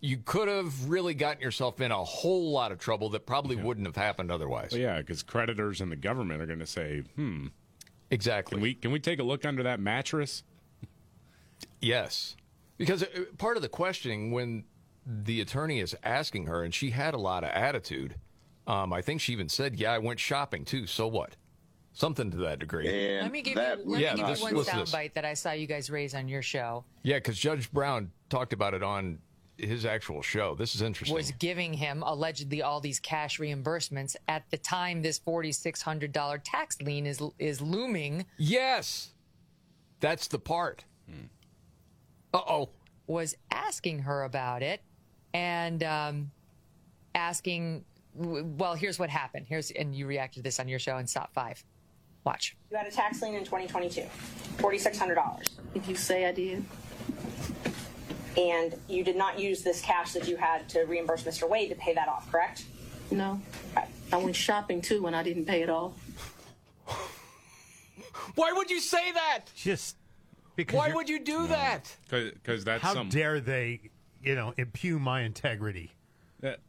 you 0.00 0.16
could 0.16 0.48
have 0.48 0.88
really 0.88 1.14
gotten 1.14 1.42
yourself 1.42 1.80
in 1.80 1.90
a 1.92 2.04
whole 2.04 2.50
lot 2.50 2.72
of 2.72 2.78
trouble 2.78 3.10
that 3.10 3.26
probably 3.26 3.56
wouldn't 3.56 3.86
have 3.86 3.96
happened 3.96 4.30
otherwise. 4.30 4.72
Well, 4.72 4.80
yeah, 4.80 4.98
because 4.98 5.22
creditors 5.22 5.80
and 5.80 5.92
the 5.92 5.96
government 5.96 6.40
are 6.40 6.46
going 6.46 6.58
to 6.58 6.66
say, 6.66 7.02
"Hmm, 7.16 7.48
exactly." 8.10 8.56
Can 8.56 8.62
we 8.62 8.74
can 8.74 8.92
we 8.92 9.00
take 9.00 9.18
a 9.18 9.22
look 9.22 9.44
under 9.44 9.62
that 9.62 9.80
mattress?" 9.80 10.42
Yes, 11.80 12.36
because 12.78 13.02
uh, 13.02 13.24
part 13.36 13.56
of 13.56 13.62
the 13.62 13.68
questioning 13.68 14.32
when 14.32 14.64
the 15.06 15.40
attorney 15.40 15.80
is 15.80 15.94
asking 16.02 16.46
her, 16.46 16.62
and 16.62 16.74
she 16.74 16.90
had 16.90 17.14
a 17.14 17.18
lot 17.18 17.44
of 17.44 17.50
attitude. 17.50 18.14
Um, 18.66 18.92
I 18.92 19.02
think 19.02 19.20
she 19.20 19.32
even 19.32 19.48
said, 19.48 19.76
"Yeah, 19.76 19.92
I 19.92 19.98
went 19.98 20.18
shopping 20.18 20.64
too. 20.64 20.86
So 20.86 21.06
what?" 21.08 21.36
Something 21.92 22.30
to 22.30 22.36
that 22.38 22.60
degree. 22.60 23.18
let 23.20 23.32
me 23.32 23.42
give 23.42 23.56
you, 23.56 23.60
let 23.60 23.84
me 23.84 24.00
yeah, 24.00 24.14
give 24.14 24.28
you 24.28 24.42
one 24.42 24.54
listen 24.54 24.78
to 24.78 24.84
soundbite 24.84 25.12
that 25.14 25.24
I 25.24 25.34
saw 25.34 25.50
you 25.50 25.66
guys 25.66 25.90
raise 25.90 26.14
on 26.14 26.28
your 26.28 26.40
show. 26.40 26.84
Yeah, 27.02 27.16
because 27.16 27.36
Judge 27.36 27.70
Brown 27.72 28.12
talked 28.28 28.52
about 28.52 28.74
it 28.74 28.82
on 28.84 29.18
his 29.60 29.84
actual 29.84 30.22
show. 30.22 30.54
This 30.54 30.74
is 30.74 30.82
interesting. 30.82 31.14
was 31.14 31.32
giving 31.32 31.72
him 31.72 32.02
allegedly 32.02 32.62
all 32.62 32.80
these 32.80 32.98
cash 32.98 33.38
reimbursements 33.38 34.16
at 34.28 34.48
the 34.50 34.58
time 34.58 35.02
this 35.02 35.18
forty 35.18 35.52
six 35.52 35.82
hundred 35.82 36.12
dollar 36.12 36.38
tax 36.38 36.80
lien 36.82 37.06
is 37.06 37.22
is 37.38 37.60
looming. 37.60 38.26
Yes, 38.38 39.10
that's 40.00 40.28
the 40.28 40.38
part. 40.38 40.84
Uh 42.32 42.38
oh. 42.48 42.68
Was 43.06 43.36
asking 43.50 44.00
her 44.00 44.22
about 44.22 44.62
it, 44.62 44.80
and 45.34 45.82
um, 45.82 46.30
asking. 47.14 47.84
Well, 48.14 48.74
here's 48.74 48.98
what 48.98 49.08
happened. 49.08 49.46
Here's 49.48 49.70
and 49.70 49.94
you 49.94 50.06
reacted 50.06 50.40
to 50.40 50.42
this 50.42 50.58
on 50.60 50.68
your 50.68 50.78
show 50.78 50.98
in 50.98 51.06
Stop 51.06 51.32
Five. 51.32 51.64
Watch. 52.24 52.56
You 52.70 52.76
had 52.76 52.86
a 52.86 52.90
tax 52.90 53.22
lien 53.22 53.34
in 53.34 53.44
2022, 53.44 54.02
$4,600. 54.58 55.48
If 55.74 55.88
you 55.88 55.94
say 55.94 56.26
I 56.26 56.32
did? 56.32 56.62
And 58.36 58.74
you 58.88 59.02
did 59.04 59.16
not 59.16 59.38
use 59.38 59.62
this 59.62 59.80
cash 59.80 60.12
that 60.12 60.28
you 60.28 60.36
had 60.36 60.68
to 60.70 60.84
reimburse 60.84 61.24
Mr. 61.24 61.48
Wade 61.48 61.70
to 61.70 61.74
pay 61.74 61.94
that 61.94 62.08
off, 62.08 62.30
correct? 62.30 62.64
No. 63.10 63.40
I 64.12 64.16
went 64.16 64.36
shopping 64.36 64.80
too 64.80 65.02
when 65.02 65.14
I 65.14 65.22
didn't 65.22 65.46
pay 65.46 65.62
it 65.62 65.70
off. 65.70 65.92
Why 68.34 68.52
would 68.52 68.70
you 68.70 68.80
say 68.80 69.12
that? 69.12 69.46
Just 69.56 69.96
because. 70.56 70.76
Why 70.76 70.86
you're- 70.86 70.96
would 70.96 71.08
you 71.08 71.20
do 71.20 71.46
that? 71.48 71.96
Because 72.08 72.64
that's 72.64 72.82
How 72.82 72.94
some, 72.94 73.08
dare 73.08 73.40
they, 73.40 73.80
you 74.22 74.34
know, 74.34 74.54
impugn 74.56 75.00
my 75.00 75.22
integrity? 75.22 75.92
that, 76.40 76.60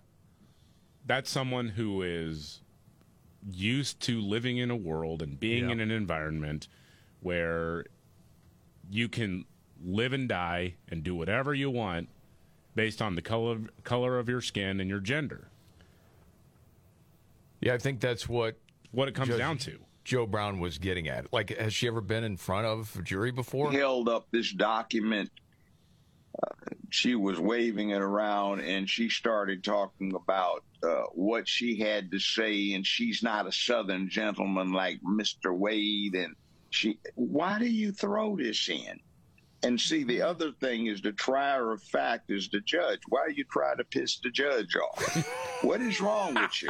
that's 1.05 1.29
someone 1.29 1.69
who 1.69 2.01
is 2.01 2.61
used 3.51 3.99
to 4.01 4.19
living 4.21 4.57
in 4.57 4.69
a 4.69 4.75
world 4.75 5.21
and 5.21 5.39
being 5.39 5.65
Yeah. 5.65 5.71
in 5.71 5.79
an 5.79 5.91
environment 5.91 6.67
where 7.21 7.85
you 8.89 9.07
can 9.09 9.45
live 9.83 10.13
and 10.13 10.27
die 10.27 10.75
and 10.89 11.03
do 11.03 11.15
whatever 11.15 11.53
you 11.53 11.69
want 11.69 12.09
based 12.75 13.01
on 13.01 13.15
the 13.15 13.21
color 13.21 13.59
color 13.83 14.19
of 14.19 14.29
your 14.29 14.41
skin 14.41 14.79
and 14.79 14.89
your 14.89 14.99
gender. 14.99 15.49
Yeah, 17.59 17.73
I 17.73 17.77
think 17.77 17.99
that's 17.99 18.27
what 18.27 18.57
what 18.91 19.07
it 19.07 19.15
comes 19.15 19.29
Judge 19.29 19.37
down 19.37 19.57
to. 19.59 19.79
Joe 20.03 20.25
Brown 20.25 20.59
was 20.59 20.77
getting 20.77 21.07
at. 21.07 21.31
Like, 21.31 21.55
has 21.57 21.73
she 21.73 21.87
ever 21.87 22.01
been 22.01 22.23
in 22.23 22.37
front 22.37 22.65
of 22.65 22.95
a 22.97 23.01
jury 23.01 23.31
before? 23.31 23.71
held 23.71 24.09
up 24.09 24.27
this 24.31 24.51
document. 24.51 25.29
Uh, 26.41 26.55
she 26.89 27.15
was 27.15 27.39
waving 27.39 27.91
it 27.91 28.01
around 28.01 28.61
and 28.61 28.89
she 28.89 29.09
started 29.09 29.63
talking 29.63 30.13
about 30.15 30.63
uh, 30.83 31.03
what 31.13 31.47
she 31.47 31.79
had 31.79 32.09
to 32.11 32.19
say. 32.19 32.73
And 32.73 32.85
she's 32.85 33.21
not 33.21 33.47
a 33.47 33.51
Southern 33.51 34.09
gentleman 34.09 34.71
like 34.71 34.99
Mr. 35.03 35.55
Wade. 35.55 36.15
And 36.15 36.35
she, 36.71 36.97
why 37.15 37.59
do 37.59 37.65
you 37.65 37.91
throw 37.91 38.35
this 38.35 38.69
in? 38.69 38.99
And 39.63 39.79
see, 39.79 40.03
the 40.03 40.21
other 40.23 40.51
thing 40.59 40.87
is 40.87 41.01
the 41.01 41.11
trier 41.11 41.71
of 41.71 41.83
fact 41.83 42.31
is 42.31 42.49
the 42.49 42.61
judge. 42.61 42.99
Why 43.09 43.27
do 43.27 43.33
you 43.33 43.43
try 43.43 43.75
to 43.75 43.83
piss 43.83 44.17
the 44.17 44.31
judge 44.31 44.75
off? 44.75 45.27
what 45.61 45.81
is 45.81 46.01
wrong 46.01 46.33
with 46.33 46.63
you? 46.63 46.69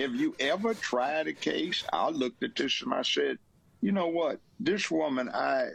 Have 0.00 0.14
you 0.14 0.34
ever 0.40 0.72
tried 0.72 1.26
a 1.26 1.34
case? 1.34 1.84
I 1.92 2.08
looked 2.08 2.42
at 2.42 2.56
this 2.56 2.82
and 2.82 2.94
I 2.94 3.02
said, 3.02 3.38
you 3.82 3.92
know 3.92 4.06
what? 4.06 4.40
This 4.58 4.90
woman, 4.90 5.28
I 5.28 5.68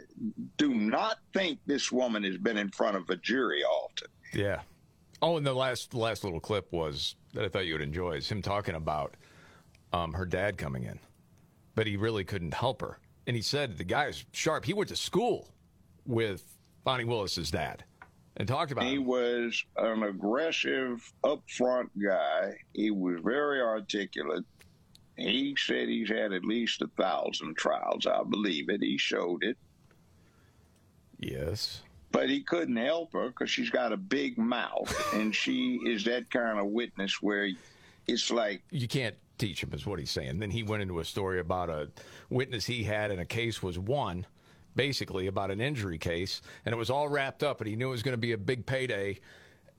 do 0.56 0.74
not 0.74 1.18
think 1.32 1.60
this 1.66 1.92
woman 1.92 2.24
has 2.24 2.36
been 2.36 2.56
in 2.56 2.70
front 2.70 2.96
of 2.96 3.08
a 3.08 3.16
jury 3.16 3.62
often. 3.62 4.08
Yeah. 4.34 4.62
Oh, 5.22 5.36
and 5.36 5.46
the 5.46 5.54
last 5.54 5.94
last 5.94 6.24
little 6.24 6.40
clip 6.40 6.72
was 6.72 7.14
that 7.34 7.44
I 7.44 7.48
thought 7.48 7.66
you 7.66 7.74
would 7.74 7.82
enjoy 7.82 8.12
is 8.12 8.28
him 8.28 8.42
talking 8.42 8.74
about 8.74 9.14
um, 9.92 10.14
her 10.14 10.24
dad 10.24 10.56
coming 10.58 10.82
in, 10.84 10.98
but 11.76 11.86
he 11.86 11.96
really 11.96 12.24
couldn't 12.24 12.54
help 12.54 12.80
her, 12.80 12.98
and 13.26 13.36
he 13.36 13.42
said 13.42 13.76
the 13.76 13.84
guy's 13.84 14.24
sharp. 14.32 14.64
He 14.64 14.72
went 14.72 14.88
to 14.88 14.96
school 14.96 15.48
with 16.06 16.44
Fani 16.84 17.04
Willis's 17.04 17.50
dad, 17.50 17.84
and 18.36 18.48
talked 18.48 18.72
about. 18.72 18.84
He 18.84 18.96
him. 18.96 19.06
was 19.06 19.64
an 19.76 20.02
aggressive, 20.02 21.12
upfront 21.24 21.90
guy. 22.02 22.54
He 22.72 22.90
was 22.90 23.20
very 23.22 23.60
articulate. 23.60 24.44
He 25.16 25.54
said 25.58 25.88
he's 25.88 26.08
had 26.08 26.32
at 26.32 26.44
least 26.44 26.80
a 26.82 26.88
thousand 26.96 27.56
trials. 27.56 28.06
I 28.06 28.22
believe 28.22 28.70
it. 28.70 28.82
He 28.82 28.96
showed 28.96 29.44
it. 29.44 29.58
Yes. 31.18 31.82
But 32.12 32.30
he 32.30 32.42
couldn't 32.42 32.76
help 32.76 33.12
her 33.12 33.28
because 33.28 33.50
she's 33.50 33.70
got 33.70 33.92
a 33.92 33.96
big 33.96 34.38
mouth, 34.38 35.14
and 35.14 35.34
she 35.34 35.78
is 35.84 36.04
that 36.04 36.30
kind 36.30 36.58
of 36.58 36.66
witness 36.66 37.22
where 37.22 37.50
it's 38.06 38.30
like 38.30 38.62
you 38.70 38.88
can't 38.88 39.14
teach 39.38 39.62
him, 39.62 39.70
is 39.72 39.86
what 39.86 39.98
he's 39.98 40.10
saying. 40.10 40.38
Then 40.38 40.50
he 40.50 40.62
went 40.62 40.82
into 40.82 40.98
a 41.00 41.04
story 41.04 41.40
about 41.40 41.70
a 41.70 41.88
witness 42.30 42.66
he 42.66 42.82
had, 42.82 43.10
and 43.10 43.20
a 43.20 43.24
case 43.24 43.62
was 43.62 43.78
won, 43.78 44.26
basically 44.76 45.26
about 45.26 45.50
an 45.50 45.60
injury 45.60 45.98
case, 45.98 46.42
and 46.64 46.72
it 46.72 46.76
was 46.76 46.90
all 46.90 47.08
wrapped 47.08 47.42
up, 47.42 47.60
and 47.60 47.68
he 47.68 47.76
knew 47.76 47.88
it 47.88 47.92
was 47.92 48.02
going 48.02 48.14
to 48.14 48.18
be 48.18 48.32
a 48.32 48.38
big 48.38 48.66
payday. 48.66 49.18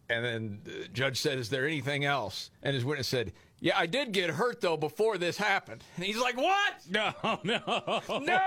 And 0.10 0.26
then 0.26 0.60
the 0.64 0.88
judge 0.90 1.20
said, 1.20 1.38
"Is 1.40 1.50
there 1.50 1.66
anything 1.66 2.04
else?" 2.04 2.52
And 2.64 2.76
his 2.76 2.84
witness 2.84 3.08
said, 3.08 3.32
"Yeah, 3.60 3.78
I 3.78 3.86
did 3.86 4.12
get 4.12 4.30
hurt 4.30 4.60
though 4.60 4.76
before 4.76 5.18
this 5.18 5.38
happened." 5.38 5.84
And 5.96 6.06
he's 6.06 6.20
like, 6.20 6.36
"What? 6.36 6.74
No, 6.90 7.14
no, 7.44 7.62
no!" 8.10 8.40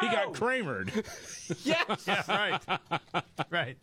He 0.00 0.08
got 0.08 0.34
Kramered. 0.34 0.90
yes, 1.64 2.06
right, 2.28 2.60
right. 3.48 3.78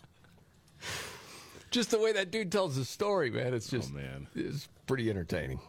Just 1.71 1.91
the 1.91 1.99
way 1.99 2.13
that 2.13 2.31
dude 2.31 2.51
tells 2.51 2.75
the 2.75 2.85
story, 2.85 3.29
man. 3.29 3.53
It's 3.53 3.69
just, 3.69 3.91
oh, 3.93 3.97
man, 3.97 4.27
it's 4.35 4.69
pretty 4.85 5.09
entertaining. 5.09 5.59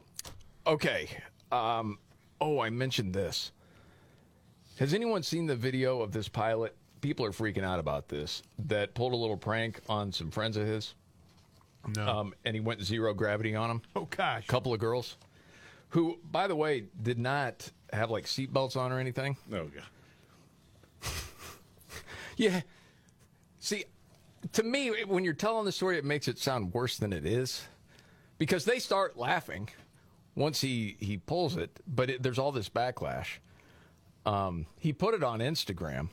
Okay. 0.67 1.09
Um, 1.51 1.99
oh, 2.41 2.61
I 2.61 2.71
mentioned 2.71 3.15
this. 3.15 3.53
Has 4.79 4.95
anyone 4.95 5.25
seen 5.25 5.47
the 5.47 5.57
video 5.57 6.01
of 6.01 6.13
this 6.13 6.29
pilot? 6.29 6.77
People 7.01 7.25
are 7.27 7.33
freaking 7.33 7.65
out 7.65 7.81
about 7.81 8.09
this. 8.09 8.43
That 8.67 8.95
pulled 8.95 9.13
a 9.13 9.17
little 9.17 9.37
prank 9.37 9.81
on 9.89 10.13
some 10.13 10.31
friends 10.31 10.57
of 10.57 10.67
his. 10.67 10.95
No. 11.97 12.07
Um, 12.07 12.35
and 12.45 12.55
he 12.55 12.61
went 12.61 12.83
zero 12.83 13.13
gravity 13.13 13.55
on 13.55 13.69
them. 13.69 13.83
Oh 13.97 14.07
gosh. 14.09 14.47
couple 14.47 14.73
of 14.73 14.79
girls, 14.81 15.17
who, 15.91 16.19
by 16.31 16.47
the 16.47 16.55
way, 16.57 16.85
did 17.03 17.19
not 17.19 17.71
have 17.93 18.11
like 18.11 18.27
seatbelts 18.27 18.77
on 18.77 18.93
or 18.93 18.99
anything. 18.99 19.37
Oh 19.53 19.65
god. 19.67 19.85
Yeah. 22.37 22.61
See, 23.59 23.85
to 24.53 24.63
me, 24.63 24.93
when 25.05 25.25
you're 25.25 25.33
telling 25.35 25.65
the 25.65 25.73
story, 25.73 25.99
it 25.99 26.05
makes 26.05 26.29
it 26.29 26.39
sound 26.39 26.73
worse 26.73 26.97
than 26.97 27.13
it 27.13 27.27
is, 27.27 27.67
because 28.39 28.65
they 28.65 28.79
start 28.79 29.17
laughing 29.17 29.69
once 30.37 30.61
he 30.61 30.97
he 31.01 31.17
pulls 31.17 31.57
it, 31.57 31.81
but 31.89 32.11
it, 32.11 32.23
there's 32.23 32.39
all 32.39 32.53
this 32.53 32.69
backlash. 32.69 33.39
Um, 34.29 34.67
he 34.79 34.93
put 34.93 35.15
it 35.15 35.23
on 35.23 35.39
Instagram, 35.41 36.09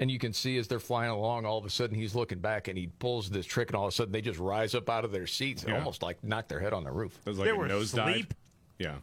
and 0.00 0.10
you 0.10 0.18
can 0.18 0.32
see 0.32 0.58
as 0.58 0.68
they're 0.68 0.78
flying 0.80 1.10
along, 1.10 1.46
all 1.46 1.56
of 1.58 1.64
a 1.64 1.70
sudden 1.70 1.96
he's 1.96 2.14
looking 2.14 2.40
back 2.40 2.68
and 2.68 2.76
he 2.76 2.88
pulls 2.98 3.30
this 3.30 3.46
trick, 3.46 3.68
and 3.68 3.76
all 3.76 3.84
of 3.86 3.88
a 3.88 3.92
sudden 3.92 4.12
they 4.12 4.20
just 4.20 4.38
rise 4.38 4.74
up 4.74 4.90
out 4.90 5.04
of 5.04 5.12
their 5.12 5.26
seats 5.26 5.62
and 5.62 5.72
Yeah. 5.72 5.78
almost 5.78 6.02
like 6.02 6.22
knock 6.22 6.48
their 6.48 6.60
head 6.60 6.72
on 6.72 6.84
the 6.84 6.90
roof. 6.92 7.18
It 7.24 7.28
was 7.30 7.38
like 7.38 7.46
They 7.46 7.52
a 7.52 7.56
were 7.56 7.68
nosedive. 7.68 8.08
asleep? 8.10 8.34
Yeah. 8.78 8.96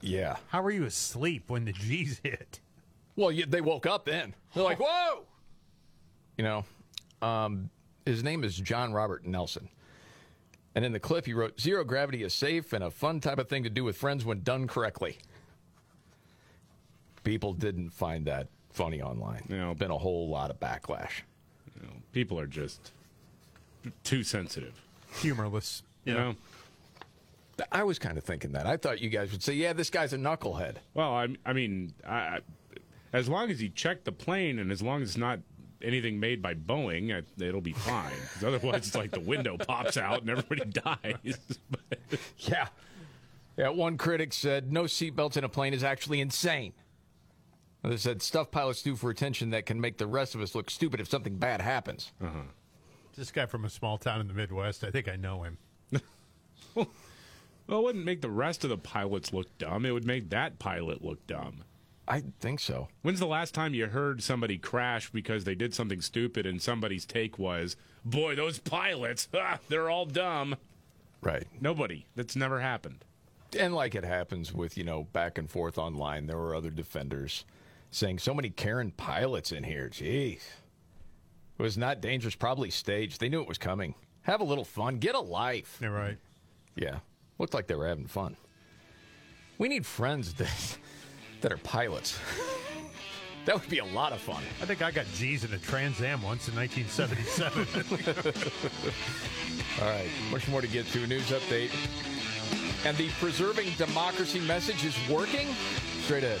Yeah. 0.00 0.36
How 0.48 0.62
were 0.62 0.70
you 0.72 0.84
asleep 0.84 1.44
when 1.50 1.64
the 1.64 1.72
G's 1.72 2.18
hit? 2.24 2.58
Well, 3.14 3.30
yeah, 3.30 3.44
they 3.48 3.60
woke 3.60 3.86
up 3.86 4.04
then. 4.06 4.34
They're 4.54 4.64
like, 4.64 4.80
"Whoa!" 4.80 5.24
You 6.38 6.44
know, 6.44 6.64
um, 7.20 7.70
his 8.06 8.24
name 8.24 8.42
is 8.42 8.56
John 8.56 8.92
Robert 8.92 9.24
Nelson, 9.26 9.68
and 10.74 10.84
in 10.84 10.92
the 10.92 10.98
clip 10.98 11.26
he 11.26 11.34
wrote, 11.34 11.60
zero 11.60 11.84
gravity 11.84 12.22
is 12.24 12.32
safe 12.34 12.72
and 12.72 12.82
a 12.82 12.90
fun 12.90 13.20
type 13.20 13.38
of 13.38 13.48
thing 13.48 13.62
to 13.64 13.70
do 13.70 13.84
with 13.84 13.96
friends 13.96 14.24
when 14.24 14.42
done 14.42 14.66
correctly." 14.66 15.18
People 17.24 17.52
didn't 17.52 17.90
find 17.90 18.26
that 18.26 18.48
funny 18.70 19.00
online. 19.02 19.44
You 19.48 19.56
know, 19.58 19.74
been 19.74 19.90
a 19.90 19.98
whole 19.98 20.28
lot 20.28 20.50
of 20.50 20.58
backlash. 20.58 21.22
You 21.80 21.86
know, 21.86 21.92
people 22.12 22.38
are 22.38 22.46
just 22.46 22.92
too 24.04 24.22
sensitive. 24.22 24.80
Humorless. 25.20 25.82
You 26.04 26.14
know. 26.14 26.34
I 27.70 27.84
was 27.84 27.98
kind 27.98 28.18
of 28.18 28.24
thinking 28.24 28.52
that. 28.52 28.66
I 28.66 28.76
thought 28.76 29.00
you 29.00 29.08
guys 29.08 29.30
would 29.30 29.42
say, 29.42 29.52
"Yeah, 29.52 29.72
this 29.72 29.90
guy's 29.90 30.12
a 30.12 30.16
knucklehead." 30.16 30.76
Well, 30.94 31.14
I, 31.14 31.28
I 31.46 31.52
mean, 31.52 31.92
I, 32.04 32.14
I, 32.14 32.38
as 33.12 33.28
long 33.28 33.50
as 33.50 33.60
he 33.60 33.68
checked 33.68 34.04
the 34.04 34.10
plane 34.12 34.58
and 34.58 34.72
as 34.72 34.82
long 34.82 35.02
as 35.02 35.10
it's 35.10 35.18
not 35.18 35.38
anything 35.80 36.18
made 36.18 36.40
by 36.42 36.54
Boeing, 36.54 37.14
I, 37.14 37.22
it'll 37.44 37.60
be 37.60 37.72
fine. 37.74 38.10
'Cause 38.34 38.44
otherwise, 38.44 38.86
it's 38.88 38.96
like 38.96 39.10
the 39.12 39.20
window 39.20 39.56
pops 39.58 39.96
out 39.96 40.22
and 40.22 40.30
everybody 40.30 40.64
dies. 40.70 41.38
Yeah. 42.38 42.68
Yeah, 43.56 43.68
one 43.68 43.96
critic 43.98 44.32
said 44.32 44.72
no 44.72 44.84
seatbelts 44.84 45.36
in 45.36 45.44
a 45.44 45.48
plane 45.48 45.72
is 45.74 45.84
actually 45.84 46.20
insane. 46.20 46.72
They 47.82 47.96
said 47.96 48.22
stuff 48.22 48.50
pilots 48.50 48.82
do 48.82 48.94
for 48.94 49.10
attention 49.10 49.50
that 49.50 49.66
can 49.66 49.80
make 49.80 49.98
the 49.98 50.06
rest 50.06 50.34
of 50.34 50.40
us 50.40 50.54
look 50.54 50.70
stupid 50.70 51.00
if 51.00 51.08
something 51.08 51.36
bad 51.36 51.60
happens. 51.60 52.12
Uh-huh. 52.22 52.42
This 53.16 53.32
guy 53.32 53.46
from 53.46 53.64
a 53.64 53.70
small 53.70 53.98
town 53.98 54.20
in 54.20 54.28
the 54.28 54.34
Midwest. 54.34 54.84
I 54.84 54.90
think 54.90 55.08
I 55.08 55.16
know 55.16 55.42
him. 55.42 55.58
well, 56.74 56.86
it 57.68 57.82
wouldn't 57.82 58.04
make 58.04 58.20
the 58.20 58.30
rest 58.30 58.62
of 58.62 58.70
the 58.70 58.78
pilots 58.78 59.32
look 59.32 59.58
dumb. 59.58 59.84
It 59.84 59.90
would 59.90 60.06
make 60.06 60.30
that 60.30 60.58
pilot 60.58 61.04
look 61.04 61.26
dumb. 61.26 61.64
I 62.06 62.22
think 62.40 62.60
so. 62.60 62.88
When's 63.02 63.20
the 63.20 63.26
last 63.26 63.52
time 63.52 63.74
you 63.74 63.86
heard 63.86 64.22
somebody 64.22 64.58
crash 64.58 65.10
because 65.10 65.44
they 65.44 65.54
did 65.54 65.74
something 65.74 66.00
stupid 66.00 66.46
and 66.46 66.62
somebody's 66.62 67.04
take 67.04 67.38
was, 67.38 67.76
boy, 68.04 68.34
those 68.34 68.58
pilots, 68.58 69.28
ah, 69.34 69.58
they're 69.68 69.90
all 69.90 70.06
dumb? 70.06 70.56
Right. 71.20 71.46
Nobody. 71.60 72.06
That's 72.14 72.36
never 72.36 72.60
happened. 72.60 73.04
And 73.58 73.74
like 73.74 73.94
it 73.94 74.04
happens 74.04 74.52
with, 74.52 74.78
you 74.78 74.84
know, 74.84 75.04
back 75.12 75.36
and 75.36 75.50
forth 75.50 75.78
online, 75.78 76.26
there 76.26 76.38
were 76.38 76.54
other 76.54 76.70
defenders 76.70 77.44
saying 77.92 78.18
so 78.18 78.34
many 78.34 78.50
Karen 78.50 78.90
pilots 78.96 79.52
in 79.52 79.62
here. 79.62 79.88
Jeez. 79.88 80.40
It 81.58 81.62
was 81.62 81.78
not 81.78 82.00
dangerous, 82.00 82.34
probably 82.34 82.70
staged. 82.70 83.20
They 83.20 83.28
knew 83.28 83.40
it 83.42 83.48
was 83.48 83.58
coming. 83.58 83.94
Have 84.22 84.40
a 84.40 84.44
little 84.44 84.64
fun. 84.64 84.98
Get 84.98 85.14
a 85.14 85.20
life. 85.20 85.78
You're 85.80 85.92
right. 85.92 86.18
Yeah. 86.74 86.98
Looked 87.38 87.54
like 87.54 87.66
they 87.66 87.74
were 87.74 87.86
having 87.86 88.06
fun. 88.06 88.36
We 89.58 89.68
need 89.68 89.84
friends 89.84 90.34
that, 90.38 90.78
that 91.42 91.52
are 91.52 91.58
pilots. 91.58 92.18
that 93.44 93.60
would 93.60 93.68
be 93.68 93.78
a 93.78 93.84
lot 93.84 94.12
of 94.12 94.20
fun. 94.20 94.42
I 94.62 94.64
think 94.64 94.80
I 94.82 94.90
got 94.90 95.06
G's 95.14 95.44
in 95.44 95.52
a 95.52 95.58
Trans 95.58 96.00
Am 96.00 96.22
once 96.22 96.48
in 96.48 96.56
1977. 96.56 98.32
All 99.82 99.88
right. 99.88 100.08
Much 100.30 100.48
more 100.48 100.62
to 100.62 100.68
get 100.68 100.86
to. 100.88 101.06
News 101.06 101.30
update. 101.30 101.70
And 102.86 102.96
the 102.96 103.10
preserving 103.20 103.68
democracy 103.76 104.40
message 104.40 104.84
is 104.84 104.96
working? 105.10 105.48
Straight 106.04 106.24
ahead. 106.24 106.40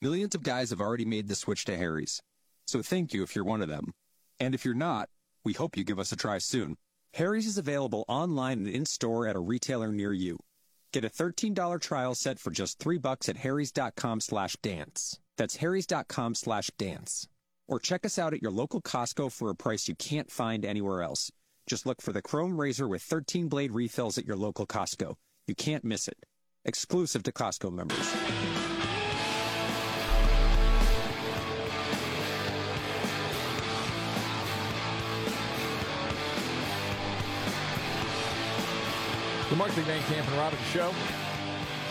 Millions 0.00 0.36
of 0.36 0.44
guys 0.44 0.70
have 0.70 0.80
already 0.80 1.04
made 1.04 1.26
the 1.26 1.34
switch 1.34 1.64
to 1.64 1.76
Harry's. 1.76 2.22
So 2.68 2.82
thank 2.82 3.12
you 3.12 3.24
if 3.24 3.34
you're 3.34 3.44
one 3.44 3.62
of 3.62 3.68
them. 3.68 3.92
And 4.38 4.54
if 4.54 4.64
you're 4.64 4.74
not, 4.74 5.08
we 5.44 5.54
hope 5.54 5.76
you 5.76 5.82
give 5.82 5.98
us 5.98 6.12
a 6.12 6.16
try 6.16 6.38
soon. 6.38 6.76
Harry's 7.14 7.48
is 7.48 7.58
available 7.58 8.04
online 8.06 8.58
and 8.58 8.68
in-store 8.68 9.26
at 9.26 9.34
a 9.34 9.40
retailer 9.40 9.90
near 9.90 10.12
you. 10.12 10.38
Get 10.92 11.04
a 11.04 11.08
$13 11.08 11.80
trial 11.80 12.14
set 12.14 12.38
for 12.38 12.52
just 12.52 12.78
3 12.78 12.98
bucks 12.98 13.28
at 13.28 13.38
harrys.com 13.38 14.20
slash 14.20 14.54
dance. 14.62 15.18
That's 15.36 15.56
harrys.com 15.56 16.36
slash 16.36 16.70
dance. 16.78 17.26
Or 17.66 17.80
check 17.80 18.06
us 18.06 18.20
out 18.20 18.32
at 18.34 18.40
your 18.40 18.52
local 18.52 18.80
Costco 18.80 19.32
for 19.32 19.50
a 19.50 19.56
price 19.56 19.88
you 19.88 19.96
can't 19.96 20.30
find 20.30 20.64
anywhere 20.64 21.02
else. 21.02 21.32
Just 21.66 21.86
look 21.86 22.00
for 22.00 22.12
the 22.12 22.22
Chrome 22.22 22.60
Razor 22.60 22.86
with 22.86 23.02
13 23.02 23.48
blade 23.48 23.72
refills 23.72 24.16
at 24.16 24.26
your 24.26 24.36
local 24.36 24.64
Costco. 24.64 25.16
You 25.48 25.56
can't 25.56 25.84
miss 25.84 26.06
it. 26.06 26.24
Exclusive 26.64 27.24
to 27.24 27.32
Costco 27.32 27.72
members. 27.72 28.77
Markley 39.58 39.82
Van 39.82 40.00
Camp 40.02 40.24
and 40.28 40.36
Robbins 40.38 40.62
Show. 40.72 40.94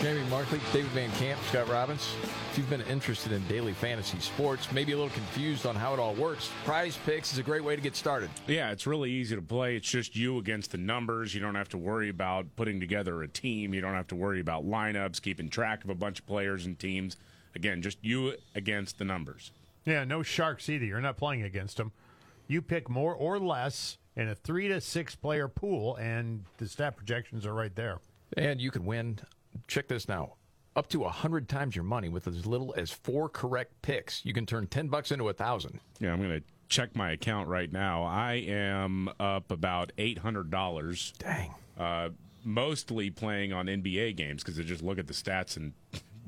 Jamie 0.00 0.26
Markley, 0.30 0.58
David 0.72 0.90
Van 0.92 1.10
Camp, 1.12 1.38
Scott 1.50 1.68
Robbins. 1.68 2.14
If 2.50 2.56
you've 2.56 2.70
been 2.70 2.80
interested 2.82 3.30
in 3.30 3.46
daily 3.46 3.74
fantasy 3.74 4.18
sports, 4.20 4.72
maybe 4.72 4.92
a 4.92 4.96
little 4.96 5.12
confused 5.12 5.66
on 5.66 5.74
how 5.74 5.92
it 5.92 6.00
all 6.00 6.14
works, 6.14 6.50
Prize 6.64 6.96
Picks 7.04 7.30
is 7.30 7.38
a 7.38 7.42
great 7.42 7.62
way 7.62 7.76
to 7.76 7.82
get 7.82 7.94
started. 7.94 8.30
Yeah, 8.46 8.70
it's 8.70 8.86
really 8.86 9.10
easy 9.10 9.36
to 9.36 9.42
play. 9.42 9.76
It's 9.76 9.86
just 9.86 10.16
you 10.16 10.38
against 10.38 10.70
the 10.72 10.78
numbers. 10.78 11.34
You 11.34 11.42
don't 11.42 11.56
have 11.56 11.68
to 11.68 11.76
worry 11.76 12.08
about 12.08 12.46
putting 12.56 12.80
together 12.80 13.22
a 13.22 13.28
team. 13.28 13.74
You 13.74 13.82
don't 13.82 13.92
have 13.92 14.06
to 14.06 14.16
worry 14.16 14.40
about 14.40 14.64
lineups, 14.64 15.20
keeping 15.20 15.50
track 15.50 15.84
of 15.84 15.90
a 15.90 15.94
bunch 15.94 16.20
of 16.20 16.26
players 16.26 16.64
and 16.64 16.78
teams. 16.78 17.18
Again, 17.54 17.82
just 17.82 17.98
you 18.00 18.32
against 18.54 18.96
the 18.96 19.04
numbers. 19.04 19.50
Yeah, 19.84 20.04
no 20.04 20.22
sharks 20.22 20.70
either. 20.70 20.86
You're 20.86 21.02
not 21.02 21.18
playing 21.18 21.42
against 21.42 21.76
them. 21.76 21.92
You 22.46 22.62
pick 22.62 22.88
more 22.88 23.14
or 23.14 23.38
less 23.38 23.98
in 24.18 24.28
a 24.28 24.34
three 24.34 24.68
to 24.68 24.80
six 24.80 25.14
player 25.14 25.48
pool, 25.48 25.96
and 25.96 26.44
the 26.58 26.68
stat 26.68 26.96
projections 26.96 27.46
are 27.46 27.54
right 27.54 27.74
there. 27.74 28.00
And 28.36 28.60
you 28.60 28.70
can 28.70 28.84
win, 28.84 29.20
check 29.68 29.88
this 29.88 30.08
now, 30.08 30.34
up 30.76 30.88
to 30.88 31.00
a 31.00 31.04
100 31.04 31.48
times 31.48 31.74
your 31.74 31.84
money 31.84 32.08
with 32.08 32.26
as 32.26 32.44
little 32.44 32.74
as 32.76 32.90
four 32.90 33.28
correct 33.28 33.80
picks. 33.80 34.24
You 34.26 34.34
can 34.34 34.44
turn 34.44 34.66
10 34.66 34.88
bucks 34.88 35.10
into 35.12 35.24
a 35.24 35.26
1000 35.28 35.80
Yeah, 36.00 36.12
I'm 36.12 36.18
going 36.18 36.40
to 36.40 36.46
check 36.68 36.94
my 36.94 37.12
account 37.12 37.48
right 37.48 37.72
now. 37.72 38.02
I 38.02 38.34
am 38.46 39.08
up 39.18 39.50
about 39.50 39.92
$800. 39.96 41.18
Dang. 41.18 41.54
Uh, 41.78 42.10
mostly 42.44 43.10
playing 43.10 43.52
on 43.52 43.66
NBA 43.66 44.16
games 44.16 44.42
because 44.42 44.58
I 44.58 44.62
just 44.62 44.82
look 44.82 44.98
at 44.98 45.06
the 45.06 45.14
stats 45.14 45.56
and 45.56 45.72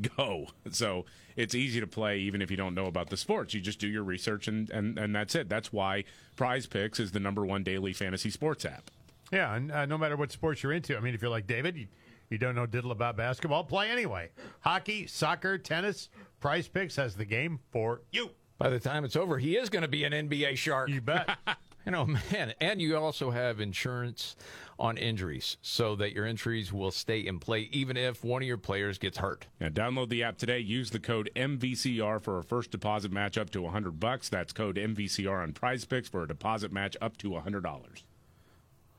go. 0.02 0.48
So 0.72 1.04
it's 1.36 1.54
easy 1.54 1.80
to 1.80 1.86
play 1.86 2.18
even 2.18 2.40
if 2.40 2.50
you 2.50 2.56
don't 2.56 2.74
know 2.74 2.86
about 2.86 3.10
the 3.10 3.16
sports. 3.16 3.54
You 3.54 3.60
just 3.60 3.80
do 3.80 3.88
your 3.88 4.04
research 4.04 4.46
and, 4.46 4.70
and, 4.70 4.96
and 4.98 5.14
that's 5.14 5.34
it. 5.34 5.48
That's 5.48 5.72
why 5.72 6.04
Prize 6.36 6.66
Picks 6.66 7.00
is 7.00 7.10
the 7.10 7.18
number 7.18 7.44
one 7.44 7.64
daily 7.64 7.92
fantasy 7.92 8.30
sports 8.30 8.64
app. 8.64 8.90
Yeah, 9.32 9.54
and 9.54 9.72
uh, 9.72 9.86
no 9.86 9.98
matter 9.98 10.16
what 10.16 10.30
sports 10.30 10.62
you're 10.62 10.72
into. 10.72 10.96
I 10.96 11.00
mean, 11.00 11.14
if 11.14 11.22
you're 11.22 11.30
like 11.30 11.46
David, 11.46 11.76
you, 11.76 11.88
you 12.28 12.38
don't 12.38 12.54
know 12.54 12.66
diddle 12.66 12.92
about 12.92 13.16
basketball, 13.16 13.64
play 13.64 13.90
anyway. 13.90 14.30
Hockey, 14.60 15.06
soccer, 15.06 15.58
tennis, 15.58 16.08
Prize 16.40 16.68
Picks 16.68 16.96
has 16.96 17.16
the 17.16 17.24
game 17.24 17.58
for 17.72 18.02
you. 18.12 18.30
By 18.58 18.68
the 18.68 18.80
time 18.80 19.04
it's 19.04 19.16
over, 19.16 19.38
he 19.38 19.56
is 19.56 19.70
going 19.70 19.82
to 19.82 19.88
be 19.88 20.04
an 20.04 20.12
NBA 20.12 20.56
shark. 20.56 20.88
You 20.88 21.00
bet. 21.00 21.36
you 21.86 21.92
know, 21.92 22.06
man. 22.06 22.54
And 22.60 22.80
you 22.80 22.96
also 22.96 23.30
have 23.30 23.60
insurance 23.60 24.36
on 24.80 24.96
injuries 24.96 25.58
so 25.62 25.94
that 25.96 26.12
your 26.12 26.26
injuries 26.26 26.72
will 26.72 26.90
stay 26.90 27.20
in 27.20 27.38
play 27.38 27.68
even 27.70 27.96
if 27.96 28.24
one 28.24 28.42
of 28.42 28.48
your 28.48 28.56
players 28.56 28.98
gets 28.98 29.18
hurt. 29.18 29.46
Yeah, 29.60 29.68
download 29.68 30.08
the 30.08 30.24
app 30.24 30.38
today. 30.38 30.58
Use 30.58 30.90
the 30.90 30.98
code 30.98 31.30
MVCR 31.36 32.20
for 32.20 32.38
a 32.38 32.42
first 32.42 32.70
deposit 32.70 33.12
match 33.12 33.36
up 33.38 33.50
to 33.50 33.62
100 33.62 34.00
bucks. 34.00 34.28
That's 34.28 34.52
code 34.52 34.76
MVCR 34.76 35.42
on 35.42 35.52
Prize 35.52 35.84
Picks 35.84 36.08
for 36.08 36.22
a 36.22 36.28
deposit 36.28 36.72
match 36.72 36.96
up 37.00 37.16
to 37.18 37.30
$100. 37.30 37.64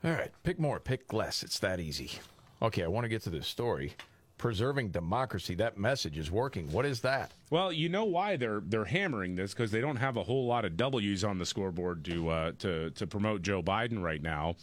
All 0.04 0.10
right, 0.10 0.30
pick 0.42 0.58
more, 0.58 0.80
pick 0.80 1.12
less. 1.12 1.42
It's 1.42 1.58
that 1.58 1.80
easy. 1.80 2.12
Okay, 2.60 2.84
I 2.84 2.88
want 2.88 3.04
to 3.04 3.08
get 3.08 3.22
to 3.22 3.30
this 3.30 3.46
story. 3.46 3.94
Preserving 4.38 4.90
democracy. 4.90 5.54
That 5.54 5.78
message 5.78 6.18
is 6.18 6.30
working. 6.30 6.70
What 6.72 6.84
is 6.84 7.00
that? 7.02 7.30
Well, 7.50 7.72
you 7.72 7.88
know 7.88 8.04
why 8.04 8.36
they're 8.36 8.60
they're 8.64 8.84
hammering 8.84 9.36
this 9.36 9.52
because 9.52 9.70
they 9.70 9.80
don't 9.80 9.96
have 9.96 10.16
a 10.16 10.24
whole 10.24 10.46
lot 10.46 10.64
of 10.64 10.76
W's 10.76 11.22
on 11.22 11.38
the 11.38 11.46
scoreboard 11.46 12.04
to 12.06 12.28
uh, 12.28 12.52
to 12.58 12.90
to 12.90 13.06
promote 13.06 13.42
Joe 13.42 13.62
Biden 13.62 14.02
right 14.02 14.20
now. 14.20 14.56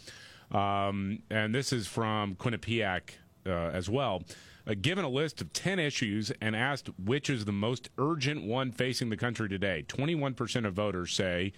Um, 0.52 1.20
and 1.30 1.54
this 1.54 1.72
is 1.72 1.88
from 1.88 2.36
Quinnipiac 2.36 3.12
uh, 3.46 3.50
as 3.50 3.90
well. 3.90 4.24
Uh, 4.68 4.76
given 4.80 5.06
a 5.06 5.10
list 5.10 5.42
of 5.42 5.54
10 5.54 5.80
issues 5.80 6.32
and 6.42 6.56
asked 6.56 6.90
which 7.04 7.30
is 7.30 7.46
the 7.46 7.52
most 7.52 7.90
urgent 7.98 8.44
one 8.44 8.72
facing 8.72 9.10
the 9.10 9.18
country 9.18 9.48
today, 9.48 9.84
21% 9.88 10.66
of 10.66 10.74
voters 10.74 11.14
say 11.14 11.54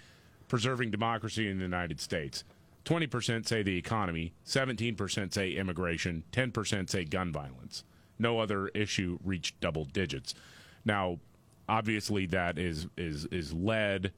preserving 0.47 0.91
democracy 0.91 1.49
in 1.49 1.57
the 1.57 1.63
United 1.63 1.99
States. 1.99 2.43
20% 2.85 3.47
say 3.47 3.61
the 3.63 3.77
economy, 3.77 4.33
17% 4.45 5.33
say 5.33 5.51
immigration, 5.51 6.23
10% 6.31 6.89
say 6.89 7.05
gun 7.05 7.31
violence. 7.31 7.83
No 8.17 8.39
other 8.39 8.67
issue 8.69 9.17
reached 9.23 9.59
double 9.59 9.85
digits. 9.85 10.33
Now, 10.83 11.19
obviously 11.69 12.25
that 12.27 12.57
is 12.57 12.87
is 12.97 13.25
is 13.25 13.53
led 13.53 14.11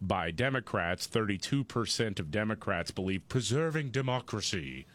by 0.00 0.30
Democrats. 0.30 1.06
32% 1.06 2.18
of 2.20 2.30
Democrats 2.30 2.90
believe 2.90 3.28
preserving 3.28 3.90
democracy 3.90 4.86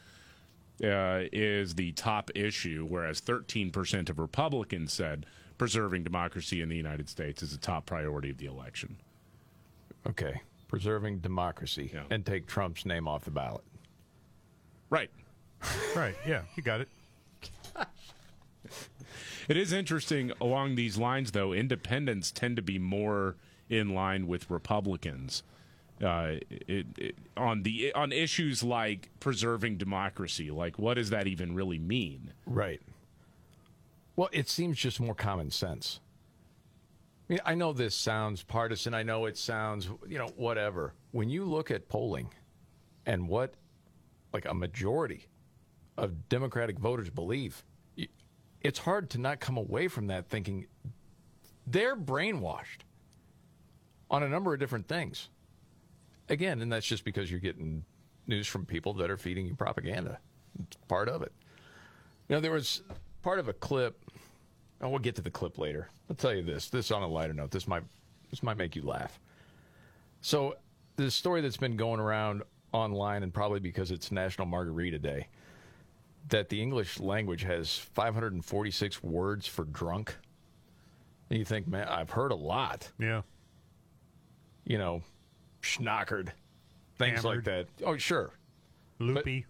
uh, 0.84 1.24
is 1.32 1.76
the 1.76 1.92
top 1.94 2.32
issue, 2.36 2.86
whereas 2.90 3.22
13% 3.22 4.10
of 4.10 4.20
Republicans 4.20 4.92
said 4.94 5.26
preserving 5.58 6.04
democracy 6.04 6.62
in 6.62 6.70
the 6.70 6.76
United 6.76 7.08
States 7.10 7.44
is 7.44 7.54
a 7.54 7.58
top 7.58 7.86
priority 7.86 8.30
of 8.30 8.38
the 8.38 8.46
election. 8.46 8.98
Okay. 10.08 10.42
Preserving 10.68 11.20
democracy 11.20 11.92
Yeah. 11.94 12.04
and 12.10 12.26
take 12.26 12.48
Trump's 12.48 12.86
name 12.86 13.08
off 13.08 13.24
the 13.26 13.32
ballot. 13.32 13.64
Right. 14.90 15.10
Right. 15.96 16.16
Yeah, 16.28 16.42
you 16.58 16.64
got 16.64 16.82
it. 16.82 16.90
It 19.48 19.58
is 19.58 19.72
interesting 19.74 20.32
along 20.42 20.76
these 20.76 20.98
lines, 20.98 21.32
though. 21.32 21.54
Independents 21.54 22.32
tend 22.32 22.56
to 22.56 22.62
be 22.62 22.80
more 22.80 23.36
in 23.70 23.94
line 23.94 24.28
with 24.28 24.50
Republicans 24.50 25.44
uh, 26.02 26.36
it, 26.50 26.86
it, 26.98 27.16
on 27.38 27.64
the 27.64 27.94
on 27.94 28.12
issues 28.12 28.64
like 28.64 29.10
preserving 29.20 29.78
democracy. 29.78 30.52
Like, 30.52 30.80
what 30.80 30.96
does 30.96 31.10
that 31.12 31.28
even 31.28 31.56
really 31.56 31.80
mean? 31.80 32.34
Right. 32.46 32.82
Well, 34.16 34.30
it 34.32 34.50
seems 34.50 34.78
just 34.78 35.00
more 35.00 35.16
common 35.16 35.50
sense. 35.52 36.00
I 37.30 37.34
mean, 37.34 37.42
I 37.46 37.56
know 37.56 37.74
this 37.74 37.96
sounds 37.96 38.44
partisan. 38.44 38.94
I 38.94 39.04
know 39.04 39.26
it 39.26 39.38
sounds, 39.38 39.90
you 40.08 40.18
know, 40.18 40.30
whatever. 40.36 40.94
When 41.12 41.30
you 41.30 41.46
look 41.46 41.72
at 41.72 41.88
polling 41.88 42.30
and 43.06 43.28
what, 43.28 43.54
like, 44.34 44.46
a 44.46 44.54
majority 44.54 45.28
of 45.98 46.28
Democratic 46.30 46.78
voters 46.78 47.10
believe, 47.10 47.64
it's 48.62 48.80
hard 48.80 49.10
to 49.12 49.18
not 49.18 49.40
come 49.40 49.58
away 49.58 49.88
from 49.88 50.08
that 50.08 50.28
thinking 50.28 50.68
they're 51.66 51.96
brainwashed 51.96 52.82
on 54.14 54.22
a 54.24 54.30
number 54.30 54.54
of 54.54 54.60
different 54.60 54.88
things. 54.88 55.30
Again, 56.30 56.62
and 56.62 56.72
that's 56.72 56.86
just 56.86 57.04
because 57.04 57.30
you're 57.30 57.40
getting 57.42 57.84
news 58.28 58.48
from 58.48 58.66
people 58.66 58.94
that 58.94 59.10
are 59.10 59.18
feeding 59.18 59.46
you 59.46 59.56
propaganda. 59.56 60.20
It's 60.62 60.78
part 60.88 61.10
of 61.10 61.24
it. 61.24 61.34
You 62.30 62.36
know, 62.36 62.40
there 62.40 62.52
was 62.52 62.84
part 63.24 63.40
of 63.40 63.50
a 63.50 63.54
clip. 63.54 64.00
Oh, 64.82 64.90
we'll 64.90 65.00
get 65.00 65.16
to 65.16 65.22
the 65.22 65.32
clip 65.32 65.58
later. 65.58 65.90
I'll 66.10 66.16
tell 66.16 66.34
you 66.34 66.44
this. 66.44 66.70
This 66.70 66.92
on 66.92 67.02
a 67.02 67.08
lighter 67.08 67.34
note. 67.34 67.52
This 67.52 67.68
might 67.68 67.84
this 68.30 68.44
might 68.44 68.58
make 68.58 68.76
you 68.76 68.84
laugh. 68.84 69.20
So, 70.22 70.56
the 70.96 71.12
story 71.12 71.42
that's 71.42 71.58
been 71.58 71.76
going 71.76 72.00
around 72.00 72.44
online, 72.72 73.24
and 73.24 73.34
probably 73.34 73.60
because 73.60 73.92
it's 73.92 74.12
National 74.12 74.48
Margarita 74.48 75.00
Day, 75.00 75.28
that 76.30 76.50
the 76.50 76.62
English 76.62 77.00
language 77.00 77.44
has 77.44 77.78
546 77.78 79.04
words 79.04 79.48
for 79.48 79.66
drunk. 79.66 80.16
And 81.30 81.40
you 81.40 81.46
think, 81.46 81.68
man, 81.68 81.88
I've 81.88 82.12
heard 82.12 82.32
a 82.32 82.36
lot. 82.36 82.90
Yeah. 83.00 83.24
You 84.66 84.78
know, 84.78 85.02
schnockered, 85.62 86.30
things 86.98 87.24
like 87.26 87.44
that. 87.46 87.68
Oh, 87.86 87.98
sure. 87.98 88.32
Loopy. 89.00 89.46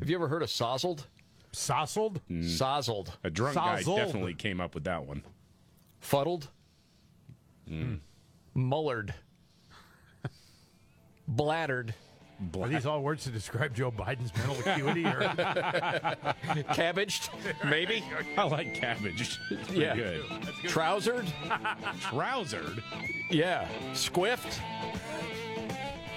Have 0.00 0.10
you 0.10 0.16
ever 0.16 0.28
heard 0.28 0.42
of 0.42 0.48
sozzled? 0.48 1.06
Sozzled? 1.52 2.20
Mm. 2.30 2.44
Sozzled. 2.44 3.12
A 3.24 3.30
drunk 3.30 3.54
guy 3.54 3.82
definitely 3.82 4.34
came 4.34 4.60
up 4.60 4.74
with 4.74 4.84
that 4.84 5.06
one. 5.06 5.22
Fuddled. 6.00 6.48
Mm. 7.70 8.00
Mullered. 8.54 9.12
Bladdered. 11.28 11.94
Are 12.60 12.68
these 12.68 12.84
all 12.86 13.02
words 13.02 13.24
to 13.24 13.30
describe 13.30 13.74
Joe 13.74 13.90
Biden's 13.90 14.34
mental 14.36 14.58
acuity? 14.60 15.06
Or 15.06 16.64
Cabbaged, 16.74 17.30
maybe. 17.64 18.04
I 18.36 18.42
like 18.44 18.74
cabbage. 18.74 19.38
It's 19.50 19.70
Yeah. 19.70 19.94
good. 19.96 20.22
Trousered. 20.64 21.26
Trousered. 22.00 22.82
Yeah. 23.30 23.66
Squiffed. 23.92 24.58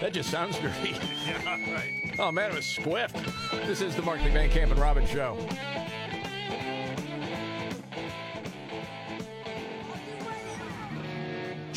That 0.02 0.14
just 0.14 0.30
sounds 0.30 0.58
dirty. 0.60 0.92
yeah, 1.28 1.74
right. 1.74 2.16
Oh 2.20 2.32
man, 2.32 2.52
it 2.52 2.56
was 2.56 2.66
squiffed. 2.66 3.66
This 3.66 3.82
is 3.82 3.96
the 3.96 4.02
Markley 4.02 4.32
Van 4.32 4.50
Camp 4.50 4.72
and 4.72 4.80
Robbins 4.80 5.10
show. 5.10 5.38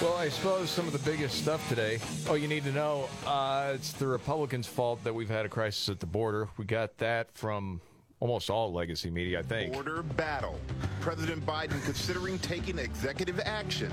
Well, 0.00 0.16
I 0.16 0.30
suppose 0.30 0.70
some 0.70 0.86
of 0.86 0.94
the 0.94 1.10
biggest 1.10 1.42
stuff 1.42 1.68
today. 1.68 1.98
Oh, 2.26 2.32
you 2.32 2.48
need 2.48 2.64
to 2.64 2.72
know 2.72 3.06
uh, 3.26 3.72
it's 3.74 3.92
the 3.92 4.06
Republicans' 4.06 4.66
fault 4.66 5.04
that 5.04 5.12
we've 5.14 5.28
had 5.28 5.44
a 5.44 5.48
crisis 5.50 5.90
at 5.90 6.00
the 6.00 6.06
border. 6.06 6.48
We 6.56 6.64
got 6.64 6.96
that 6.98 7.30
from 7.34 7.82
almost 8.18 8.48
all 8.48 8.72
legacy 8.72 9.10
media, 9.10 9.40
I 9.40 9.42
think. 9.42 9.74
Border 9.74 10.02
battle. 10.02 10.58
President 11.00 11.44
Biden 11.44 11.84
considering 11.84 12.38
taking 12.38 12.78
executive 12.78 13.40
action 13.40 13.92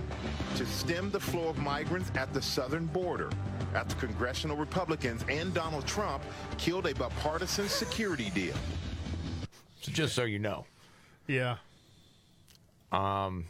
to 0.55 0.65
stem 0.65 1.11
the 1.11 1.19
flow 1.19 1.49
of 1.49 1.57
migrants 1.57 2.09
at 2.15 2.33
the 2.33 2.41
southern 2.41 2.85
border 2.85 3.29
after 3.75 3.93
congressional 3.97 4.55
Republicans 4.55 5.25
and 5.27 5.53
Donald 5.53 5.85
Trump 5.85 6.23
killed 6.57 6.87
a 6.87 6.95
bipartisan 6.95 7.67
security 7.67 8.29
deal. 8.29 8.55
So 9.81 9.91
just 9.91 10.15
so 10.15 10.23
you 10.23 10.39
know. 10.39 10.65
Yeah. 11.27 11.57
Um, 12.93 13.43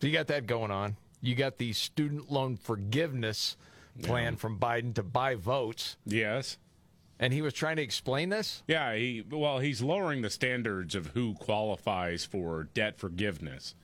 so 0.00 0.08
you 0.08 0.12
got 0.12 0.26
that 0.26 0.48
going 0.48 0.72
on. 0.72 0.96
You 1.20 1.34
got 1.34 1.58
the 1.58 1.72
student 1.72 2.30
loan 2.30 2.56
forgiveness 2.56 3.56
plan 4.02 4.36
from 4.36 4.58
Biden 4.58 4.94
to 4.94 5.02
buy 5.02 5.34
votes. 5.34 5.96
Yes. 6.04 6.58
And 7.20 7.32
he 7.32 7.42
was 7.42 7.52
trying 7.52 7.76
to 7.76 7.82
explain 7.82 8.28
this? 8.28 8.62
Yeah, 8.68 8.94
he 8.94 9.24
well, 9.28 9.58
he's 9.58 9.82
lowering 9.82 10.22
the 10.22 10.30
standards 10.30 10.94
of 10.94 11.08
who 11.08 11.34
qualifies 11.34 12.24
for 12.24 12.68
debt 12.74 12.98
forgiveness. 12.98 13.74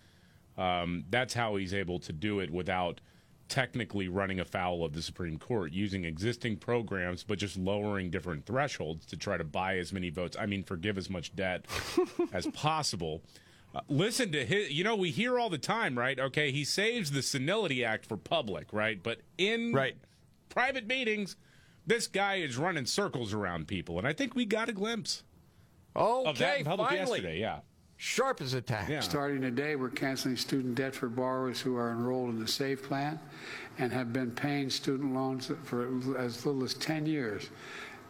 Um, 0.56 1.04
that's 1.10 1.34
how 1.34 1.56
he's 1.56 1.74
able 1.74 1.98
to 2.00 2.12
do 2.12 2.38
it 2.38 2.50
without 2.50 3.00
technically 3.48 4.08
running 4.08 4.40
afoul 4.40 4.84
of 4.84 4.92
the 4.92 5.02
Supreme 5.02 5.38
Court, 5.38 5.72
using 5.72 6.04
existing 6.04 6.56
programs, 6.56 7.24
but 7.24 7.38
just 7.38 7.56
lowering 7.56 8.10
different 8.10 8.46
thresholds 8.46 9.04
to 9.06 9.16
try 9.16 9.36
to 9.36 9.44
buy 9.44 9.78
as 9.78 9.92
many 9.92 10.10
votes. 10.10 10.36
I 10.38 10.46
mean, 10.46 10.62
forgive 10.62 10.96
as 10.96 11.10
much 11.10 11.34
debt 11.34 11.66
as 12.32 12.46
possible. 12.46 13.22
Listen 13.88 14.32
to 14.32 14.44
his. 14.44 14.70
You 14.70 14.84
know, 14.84 14.94
we 14.96 15.10
hear 15.10 15.38
all 15.38 15.50
the 15.50 15.58
time, 15.58 15.98
right? 15.98 16.18
Okay, 16.18 16.50
he 16.50 16.64
saves 16.64 17.10
the 17.10 17.22
Senility 17.22 17.84
Act 17.84 18.06
for 18.06 18.16
public, 18.16 18.72
right? 18.72 19.02
But 19.02 19.20
in 19.38 19.72
right. 19.72 19.96
private 20.48 20.86
meetings, 20.86 21.36
this 21.86 22.06
guy 22.06 22.36
is 22.36 22.56
running 22.56 22.86
circles 22.86 23.32
around 23.32 23.66
people, 23.66 23.98
and 23.98 24.06
I 24.06 24.12
think 24.12 24.34
we 24.34 24.44
got 24.44 24.68
a 24.68 24.72
glimpse 24.72 25.22
okay, 25.96 26.30
of 26.30 26.38
that 26.38 26.58
in 26.58 26.64
public 26.64 26.88
finally. 26.88 27.18
yesterday. 27.18 27.40
Yeah, 27.40 27.60
sharp 27.96 28.40
as 28.40 28.54
a 28.54 28.60
tack. 28.60 28.88
Yeah. 28.88 29.00
Starting 29.00 29.40
today, 29.40 29.76
we're 29.76 29.90
canceling 29.90 30.36
student 30.36 30.76
debt 30.76 30.94
for 30.94 31.08
borrowers 31.08 31.60
who 31.60 31.76
are 31.76 31.90
enrolled 31.90 32.30
in 32.30 32.40
the 32.40 32.48
SAVE 32.48 32.82
plan 32.82 33.18
and 33.78 33.92
have 33.92 34.12
been 34.12 34.30
paying 34.30 34.70
student 34.70 35.14
loans 35.14 35.50
for 35.64 36.16
as 36.18 36.46
little 36.46 36.62
as 36.62 36.74
10 36.74 37.06
years. 37.06 37.50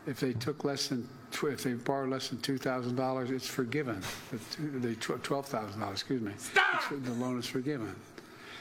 If 0.07 0.21
they 0.21 0.35
took 0.35 0.65
less 0.65 0.89
than, 0.89 1.09
tw- 1.35 1.45
if 1.53 1.63
they 1.65 1.75
borrow 1.75 2.07
less 2.07 2.29
than 2.29 2.39
$2,000, 2.39 3.31
it's 3.31 3.47
forgiven. 3.47 4.01
The 4.31 4.39
t- 4.39 4.45
They 4.79 4.95
tw- 4.95 5.23
$12,000, 5.23 5.91
excuse 5.93 6.23
me. 6.23 6.33
Stop! 6.39 6.83
The 6.91 7.11
loan 7.13 7.39
is 7.39 7.47
forgiven. 7.47 7.95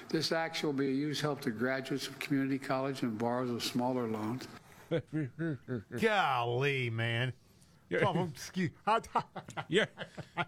This 0.10 0.32
action 0.32 0.68
will 0.68 0.74
be 0.74 0.88
a 0.90 0.94
huge 0.94 1.22
help 1.22 1.42
to 1.42 1.52
graduates 1.52 2.08
of 2.08 2.20
community 2.20 2.60
college 2.60 3.02
and 3.04 3.18
borrowers 3.18 3.50
of 3.50 3.64
smaller 3.64 4.08
loans. 4.08 4.48
Golly, 6.02 6.90
man. 6.90 7.34
Oh, 8.04 8.28
excuse- 8.34 8.72
yeah. 9.68 9.86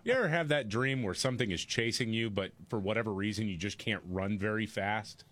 You 0.03 0.14
ever 0.14 0.27
have 0.27 0.47
that 0.49 0.68
dream 0.68 1.03
where 1.03 1.14
something 1.14 1.52
is 1.52 1.64
chasing 1.64 2.11
you, 2.11 2.30
but 2.30 2.52
for 2.69 2.80
whatever 2.80 3.14
reason 3.14 3.47
you 3.47 3.56
just 3.57 3.77
can't 3.77 4.02
run 4.07 4.38
very 4.39 4.65
fast? 4.65 5.23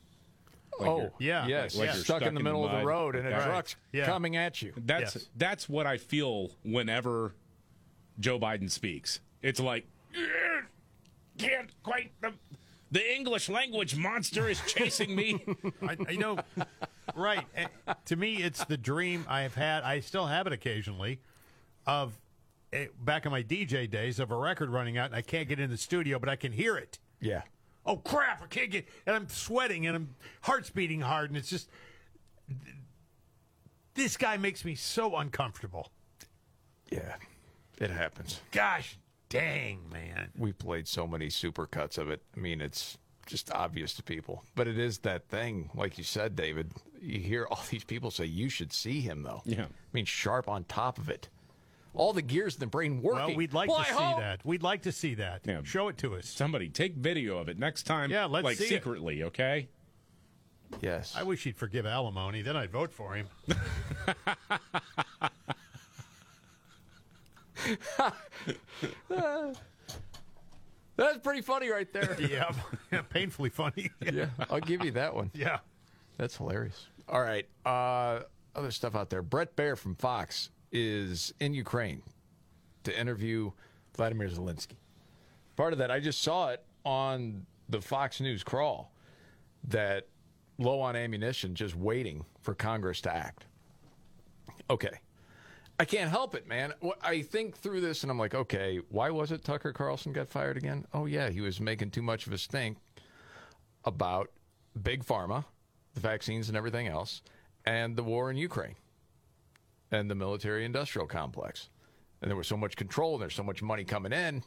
Like 0.80 0.90
oh, 0.90 0.98
you're- 0.98 1.12
yeah. 1.20 1.48
Yes. 1.48 1.76
like 1.76 1.88
yeah. 1.88 1.94
you're 1.95 2.04
Stuck, 2.04 2.22
in 2.24 2.34
the 2.34 2.41
middle 2.44 2.66
of 2.66 2.72
the 2.80 2.86
road 2.86 3.16
and 3.16 3.28
a 3.28 3.36
Okay. 3.36 3.45
truck's 3.45 3.76
Yeah. 3.91 4.06
coming 4.06 4.36
at 4.36 4.62
you. 4.62 4.74
That's 4.78 5.16
Yes. 5.16 5.30
that's 5.36 5.70
what 5.70 5.86
I 5.86 5.98
feel 5.98 6.50
whenever 6.64 7.36
Joe 8.20 8.40
Biden 8.40 8.70
speaks. 8.70 9.20
it's 9.41 9.60
like 9.60 9.86
can't 11.38 11.72
quite 11.84 12.12
the 12.22 12.34
the 12.91 13.16
English 13.16 13.50
language 13.50 13.95
monster 13.95 14.48
is 14.50 14.62
chasing 14.68 15.16
me. 15.16 15.44
I, 15.82 15.98
I 16.10 16.16
know, 16.16 16.38
right? 17.16 17.44
To 18.06 18.16
me, 18.16 18.36
it's 18.44 18.64
the 18.66 18.78
dream 18.78 19.26
I 19.28 19.41
have 19.41 19.56
had. 19.56 19.82
I 19.84 20.00
still 20.00 20.28
have 20.28 20.45
it 20.45 20.54
occasionally. 20.54 21.20
Of 21.88 22.20
eh, 22.72 22.88
back 23.02 23.26
in 23.26 23.32
my 23.32 23.41
DJ 23.41 23.90
days, 23.90 24.20
of 24.20 24.30
a 24.30 24.36
record 24.38 24.70
running 24.70 25.00
out, 25.00 25.08
and 25.08 25.16
I 25.16 25.24
can't 25.24 25.50
get 25.50 25.60
in 25.60 25.72
the 25.72 25.78
studio, 25.78 26.20
but 26.20 26.30
I 26.30 26.36
can 26.36 26.52
hear 26.52 26.78
it. 26.78 27.00
Yeah. 27.20 27.41
Oh 27.85 27.97
crap! 27.97 28.41
I 28.41 28.47
can't 28.47 28.72
get, 28.72 28.88
and 29.05 29.15
I'm 29.15 29.27
sweating, 29.27 29.88
and 29.88 29.95
I'm 29.95 30.15
heart's 30.41 30.69
beating 30.69 31.01
hard, 31.01 31.30
and 31.30 31.38
it's 31.38 31.49
just 31.49 31.69
this 33.95 34.18
guy 34.18 34.38
makes 34.38 34.64
me 34.64 34.76
so 34.76 35.15
uncomfortable. 35.18 35.91
Yeah, 36.89 37.15
it 37.80 37.89
happens. 37.89 38.39
Gosh, 38.51 38.97
dang, 39.30 39.81
man. 39.91 40.30
We 40.38 40.53
played 40.53 40.88
so 40.88 41.07
many 41.07 41.27
supercuts 41.27 41.97
of 41.97 42.10
it. 42.10 42.22
I 42.35 42.39
mean, 42.39 42.61
it's 42.61 42.97
just 43.26 43.51
obvious 43.51 43.93
to 43.95 44.03
people. 44.03 44.43
But 44.55 44.68
it 44.68 44.77
is 44.77 44.99
that 44.99 45.27
thing, 45.27 45.69
like 45.73 45.97
you 45.97 46.03
said, 46.03 46.35
David. 46.35 46.72
You 47.01 47.19
hear 47.19 47.47
all 47.49 47.64
these 47.69 47.84
people 47.84 48.11
say, 48.11 48.26
you 48.26 48.49
should 48.49 48.72
see 48.72 49.01
him, 49.01 49.23
though. 49.23 49.41
Yeah. 49.45 49.64
I 49.64 49.91
mean, 49.91 50.05
sharp 50.05 50.47
on 50.47 50.64
top 50.65 50.97
of 50.97 51.10
it. 51.10 51.30
All 51.95 52.11
the 52.14 52.22
gears 52.24 52.56
in 52.56 52.60
the 52.60 52.68
brain 52.68 53.02
working. 53.02 53.28
Well, 53.28 53.36
we'd 53.36 53.53
like 53.53 53.70
Well, 53.70 53.78
to 53.78 53.84
I 53.84 53.90
see 53.90 53.94
hope- 54.03 54.18
that. 54.20 54.45
We'd 54.45 54.64
like 54.64 54.82
to 54.84 54.91
see 54.91 55.14
that. 55.15 55.41
Yeah. 55.45 55.61
Show 55.64 55.90
it 55.90 55.98
to 55.99 56.15
us. 56.15 56.28
Somebody 56.28 56.70
take 56.70 56.95
video 56.95 57.38
of 57.38 57.49
it 57.49 57.60
next 57.60 57.84
time. 57.84 58.10
Yeah, 58.10 58.26
let's 58.26 58.44
like 58.44 58.57
see 58.57 58.65
it. 58.65 58.70
secretly, 58.70 59.24
okay? 59.24 59.68
Yes. 60.82 61.14
I 61.15 61.22
wish 61.24 61.44
he'd 61.44 61.56
forgive 61.56 61.86
alimony. 61.86 62.41
Then 62.41 62.57
I'd 62.57 62.72
vote 62.72 62.91
for 62.91 63.14
him. 63.14 63.28
That's 70.95 71.18
pretty 71.24 71.41
funny 71.41 71.70
right 71.70 71.91
there. 71.91 72.15
yeah, 72.20 72.52
yeah, 72.91 73.02
painfully 73.02 73.49
funny. 73.49 73.90
yeah, 74.02 74.28
I'll 74.49 74.60
give 74.60 74.84
you 74.84 74.91
that 74.91 75.15
one. 75.15 75.32
Yeah. 75.34 75.60
That's 76.18 76.38
hilarious. 76.38 76.88
All 77.10 77.22
right. 77.22 77.48
Uh, 77.65 78.22
other 78.56 78.70
stuff 78.72 78.95
out 78.95 79.10
there. 79.10 79.24
Bret 79.24 79.56
Baier 79.56 79.78
from 79.78 79.95
Fox 79.95 80.49
is 80.74 81.34
in 81.40 81.54
Ukraine 81.54 82.02
to 82.84 83.00
interview 83.00 83.52
Vladimir 83.95 84.28
Zelensky. 84.28 84.78
Part 85.56 85.72
of 85.72 85.80
that, 85.80 85.91
I 85.91 86.00
just 86.00 86.22
saw 86.22 86.50
it 86.50 86.66
on 86.84 87.45
the 87.70 87.80
Fox 87.80 88.20
News 88.20 88.44
crawl 88.44 88.91
that 89.66 90.08
low 90.58 90.82
on 90.82 90.95
ammunition, 90.95 91.56
just 91.56 91.76
waiting 91.76 92.26
for 92.41 92.54
Congress 92.54 93.00
to 93.02 93.16
act. 93.16 93.45
Okay. 94.70 95.00
I 95.80 95.86
can't 95.86 96.10
help 96.10 96.36
it, 96.36 96.48
man. 96.48 96.74
I 97.02 97.22
think 97.22 97.58
through 97.58 97.82
this 97.82 98.04
and 98.04 98.12
I'm 98.12 98.20
like, 98.20 98.36
okay, 98.36 98.80
why 98.90 99.10
was 99.10 99.32
it 99.32 99.44
Tucker 99.44 99.74
Carlson 99.74 100.12
got 100.12 100.28
fired 100.28 100.58
again? 100.58 100.86
Oh, 100.94 101.06
yeah, 101.06 101.30
he 101.30 101.41
was 101.41 101.60
making 101.60 101.91
too 101.91 102.02
much 102.02 102.28
of 102.28 102.34
a 102.34 102.38
stink 102.38 102.78
about 103.86 104.30
big 104.82 105.04
pharma, 105.04 105.45
the 105.94 106.00
vaccines 106.00 106.48
and 106.48 106.58
everything 106.58 106.88
else, 106.88 107.22
and 107.66 107.95
the 107.95 108.04
war 108.04 108.30
in 108.30 108.38
Ukraine 108.38 108.76
and 109.94 110.10
the 110.10 110.15
military 110.15 110.65
industrial 110.65 111.07
complex. 111.07 111.70
And 112.22 112.30
there 112.30 112.36
was 112.36 112.48
so 112.48 112.57
much 112.57 112.76
control 112.76 113.14
and 113.14 113.22
there's 113.22 113.36
so 113.36 113.44
much 113.44 113.61
money 113.61 113.84
coming 113.84 114.11
in, 114.11 114.44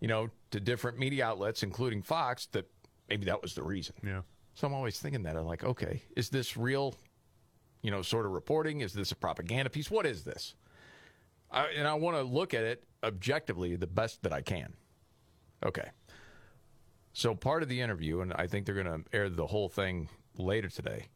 you 0.00 0.08
know, 0.08 0.30
to 0.50 0.58
different 0.58 0.98
media 0.98 1.26
outlets, 1.26 1.62
including 1.62 2.02
Fox, 2.02 2.46
that 2.46 2.66
maybe 3.08 3.26
that 3.26 3.42
was 3.42 3.54
the 3.54 3.62
reason. 3.62 3.94
Yeah. 4.02 4.22
So 4.54 4.66
I'm 4.66 4.72
always 4.72 4.98
thinking 4.98 5.22
that. 5.24 5.36
I'm 5.36 5.44
like, 5.44 5.62
okay, 5.62 6.02
is 6.16 6.30
this 6.30 6.56
real, 6.56 6.94
you 7.82 7.90
know, 7.90 8.00
sort 8.00 8.24
of 8.24 8.32
reporting? 8.32 8.80
Is 8.80 8.94
this 8.94 9.12
a 9.12 9.16
propaganda 9.16 9.68
piece? 9.68 9.90
What 9.90 10.06
is 10.06 10.24
this? 10.24 10.54
I, 11.50 11.66
and 11.76 11.86
I 11.86 11.94
want 11.94 12.16
to 12.16 12.22
look 12.22 12.54
at 12.54 12.64
it 12.64 12.84
objectively 13.04 13.76
the 13.76 13.86
best 13.86 14.22
that 14.22 14.32
I 14.32 14.40
can. 14.40 14.72
Okay. 15.64 15.90
So 17.12 17.34
part 17.34 17.62
of 17.62 17.68
the 17.68 17.80
interview, 17.80 18.20
and 18.20 18.32
I 18.32 18.46
think 18.46 18.64
they're 18.64 18.74
going 18.74 19.04
to 19.04 19.16
air 19.16 19.28
the 19.28 19.46
whole 19.46 19.68
thing 19.68 20.08
later 20.38 20.68
today. 20.68 21.08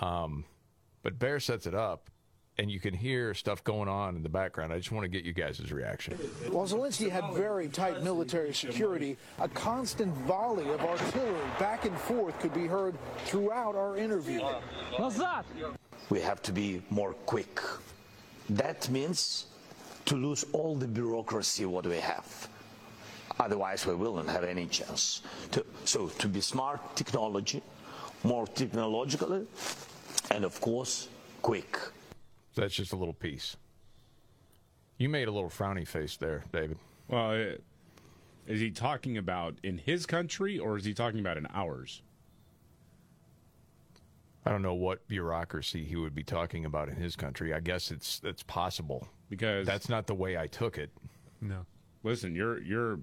Um, 0.00 0.44
but 1.02 1.18
Baier 1.18 1.42
sets 1.42 1.66
it 1.66 1.74
up, 1.74 2.08
and 2.58 2.70
you 2.70 2.78
can 2.78 2.94
hear 2.94 3.34
stuff 3.34 3.64
going 3.64 3.88
on 3.88 4.14
in 4.16 4.22
the 4.22 4.28
background. 4.28 4.72
I 4.72 4.78
just 4.78 4.92
want 4.92 5.04
to 5.04 5.08
get 5.08 5.24
you 5.24 5.32
guys' 5.32 5.72
reaction. 5.72 6.14
While 6.50 6.66
Zelensky 6.66 7.10
had 7.10 7.24
very 7.34 7.68
tight 7.68 8.02
military 8.02 8.54
security, 8.54 9.16
a 9.40 9.48
constant 9.48 10.14
volley 10.18 10.68
of 10.68 10.80
artillery 10.80 11.34
back 11.58 11.84
and 11.84 11.96
forth 11.98 12.38
could 12.38 12.54
be 12.54 12.66
heard 12.66 12.94
throughout 13.24 13.74
our 13.74 13.96
interview. 13.96 14.40
We 16.10 16.20
have 16.20 16.42
to 16.42 16.52
be 16.52 16.82
more 16.90 17.14
quick. 17.26 17.60
That 18.50 18.88
means 18.88 19.46
to 20.04 20.16
lose 20.16 20.44
all 20.52 20.76
the 20.76 20.86
bureaucracy 20.86 21.64
what 21.64 21.86
we 21.86 21.96
have. 21.96 22.48
Otherwise, 23.40 23.84
we 23.84 23.94
will 23.94 24.14
not 24.14 24.28
have 24.28 24.44
any 24.44 24.66
chance. 24.66 25.22
To, 25.52 25.64
so, 25.84 26.06
to 26.06 26.28
be 26.28 26.40
smart 26.40 26.94
technology, 26.94 27.62
more 28.22 28.46
technologically, 28.46 29.44
and 30.30 30.44
of 30.44 30.60
course, 30.60 31.08
quick. 31.42 31.76
That's 32.54 32.74
just 32.74 32.92
a 32.92 32.96
little 32.96 33.14
piece. 33.14 33.56
You 34.98 35.08
made 35.08 35.28
a 35.28 35.32
little 35.32 35.50
frowny 35.50 35.86
face 35.86 36.16
there, 36.16 36.44
David. 36.52 36.78
Well, 37.08 37.30
uh, 37.32 37.56
is 38.46 38.60
he 38.60 38.70
talking 38.70 39.18
about 39.18 39.56
in 39.62 39.78
his 39.78 40.06
country 40.06 40.58
or 40.58 40.76
is 40.76 40.84
he 40.84 40.94
talking 40.94 41.20
about 41.20 41.36
in 41.36 41.46
ours? 41.52 42.02
I 44.46 44.50
don't 44.50 44.62
know 44.62 44.74
what 44.74 45.06
bureaucracy 45.08 45.84
he 45.84 45.96
would 45.96 46.14
be 46.14 46.22
talking 46.22 46.64
about 46.64 46.88
in 46.88 46.96
his 46.96 47.16
country. 47.16 47.54
I 47.54 47.60
guess 47.60 47.90
it's 47.90 48.20
it's 48.24 48.42
possible 48.42 49.08
because 49.30 49.66
that's 49.66 49.88
not 49.88 50.06
the 50.06 50.14
way 50.14 50.36
I 50.36 50.46
took 50.46 50.76
it. 50.76 50.90
No. 51.40 51.64
Listen, 52.02 52.34
you're 52.34 52.60
you're 52.60 52.98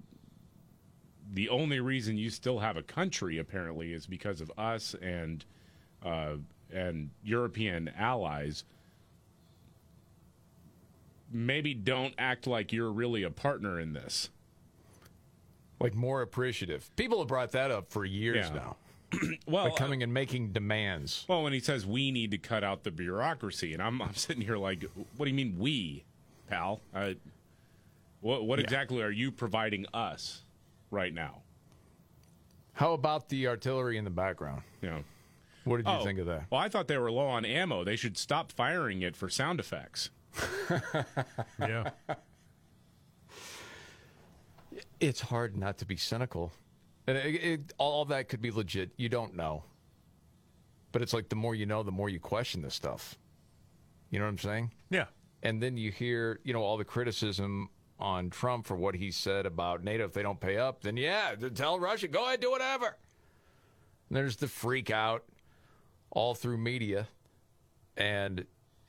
the 1.33 1.49
only 1.49 1.79
reason 1.79 2.17
you 2.17 2.29
still 2.29 2.59
have 2.59 2.77
a 2.77 2.83
country 2.83 3.39
apparently 3.39 3.93
is 3.93 4.05
because 4.05 4.39
of 4.39 4.51
us 4.57 4.95
and 5.01 5.43
uh, 6.05 6.35
and 6.71 7.09
European 7.23 7.89
allies. 7.97 8.63
Maybe 11.31 11.73
don't 11.73 12.13
act 12.17 12.47
like 12.47 12.73
you're 12.73 12.91
really 12.91 13.23
a 13.23 13.29
partner 13.29 13.79
in 13.79 13.93
this. 13.93 14.29
Like 15.79 15.95
more 15.95 16.21
appreciative. 16.21 16.89
People 16.95 17.19
have 17.19 17.27
brought 17.27 17.51
that 17.53 17.71
up 17.71 17.89
for 17.89 18.05
years 18.05 18.47
Yeah. 18.49 18.53
now. 18.55 18.77
well, 19.47 19.65
like 19.65 19.75
coming 19.75 20.03
and 20.03 20.13
making 20.13 20.51
demands. 20.53 21.25
Well, 21.27 21.43
when 21.43 21.53
he 21.53 21.59
says 21.59 21.85
we 21.85 22.11
need 22.11 22.31
to 22.31 22.37
cut 22.37 22.63
out 22.63 22.83
the 22.83 22.91
bureaucracy, 22.91 23.73
and 23.73 23.81
I'm, 23.81 24.01
I'm 24.01 24.15
sitting 24.15 24.43
here 24.43 24.57
like, 24.57 24.85
what 25.17 25.25
do 25.25 25.29
you 25.29 25.35
mean 25.35 25.55
we, 25.57 26.03
pal? 26.49 26.79
Uh, 26.93 27.13
what 28.21 28.45
what 28.45 28.59
Yeah. 28.59 28.63
exactly 28.63 29.01
are 29.01 29.09
you 29.11 29.31
providing 29.31 29.85
us 29.93 30.43
right 30.91 31.13
now? 31.13 31.41
How 32.73 32.93
about 32.93 33.29
the 33.29 33.47
artillery 33.47 33.97
in 33.97 34.03
the 34.05 34.09
background? 34.11 34.61
Yeah. 34.81 34.99
What 35.65 35.77
did 35.77 35.87
you 35.87 35.93
Oh, 35.93 36.03
think 36.03 36.19
of 36.19 36.25
that? 36.27 36.45
Well, 36.49 36.61
I 36.61 36.69
thought 36.69 36.87
they 36.87 36.97
were 36.97 37.11
low 37.11 37.27
on 37.27 37.43
ammo. 37.45 37.83
They 37.83 37.95
should 37.95 38.17
stop 38.17 38.51
firing 38.51 39.01
it 39.01 39.15
for 39.15 39.29
sound 39.29 39.59
effects. 39.59 40.09
yeah. 41.59 41.89
It's 44.99 45.21
hard 45.21 45.57
not 45.57 45.77
to 45.79 45.85
be 45.85 45.97
cynical. 45.97 46.51
And 47.07 47.17
it, 47.17 47.43
it, 47.43 47.73
all 47.77 48.05
that 48.05 48.29
could 48.29 48.41
be 48.41 48.51
legit. 48.51 48.91
You 48.97 49.09
don't 49.09 49.35
know. 49.35 49.63
But 50.91 51.01
it's 51.01 51.13
like 51.13 51.29
the 51.29 51.35
more 51.35 51.55
you 51.55 51.65
know, 51.65 51.83
the 51.83 51.91
more 51.91 52.09
you 52.09 52.19
question 52.19 52.61
this 52.61 52.75
stuff. 52.75 53.17
You 54.09 54.19
know 54.19 54.25
what 54.25 54.31
I'm 54.31 54.37
saying? 54.37 54.71
Yeah. 54.89 55.05
And 55.43 55.61
then 55.61 55.77
you 55.77 55.91
hear, 55.91 56.39
you 56.43 56.53
know, 56.53 56.61
all 56.61 56.77
the 56.77 56.85
criticism 56.85 57.69
on 57.99 58.29
Trump 58.29 58.65
for 58.65 58.75
what 58.75 58.95
he 58.95 59.11
said 59.11 59.45
about 59.45 59.83
NATO 59.83 60.05
if 60.05 60.13
they 60.13 60.21
don't 60.21 60.39
pay 60.39 60.57
up. 60.57 60.81
Then, 60.81 60.97
yeah, 60.97 61.35
tell 61.55 61.79
Russia, 61.79 62.07
go 62.07 62.25
ahead, 62.25 62.41
do 62.41 62.51
whatever. 62.51 62.97
And 64.09 64.17
there's 64.17 64.35
the 64.35 64.47
freak 64.47 64.91
out 64.91 65.23
all 66.11 66.35
through 66.35 66.57
media. 66.57 67.07
And 67.95 68.45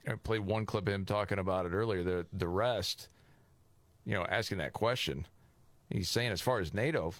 I 0.06 0.14
played 0.14 0.40
one 0.40 0.66
clip 0.66 0.88
of 0.88 0.94
him 0.94 1.04
talking 1.04 1.38
about 1.38 1.66
it 1.66 1.72
earlier. 1.72 2.02
The, 2.02 2.26
the 2.32 2.48
rest, 2.48 3.08
you 4.04 4.14
know, 4.14 4.24
asking 4.28 4.58
that 4.58 4.72
question. 4.72 5.26
He's 5.90 6.08
saying, 6.08 6.32
as 6.32 6.40
far 6.40 6.58
as 6.58 6.74
NATO, 6.74 7.14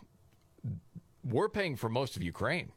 we're 1.24 1.48
paying 1.48 1.76
for 1.76 1.88
most 1.88 2.16
of 2.16 2.22
Ukraine. 2.22 2.72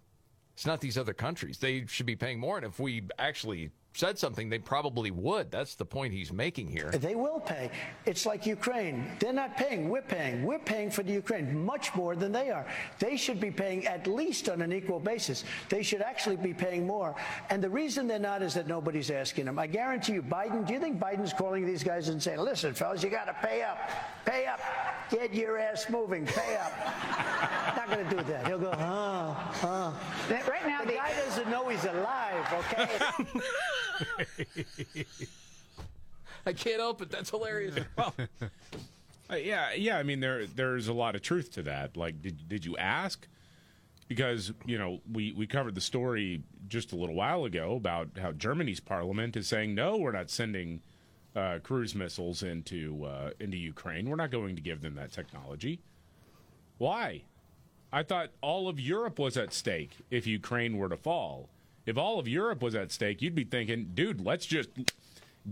It's 0.53 0.65
not 0.65 0.81
these 0.81 0.97
other 0.97 1.13
countries. 1.13 1.57
They 1.57 1.85
should 1.87 2.05
be 2.05 2.15
paying 2.15 2.39
more. 2.39 2.57
And 2.57 2.65
if 2.65 2.79
we 2.79 3.03
actually 3.17 3.71
said 3.95 4.19
something, 4.19 4.49
they 4.49 4.59
probably 4.59 5.11
would. 5.11 5.49
That's 5.49 5.75
the 5.75 5.85
point 5.85 6.13
he's 6.13 6.33
making 6.33 6.67
here. 6.67 6.91
They 6.91 7.15
will 7.15 7.39
pay. 7.39 7.71
It's 8.05 8.25
like 8.25 8.45
Ukraine. 8.45 9.09
They're 9.19 9.33
not 9.33 9.55
paying. 9.57 9.89
We're 9.89 10.01
paying. 10.01 10.43
We're 10.43 10.59
paying 10.59 10.91
for 10.91 11.03
the 11.03 11.13
Ukraine 11.13 11.65
much 11.65 11.95
more 11.95 12.15
than 12.15 12.31
they 12.31 12.49
are. 12.49 12.65
They 12.99 13.15
should 13.17 13.39
be 13.39 13.51
paying 13.51 13.87
at 13.87 14.07
least 14.07 14.49
on 14.49 14.61
an 14.61 14.73
equal 14.73 14.99
basis. 14.99 15.45
They 15.69 15.81
should 15.81 16.01
actually 16.01 16.35
be 16.35 16.53
paying 16.53 16.85
more. 16.85 17.15
And 17.49 17.63
the 17.63 17.69
reason 17.69 18.07
they're 18.07 18.19
not 18.19 18.41
is 18.41 18.53
that 18.55 18.67
nobody's 18.67 19.09
asking 19.09 19.45
them. 19.45 19.57
I 19.57 19.67
guarantee 19.67 20.13
you, 20.13 20.23
Biden, 20.23 20.67
do 20.67 20.73
you 20.73 20.79
think 20.79 20.99
Biden's 20.99 21.33
calling 21.33 21.65
these 21.65 21.83
guys 21.83 22.09
and 22.09 22.21
saying, 22.21 22.39
listen, 22.39 22.73
fellas, 22.73 23.03
you 23.03 23.09
got 23.09 23.25
to 23.25 23.47
pay 23.47 23.63
up. 23.63 23.89
Pay 24.25 24.45
up. 24.47 24.59
Get 25.09 25.33
your 25.33 25.57
ass 25.57 25.89
moving. 25.89 26.25
Pay 26.25 26.57
up. 26.57 27.75
not 27.75 27.89
going 27.89 28.09
to 28.09 28.15
do 28.15 28.23
that. 28.23 28.47
He'll 28.47 28.59
go, 28.59 28.71
huh, 28.71 29.33
huh. 29.33 29.91
Right 30.29 30.65
now, 30.65 30.81
the 30.81 30.87
the- 30.87 30.93
guy 30.93 31.13
doesn't 31.13 31.49
know 31.49 31.67
he's 31.69 31.83
alive, 31.85 32.53
okay? 32.53 32.89
I 36.45 36.53
can't 36.53 36.79
help 36.79 37.01
it. 37.01 37.09
That's 37.09 37.29
hilarious. 37.29 37.75
Uh, 39.27 39.37
yeah, 39.37 39.73
yeah. 39.73 39.97
I 39.97 40.03
mean, 40.03 40.19
there 40.19 40.45
there's 40.45 40.87
a 40.87 40.93
lot 40.93 41.15
of 41.15 41.23
truth 41.23 41.51
to 41.53 41.63
that. 41.63 41.97
Like, 41.97 42.21
did 42.21 42.47
did 42.47 42.63
you 42.63 42.77
ask? 42.77 43.27
Because 44.07 44.53
you 44.67 44.77
know, 44.77 45.01
we 45.11 45.31
we 45.31 45.47
covered 45.47 45.73
the 45.73 45.81
story 45.81 46.43
just 46.67 46.93
a 46.93 46.95
little 46.95 47.15
while 47.15 47.43
ago 47.43 47.75
about 47.75 48.09
how 48.21 48.33
Germany's 48.33 48.79
parliament 48.79 49.35
is 49.35 49.47
saying 49.47 49.73
no, 49.73 49.97
we're 49.97 50.11
not 50.11 50.29
sending 50.29 50.81
uh, 51.35 51.57
cruise 51.63 51.95
missiles 51.95 52.43
into 52.43 53.03
uh, 53.05 53.31
into 53.39 53.57
Ukraine. 53.57 54.07
We're 54.07 54.15
not 54.15 54.29
going 54.29 54.55
to 54.57 54.61
give 54.61 54.81
them 54.81 54.93
that 54.93 55.11
technology. 55.11 55.79
Why? 56.77 57.23
I 57.95 58.03
thought 58.03 58.31
all 58.41 58.67
of 58.67 58.77
Europe 58.77 59.19
was 59.19 59.37
at 59.37 59.53
stake 59.53 59.95
if 60.11 60.27
Ukraine 60.27 60.77
were 60.77 60.89
to 60.89 60.97
fall. 60.97 61.47
If 61.85 61.97
all 61.97 62.19
of 62.19 62.27
Europe 62.27 62.61
was 62.61 62.75
at 62.75 62.91
stake, 62.91 63.21
you'd 63.21 63.35
be 63.35 63.45
thinking, 63.45 63.91
dude, 63.93 64.19
let's 64.19 64.45
just 64.45 64.67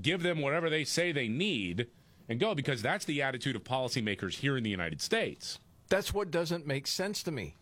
give 0.02 0.24
them 0.24 0.41
whatever 0.41 0.70
they 0.70 0.84
say 0.84 1.14
they 1.14 1.30
need 1.30 1.88
and 2.28 2.41
go 2.41 2.53
because 2.53 2.82
that's 2.82 3.06
the 3.06 3.22
attitude 3.22 3.56
of 3.56 3.64
policymakers 3.64 4.34
here 4.34 4.57
in 4.57 4.64
the 4.64 4.70
United 4.70 4.99
States. 4.99 5.61
That's 5.88 6.14
what 6.14 6.32
doesn't 6.32 6.68
make 6.68 6.86
sense 6.86 7.24
to 7.24 7.32
me. 7.32 7.56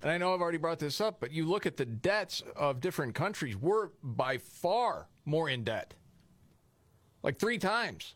And 0.00 0.10
I 0.10 0.16
know 0.16 0.32
I've 0.32 0.40
already 0.40 0.56
brought 0.56 0.78
this 0.78 1.02
up, 1.02 1.20
but 1.20 1.30
you 1.30 1.44
look 1.44 1.66
at 1.66 1.76
the 1.76 1.84
debts 1.84 2.42
of 2.56 2.80
different 2.80 3.14
countries, 3.14 3.58
we're 3.58 3.90
by 4.02 4.38
far 4.38 5.06
more 5.26 5.50
in 5.50 5.64
debt. 5.64 5.92
Like 7.22 7.38
three 7.38 7.58
times. 7.58 8.14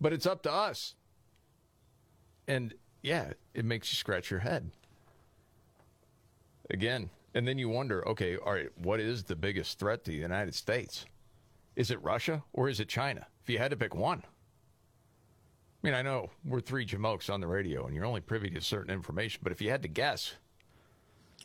But 0.00 0.14
it's 0.14 0.26
up 0.26 0.42
to 0.44 0.52
us. 0.52 0.94
And 2.48 2.72
yeah, 3.02 3.34
it 3.52 3.66
makes 3.66 3.92
you 3.92 3.96
scratch 3.96 4.30
your 4.30 4.40
head. 4.40 4.70
Again, 6.70 7.10
and 7.34 7.46
then 7.46 7.58
you 7.58 7.68
wonder, 7.68 8.06
okay, 8.08 8.36
all 8.36 8.52
right, 8.52 8.70
what 8.76 9.00
is 9.00 9.24
the 9.24 9.36
biggest 9.36 9.78
threat 9.78 10.04
to 10.04 10.10
the 10.10 10.16
United 10.16 10.54
States? 10.54 11.04
Is 11.76 11.90
it 11.90 12.02
Russia 12.02 12.42
or 12.52 12.68
is 12.68 12.80
it 12.80 12.88
China? 12.88 13.26
If 13.42 13.50
you 13.50 13.58
had 13.58 13.70
to 13.70 13.76
pick 13.76 13.94
one. 13.94 14.22
I 15.82 15.86
mean, 15.86 15.94
I 15.94 16.02
know 16.02 16.30
we're 16.44 16.60
three 16.60 16.86
jamokes 16.86 17.32
on 17.32 17.40
the 17.40 17.46
radio 17.46 17.86
and 17.86 17.94
you're 17.94 18.06
only 18.06 18.22
privy 18.22 18.50
to 18.50 18.60
certain 18.60 18.92
information, 18.92 19.40
but 19.42 19.52
if 19.52 19.60
you 19.60 19.70
had 19.70 19.82
to 19.82 19.88
guess, 19.88 20.34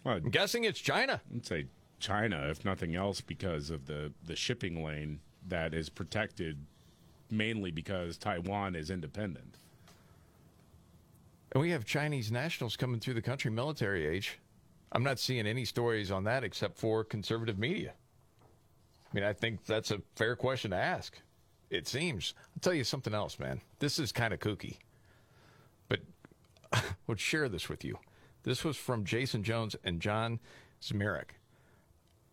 well, 0.03 0.15
I'm 0.15 0.30
guessing 0.30 0.64
it's 0.64 0.80
China. 0.80 1.22
I'd 1.35 1.45
say 1.45 1.65
China, 1.99 2.48
if 2.49 2.65
nothing 2.65 2.95
else, 2.95 3.22
because 3.22 3.69
of 3.69 3.85
the, 3.85 4.11
the 4.26 4.35
shipping 4.35 4.84
lane 4.84 5.19
that 5.48 5.73
is 5.73 5.89
protected 5.89 6.57
mainly 7.30 7.72
because 7.72 8.18
Taiwan 8.18 8.76
is 8.76 8.89
independent. 8.89 9.57
And 11.52 11.61
we 11.61 11.72
have 11.72 11.85
Chinese 11.85 12.31
nationals 12.31 12.77
coming 12.77 12.99
through 12.99 13.15
the 13.15 13.22
country 13.22 13.52
military 13.52 14.07
age. 14.07 14.39
I'm 14.91 15.03
not 15.03 15.19
seeing 15.19 15.47
any 15.47 15.65
stories 15.65 16.11
on 16.11 16.23
that 16.26 16.43
except 16.43 16.77
for 16.77 17.03
conservative 17.03 17.57
media. 17.57 17.93
I 19.11 19.15
mean, 19.15 19.23
I 19.23 19.34
think 19.34 19.65
that's 19.65 19.91
a 19.91 20.01
fair 20.15 20.35
question 20.35 20.72
to 20.72 20.77
ask. 20.77 21.18
It 21.69 21.88
seems. 21.88 22.34
I'll 22.55 22.59
tell 22.61 22.73
you 22.73 22.84
something 22.84 23.13
else, 23.13 23.39
man. 23.39 23.61
This 23.80 23.99
is 23.99 24.11
kind 24.11 24.34
of 24.34 24.39
kooky, 24.39 24.77
but 25.88 25.99
I 26.73 26.81
would 27.07 27.19
share 27.19 27.47
this 27.47 27.69
with 27.69 27.84
you. 27.85 27.97
This 28.43 28.63
was 28.63 28.76
from 28.76 29.05
Jason 29.05 29.43
Jones 29.43 29.76
and 29.84 30.01
John 30.01 30.39
Zmirak 30.81 31.31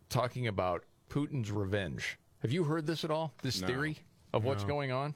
talking 0.09 0.47
about 0.48 0.85
Putin's 1.10 1.51
revenge. 1.52 2.18
Have 2.43 2.51
you 2.52 2.64
heard 2.64 2.86
this 2.86 3.05
at 3.05 3.10
all? 3.10 3.35
This 3.43 3.60
No. 3.60 3.66
theory 3.66 3.98
of 4.32 4.44
what's 4.44 4.62
No. 4.62 4.68
going 4.68 4.90
on? 4.90 5.14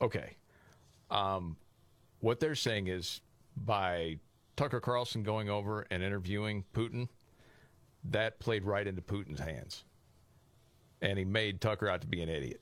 Okay. 0.00 0.36
Um, 1.10 1.56
what 2.20 2.40
they're 2.40 2.54
saying 2.54 2.88
is 2.88 3.20
by 3.56 4.18
Tucker 4.56 4.80
Carlson 4.80 5.22
going 5.22 5.48
over 5.48 5.86
and 5.90 6.02
interviewing 6.02 6.64
Putin, 6.74 7.08
that 8.04 8.38
played 8.38 8.64
right 8.64 8.86
into 8.86 9.02
Putin's 9.02 9.40
hands. 9.40 9.84
And 11.02 11.18
he 11.18 11.24
made 11.24 11.60
Tucker 11.60 11.88
out 11.88 12.00
to 12.02 12.06
be 12.06 12.22
an 12.22 12.28
idiot. 12.28 12.60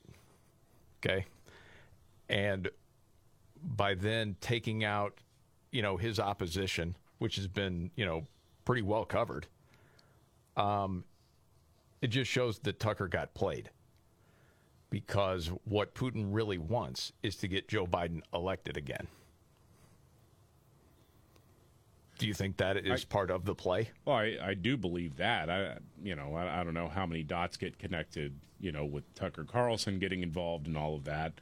Okay. 1.03 1.25
And 2.29 2.69
by 3.61 3.93
then 3.93 4.35
taking 4.41 4.83
out, 4.83 5.19
you 5.71 5.81
know, 5.81 5.97
his 5.97 6.19
opposition, 6.19 6.95
which 7.19 7.35
has 7.35 7.47
been, 7.47 7.91
you 7.95 8.05
know, 8.05 8.25
pretty 8.65 8.81
well 8.81 9.05
covered, 9.05 9.47
um, 10.57 11.03
it 12.01 12.07
just 12.07 12.29
shows 12.29 12.59
that 12.59 12.79
Tucker 12.79 13.07
got 13.07 13.33
played. 13.33 13.69
Because 14.89 15.51
what 15.63 15.95
Putin 15.95 16.27
really 16.29 16.57
wants 16.57 17.13
is 17.23 17.35
to 17.37 17.47
get 17.47 17.67
Joe 17.67 17.87
Biden 17.87 18.21
elected 18.33 18.77
again. 18.77 19.07
Do 22.19 22.27
you 22.27 22.33
think 22.33 22.57
that 22.57 22.77
is 22.77 23.03
I- 23.03 23.05
part 23.07 23.31
of 23.31 23.45
the 23.45 23.55
play? 23.55 23.89
Well, 24.05 24.17
I, 24.17 24.37
I 24.41 24.53
do 24.53 24.77
believe 24.77 25.17
that. 25.17 25.49
I, 25.49 25.77
you 26.03 26.15
know, 26.15 26.35
I, 26.35 26.61
I 26.61 26.63
don't 26.63 26.73
know 26.73 26.87
how 26.87 27.05
many 27.05 27.23
dots 27.23 27.57
get 27.57 27.79
connected, 27.79 28.33
you 28.59 28.71
know, 28.71 28.85
with 28.85 29.03
Tucker 29.15 29.43
Carlson 29.43 29.99
getting 29.99 30.21
involved 30.21 30.67
and 30.67 30.77
all 30.77 30.95
of 30.95 31.03
that. 31.05 31.33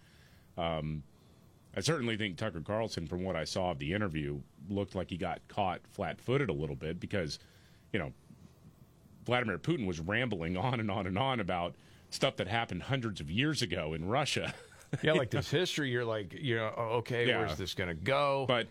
Um, 0.57 1.03
I 1.75 1.79
certainly 1.81 2.17
think 2.17 2.37
Tucker 2.37 2.61
Carlson, 2.61 3.07
from 3.07 3.23
what 3.23 3.35
I 3.35 3.43
saw 3.43 3.71
of 3.71 3.79
the 3.79 3.93
interview, 3.93 4.39
looked 4.69 4.95
like 4.95 5.09
he 5.09 5.17
got 5.17 5.39
caught 5.47 5.81
flat-footed 5.91 6.49
a 6.49 6.53
little 6.53 6.75
bit 6.75 6.99
because, 6.99 7.39
you 7.93 7.99
know, 7.99 8.11
Vladimir 9.25 9.57
Putin 9.57 9.85
was 9.85 9.99
rambling 9.99 10.57
on 10.57 10.79
and 10.79 10.89
on 10.89 11.05
and 11.07 11.17
on 11.17 11.39
about 11.39 11.75
stuff 12.09 12.35
that 12.37 12.47
happened 12.47 12.83
hundreds 12.83 13.21
of 13.21 13.29
years 13.29 13.61
ago 13.61 13.93
in 13.93 14.05
Russia. 14.05 14.53
Yeah, 15.01 15.13
like 15.13 15.29
this 15.31 15.49
history, 15.49 15.89
you're 15.89 16.03
like, 16.05 16.33
you 16.33 16.55
know, 16.57 16.65
okay, 16.77 17.27
Yeah. 17.27 17.39
where's 17.39 17.57
this 17.57 17.73
going 17.73 17.89
to 17.89 17.93
go? 17.93 18.45
But 18.47 18.67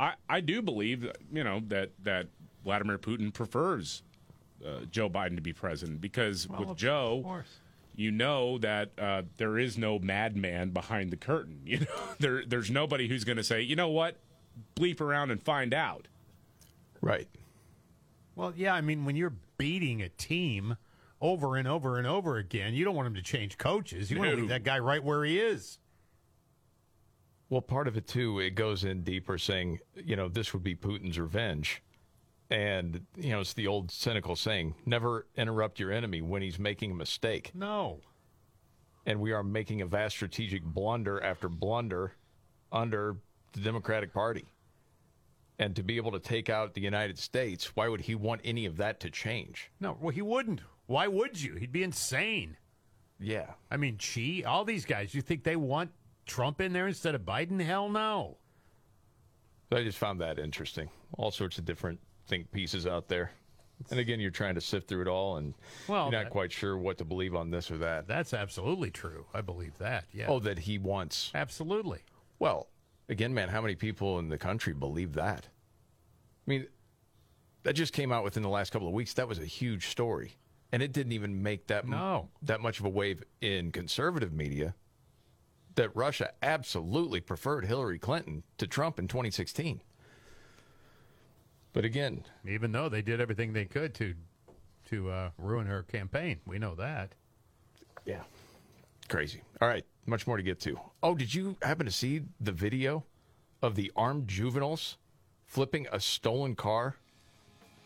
I, 0.00 0.14
I 0.28 0.40
do 0.40 0.62
believe, 0.62 1.10
you 1.32 1.44
know, 1.44 1.60
that, 1.68 1.90
that 2.04 2.28
Vladimir 2.64 2.98
Putin 2.98 3.32
prefers 3.32 4.02
uh, 4.64 4.80
Joe 4.90 5.08
Biden 5.08 5.36
to 5.36 5.42
be 5.42 5.52
president 5.52 6.00
because 6.00 6.48
Well, 6.48 6.60
with 6.60 6.70
of 6.70 6.76
Joe, 6.76 7.20
course. 7.24 7.58
you 7.96 8.10
know 8.10 8.58
that 8.58 8.90
uh, 8.98 9.22
there 9.36 9.58
is 9.58 9.76
no 9.78 9.98
madman 9.98 10.70
behind 10.70 11.10
the 11.10 11.16
curtain. 11.16 11.60
You 11.64 11.80
know, 11.80 11.86
there 12.18 12.44
there's 12.46 12.70
nobody 12.70 13.08
who's 13.08 13.24
going 13.24 13.36
to 13.38 13.44
say, 13.44 13.60
you 13.62 13.76
know 13.76 13.88
what, 13.90 14.16
bleep 14.76 15.00
around 15.00 15.30
and 15.30 15.42
find 15.42 15.72
out. 15.74 16.08
Right. 17.00 17.28
Well, 18.34 18.52
yeah, 18.56 18.74
I 18.74 18.80
mean, 18.80 19.04
when 19.04 19.16
you're 19.16 19.34
beating 19.56 20.00
a 20.02 20.08
team 20.08 20.76
over 21.20 21.56
and 21.56 21.66
over 21.66 21.98
and 21.98 22.06
over 22.06 22.36
again, 22.36 22.74
you 22.74 22.84
don't 22.84 22.94
want 22.94 23.08
him 23.08 23.14
to 23.14 23.22
change 23.22 23.58
coaches. 23.58 24.10
You 24.10 24.18
want 24.18 24.30
to 24.30 24.36
leave 24.36 24.48
that 24.48 24.62
guy 24.64 24.78
right 24.78 25.02
where 25.02 25.24
he 25.24 25.38
is. 25.40 25.78
Well, 27.50 27.62
part 27.62 27.88
of 27.88 27.96
it 27.96 28.06
too, 28.06 28.40
it 28.40 28.50
goes 28.50 28.84
in 28.84 29.02
deeper, 29.02 29.38
saying, 29.38 29.78
you 29.94 30.16
know, 30.16 30.28
this 30.28 30.52
would 30.52 30.62
be 30.62 30.74
Putin's 30.74 31.18
revenge, 31.18 31.82
and 32.50 33.06
you 33.16 33.30
know, 33.30 33.40
it's 33.40 33.54
the 33.54 33.66
old 33.66 33.90
cynical 33.90 34.36
saying: 34.36 34.74
never 34.84 35.26
interrupt 35.36 35.80
your 35.80 35.92
enemy 35.92 36.20
when 36.20 36.42
he's 36.42 36.58
making 36.58 36.90
a 36.90 36.94
mistake. 36.94 37.50
No. 37.54 38.00
And 39.06 39.20
we 39.20 39.32
are 39.32 39.42
making 39.42 39.80
a 39.80 39.86
vast 39.86 40.16
strategic 40.16 40.62
blunder 40.62 41.22
after 41.22 41.48
blunder 41.48 42.12
under 42.70 43.16
the 43.52 43.60
Democratic 43.60 44.12
Party. 44.12 44.44
And 45.58 45.74
to 45.76 45.82
be 45.82 45.96
able 45.96 46.12
to 46.12 46.20
take 46.20 46.50
out 46.50 46.74
the 46.74 46.82
United 46.82 47.18
States, 47.18 47.74
why 47.74 47.88
would 47.88 48.02
he 48.02 48.14
want 48.14 48.42
any 48.44 48.66
of 48.66 48.76
that 48.76 49.00
to 49.00 49.10
change? 49.10 49.70
No, 49.80 49.96
well, 50.00 50.10
he 50.10 50.22
wouldn't. 50.22 50.60
Why 50.86 51.08
would 51.08 51.40
you? 51.40 51.54
He'd 51.54 51.72
be 51.72 51.82
insane. 51.82 52.58
Yeah. 53.18 53.54
I 53.70 53.76
mean, 53.76 53.98
Xi, 53.98 54.44
all 54.44 54.64
these 54.64 54.84
guys, 54.84 55.14
you 55.14 55.22
think 55.22 55.42
they 55.42 55.56
want 55.56 55.90
Trump 56.28 56.60
in 56.60 56.72
there 56.72 56.86
instead 56.86 57.14
of 57.16 57.22
Biden? 57.22 57.60
Hell 57.60 57.88
no. 57.88 58.36
So 59.70 59.78
I 59.78 59.82
just 59.84 59.98
found 59.98 60.20
that 60.20 60.38
interesting. 60.38 60.88
All 61.16 61.30
sorts 61.30 61.58
of 61.58 61.64
different 61.64 61.98
think 62.26 62.50
pieces 62.52 62.86
out 62.86 63.08
there. 63.08 63.32
And 63.90 64.00
again, 64.00 64.18
you're 64.20 64.30
trying 64.30 64.54
to 64.56 64.60
sift 64.60 64.88
through 64.88 65.02
it 65.02 65.08
all, 65.08 65.36
and 65.36 65.54
Well, 65.88 66.04
you're 66.06 66.12
not 66.12 66.24
that- 66.24 66.30
quite 66.32 66.50
sure 66.52 66.76
what 66.76 66.98
to 66.98 67.04
believe 67.04 67.34
on 67.34 67.50
this 67.50 67.70
or 67.70 67.78
that. 67.78 68.06
That's 68.08 68.34
absolutely 68.34 68.90
true. 68.90 69.26
I 69.32 69.40
believe 69.40 69.78
that. 69.78 70.06
Yeah. 70.12 70.26
Oh, 70.28 70.40
that 70.40 70.58
he 70.60 70.78
wants. 70.78 71.30
Absolutely. 71.34 72.00
Well, 72.38 72.68
again, 73.08 73.32
man, 73.34 73.48
how 73.50 73.60
many 73.60 73.74
people 73.76 74.18
in 74.18 74.28
the 74.30 74.38
country 74.38 74.72
believe 74.72 75.12
that? 75.14 75.46
I 75.46 76.50
mean, 76.50 76.66
that 77.62 77.74
just 77.74 77.92
came 77.92 78.10
out 78.10 78.24
within 78.24 78.42
the 78.42 78.48
last 78.48 78.70
couple 78.70 78.88
of 78.88 78.94
weeks. 78.94 79.14
That 79.14 79.28
was 79.28 79.38
a 79.38 79.44
huge 79.44 79.86
story, 79.88 80.36
and 80.72 80.82
it 80.82 80.92
didn't 80.92 81.12
even 81.12 81.42
make 81.42 81.68
that 81.68 81.84
m- 81.84 81.90
No. 81.90 82.30
that 82.42 82.60
much 82.60 82.80
of 82.80 82.84
a 82.86 82.88
wave 82.90 83.22
in 83.40 83.70
conservative 83.70 84.32
media. 84.32 84.74
That 85.78 85.94
Russia 85.94 86.32
absolutely 86.42 87.20
preferred 87.20 87.64
Hillary 87.64 88.00
Clinton 88.00 88.42
to 88.56 88.66
Trump 88.66 88.98
in 88.98 89.06
2016. 89.06 89.80
But 91.72 91.84
again, 91.84 92.24
Even 92.44 92.72
though 92.72 92.88
they 92.88 93.00
did 93.00 93.20
everything 93.20 93.52
they 93.52 93.64
could 93.64 93.94
to 93.94 94.14
to 94.86 95.08
uh, 95.08 95.30
ruin 95.38 95.68
her 95.68 95.84
campaign, 95.84 96.40
we 96.44 96.58
know 96.58 96.74
that. 96.74 97.14
Yeah. 98.04 98.22
Crazy. 99.08 99.40
All 99.60 99.68
right, 99.68 99.84
much 100.04 100.26
more 100.26 100.36
to 100.36 100.42
get 100.42 100.58
to. 100.62 100.80
Oh, 101.00 101.14
did 101.14 101.32
you 101.32 101.56
happen 101.62 101.86
to 101.86 101.92
see 101.92 102.22
the 102.40 102.50
video 102.50 103.04
of 103.62 103.76
the 103.76 103.92
armed 103.94 104.26
juveniles 104.26 104.96
flipping 105.46 105.86
a 105.92 106.00
stolen 106.00 106.56
car 106.56 106.96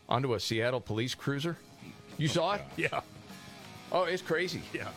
onto 0.09 0.33
a 0.33 0.41
Seattle 0.41 0.81
police 0.81 1.15
cruiser? 1.15 1.59
You 2.17 2.29
saw 2.29 2.55
it? 2.55 2.63
Yeah. 2.79 3.03
Oh, 3.91 4.05
it's 4.05 4.23
crazy. 4.23 4.63
Yeah. 4.73 4.89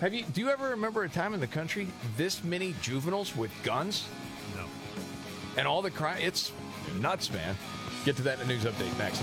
Have 0.00 0.14
you 0.14 0.22
do 0.32 0.40
you 0.40 0.48
ever 0.48 0.70
remember 0.70 1.02
a 1.02 1.08
time 1.08 1.34
in 1.34 1.40
the 1.40 1.46
country 1.48 1.88
this 2.16 2.44
many 2.44 2.74
juveniles 2.82 3.34
with 3.34 3.50
guns? 3.64 4.06
No. 4.56 4.64
And 5.56 5.66
all 5.66 5.82
the 5.82 5.90
crime 5.90 6.18
it's 6.20 6.52
nuts, 7.00 7.32
man. 7.32 7.56
Get 8.04 8.16
to 8.16 8.22
that 8.22 8.40
in 8.40 8.46
the 8.46 8.54
news 8.54 8.64
update 8.64 8.96
next. 8.96 9.22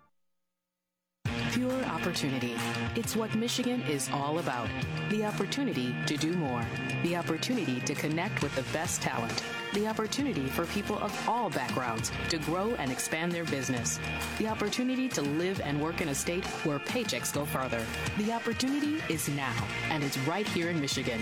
Pure 1.51 1.83
opportunity. 1.83 2.55
It's 2.95 3.13
what 3.13 3.35
Michigan 3.35 3.81
is 3.81 4.09
all 4.13 4.39
about. 4.39 4.69
The 5.09 5.25
opportunity 5.25 5.93
to 6.05 6.15
do 6.15 6.31
more. 6.31 6.65
The 7.03 7.17
opportunity 7.17 7.81
to 7.81 7.93
connect 7.93 8.41
with 8.41 8.55
the 8.55 8.63
best 8.71 9.01
talent. 9.01 9.43
The 9.73 9.85
opportunity 9.85 10.47
for 10.47 10.65
people 10.67 10.97
of 10.99 11.13
all 11.27 11.49
backgrounds 11.49 12.09
to 12.29 12.37
grow 12.37 12.73
and 12.75 12.89
expand 12.89 13.33
their 13.33 13.43
business. 13.43 13.99
The 14.37 14.47
opportunity 14.47 15.09
to 15.09 15.21
live 15.21 15.59
and 15.59 15.81
work 15.81 15.99
in 15.99 16.07
a 16.07 16.15
state 16.15 16.45
where 16.63 16.79
paychecks 16.79 17.33
go 17.33 17.43
farther. 17.43 17.85
The 18.17 18.31
opportunity 18.31 19.01
is 19.09 19.27
now, 19.27 19.67
and 19.89 20.05
it's 20.05 20.17
right 20.19 20.47
here 20.47 20.69
in 20.69 20.79
Michigan. 20.79 21.19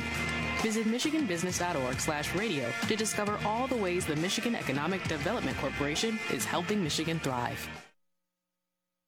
Visit 0.61 0.85
michiganbusiness.org 0.85 1.99
slash 1.99 2.35
radio 2.35 2.71
to 2.87 2.95
discover 2.95 3.39
all 3.43 3.65
the 3.65 3.77
ways 3.77 4.05
the 4.05 4.15
Michigan 4.17 4.53
Economic 4.53 5.03
Development 5.07 5.57
Corporation 5.57 6.19
is 6.31 6.45
helping 6.45 6.83
Michigan 6.83 7.19
thrive. 7.19 7.67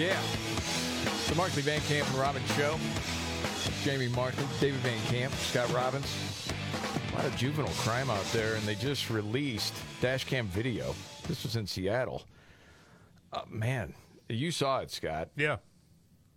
Yeah. 0.00 0.18
The 1.28 1.34
Markley 1.34 1.60
Van 1.60 1.78
Camp 1.82 2.08
and 2.08 2.16
Robbins 2.16 2.50
Show. 2.56 2.78
Jamie 3.82 4.08
Markley, 4.08 4.46
David 4.58 4.80
Van 4.80 4.98
Camp, 5.12 5.30
Scott 5.34 5.70
Robbins. 5.74 6.50
A 7.12 7.16
lot 7.16 7.26
of 7.26 7.36
juvenile 7.36 7.70
crime 7.74 8.08
out 8.08 8.24
there, 8.32 8.54
and 8.54 8.62
they 8.62 8.76
just 8.76 9.10
released 9.10 9.74
dash 10.00 10.24
cam 10.24 10.46
video. 10.46 10.94
This 11.28 11.42
was 11.42 11.56
in 11.56 11.66
Seattle. 11.66 12.22
Uh, 13.30 13.42
man, 13.50 13.92
you 14.30 14.50
saw 14.50 14.78
it, 14.78 14.90
Scott. 14.90 15.28
Yeah. 15.36 15.58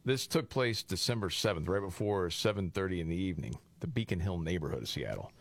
This 0.04 0.28
took 0.28 0.50
place 0.50 0.84
December 0.84 1.30
7th, 1.30 1.70
right 1.70 1.80
before 1.80 2.28
7.30 2.28 3.00
in 3.00 3.08
the 3.08 3.16
evening, 3.16 3.58
the 3.80 3.88
Beacon 3.88 4.20
Hill 4.20 4.40
neighborhood 4.40 4.82
of 4.82 4.90
Seattle. 4.90 5.32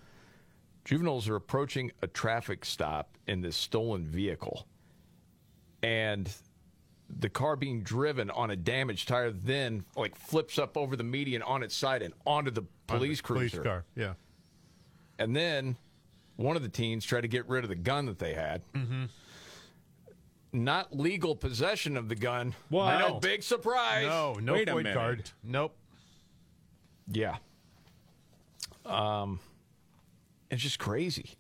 Juveniles 0.85 1.29
are 1.29 1.35
approaching 1.35 1.91
a 2.03 2.07
traffic 2.07 2.65
stop 2.65 3.19
in 3.27 3.41
this 3.41 3.57
stolen 3.57 4.07
vehicle. 4.07 4.69
And 5.83 6.33
the 7.19 7.29
car 7.29 7.57
being 7.57 7.83
driven 7.83 8.31
on 8.31 8.51
a 8.51 8.57
damaged 8.57 9.09
tire 9.09 9.31
then 9.31 9.85
like 9.97 10.17
flips 10.17 10.59
up 10.59 10.77
over 10.77 10.97
the 10.97 11.05
median 11.05 11.43
on 11.43 11.63
its 11.63 11.75
side 11.75 12.03
and 12.03 12.15
onto 12.27 12.51
the 12.51 12.63
police 12.63 12.71
On 12.89 12.95
the 12.95 12.99
police 12.99 13.21
cruiser. 13.21 13.63
car, 13.63 13.85
yeah. 13.95 14.15
And 15.19 15.37
then 15.37 15.77
one 16.37 16.57
of 16.57 16.63
the 16.63 16.69
teens 16.69 17.05
tried 17.05 17.21
to 17.23 17.29
get 17.29 17.49
rid 17.49 17.65
of 17.65 17.69
the 17.69 17.77
gun 17.77 18.07
that 18.07 18.19
they 18.19 18.35
had. 18.35 18.63
Mm-hmm. 18.73 19.05
Not 20.55 20.97
legal 20.97 21.35
possession 21.35 21.97
of 21.97 22.09
the 22.09 22.15
gun. 22.15 22.55
What? 22.69 22.83
I 22.95 22.99
know, 23.01 23.21
big 23.21 23.43
surprise. 23.43 24.07
No, 24.07 24.35
no 24.35 24.53
Wait 24.55 24.69
a 24.69 24.73
void 24.73 24.93
card. 24.93 25.31
Nope. 25.43 25.75
Yeah. 27.09 27.37
Um, 28.85 29.41
it's 30.51 30.63
just 30.63 30.79
crazy. 30.79 31.31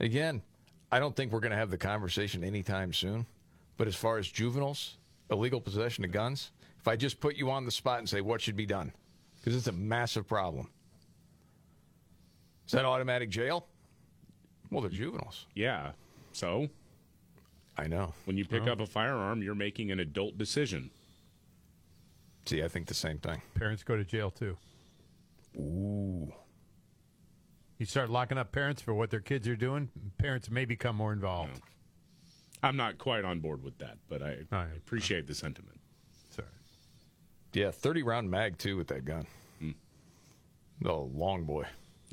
Again, 0.00 0.42
I 0.90 0.98
don't 0.98 1.14
think 1.14 1.32
we're 1.32 1.40
going 1.40 1.52
to 1.52 1.56
have 1.56 1.70
the 1.70 1.78
conversation 1.78 2.42
anytime 2.42 2.92
soon. 2.92 3.26
But 3.76 3.86
as 3.88 3.94
far 3.94 4.18
as 4.18 4.26
juveniles, 4.28 4.96
illegal 5.30 5.60
possession 5.60 6.04
of 6.04 6.12
guns, 6.12 6.50
if 6.80 6.88
I 6.88 6.96
just 6.96 7.20
put 7.20 7.36
you 7.36 7.50
on 7.50 7.64
the 7.64 7.70
spot 7.70 7.98
and 7.98 8.08
say 8.08 8.20
what 8.20 8.40
should 8.40 8.56
be 8.56 8.66
done, 8.66 8.92
because 9.36 9.54
it's 9.56 9.66
a 9.66 9.72
massive 9.72 10.26
problem. 10.26 10.68
Is 12.66 12.72
that 12.72 12.84
automatic 12.84 13.28
jail? 13.30 13.66
Well, 14.70 14.80
they're 14.80 14.90
juveniles. 14.90 15.46
Yeah. 15.54 15.92
So? 16.32 16.68
I 17.76 17.86
know. 17.86 18.14
When 18.24 18.36
you 18.36 18.44
pick 18.44 18.62
Oh. 18.66 18.72
up 18.72 18.80
a 18.80 18.86
firearm, 18.86 19.42
you're 19.42 19.54
making 19.54 19.90
an 19.90 20.00
adult 20.00 20.38
decision. 20.38 20.90
See, 22.46 22.62
I 22.62 22.68
think 22.68 22.86
the 22.86 22.94
same 22.94 23.18
thing. 23.18 23.42
Parents 23.54 23.82
go 23.82 23.96
to 23.96 24.04
jail 24.04 24.30
too. 24.30 24.56
Ooh. 25.56 26.32
You 27.78 27.84
start 27.86 28.08
locking 28.08 28.38
up 28.38 28.52
parents 28.52 28.80
for 28.80 28.94
what 28.94 29.10
their 29.10 29.20
kids 29.20 29.46
are 29.48 29.56
doing, 29.56 29.90
parents 30.16 30.48
may 30.50 30.64
become 30.64 30.96
more 30.96 31.12
involved. 31.12 31.60
I'm 32.62 32.76
not 32.76 32.98
quite 32.98 33.24
on 33.24 33.40
board 33.40 33.62
with 33.62 33.78
that, 33.78 33.98
but 34.08 34.22
I, 34.22 34.38
I 34.52 34.64
appreciate 34.76 35.26
the 35.26 35.34
sentiment. 35.34 35.78
Sorry. 36.30 36.48
Yeah, 37.52 37.70
30 37.70 38.02
round 38.02 38.30
mag, 38.30 38.58
too, 38.58 38.76
with 38.76 38.88
that 38.88 39.04
gun. 39.04 39.26
The 40.80 40.92
long 40.92 41.44
boy. 41.44 41.64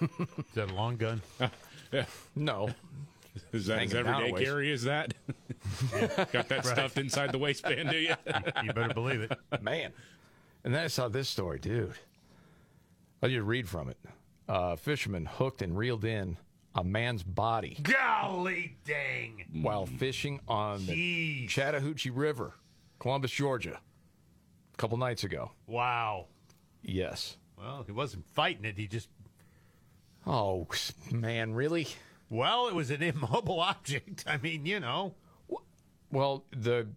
Is 0.00 0.54
that 0.54 0.70
a 0.70 0.74
long 0.74 0.96
gun? 0.96 1.22
No. 2.34 2.68
Is 3.52 3.66
that 3.66 3.78
as 3.80 3.92
Hanging 3.92 4.04
down 4.04 4.06
a 4.06 4.16
everyday 4.18 4.32
ways. 4.32 4.44
carry 4.44 4.72
as 4.72 4.82
that? 4.84 5.14
Got 6.32 6.48
that 6.48 6.50
Right. 6.50 6.64
stuffed 6.64 6.98
inside 6.98 7.32
the 7.32 7.38
waistband, 7.38 7.90
do 7.90 7.96
you? 7.96 8.14
you 8.64 8.72
better 8.72 8.92
believe 8.92 9.20
it. 9.22 9.32
Man. 9.62 9.92
And 10.64 10.74
then 10.74 10.84
I 10.84 10.88
saw 10.88 11.08
this 11.08 11.28
story, 11.28 11.58
dude. 11.58 11.94
I'll 13.22 13.30
just 13.30 13.44
read 13.46 13.68
from 13.68 13.88
it. 13.88 13.96
Uh, 14.48 14.76
fisherman 14.76 15.26
hooked 15.26 15.62
and 15.62 15.78
reeled 15.78 16.04
in 16.04 16.36
a 16.76 16.84
man's 16.84 17.22
body 17.22 17.78
Golly 17.82 18.76
dang. 18.84 19.46
while 19.62 19.86
fishing 19.86 20.40
on 20.46 20.84
the 20.86 21.46
Chattahoochee 21.48 22.10
River, 22.10 22.54
Columbus, 22.98 23.30
Georgia, 23.30 23.80
a 24.74 24.76
couple 24.76 24.98
nights 24.98 25.24
ago. 25.24 25.52
Wow. 25.66 26.26
Yes. 26.82 27.38
Well, 27.58 27.82
he 27.86 27.92
wasn't 27.92 28.26
fighting 28.26 28.64
it. 28.64 28.76
He 28.76 28.86
just. 28.86 29.08
Oh, 30.26 30.66
man, 31.10 31.54
really? 31.54 31.88
Well, 32.28 32.68
it 32.68 32.74
was 32.74 32.90
an 32.90 33.02
immobile 33.02 33.60
object. 33.60 34.24
I 34.26 34.36
mean, 34.36 34.66
you 34.66 34.78
know. 34.80 35.14
Well, 36.12 36.44
the 36.50 36.88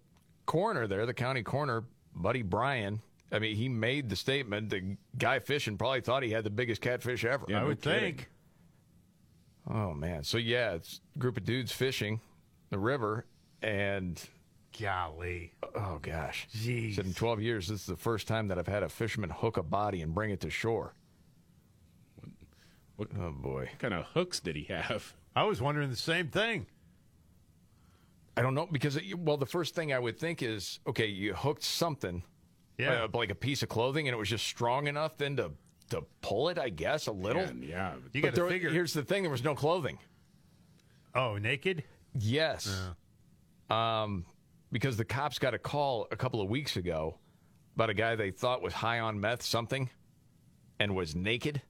coroner 0.45 0.87
there, 0.87 1.05
the 1.05 1.13
county 1.13 1.41
coroner, 1.43 1.83
Buddy 2.15 2.41
Bryan, 2.41 3.01
I 3.31 3.39
mean, 3.39 3.55
he 3.55 3.69
made 3.69 4.09
the 4.09 4.15
statement 4.15 4.69
the 4.69 4.97
guy 5.17 5.39
fishing 5.39 5.77
probably 5.77 6.01
thought 6.01 6.23
he 6.23 6.31
had 6.31 6.43
the 6.43 6.49
biggest 6.49 6.81
catfish 6.81 7.23
ever. 7.23 7.45
I 7.53 7.63
would 7.63 7.81
think. 7.81 8.29
Oh, 9.69 9.93
man. 9.93 10.23
So, 10.23 10.37
yeah, 10.37 10.71
it's 10.73 10.99
a 11.15 11.19
group 11.19 11.37
of 11.37 11.43
dudes 11.45 11.71
fishing 11.71 12.21
the 12.69 12.79
river, 12.79 13.25
and. 13.61 14.21
Golly. 14.79 15.53
Oh, 15.75 15.99
gosh. 16.01 16.47
Jeez. 16.55 16.95
Said 16.95 17.05
in 17.05 17.13
12 17.13 17.41
years, 17.41 17.67
this 17.67 17.81
is 17.81 17.85
the 17.87 17.97
first 17.97 18.27
time 18.27 18.47
that 18.47 18.57
I've 18.59 18.67
had 18.67 18.83
a 18.83 18.89
fisherman 18.89 19.29
hook 19.31 19.57
a 19.57 19.63
body 19.63 20.01
and 20.01 20.13
bring 20.13 20.29
it 20.31 20.39
to 20.41 20.49
shore. 20.49 20.93
What, 22.95 23.09
oh, 23.19 23.31
boy. 23.31 23.61
What 23.71 23.79
kind 23.79 23.93
of 23.93 24.05
hooks 24.13 24.39
did 24.39 24.55
he 24.55 24.65
have? 24.65 25.13
I 25.35 25.43
was 25.43 25.61
wondering 25.61 25.89
the 25.89 25.95
same 25.95 26.27
thing. 26.27 26.65
I 28.37 28.41
don't 28.41 28.53
know 28.55 28.67
because 28.71 28.95
it, 28.95 29.17
well, 29.17 29.37
the 29.37 29.45
first 29.45 29.75
thing 29.75 29.91
I 29.93 29.99
would 29.99 30.17
think 30.19 30.41
is 30.41 30.79
okay, 30.87 31.07
you 31.07 31.33
hooked 31.33 31.63
something, 31.63 32.23
Yeah. 32.77 33.03
uh, 33.03 33.07
like 33.13 33.31
a 33.31 33.35
piece 33.35 33.63
of 33.63 33.69
clothing, 33.69 34.07
and 34.07 34.13
it 34.15 34.17
was 34.17 34.29
just 34.29 34.45
strong 34.45 34.87
enough 34.87 35.17
then 35.17 35.35
to 35.37 35.51
to 35.89 36.03
pull 36.21 36.49
it. 36.49 36.57
I 36.57 36.69
guess 36.69 37.07
a 37.07 37.11
little. 37.11 37.41
Yeah, 37.43 37.51
yeah. 37.61 37.93
You 38.13 38.21
gotta 38.21 38.47
figure- 38.47 38.69
Here's 38.69 38.93
the 38.93 39.03
thing: 39.03 39.23
there 39.23 39.31
was 39.31 39.43
no 39.43 39.55
clothing. 39.55 39.99
Oh, 41.15 41.37
naked? 41.37 41.83
Yes. 42.17 42.75
Um, 43.69 44.25
because 44.71 44.97
the 44.97 45.05
cops 45.05 45.39
got 45.39 45.53
a 45.53 45.59
call 45.59 46.07
a 46.11 46.15
couple 46.15 46.41
of 46.41 46.49
weeks 46.49 46.75
ago 46.77 47.17
about 47.75 47.89
a 47.89 47.93
guy 47.93 48.15
they 48.15 48.31
thought 48.31 48.61
was 48.61 48.73
high 48.73 48.99
on 48.99 49.19
meth 49.19 49.41
something 49.41 49.89
and 50.79 50.95
was 50.95 51.15
naked. 51.15 51.61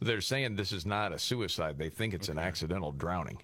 They're 0.00 0.20
saying 0.22 0.56
this 0.56 0.72
is 0.72 0.86
not 0.86 1.12
a 1.12 1.18
suicide. 1.18 1.78
They 1.78 1.90
think 1.90 2.14
it's 2.14 2.28
an 2.28 2.38
accidental 2.38 2.92
drowning. 2.92 3.42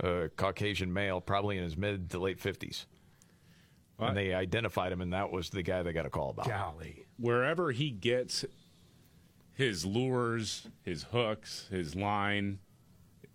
A 0.00 0.28
Caucasian 0.36 0.92
male, 0.92 1.20
probably 1.20 1.56
in 1.58 1.64
his 1.64 1.76
mid 1.76 2.10
to 2.10 2.18
late 2.18 2.38
50s. 2.40 2.86
What? 3.96 4.08
And 4.08 4.16
they 4.16 4.34
identified 4.34 4.92
him, 4.92 5.00
and 5.00 5.12
that 5.12 5.30
was 5.30 5.50
the 5.50 5.62
guy 5.62 5.82
they 5.82 5.92
got 5.92 6.06
a 6.06 6.10
call 6.10 6.30
about. 6.30 6.46
Golly. 6.46 7.06
Wherever 7.18 7.72
he 7.72 7.90
gets 7.90 8.44
his 9.54 9.86
lures, 9.86 10.68
his 10.82 11.04
hooks, 11.04 11.66
his 11.70 11.96
line, 11.96 12.58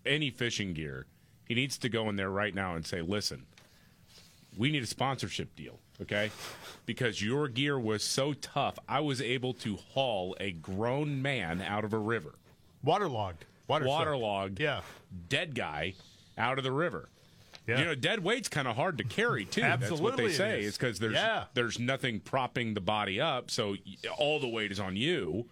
any 0.06 0.30
fishing 0.30 0.72
gear, 0.72 1.06
he 1.46 1.54
needs 1.54 1.76
to 1.78 1.88
go 1.88 2.08
in 2.08 2.16
there 2.16 2.30
right 2.30 2.54
now 2.54 2.76
and 2.76 2.86
say, 2.86 3.02
listen, 3.02 3.44
we 4.56 4.70
need 4.70 4.84
a 4.84 4.86
sponsorship 4.86 5.56
deal, 5.56 5.80
okay? 6.00 6.30
Because 6.86 7.20
your 7.20 7.48
gear 7.48 7.78
was 7.78 8.04
so 8.04 8.32
tough, 8.32 8.78
I 8.88 9.00
was 9.00 9.20
able 9.20 9.54
to 9.54 9.76
haul 9.76 10.36
a 10.38 10.52
grown 10.52 11.20
man 11.20 11.60
out 11.60 11.84
of 11.84 11.92
a 11.92 11.98
river. 11.98 12.34
Waterlogged. 12.84 13.44
Water. 13.66 13.86
Waterlogged. 13.86 14.60
Yeah. 14.60 14.82
Dead 15.28 15.54
guy 15.54 15.94
out 16.38 16.58
of 16.58 16.64
the 16.64 16.72
river. 16.72 17.08
Yeah. 17.66 17.78
You 17.78 17.84
know, 17.84 17.94
dead 17.94 18.24
weight's 18.24 18.48
kind 18.48 18.66
of 18.66 18.74
hard 18.76 18.98
to 18.98 19.04
carry 19.04 19.44
too. 19.44 19.60
That's 19.60 19.90
what 19.92 20.16
they 20.16 20.26
it 20.26 20.34
say. 20.34 20.60
is. 20.60 20.66
Is 20.66 20.78
because 20.78 20.98
there's 20.98 21.14
Yeah. 21.14 21.44
there's 21.54 21.78
nothing 21.78 22.18
propping 22.20 22.74
the 22.74 22.80
body 22.80 23.20
up, 23.20 23.50
so 23.50 23.76
all 24.18 24.40
the 24.40 24.48
weight 24.48 24.72
is 24.72 24.80
on 24.80 24.96
you. 24.96 25.46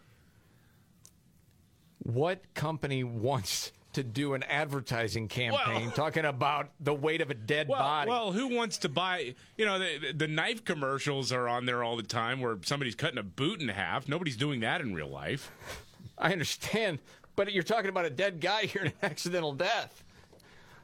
What 2.02 2.42
company 2.54 3.04
wants 3.04 3.72
to 3.92 4.02
do 4.02 4.34
an 4.34 4.42
advertising 4.44 5.28
campaign 5.28 5.82
Well- 5.86 5.90
talking 5.94 6.24
about 6.24 6.70
the 6.80 6.94
weight 6.94 7.20
of 7.20 7.30
a 7.30 7.34
dead 7.34 7.68
Well, 7.68 7.78
body? 7.78 8.10
well, 8.10 8.32
who 8.32 8.48
wants 8.48 8.78
to 8.78 8.88
buy? 8.88 9.34
You 9.56 9.66
know, 9.66 9.78
the, 9.78 10.12
the 10.14 10.28
knife 10.28 10.64
commercials 10.64 11.32
are 11.32 11.48
on 11.48 11.66
there 11.66 11.82
all 11.82 11.96
the 11.96 12.02
time, 12.04 12.40
where 12.40 12.58
somebody's 12.64 12.94
cutting 12.94 13.18
a 13.18 13.22
boot 13.22 13.60
in 13.60 13.68
half. 13.68 14.08
Nobody's 14.08 14.36
doing 14.36 14.60
that 14.60 14.80
in 14.80 14.94
real 14.94 15.08
life. 15.08 15.50
I 16.18 16.32
understand, 16.32 16.98
but 17.36 17.52
you're 17.52 17.62
talking 17.62 17.88
about 17.88 18.04
a 18.04 18.10
dead 18.10 18.40
guy 18.40 18.62
here 18.66 18.82
an 18.84 18.92
accidental 19.02 19.52
death. 19.52 20.04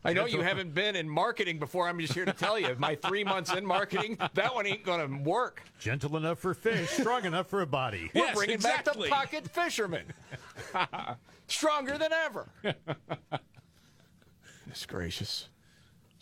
I 0.06 0.12
know 0.12 0.26
you 0.26 0.40
haven't 0.40 0.72
been 0.74 0.94
in 0.96 1.08
marketing 1.08 1.58
before. 1.58 1.88
I'm 1.88 1.98
just 1.98 2.12
here 2.14 2.24
to 2.24 2.32
tell 2.32 2.58
you, 2.58 2.76
my 2.78 2.94
three 2.94 3.24
months 3.24 3.52
in 3.52 3.66
marketing, 3.66 4.18
that 4.34 4.54
one 4.54 4.66
ain't 4.66 4.84
going 4.84 5.00
to 5.00 5.22
work. 5.28 5.62
Gentle 5.80 6.16
enough 6.16 6.38
for 6.38 6.54
fish, 6.54 6.88
strong 6.90 7.24
enough 7.24 7.48
for 7.48 7.60
a 7.62 7.66
body. 7.66 8.10
We're 8.14 8.22
Yes, 8.26 8.36
bringing 8.36 8.54
exactly. 8.54 9.10
back 9.10 9.30
the 9.32 9.38
pocket 9.40 9.50
fisherman, 9.52 10.04
stronger 11.48 11.98
than 11.98 12.12
ever. 12.12 12.48
Goodness 14.64 14.86
gracious! 14.86 15.48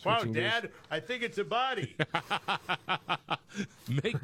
Wow, 0.05 0.19
Switching 0.19 0.35
gears. 0.35 0.53
Dad, 0.53 0.71
I 0.91 1.01
think 1.01 1.23
it's 1.23 1.39
a 1.39 1.45
body. 1.45 1.97
Make 3.89 4.17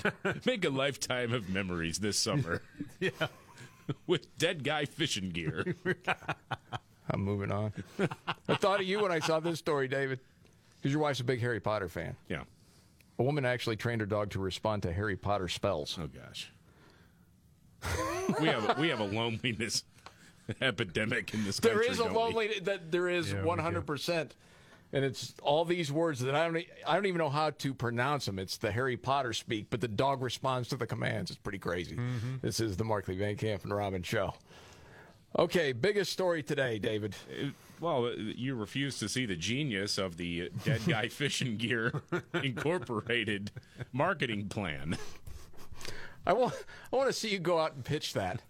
make 0.45 0.65
a 0.65 0.71
lifetime 0.71 1.33
of 1.33 1.49
memories 1.49 1.99
this 2.01 2.19
summer. 2.19 2.63
yeah. 2.99 3.11
With 4.07 4.37
dead 4.39 4.65
guy 4.65 4.85
fishing 4.87 5.31
gear. 5.31 5.75
I'm 7.13 7.23
moving 7.23 7.51
on. 7.53 7.73
I 8.49 8.55
thought 8.57 8.81
of 8.81 8.87
you 8.87 9.01
when 9.03 9.13
I 9.13 9.19
saw 9.19 9.41
this 9.41 9.59
story, 9.59 9.89
David, 9.89 10.21
because 10.77 10.93
your 10.93 11.01
wife's 11.03 11.21
a 11.21 11.25
big 11.25 11.41
Harry 11.41 11.61
Potter 11.61 11.89
fan. 11.89 12.17
Yeah. 12.29 12.43
A 13.19 13.23
woman 13.23 13.45
actually 13.45 13.77
trained 13.77 14.01
her 14.01 14.07
dog 14.07 14.31
to 14.31 14.39
respond 14.39 14.83
to 14.85 14.93
Harry 14.93 15.17
Potter 15.17 15.49
spells. 15.49 15.99
Oh 16.01 16.07
gosh. 16.07 16.51
we 18.41 18.47
have 18.49 18.79
we 18.79 18.89
have 18.89 19.01
a 19.01 19.05
loneliness 19.05 19.85
epidemic 20.61 21.33
in 21.35 21.45
this 21.45 21.61
country. 21.61 21.81
There 21.85 21.91
is 21.91 21.99
a 22.01 22.05
don't 22.05 22.13
we? 22.13 22.19
lonely 22.19 22.61
that 22.65 22.91
there 22.93 23.09
is 23.09 23.29
Yeah, 23.31 23.37
we 23.37 23.41
do. 23.43 23.47
one 23.49 23.59
hundred 23.59 23.87
percent, 23.87 24.35
and 24.93 25.05
it's 25.05 25.35
all 25.43 25.65
these 25.65 25.91
words 25.91 26.21
that 26.21 26.35
I 26.35 26.45
don't 26.47 26.57
e- 26.59 26.69
I 26.87 26.95
don't 26.95 27.07
even 27.07 27.19
know 27.19 27.31
how 27.31 27.51
to 27.51 27.75
pronounce 27.75 28.27
them. 28.27 28.39
It's 28.39 28.59
the 28.59 28.71
Harry 28.71 28.97
Potter 28.97 29.33
speak, 29.33 29.67
but 29.71 29.81
the 29.81 29.89
dog 29.89 30.23
responds 30.23 30.69
to 30.69 30.77
the 30.77 30.87
commands. 30.87 31.31
It's 31.31 31.39
pretty 31.41 31.59
crazy. 31.59 31.97
Mm-hmm. 31.97 32.37
This 32.43 32.61
is 32.61 32.77
the 32.77 32.85
Markley 32.85 33.17
Van 33.17 33.37
Camp 33.37 33.65
and 33.65 33.75
Robin 33.75 34.03
show. 34.03 34.35
Okay, 35.39 35.73
biggest 35.73 36.13
story 36.13 36.43
today, 36.43 36.79
David. 36.79 37.15
Uh, 37.31 37.47
Well, 37.81 38.07
uh, 38.07 38.11
you 38.17 38.55
refuse 38.57 38.99
to 38.99 39.09
see 39.09 39.27
the 39.27 39.37
genius 39.37 39.97
of 39.97 40.17
the 40.17 40.51
Dead 40.65 40.81
Guy 40.87 41.09
Fishing 41.09 41.57
Gear 41.57 42.03
Incorporated 42.43 43.51
marketing 43.93 44.49
plan. 44.49 44.97
I 46.27 46.33
want 46.35 46.55
I 46.93 46.97
want 46.97 47.09
to 47.09 47.13
see 47.13 47.31
you 47.31 47.39
go 47.39 47.59
out 47.59 47.75
and 47.75 47.85
pitch 47.85 48.13
that. 48.15 48.43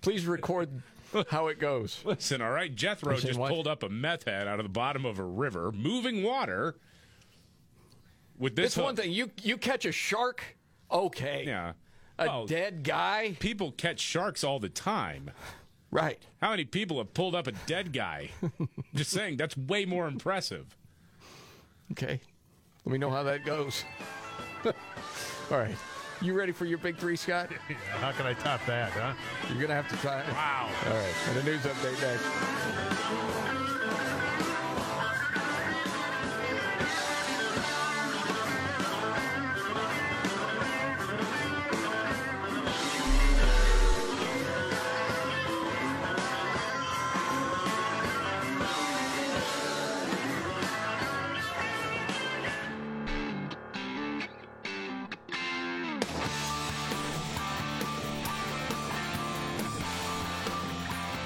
Please 0.00 0.26
record 0.26 0.82
how 1.28 1.46
it 1.48 1.60
goes. 1.60 2.00
Listen, 2.04 2.40
all 2.42 2.50
right, 2.50 2.74
Jethro 2.74 3.12
You're 3.12 3.20
just 3.20 3.38
what? 3.38 3.50
pulled 3.50 3.68
up 3.68 3.82
a 3.82 3.88
meth 3.88 4.24
head 4.24 4.48
out 4.48 4.58
of 4.58 4.64
the 4.64 4.70
bottom 4.72 5.04
of 5.04 5.18
a 5.18 5.24
river, 5.24 5.70
moving 5.70 6.22
water. 6.22 6.76
With 8.38 8.56
this 8.56 8.66
It's 8.66 8.76
one 8.78 8.96
thing 8.96 9.12
you 9.12 9.30
you 9.42 9.56
catch 9.58 9.84
a 9.84 9.92
shark, 9.92 10.42
okay. 10.90 11.44
Yeah. 11.46 11.74
A 12.18 12.26
Well, 12.26 12.46
dead 12.46 12.82
guy, 12.82 13.36
people 13.38 13.70
catch 13.70 14.00
sharks 14.00 14.42
all 14.42 14.58
the 14.58 14.68
time. 14.70 15.30
Right? 15.96 16.22
How 16.42 16.50
many 16.50 16.66
people 16.66 16.98
have 16.98 17.14
pulled 17.14 17.34
up 17.34 17.46
a 17.46 17.52
dead 17.52 17.92
guy? 17.92 18.28
Just 18.94 19.10
saying, 19.10 19.38
that's 19.38 19.56
way 19.56 19.86
more 19.86 20.06
impressive. 20.06 20.76
Okay. 21.92 22.20
Let 22.84 22.92
me 22.92 22.98
know 22.98 23.10
how 23.10 23.22
that 23.22 23.44
goes. 23.44 23.82
All 24.64 24.72
right. 25.50 25.74
You 26.20 26.34
ready 26.34 26.52
for 26.52 26.66
your 26.66 26.78
big 26.78 26.98
three, 26.98 27.16
Scott? 27.16 27.50
How 28.00 28.10
can 28.12 28.26
I 28.26 28.32
top 28.32 28.64
that, 28.66 28.90
huh? 28.92 29.12
You're 29.48 29.58
going 29.58 29.68
to 29.68 29.74
have 29.74 29.88
to 29.88 29.96
try 29.98 30.20
it. 30.20 30.28
Wow. 30.32 30.70
All 30.86 30.94
right. 30.94 31.14
And 31.28 31.36
the 31.36 31.42
news 31.42 31.60
update 31.60 32.00
next. 32.00 33.25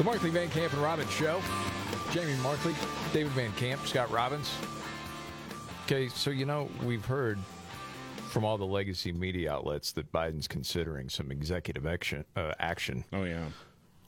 The 0.01 0.05
Markley 0.05 0.31
Van 0.31 0.49
Camp 0.49 0.73
and 0.73 0.81
Robbins 0.81 1.11
Show. 1.11 1.43
Jamie 2.11 2.33
Markley, 2.43 2.75
David 3.13 3.33
Van 3.33 3.53
Camp, 3.53 3.87
Scott 3.87 4.11
Robbins. 4.11 4.51
Okay, 5.85 6.09
so 6.09 6.31
you 6.31 6.47
know, 6.47 6.71
we've 6.83 7.05
heard 7.05 7.39
from 8.31 8.43
all 8.43 8.57
the 8.57 8.65
legacy 8.65 9.13
media 9.13 9.53
outlets 9.53 9.93
that 9.93 10.11
Biden's 10.11 10.49
considering 10.49 11.11
some 11.11 11.31
executive 11.31 11.87
action, 11.87 12.25
uh, 12.35 12.53
action 12.59 13.05
Oh, 13.13 13.25
yeah. 13.25 13.45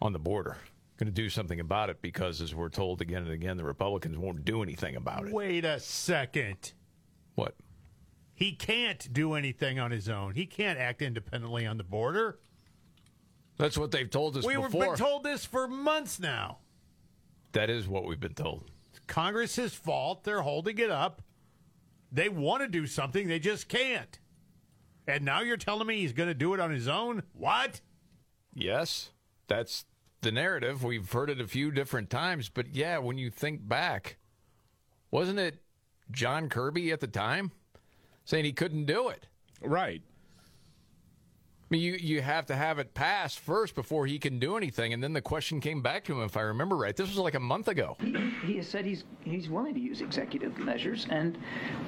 on 0.00 0.14
the 0.14 0.18
border. 0.18 0.56
Going 0.96 1.08
to 1.08 1.12
do 1.12 1.28
something 1.28 1.60
about 1.60 1.90
it 1.90 2.00
because, 2.00 2.40
as 2.40 2.54
we're 2.54 2.70
told 2.70 3.02
again 3.02 3.24
and 3.24 3.32
again, 3.32 3.58
the 3.58 3.64
Republicans 3.64 4.16
won't 4.16 4.46
do 4.46 4.62
anything 4.62 4.96
about 4.96 5.26
it. 5.26 5.32
Wait 5.34 5.66
a 5.66 5.78
second. 5.78 6.72
What? 7.34 7.54
He 8.32 8.52
can't 8.52 9.12
do 9.12 9.34
anything 9.34 9.78
on 9.78 9.90
his 9.90 10.08
own. 10.08 10.36
He 10.36 10.46
can't 10.46 10.78
act 10.78 11.02
independently 11.02 11.66
on 11.66 11.76
the 11.76 11.84
border. 11.84 12.38
That's 13.58 13.78
what 13.78 13.90
they've 13.90 14.08
told 14.10 14.36
us 14.36 14.44
We've 14.44 14.70
been 14.70 14.96
told 14.96 15.22
this 15.24 15.44
for 15.44 15.68
months 15.68 16.18
now. 16.18 16.58
that 17.52 17.70
is 17.70 17.86
what 17.86 18.04
we've 18.04 18.20
been 18.20 18.34
told. 18.34 18.70
Congress's 19.06 19.74
fault. 19.74 20.24
They're 20.24 20.42
holding 20.42 20.78
it 20.78 20.90
up. 20.90 21.22
They 22.10 22.28
want 22.28 22.62
to 22.62 22.68
do 22.68 22.86
something, 22.86 23.26
they 23.28 23.38
just 23.38 23.68
can't. 23.68 24.18
And 25.06 25.24
now 25.24 25.40
you're 25.40 25.56
telling 25.56 25.86
me 25.86 25.98
he's 26.00 26.12
going 26.12 26.28
to 26.28 26.34
do 26.34 26.54
it 26.54 26.60
on 26.60 26.70
his 26.70 26.86
own? 26.88 27.22
What? 27.32 27.80
Yes, 28.54 29.10
that's 29.48 29.84
the 30.20 30.30
narrative. 30.30 30.84
We've 30.84 31.10
heard 31.10 31.30
it 31.30 31.40
a 31.40 31.46
few 31.46 31.70
different 31.70 32.10
times, 32.10 32.48
but 32.48 32.74
yeah, 32.74 32.98
when 32.98 33.18
you 33.18 33.30
think 33.30 33.66
back, 33.66 34.16
wasn't 35.10 35.38
it 35.38 35.62
John 36.10 36.48
Kirby 36.48 36.92
at 36.92 37.00
the 37.00 37.06
time 37.06 37.50
saying 38.24 38.44
he 38.44 38.52
couldn't 38.52 38.84
do 38.84 39.08
it? 39.08 39.26
Right. 39.60 40.02
I 41.72 41.74
mean, 41.74 41.80
you, 41.80 41.94
you 41.94 42.20
have 42.20 42.44
to 42.46 42.54
have 42.54 42.78
it 42.78 42.92
passed 42.92 43.38
first 43.38 43.74
before 43.74 44.06
he 44.06 44.18
can 44.18 44.38
do 44.38 44.58
anything. 44.58 44.92
And 44.92 45.02
then 45.02 45.14
the 45.14 45.22
question 45.22 45.58
came 45.58 45.80
back 45.80 46.04
to 46.04 46.12
him, 46.12 46.20
if 46.20 46.36
I 46.36 46.42
remember 46.42 46.76
right. 46.76 46.94
This 46.94 47.08
was 47.08 47.16
like 47.16 47.34
a 47.34 47.40
month 47.40 47.66
ago. 47.66 47.96
he 48.44 48.58
has 48.58 48.68
said 48.68 48.84
he's 48.84 49.04
he's 49.24 49.48
willing 49.48 49.72
to 49.72 49.80
use 49.80 50.02
executive 50.02 50.58
measures, 50.58 51.06
and 51.08 51.38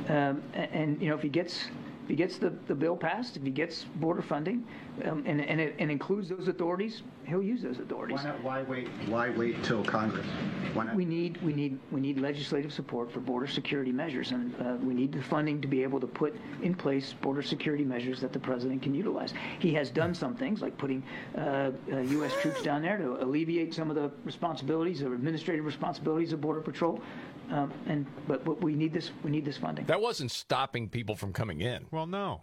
um, 0.09 0.43
and 0.55 1.03
you 1.03 1.11
know 1.11 1.15
if 1.15 1.21
he 1.21 1.29
gets 1.29 1.67
If 2.05 2.11
he 2.11 2.17
gets 2.17 2.37
the, 2.37 2.53
the 2.69 2.75
bill 2.75 2.99
passed, 2.99 3.39
if 3.39 3.43
he 3.43 3.51
gets 3.51 3.85
border 3.97 4.21
funding, 4.21 4.67
um, 5.07 5.23
and, 5.25 5.41
and 5.41 5.59
it 5.59 5.75
and 5.79 5.91
includes 5.91 6.29
those 6.29 6.49
authorities, 6.49 7.01
he'll 7.25 7.43
use 7.43 7.63
those 7.63 7.79
authorities. 7.79 8.19
Why 8.19 8.25
not? 8.25 8.45
Why 8.45 8.63
wait? 8.63 8.89
Why 9.07 9.31
wait 9.31 9.65
till 9.65 9.83
Congress? 9.83 10.27
Why 10.75 10.85
not? 10.85 10.95
We 10.95 11.07
need 11.07 11.41
we 11.43 11.55
need 11.55 11.79
we 11.91 12.03
need 12.03 12.21
legislative 12.21 12.75
support 12.75 13.11
for 13.11 13.21
border 13.21 13.47
security 13.47 13.91
measures, 13.91 14.33
and 14.33 14.55
uh, 14.61 14.75
we 14.83 14.93
need 14.93 15.13
the 15.13 15.23
funding 15.23 15.63
to 15.63 15.67
be 15.67 15.83
able 15.83 15.99
to 15.99 16.07
put 16.07 16.37
in 16.63 16.75
place 16.75 17.15
border 17.23 17.41
security 17.41 17.85
measures 17.85 18.21
that 18.21 18.35
the 18.35 18.39
president 18.39 18.83
can 18.83 18.95
utilize. 18.95 19.33
He 19.59 19.73
has 19.73 19.89
done 19.89 20.15
some 20.15 20.35
things 20.35 20.61
like 20.61 20.77
putting 20.77 21.03
uh, 21.39 21.71
uh, 21.91 22.01
U.S. 22.01 22.35
troops 22.43 22.63
down 22.63 22.83
there 22.83 22.99
to 22.99 23.23
alleviate 23.25 23.73
some 23.73 23.89
of 23.89 23.97
the 23.97 24.11
responsibilities 24.27 25.01
or 25.03 25.15
administrative 25.15 25.65
responsibilities 25.65 26.35
of 26.35 26.43
border 26.43 26.61
patrol. 26.61 27.01
Um, 27.51 27.73
and 27.87 28.07
but, 28.27 28.45
but 28.45 28.63
we 28.63 28.75
need 28.75 28.93
this 28.93 29.11
we 29.23 29.31
need 29.31 29.45
this 29.45 29.59
funding. 29.59 29.87
That 29.87 30.01
wasn't 30.01 30.31
stopping 30.31 30.89
people 30.89 31.15
from 31.15 31.33
coming 31.33 31.61
in. 31.61 31.87
Well, 31.91 32.07
no. 32.07 32.43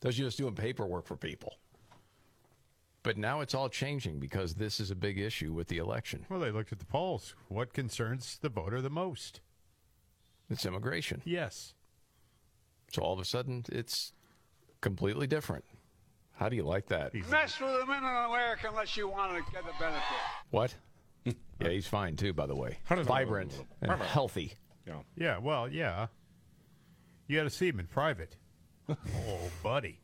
those 0.00 0.08
was 0.08 0.16
just 0.16 0.38
doing 0.38 0.54
paperwork 0.54 1.06
for 1.06 1.16
people. 1.16 1.54
But 3.02 3.16
now 3.16 3.40
it's 3.40 3.54
all 3.54 3.70
changing 3.70 4.20
because 4.20 4.54
this 4.54 4.78
is 4.78 4.90
a 4.90 4.94
big 4.94 5.18
issue 5.18 5.52
with 5.52 5.68
the 5.68 5.78
election. 5.78 6.26
Well, 6.28 6.40
they 6.40 6.50
looked 6.50 6.70
at 6.70 6.78
the 6.78 6.84
polls. 6.84 7.34
What 7.48 7.72
concerns 7.72 8.38
the 8.42 8.50
voter 8.50 8.82
the 8.82 8.90
most? 8.90 9.40
It's 10.50 10.66
immigration. 10.66 11.22
Yes. 11.24 11.74
So 12.92 13.02
all 13.02 13.14
of 13.14 13.20
a 13.20 13.24
sudden, 13.24 13.64
it's 13.70 14.12
completely 14.80 15.26
different. 15.26 15.64
How 16.34 16.48
do 16.48 16.56
you 16.56 16.64
like 16.64 16.86
that? 16.88 17.14
Mess 17.14 17.60
with 17.60 17.80
the 17.80 17.86
men 17.86 17.98
in 17.98 18.04
America 18.04 18.68
unless 18.68 18.96
you 18.96 19.08
want 19.08 19.32
to 19.32 19.52
get 19.52 19.64
the 19.64 19.72
benefit. 19.78 20.02
What? 20.50 20.74
Yeah, 21.24 21.68
he's 21.68 21.86
fine 21.86 22.16
too, 22.16 22.32
by 22.32 22.46
the 22.46 22.56
way. 22.56 22.78
Vibrant 22.88 23.52
and 23.82 24.00
healthy. 24.02 24.54
Yeah. 24.86 25.00
Yeah, 25.16 25.38
well, 25.38 25.68
yeah. 25.68 26.06
You 27.28 27.38
got 27.38 27.44
to 27.44 27.50
see 27.50 27.68
him 27.68 27.78
in 27.78 27.86
private. 27.86 28.36
oh, 28.88 28.96
buddy. 29.62 30.00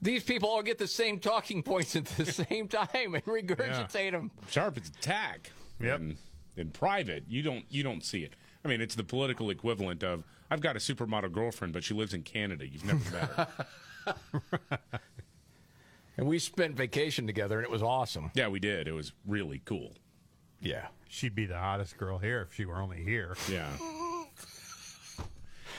These 0.00 0.22
people 0.22 0.48
all 0.48 0.62
get 0.62 0.78
the 0.78 0.86
same 0.86 1.18
talking 1.18 1.62
points 1.62 1.96
at 1.96 2.06
the 2.06 2.24
same 2.48 2.68
time 2.68 2.88
and 3.14 3.24
regurgitate 3.24 4.12
them. 4.12 4.30
Sharp 4.48 4.78
as 4.78 4.88
a 4.88 4.92
tack. 4.92 5.50
Yep. 5.80 6.00
In, 6.00 6.16
in 6.56 6.70
private, 6.70 7.24
you 7.28 7.42
don't 7.42 7.64
you 7.68 7.82
don't 7.82 8.04
see 8.04 8.22
it. 8.22 8.34
I 8.64 8.68
mean, 8.68 8.80
it's 8.80 8.94
the 8.94 9.04
political 9.04 9.50
equivalent 9.50 10.02
of 10.02 10.24
I've 10.50 10.60
got 10.60 10.76
a 10.76 10.78
supermodel 10.78 11.32
girlfriend, 11.32 11.72
but 11.72 11.84
she 11.84 11.94
lives 11.94 12.14
in 12.14 12.22
Canada. 12.22 12.66
You've 12.66 12.84
never 12.84 13.10
met 13.10 13.28
her. 13.30 13.48
And 16.18 16.26
we 16.26 16.38
spent 16.38 16.74
vacation 16.76 17.26
together, 17.26 17.56
and 17.58 17.64
it 17.64 17.70
was 17.70 17.82
awesome. 17.82 18.30
yeah, 18.34 18.48
we 18.48 18.58
did. 18.60 18.86
It 18.88 18.92
was 18.92 19.12
really 19.26 19.62
cool. 19.64 19.92
Yeah. 20.60 20.88
She'd 21.08 21.34
be 21.34 21.46
the 21.46 21.56
hottest 21.56 21.96
girl 21.96 22.18
here 22.18 22.42
if 22.42 22.54
she 22.54 22.66
were 22.66 22.80
only 22.82 23.02
here. 23.02 23.34
Yeah. 23.50 23.68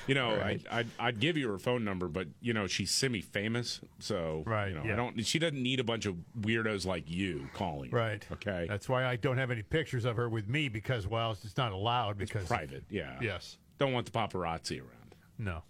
You 0.08 0.16
know, 0.16 0.36
Right. 0.38 0.60
I, 0.72 0.80
I'd, 0.80 0.88
I'd 0.98 1.20
give 1.20 1.38
you 1.38 1.50
her 1.52 1.60
phone 1.60 1.84
number, 1.84 2.08
but 2.08 2.28
you 2.42 2.52
know 2.54 2.66
she's 2.66 2.90
semi-famous, 2.90 3.82
so 4.00 4.42
Right, 4.48 4.70
You 4.70 4.76
know, 4.76 4.84
yeah. 4.86 4.94
I 4.94 4.96
don't. 4.96 5.24
She 5.24 5.38
doesn't 5.38 5.62
need 5.62 5.80
a 5.80 5.84
bunch 5.84 6.08
of 6.08 6.16
weirdos 6.40 6.84
like 6.86 7.04
you 7.12 7.48
calling. 7.54 7.92
her, 7.92 7.98
Right. 7.98 8.26
Okay. 8.32 8.66
That's 8.68 8.90
why 8.90 9.06
I 9.06 9.18
don't 9.18 9.38
have 9.38 9.52
any 9.52 9.62
pictures 9.62 10.06
of 10.06 10.16
her 10.16 10.28
with 10.28 10.48
me 10.48 10.68
because, 10.68 11.06
well, 11.06 11.34
it's 11.44 11.58
not 11.58 11.74
allowed 11.74 12.18
because 12.18 12.48
private. 12.48 12.86
Yeah. 12.90 13.18
Yes. 13.22 13.58
Don't 13.78 13.94
want 13.94 14.06
the 14.08 14.12
paparazzi 14.12 14.80
around. 14.80 15.16
No. 15.38 15.62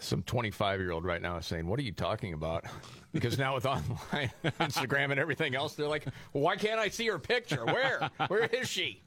Some 0.00 0.22
25 0.22 0.80
year 0.80 0.90
old 0.92 1.04
right 1.04 1.22
now 1.22 1.36
is 1.38 1.46
saying, 1.46 1.66
What 1.66 1.78
are 1.78 1.82
you 1.82 1.92
talking 1.92 2.32
about? 2.32 2.64
Because 3.12 3.38
now 3.38 3.54
with 3.54 3.64
online, 3.64 4.30
Instagram, 4.60 5.10
and 5.10 5.18
everything 5.18 5.54
else, 5.54 5.74
they're 5.74 5.88
like, 5.88 6.04
well, 6.34 6.42
Why 6.42 6.56
can't 6.56 6.78
I 6.78 6.90
see 6.90 7.06
her 7.06 7.18
picture? 7.18 7.64
Where? 7.64 8.10
Where 8.28 8.44
is 8.44 8.68
she? 8.68 9.00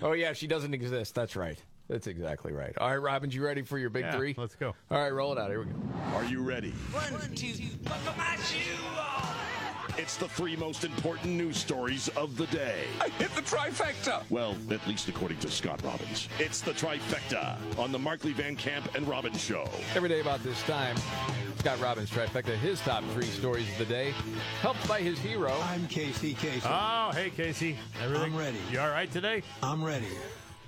Oh, 0.00 0.12
yeah, 0.12 0.32
she 0.32 0.46
doesn't 0.46 0.72
exist. 0.74 1.16
That's 1.16 1.34
right. 1.34 1.60
That's 1.88 2.06
exactly 2.06 2.52
right. 2.52 2.76
All 2.78 2.88
right, 2.88 2.96
Robbins, 2.96 3.34
you 3.34 3.44
ready 3.44 3.62
for 3.62 3.78
your 3.78 3.90
big 3.90 4.04
Yeah, 4.04 4.16
three? 4.16 4.34
let's 4.38 4.54
go. 4.54 4.74
All 4.92 4.98
right, 4.98 5.10
roll 5.12 5.32
it 5.32 5.38
out. 5.38 5.50
Here 5.50 5.58
we 5.60 5.66
go. 5.66 5.72
Are 6.14 6.24
you 6.24 6.42
ready? 6.42 6.70
One, 6.70 7.34
two, 7.34 7.52
buckle 7.82 8.14
my 8.16 8.36
shoe 8.36 8.76
on. 8.96 9.45
It's 9.98 10.16
the 10.16 10.28
three 10.28 10.56
most 10.56 10.84
important 10.84 11.32
news 11.34 11.56
stories 11.56 12.08
of 12.08 12.36
the 12.36 12.46
day. 12.48 12.84
I 13.00 13.08
hit 13.08 13.34
the 13.34 13.42
trifecta. 13.42 14.28
Well, 14.30 14.56
at 14.70 14.86
least 14.86 15.08
according 15.08 15.38
to 15.38 15.50
Scott 15.50 15.82
Robbins. 15.82 16.28
It's 16.38 16.60
the 16.60 16.72
trifecta 16.72 17.56
on 17.78 17.92
the 17.92 17.98
Markley 17.98 18.32
Van 18.32 18.56
Camp 18.56 18.94
and 18.94 19.06
Robbins 19.08 19.42
Show. 19.42 19.68
Every 19.94 20.08
day 20.08 20.20
about 20.20 20.42
this 20.42 20.62
time, 20.64 20.96
Scott 21.58 21.80
Robbins 21.80 22.10
trifecta, 22.10 22.56
his 22.56 22.80
top 22.80 23.04
three 23.14 23.24
stories 23.24 23.70
of 23.72 23.78
the 23.78 23.84
day, 23.86 24.12
helped 24.60 24.86
by 24.86 25.00
his 25.00 25.18
hero. 25.18 25.52
I'm 25.62 25.86
Casey 25.88 26.34
Casey. 26.34 26.66
Oh, 26.68 27.10
hey, 27.14 27.30
Casey. 27.30 27.76
Everything? 28.02 28.32
I'm 28.32 28.38
ready. 28.38 28.58
You 28.70 28.80
all 28.80 28.90
right 28.90 29.10
today? 29.10 29.42
I'm 29.62 29.82
ready. 29.82 30.06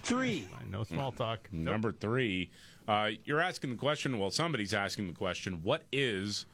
Three. 0.03 0.49
No 0.71 0.85
small 0.85 1.13
talk. 1.13 1.53
Number 1.53 1.93
three, 1.93 2.51
uh, 2.87 3.11
you're 3.25 3.41
asking 3.41 3.71
the 3.71 3.77
question. 3.77 4.19
Well, 4.19 4.31
somebody's 4.31 4.73
asking 4.73 5.09
the 5.09 5.15
question. 5.15 5.61
What 5.63 5.83
is 5.93 6.47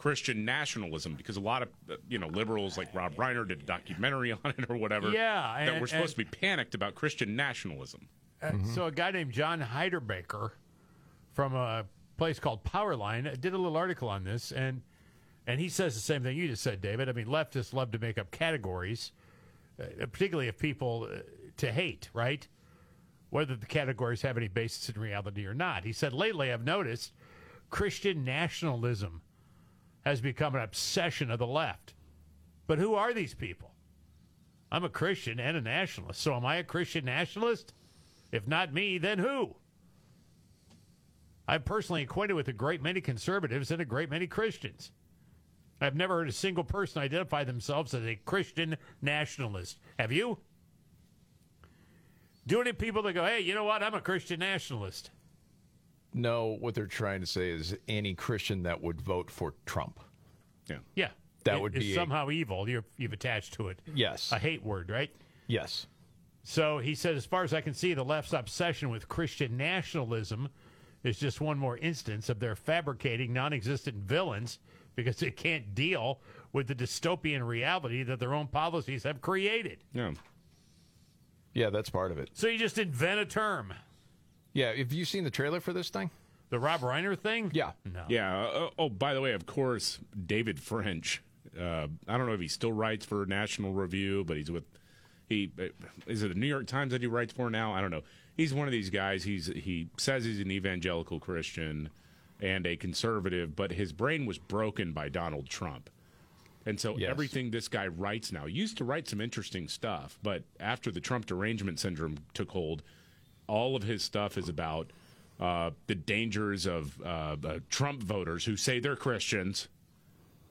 Christian 0.00 0.46
nationalism? 0.46 1.14
Because 1.14 1.36
a 1.36 1.40
lot 1.40 1.60
of 1.60 1.68
you 2.08 2.18
know 2.18 2.28
liberals 2.28 2.78
like 2.78 2.94
Rob 2.94 3.14
Reiner 3.16 3.46
did 3.46 3.60
a 3.60 3.64
documentary 3.64 4.32
on 4.44 4.54
it 4.56 4.64
or 4.70 4.76
whatever. 4.78 5.10
Yeah, 5.10 5.56
that 5.58 5.68
and- 5.68 5.80
we're 5.80 5.86
supposed 5.86 6.18
and- 6.18 6.26
to 6.26 6.32
be 6.32 6.38
panicked 6.40 6.74
about 6.74 6.94
Christian 6.94 7.36
nationalism. 7.36 8.08
Uh, 8.42 8.52
So 8.64 8.86
a 8.86 8.90
guy 8.90 9.10
named 9.10 9.32
John 9.32 9.60
Hinderaker 9.60 10.52
from 11.32 11.54
a 11.54 11.84
place 12.16 12.38
called 12.40 12.64
Powerline 12.64 13.38
did 13.38 13.52
a 13.52 13.58
little 13.58 13.76
article 13.76 14.08
on 14.08 14.24
this, 14.24 14.52
and 14.52 14.80
and 15.46 15.60
he 15.60 15.68
says 15.68 15.94
the 15.94 16.00
same 16.00 16.22
thing 16.22 16.34
you 16.36 16.48
just 16.48 16.62
said, 16.62 16.80
David. 16.80 17.10
I 17.10 17.12
mean, 17.12 17.26
leftists 17.26 17.74
love 17.74 17.90
to 17.90 17.98
make 17.98 18.16
up 18.16 18.30
categories, 18.30 19.12
uh, 19.78 20.06
particularly 20.06 20.48
of 20.48 20.56
people 20.58 21.08
uh, 21.12 21.18
to 21.58 21.70
hate, 21.72 22.08
right? 22.14 22.48
Whether 23.28 23.54
the 23.54 23.66
categories 23.66 24.22
have 24.22 24.38
any 24.38 24.48
basis 24.48 24.88
in 24.88 24.98
reality 25.00 25.44
or 25.44 25.54
not. 25.54 25.84
He 25.84 25.92
said, 25.92 26.12
lately 26.14 26.50
I've 26.50 26.64
noticed 26.64 27.12
Christian 27.68 28.24
nationalism 28.24 29.20
has 30.04 30.20
become 30.20 30.54
an 30.54 30.62
obsession 30.62 31.30
of 31.30 31.38
the 31.38 31.46
left. 31.46 31.94
But 32.66 32.78
who 32.78 32.94
are 32.94 33.12
these 33.12 33.34
people? 33.34 33.74
I'm 34.72 34.84
a 34.84 34.88
Christian 34.88 35.40
and 35.40 35.56
a 35.56 35.60
nationalist. 35.60 36.20
So 36.20 36.34
am 36.34 36.46
I 36.46 36.56
a 36.56 36.64
Christian 36.64 37.04
nationalist? 37.04 37.74
If 38.32 38.46
not 38.46 38.72
me, 38.72 38.98
then 38.98 39.18
who? 39.18 39.56
I'm 41.48 41.62
personally 41.62 42.02
acquainted 42.02 42.34
with 42.34 42.46
a 42.48 42.52
great 42.52 42.80
many 42.80 43.00
conservatives 43.00 43.72
and 43.72 43.82
a 43.82 43.84
great 43.84 44.08
many 44.08 44.28
Christians. 44.28 44.92
I've 45.80 45.96
never 45.96 46.18
heard 46.18 46.28
a 46.28 46.32
single 46.32 46.62
person 46.62 47.02
identify 47.02 47.42
themselves 47.42 47.94
as 47.94 48.04
a 48.04 48.14
Christian 48.14 48.76
nationalist. 49.02 49.78
Have 49.98 50.12
you? 50.12 50.38
Do 52.46 52.60
any 52.60 52.72
people 52.72 53.02
that 53.02 53.14
go, 53.14 53.24
hey, 53.24 53.40
you 53.40 53.54
know 53.54 53.64
what? 53.64 53.82
I'm 53.82 53.94
a 53.94 54.00
Christian 54.00 54.40
nationalist. 54.40 55.10
No, 56.12 56.56
what 56.60 56.74
they're 56.74 56.86
trying 56.86 57.20
to 57.20 57.26
say 57.26 57.50
is 57.50 57.76
any 57.88 58.14
Christian 58.14 58.64
that 58.64 58.82
would 58.82 59.00
vote 59.00 59.30
for 59.30 59.54
Trump. 59.66 60.00
Yeah. 60.68 60.78
Yeah. 60.94 61.08
That 61.44 61.56
It- 61.56 61.62
would 61.62 61.76
it's 61.76 61.84
be 61.86 61.92
a- 61.92 61.94
somehow 61.94 62.30
evil. 62.30 62.68
You're, 62.68 62.84
you've 62.96 63.12
attached 63.12 63.54
to 63.54 63.68
it. 63.68 63.80
Yes. 63.94 64.32
A 64.32 64.38
hate 64.38 64.62
word, 64.64 64.90
right? 64.90 65.10
Yes. 65.46 65.86
So 66.42 66.78
he 66.78 66.94
said, 66.94 67.16
as 67.16 67.24
far 67.26 67.44
as 67.44 67.54
I 67.54 67.60
can 67.60 67.74
see, 67.74 67.94
the 67.94 68.04
left's 68.04 68.32
obsession 68.32 68.90
with 68.90 69.08
Christian 69.08 69.56
nationalism 69.56 70.48
is 71.04 71.18
just 71.18 71.40
one 71.40 71.58
more 71.58 71.76
instance 71.78 72.28
of 72.28 72.40
their 72.40 72.56
fabricating 72.56 73.32
non 73.32 73.52
existent 73.52 73.96
villains 73.98 74.58
because 74.96 75.16
they 75.16 75.30
can't 75.30 75.74
deal 75.74 76.20
with 76.52 76.66
the 76.66 76.74
dystopian 76.74 77.46
reality 77.46 78.02
that 78.02 78.18
their 78.18 78.34
own 78.34 78.48
policies 78.48 79.04
have 79.04 79.20
created. 79.20 79.78
Yeah. 79.94 80.12
Yeah, 81.54 81.70
that's 81.70 81.90
part 81.90 82.10
of 82.12 82.18
it. 82.18 82.30
So 82.34 82.48
you 82.48 82.58
just 82.58 82.78
invent 82.78 83.20
a 83.20 83.24
term. 83.26 83.72
Yeah, 84.52 84.74
have 84.74 84.92
you 84.92 85.04
seen 85.04 85.24
the 85.24 85.30
trailer 85.30 85.60
for 85.60 85.72
this 85.72 85.90
thing? 85.90 86.10
The 86.50 86.58
Rob 86.58 86.80
Reiner 86.80 87.16
thing? 87.16 87.50
Yeah. 87.54 87.72
No. 87.84 88.04
Yeah. 88.08 88.40
Uh, 88.46 88.70
oh, 88.78 88.88
by 88.88 89.14
the 89.14 89.20
way, 89.20 89.32
of 89.32 89.46
course, 89.46 89.98
David 90.26 90.58
French. 90.58 91.22
Uh, 91.58 91.86
I 92.08 92.18
don't 92.18 92.26
know 92.26 92.32
if 92.34 92.40
he 92.40 92.48
still 92.48 92.72
writes 92.72 93.04
for 93.06 93.24
National 93.26 93.72
Review, 93.72 94.24
but 94.24 94.36
he's 94.36 94.50
with 94.50 94.64
he 95.28 95.52
uh, 95.60 95.64
is 96.08 96.22
it 96.24 96.28
the 96.28 96.34
New 96.34 96.46
York 96.48 96.66
Times 96.66 96.90
that 96.92 97.00
he 97.00 97.06
writes 97.06 97.32
for 97.32 97.50
now? 97.50 97.72
I 97.72 97.80
don't 97.80 97.90
know. 97.92 98.02
He's 98.36 98.52
one 98.52 98.66
of 98.66 98.72
these 98.72 98.90
guys. 98.90 99.22
He's 99.22 99.46
he 99.46 99.88
says 99.96 100.24
he's 100.24 100.40
an 100.40 100.50
evangelical 100.50 101.20
Christian 101.20 101.90
and 102.40 102.66
a 102.66 102.76
conservative, 102.76 103.54
but 103.54 103.70
his 103.72 103.92
brain 103.92 104.26
was 104.26 104.38
broken 104.38 104.92
by 104.92 105.08
Donald 105.08 105.48
Trump. 105.48 105.88
And 106.66 106.78
so 106.80 106.96
Yes. 106.98 107.10
everything 107.10 107.50
this 107.50 107.68
guy 107.68 107.86
writes 107.86 108.32
now 108.32 108.46
he 108.46 108.54
used 108.54 108.76
to 108.78 108.84
write 108.84 109.08
some 109.08 109.20
interesting 109.20 109.68
stuff, 109.68 110.18
but 110.22 110.42
after 110.58 110.90
the 110.90 111.00
Trump 111.00 111.26
derangement 111.26 111.78
syndrome 111.78 112.18
took 112.34 112.50
hold, 112.50 112.82
all 113.50 113.76
of 113.76 113.82
his 113.82 114.02
stuff 114.02 114.38
is 114.38 114.48
about 114.48 114.92
uh, 115.40 115.70
the 115.86 115.94
dangers 115.94 116.66
of 116.66 117.00
uh, 117.02 117.36
uh, 117.44 117.58
Trump 117.68 118.02
voters 118.02 118.44
who 118.44 118.56
say 118.56 118.78
they're 118.78 118.96
Christians. 118.96 119.68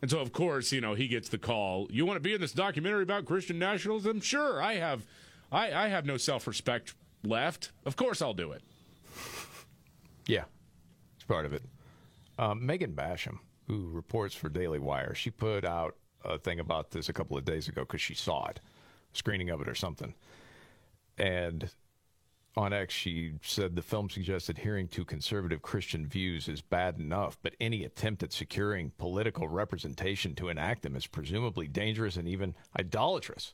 And 0.01 0.09
so, 0.09 0.19
of 0.19 0.31
course, 0.31 0.71
you 0.71 0.81
know, 0.81 0.93
he 0.93 1.07
gets 1.07 1.29
the 1.29 1.37
call. 1.37 1.87
You 1.91 2.05
want 2.05 2.17
to 2.17 2.21
be 2.21 2.33
in 2.33 2.41
this 2.41 2.53
documentary 2.53 3.03
about 3.03 3.25
Christian 3.25 3.59
nationalism? 3.59 4.21
Sure, 4.21 4.61
I 4.61 4.75
have. 4.75 5.05
I, 5.51 5.71
I 5.71 5.87
have 5.87 6.05
no 6.05 6.17
self-respect 6.17 6.93
left. 7.23 7.71
Of 7.85 7.95
course, 7.95 8.21
I'll 8.21 8.33
do 8.33 8.51
it. 8.51 8.61
Yeah, 10.27 10.43
it's 11.15 11.23
part 11.23 11.47
of 11.47 11.53
it. 11.53 11.63
Um, 12.37 12.63
Megan 12.63 12.93
Basham, 12.93 13.39
who 13.65 13.89
reports 13.89 14.35
for 14.35 14.47
Daily 14.47 14.77
Wire, 14.77 15.15
she 15.15 15.31
put 15.31 15.65
out 15.65 15.95
a 16.23 16.37
thing 16.37 16.59
about 16.59 16.91
this 16.91 17.09
a 17.09 17.13
couple 17.13 17.35
of 17.35 17.45
days 17.45 17.67
ago 17.67 17.81
because 17.81 17.99
she 17.99 18.13
saw 18.13 18.45
it, 18.45 18.59
screening 19.11 19.49
of 19.49 19.59
it 19.59 19.67
or 19.67 19.73
something. 19.73 20.13
And 21.17 21.71
on 22.59 22.73
X, 22.73 22.93
she 22.93 23.31
said 23.41 23.75
the 23.75 23.81
film 23.81 24.09
suggests 24.09 24.49
adhering 24.49 24.89
to 24.89 25.05
conservative 25.05 25.61
Christian 25.61 26.05
views 26.05 26.49
is 26.49 26.61
bad 26.61 26.99
enough, 26.99 27.37
but 27.41 27.55
any 27.61 27.85
attempt 27.85 28.21
at 28.21 28.33
securing 28.33 28.91
political 28.97 29.47
representation 29.47 30.35
to 30.35 30.49
enact 30.49 30.81
them 30.81 30.97
is 30.97 31.07
presumably 31.07 31.69
dangerous 31.69 32.17
and 32.17 32.27
even 32.27 32.53
idolatrous. 32.77 33.53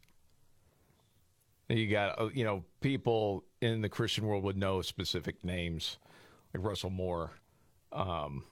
You 1.70 1.88
got, 1.88 2.20
uh, 2.20 2.30
you 2.34 2.44
know, 2.44 2.64
people 2.82 3.44
in 3.62 3.82
the 3.82 3.90
Christian 3.90 4.26
world 4.26 4.44
would 4.44 4.58
know 4.58 4.82
specific 4.82 5.44
names, 5.44 5.98
like 6.52 6.66
Russell 6.66 6.90
Moore 6.90 7.30
um, 7.92 8.44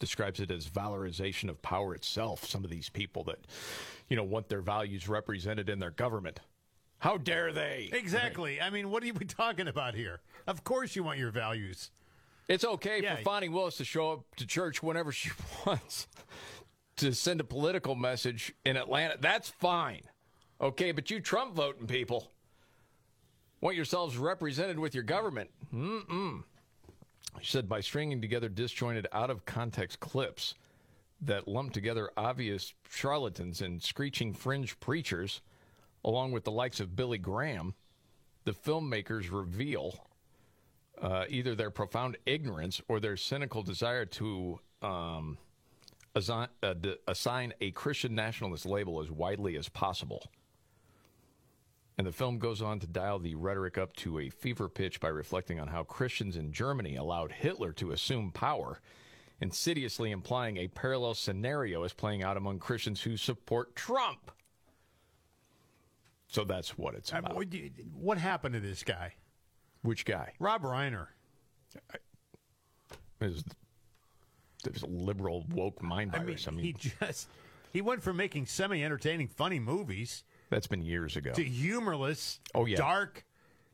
describes 0.00 0.40
it 0.40 0.50
as 0.50 0.68
valorization 0.68 1.48
of 1.48 1.62
power 1.62 1.94
itself. 1.94 2.44
Some 2.44 2.64
of 2.64 2.70
these 2.70 2.88
people 2.88 3.22
that, 3.24 3.38
you 4.08 4.16
know, 4.16 4.24
want 4.24 4.48
their 4.48 4.62
values 4.62 5.08
represented 5.08 5.68
in 5.68 5.78
their 5.78 5.92
government. 5.92 6.40
How 6.98 7.18
dare 7.18 7.52
they? 7.52 7.90
Exactly. 7.92 8.60
I 8.60 8.70
mean, 8.70 8.90
what 8.90 9.02
are 9.04 9.12
we 9.12 9.26
talking 9.26 9.68
about 9.68 9.94
here? 9.94 10.20
Of 10.46 10.64
course, 10.64 10.96
you 10.96 11.02
want 11.04 11.18
your 11.18 11.30
values. 11.30 11.90
It's 12.48 12.64
okay 12.64 13.02
Yeah. 13.02 13.16
for 13.16 13.22
Fani 13.22 13.48
Willis 13.48 13.76
to 13.78 13.84
show 13.84 14.12
up 14.12 14.36
to 14.36 14.46
church 14.46 14.82
whenever 14.82 15.12
she 15.12 15.30
wants 15.66 16.06
to 16.96 17.12
send 17.12 17.40
a 17.40 17.44
political 17.44 17.94
message 17.94 18.54
in 18.64 18.76
Atlanta. 18.76 19.16
That's 19.20 19.48
fine. 19.50 20.02
Okay, 20.60 20.92
but 20.92 21.10
you 21.10 21.20
Trump 21.20 21.54
voting 21.54 21.86
people 21.86 22.30
want 23.60 23.76
yourselves 23.76 24.16
represented 24.16 24.78
with 24.78 24.94
your 24.94 25.04
government. 25.04 25.50
Mm-mm. 25.74 26.44
She 27.42 27.50
said 27.52 27.68
by 27.68 27.80
stringing 27.80 28.22
together 28.22 28.48
disjointed, 28.48 29.06
out 29.12 29.28
of 29.28 29.44
context 29.44 30.00
clips 30.00 30.54
that 31.20 31.48
lump 31.48 31.72
together 31.72 32.10
obvious 32.16 32.72
charlatans 32.90 33.60
and 33.60 33.82
screeching 33.82 34.32
fringe 34.32 34.78
preachers, 34.80 35.42
along 36.06 36.32
with 36.32 36.44
the 36.44 36.52
likes 36.52 36.80
of 36.80 36.96
Billy 36.96 37.18
Graham, 37.18 37.74
the 38.44 38.52
filmmakers 38.52 39.30
reveal 39.30 40.06
uh, 41.02 41.24
either 41.28 41.54
their 41.54 41.70
profound 41.70 42.16
ignorance 42.24 42.80
or 42.88 43.00
their 43.00 43.16
cynical 43.16 43.62
desire 43.62 44.06
to 44.06 44.60
um, 44.80 45.36
assign, 46.14 46.48
uh, 46.62 46.74
d- 46.74 46.96
assign 47.08 47.52
a 47.60 47.72
Christian 47.72 48.14
nationalist 48.14 48.64
label 48.64 49.02
as 49.02 49.10
widely 49.10 49.56
as 49.56 49.68
possible. 49.68 50.30
And 51.98 52.06
the 52.06 52.12
film 52.12 52.38
goes 52.38 52.62
on 52.62 52.78
to 52.80 52.86
dial 52.86 53.18
the 53.18 53.34
rhetoric 53.34 53.76
up 53.76 53.96
to 53.96 54.20
a 54.20 54.28
fever 54.28 54.68
pitch 54.68 55.00
by 55.00 55.08
reflecting 55.08 55.58
on 55.58 55.68
how 55.68 55.82
Christians 55.82 56.36
in 56.36 56.52
Germany 56.52 56.96
allowed 56.96 57.32
Hitler 57.32 57.72
to 57.72 57.92
assume 57.92 58.30
power, 58.30 58.80
insidiously 59.40 60.12
implying 60.12 60.58
a 60.58 60.68
parallel 60.68 61.14
scenario 61.14 61.82
is 61.84 61.94
playing 61.94 62.22
out 62.22 62.36
among 62.36 62.58
Christians 62.58 63.02
who 63.02 63.16
support 63.16 63.74
Trump. 63.74 64.30
So 66.36 66.44
that's 66.44 66.76
what 66.76 66.94
it's 66.94 67.12
about. 67.12 67.34
what, 67.94 68.18
happened 68.18 68.52
to 68.52 68.60
this 68.60 68.82
guy? 68.82 69.14
Which 69.80 70.04
guy? 70.04 70.34
Rob 70.38 70.64
Reiner. 70.64 71.06
Is 73.22 73.42
there's 74.62 74.82
a 74.82 74.86
liberal 74.86 75.46
woke 75.50 75.82
mind 75.82 76.10
I 76.14 76.22
mean. 76.22 76.36
I 76.46 76.50
mean, 76.50 76.62
he 76.62 76.72
just 76.74 77.28
he 77.72 77.80
went 77.80 78.02
from 78.02 78.18
making 78.18 78.44
semi-entertaining, 78.44 79.28
funny 79.28 79.58
movies 79.58 80.24
that's 80.50 80.66
been 80.66 80.82
years 80.82 81.16
ago. 81.16 81.32
to 81.32 81.42
humorless, 81.42 82.40
Oh, 82.54 82.66
yeah. 82.66 82.76
dark, 82.76 83.24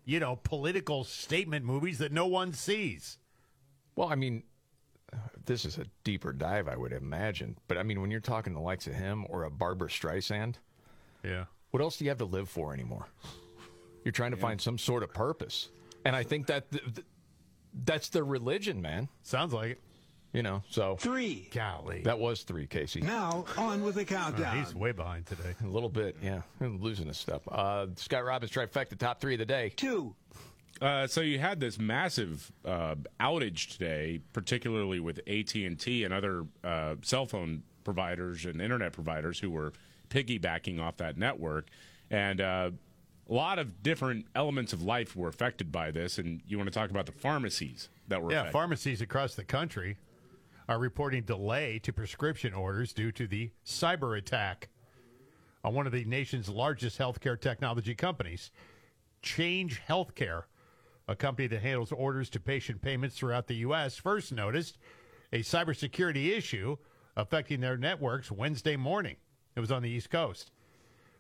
you 0.04 0.20
know, 0.20 0.36
political 0.36 1.02
statement 1.02 1.64
movies 1.64 1.98
that 1.98 2.12
no 2.12 2.28
one 2.28 2.52
sees. 2.52 3.18
Well, 3.96 4.06
I 4.08 4.14
mean, 4.14 4.44
this 5.46 5.64
is 5.64 5.78
a 5.78 5.86
deeper 6.04 6.32
dive, 6.32 6.68
I 6.68 6.76
would 6.76 6.92
imagine. 6.92 7.56
But 7.66 7.78
I 7.78 7.82
mean, 7.82 8.00
when 8.00 8.12
you're 8.12 8.20
talking 8.20 8.54
the 8.54 8.60
likes 8.60 8.86
of 8.86 8.94
him 8.94 9.26
or 9.28 9.42
a 9.42 9.50
Barbara 9.50 9.88
Streisand, 9.88 10.54
yeah, 11.24 11.46
what 11.72 11.82
else 11.82 11.96
do 11.96 12.04
you 12.04 12.10
have 12.10 12.18
to 12.18 12.24
live 12.24 12.48
for 12.48 12.72
anymore? 12.72 13.06
You're 14.04 14.12
trying 14.12 14.30
to 14.32 14.36
find 14.36 14.60
some 14.60 14.78
sort 14.78 15.02
of 15.02 15.12
purpose, 15.12 15.68
and 16.04 16.14
I 16.14 16.22
think 16.22 16.46
that 16.46 16.70
th- 16.70 16.84
th- 16.94 17.06
that's 17.84 18.08
their 18.10 18.24
religion, 18.24 18.80
man. 18.82 19.08
Sounds 19.22 19.52
like 19.52 19.70
it. 19.72 19.80
You 20.34 20.42
know, 20.42 20.62
so 20.70 20.96
Three. 20.96 21.48
Golly, 21.52 22.00
that 22.04 22.18
was 22.18 22.42
three, 22.42 22.66
Casey. 22.66 23.02
Now, 23.02 23.44
on 23.58 23.82
with 23.82 23.96
the 23.96 24.00
Uh, 24.00 24.04
countdown. 24.04 24.56
he's 24.64 24.74
way 24.74 24.92
behind 24.92 25.26
today. 25.26 25.54
A 25.62 25.66
little 25.66 25.90
bit, 25.90 26.16
yeah. 26.22 26.40
I'm 26.60 26.80
losing 26.80 27.06
his 27.06 27.18
stuff. 27.18 27.42
Uh, 27.48 27.88
Scott 27.96 28.24
Robbins 28.24 28.50
trifecta, 28.50 28.96
top 28.98 29.20
three 29.20 29.34
of 29.34 29.38
the 29.40 29.44
day. 29.46 29.70
Two. 29.76 30.14
Uh, 30.80 31.06
so 31.06 31.20
you 31.20 31.38
had 31.38 31.60
this 31.60 31.78
massive 31.78 32.50
uh, 32.64 32.94
outage 33.20 33.72
today, 33.72 34.20
particularly 34.32 35.00
with 35.00 35.20
AT 35.28 35.54
and 35.54 35.78
T 35.78 36.02
and 36.04 36.14
other 36.14 36.46
uh, 36.64 36.94
cell 37.02 37.26
phone 37.26 37.62
providers 37.84 38.46
and 38.46 38.60
internet 38.60 38.92
providers 38.94 39.38
who 39.38 39.50
were 39.50 39.74
piggybacking 40.12 40.80
off 40.80 40.98
that 40.98 41.16
network, 41.16 41.68
and 42.10 42.40
uh, 42.40 42.70
a 43.28 43.32
lot 43.32 43.58
of 43.58 43.82
different 43.82 44.26
elements 44.34 44.72
of 44.72 44.82
life 44.82 45.16
were 45.16 45.28
affected 45.28 45.72
by 45.72 45.90
this. 45.90 46.18
And 46.18 46.42
you 46.46 46.58
want 46.58 46.68
to 46.70 46.74
talk 46.78 46.90
about 46.90 47.06
the 47.06 47.12
pharmacies 47.12 47.88
that 48.08 48.20
were 48.22 48.30
Yeah, 48.30 48.40
affected. 48.40 48.52
pharmacies 48.52 49.00
across 49.00 49.34
the 49.34 49.44
country 49.44 49.96
are 50.68 50.78
reporting 50.78 51.22
delay 51.22 51.78
to 51.80 51.92
prescription 51.92 52.52
orders 52.52 52.92
due 52.92 53.10
to 53.12 53.26
the 53.26 53.50
cyber 53.64 54.16
attack 54.18 54.68
on 55.64 55.74
one 55.74 55.86
of 55.86 55.92
the 55.92 56.04
nation's 56.04 56.48
largest 56.48 56.98
healthcare 56.98 57.40
technology 57.40 57.94
companies, 57.94 58.50
Change 59.22 59.80
Healthcare, 59.88 60.42
a 61.08 61.14
company 61.16 61.46
that 61.48 61.62
handles 61.62 61.92
orders 61.92 62.28
to 62.30 62.40
patient 62.40 62.82
payments 62.82 63.16
throughout 63.16 63.46
the 63.46 63.54
U.S., 63.56 63.96
first 63.96 64.32
noticed 64.32 64.78
a 65.32 65.38
cybersecurity 65.40 66.36
issue 66.36 66.76
affecting 67.16 67.60
their 67.60 67.76
networks 67.76 68.30
Wednesday 68.30 68.76
morning. 68.76 69.16
It 69.54 69.60
was 69.60 69.72
on 69.72 69.82
the 69.82 69.90
East 69.90 70.10
Coast. 70.10 70.50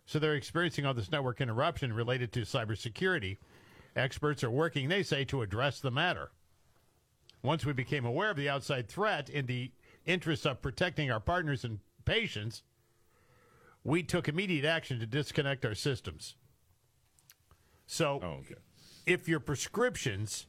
So 0.06 0.18
they're 0.18 0.34
experiencing 0.34 0.84
all 0.86 0.94
this 0.94 1.10
network 1.12 1.40
interruption 1.40 1.92
related 1.92 2.32
to 2.32 2.40
cybersecurity. 2.40 3.38
Experts 3.94 4.42
are 4.42 4.50
working, 4.50 4.88
they 4.88 5.02
say, 5.02 5.24
to 5.26 5.42
address 5.42 5.80
the 5.80 5.90
matter. 5.90 6.30
Once 7.42 7.64
we 7.66 7.72
became 7.72 8.04
aware 8.04 8.30
of 8.30 8.36
the 8.36 8.48
outside 8.48 8.88
threat 8.88 9.28
in 9.28 9.46
the 9.46 9.70
interest 10.06 10.46
of 10.46 10.62
protecting 10.62 11.10
our 11.10 11.20
partners 11.20 11.64
and 11.64 11.78
patients, 12.04 12.62
we 13.84 14.02
took 14.02 14.28
immediate 14.28 14.64
action 14.64 14.98
to 15.00 15.06
disconnect 15.06 15.64
our 15.64 15.74
systems. 15.74 16.36
So, 17.86 18.20
Oh, 18.22 18.26
okay. 18.40 18.54
if 19.06 19.28
your 19.28 19.40
prescriptions 19.40 20.46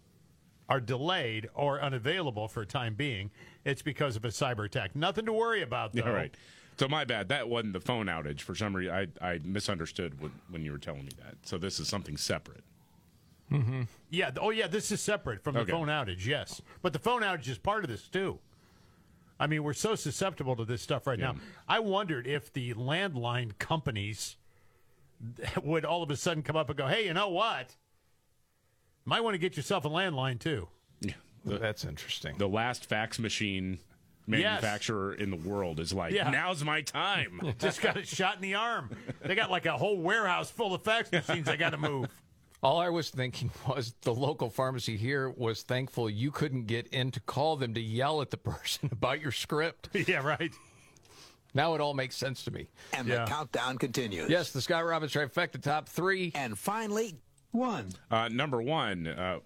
are 0.69 0.79
delayed 0.79 1.49
or 1.53 1.81
unavailable 1.81 2.47
for 2.47 2.61
a 2.61 2.65
time 2.65 2.95
being, 2.95 3.31
it's 3.65 3.81
because 3.81 4.15
of 4.15 4.23
a 4.23 4.29
cyber 4.29 4.65
attack. 4.65 4.95
Nothing 4.95 5.25
to 5.25 5.33
worry 5.33 5.61
about, 5.61 5.93
though. 5.93 6.03
All 6.03 6.13
right. 6.13 6.33
So 6.77 6.87
my 6.87 7.05
bad. 7.05 7.29
That 7.29 7.49
wasn't 7.49 7.73
the 7.73 7.79
phone 7.79 8.07
outage. 8.07 8.41
For 8.41 8.55
some 8.55 8.75
reason, 8.75 8.93
I, 8.93 9.07
I 9.33 9.39
misunderstood 9.43 10.19
when, 10.21 10.31
when 10.49 10.63
you 10.65 10.71
were 10.71 10.77
telling 10.77 11.05
me 11.05 11.11
that. 11.23 11.35
So 11.43 11.57
this 11.57 11.79
is 11.79 11.87
something 11.87 12.17
separate. 12.17 12.63
Mm-hmm. 13.51 13.83
Yeah. 14.09 14.31
Oh, 14.41 14.49
yeah. 14.49 14.67
This 14.67 14.91
is 14.91 14.99
separate 15.01 15.43
from 15.43 15.53
the 15.55 15.61
Okay. 15.61 15.71
phone 15.71 15.87
outage. 15.87 16.25
Yes, 16.25 16.61
but 16.81 16.93
the 16.93 16.99
phone 16.99 17.21
outage 17.21 17.47
is 17.47 17.57
part 17.57 17.83
of 17.83 17.89
this 17.89 18.07
too. 18.07 18.39
I 19.39 19.47
mean, 19.47 19.63
we're 19.63 19.73
so 19.73 19.95
susceptible 19.95 20.55
to 20.55 20.65
this 20.65 20.81
stuff 20.81 21.05
right 21.05 21.19
now. 21.19 21.35
I 21.67 21.79
wondered 21.79 22.25
if 22.27 22.53
the 22.53 22.73
landline 22.75 23.57
companies 23.59 24.37
would 25.63 25.85
all 25.85 26.01
of 26.03 26.09
a 26.11 26.15
sudden 26.15 26.41
come 26.43 26.55
up 26.55 26.69
and 26.69 26.77
go, 26.77 26.87
"Hey, 26.87 27.05
you 27.05 27.13
know 27.13 27.29
what? 27.29 27.75
Might 29.05 29.21
want 29.21 29.33
to 29.33 29.37
get 29.39 29.57
yourself 29.57 29.85
a 29.85 29.89
landline 29.89 30.39
too." 30.39 30.69
Yeah. 31.01 31.13
That's 31.45 31.83
interesting. 31.83 32.37
The 32.37 32.47
last 32.47 32.85
fax 32.85 33.19
machine 33.19 33.79
manufacturer 34.27 35.13
in 35.13 35.29
the 35.29 35.37
world 35.37 35.79
is 35.79 35.93
like, 35.93 36.13
Yeah. 36.13 36.29
now's 36.29 36.63
my 36.63 36.81
time. 36.81 37.53
Just 37.59 37.81
got 37.81 37.97
a 37.97 38.05
shot 38.05 38.35
in 38.35 38.41
the 38.41 38.55
arm. 38.55 38.89
They 39.23 39.35
got 39.35 39.51
like 39.51 39.65
a 39.65 39.77
whole 39.77 39.97
warehouse 39.97 40.49
full 40.49 40.73
of 40.73 40.83
fax 40.83 41.11
machines. 41.11 41.47
I 41.47 41.55
got 41.55 41.71
to 41.71 41.77
move. 41.77 42.07
All 42.61 42.79
I 42.79 42.87
was 42.89 43.09
thinking 43.09 43.51
was 43.67 43.93
the 44.03 44.13
local 44.13 44.49
pharmacy 44.49 44.95
here 44.95 45.29
was 45.29 45.63
thankful 45.63 46.09
you 46.09 46.31
couldn't 46.31 46.65
get 46.65 46.87
in 46.87 47.11
to 47.11 47.19
call 47.19 47.57
them 47.57 47.73
to 47.73 47.81
yell 47.81 48.21
at 48.21 48.31
the 48.31 48.37
person 48.37 48.89
about 48.93 49.19
your 49.19 49.31
script. 49.33 49.89
yeah, 50.07 50.25
right. 50.25 50.51
Now 51.53 51.75
it 51.75 51.81
all 51.81 51.93
makes 51.93 52.15
sense 52.15 52.43
to 52.45 52.51
me. 52.51 52.67
And 52.93 53.07
the 53.07 53.25
countdown 53.27 53.77
continues. 53.77 54.29
Yes, 54.29 54.51
the 54.51 54.61
Scott 54.61 54.85
Robbins 54.85 55.11
trifecta 55.13 55.61
top 55.61 55.87
three. 55.89 56.31
And 56.35 56.57
finally, 56.57 57.15
one. 57.51 57.89
Uh, 58.09 58.29
number 58.29 58.61
one, 58.61 59.05
uh, 59.07 59.39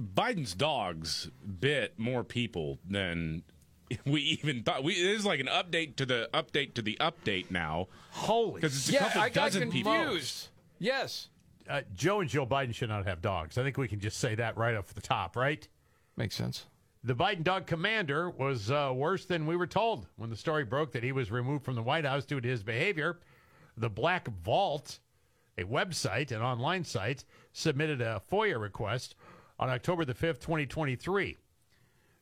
Biden's 0.00 0.54
dogs 0.54 1.28
bit 1.58 1.98
more 1.98 2.22
people 2.22 2.78
than 2.88 3.42
we 4.06 4.20
even 4.42 4.62
thought. 4.62 4.84
We 4.84 4.94
this 4.94 5.20
is 5.20 5.26
like 5.26 5.40
an 5.40 5.46
update 5.46 5.96
to 5.96 6.06
the 6.06 6.28
update 6.32 6.74
to 6.74 6.82
the 6.82 6.96
update 7.00 7.50
now. 7.50 7.88
Holy, 8.10 8.60
because 8.60 8.76
it's 8.76 8.88
a 8.88 8.92
yeah, 8.92 8.98
couple 9.00 9.20
I 9.22 9.28
got 9.28 9.52
dozen 9.52 9.70
people. 9.70 9.92
confused. 9.92 10.48
Yes. 10.78 11.28
Uh, 11.68 11.82
Joe 11.94 12.20
and 12.20 12.30
Joe 12.30 12.46
Biden 12.46 12.74
should 12.74 12.88
not 12.88 13.06
have 13.06 13.20
dogs. 13.20 13.58
I 13.58 13.62
think 13.62 13.76
we 13.76 13.88
can 13.88 14.00
just 14.00 14.18
say 14.18 14.34
that 14.36 14.56
right 14.56 14.74
off 14.74 14.94
the 14.94 15.02
top, 15.02 15.36
right? 15.36 15.66
Makes 16.16 16.34
sense. 16.34 16.66
The 17.04 17.14
Biden 17.14 17.44
dog 17.44 17.66
commander 17.66 18.30
was 18.30 18.70
uh, 18.70 18.92
worse 18.94 19.24
than 19.24 19.46
we 19.46 19.54
were 19.54 19.66
told 19.66 20.06
when 20.16 20.30
the 20.30 20.36
story 20.36 20.64
broke 20.64 20.92
that 20.92 21.02
he 21.02 21.12
was 21.12 21.30
removed 21.30 21.64
from 21.64 21.74
the 21.74 21.82
White 21.82 22.04
House 22.04 22.24
due 22.24 22.40
to 22.40 22.48
his 22.48 22.62
behavior. 22.62 23.20
The 23.76 23.90
Black 23.90 24.28
Vault, 24.42 24.98
a 25.58 25.64
website, 25.64 26.32
an 26.32 26.42
online 26.42 26.84
site, 26.84 27.24
submitted 27.52 28.00
a 28.00 28.20
FOIA 28.30 28.60
request 28.60 29.14
on 29.58 29.68
October 29.68 30.04
the 30.04 30.14
5th, 30.14 30.40
2023. 30.40 31.36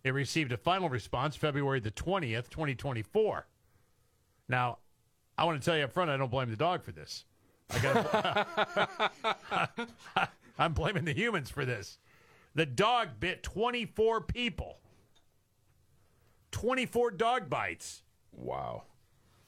It 0.06 0.14
received 0.14 0.52
a 0.52 0.56
final 0.56 0.88
response 0.88 1.34
February 1.34 1.80
the 1.80 1.90
20th, 1.90 2.48
2024. 2.48 3.44
Now, 4.48 4.78
I 5.36 5.44
want 5.44 5.60
to 5.60 5.64
tell 5.64 5.76
you 5.76 5.82
up 5.82 5.92
front, 5.92 6.12
I 6.12 6.16
don't 6.16 6.30
blame 6.30 6.48
the 6.48 6.54
dog 6.54 6.84
for 6.84 6.92
this. 6.92 7.24
I 7.70 7.78
got 7.80 10.30
I'm 10.60 10.74
blaming 10.74 11.06
the 11.06 11.12
humans 11.12 11.50
for 11.50 11.64
this. 11.64 11.98
The 12.54 12.66
dog 12.66 13.18
bit 13.18 13.42
24 13.42 14.20
people. 14.20 14.78
24 16.52 17.10
dog 17.10 17.50
bites. 17.50 18.04
Wow. 18.30 18.84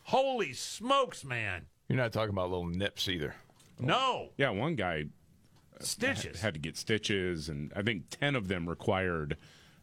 Holy 0.06 0.54
smokes, 0.54 1.24
man. 1.24 1.66
You're 1.88 1.98
not 1.98 2.12
talking 2.12 2.30
about 2.30 2.50
little 2.50 2.66
nips 2.66 3.08
either. 3.08 3.36
No. 3.78 4.30
Yeah, 4.36 4.50
one 4.50 4.74
guy 4.74 5.04
uh, 5.80 5.84
Stitches. 5.84 6.40
had, 6.40 6.46
had 6.46 6.54
to 6.54 6.60
get 6.60 6.76
stitches, 6.76 7.48
and 7.48 7.72
I 7.76 7.82
think 7.82 8.10
ten 8.10 8.34
of 8.34 8.48
them 8.48 8.68
required 8.68 9.36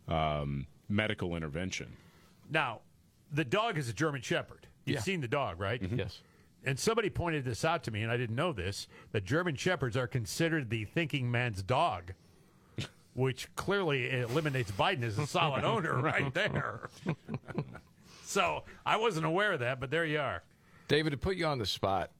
um, 0.07 0.68
medical 0.90 1.36
intervention. 1.36 1.95
Now, 2.49 2.82
the 3.32 3.45
dog 3.45 3.77
is 3.77 3.90
a 3.90 3.94
German 3.94 4.22
Shepherd. 4.22 4.68
You've 4.86 4.95
Yeah. 4.95 5.02
seen 5.02 5.22
the 5.22 5.27
dog, 5.27 5.60
right? 5.60 5.82
Yes. 5.82 6.22
And 6.64 6.80
somebody 6.80 7.10
pointed 7.10 7.45
this 7.45 7.64
out 7.65 7.84
to 7.84 7.91
me, 7.91 8.02
and 8.03 8.11
I 8.11 8.18
didn't 8.18 8.36
know 8.36 8.52
this. 8.53 8.88
that 9.11 9.23
German 9.23 9.56
Shepherds 9.56 9.95
are 9.98 10.07
considered 10.07 10.69
the 10.69 10.86
thinking 10.86 11.30
man's 11.30 11.61
dog, 11.64 12.14
which 13.14 13.53
clearly 13.56 14.10
eliminates 14.11 14.72
Biden 14.72 15.03
as 15.03 15.18
a 15.19 15.27
solid 15.27 15.64
owner 15.64 15.94
right 16.02 16.34
there. 16.34 16.90
so 18.23 18.64
I 18.86 18.98
wasn't 18.98 19.26
aware 19.26 19.53
of 19.53 19.60
that, 19.60 19.80
but 19.80 19.91
there 19.91 20.06
you 20.06 20.19
are. 20.19 20.44
David, 20.88 21.11
to 21.11 21.18
put 21.18 21.36
you 21.36 21.45
on 21.45 21.57
the 21.60 21.65
spot, 21.65 22.11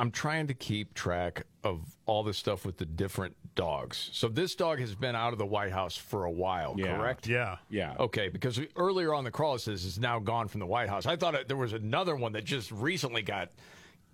I'm 0.00 0.10
trying 0.10 0.46
to 0.46 0.54
keep 0.54 0.94
track 0.94 1.44
of 1.62 1.80
all 2.06 2.22
this 2.22 2.38
stuff 2.38 2.64
with 2.64 2.78
the 2.78 2.86
different 2.86 3.36
dogs. 3.54 4.08
So 4.14 4.28
this 4.28 4.54
dog 4.54 4.78
has 4.80 4.94
been 4.94 5.14
out 5.14 5.32
of 5.34 5.38
the 5.38 5.44
White 5.46 5.72
House 5.72 5.96
for 5.96 6.24
a 6.24 6.30
while, 6.30 6.74
Yeah. 6.78 6.96
correct? 6.96 7.26
Yeah. 7.26 7.58
Yeah. 7.68 7.96
Okay, 8.00 8.28
because 8.28 8.58
we- 8.58 8.68
earlier 8.76 9.12
on 9.12 9.24
the 9.24 9.30
crawl 9.30 9.56
it 9.56 9.58
says 9.58 9.84
is 9.84 9.98
now 9.98 10.18
gone 10.18 10.48
from 10.48 10.60
the 10.60 10.66
White 10.66 10.88
House. 10.88 11.04
I 11.04 11.16
thought 11.16 11.34
it, 11.34 11.48
there 11.48 11.56
was 11.56 11.74
another 11.74 12.16
one 12.16 12.32
that 12.32 12.44
just 12.44 12.70
recently 12.72 13.20
got 13.20 13.50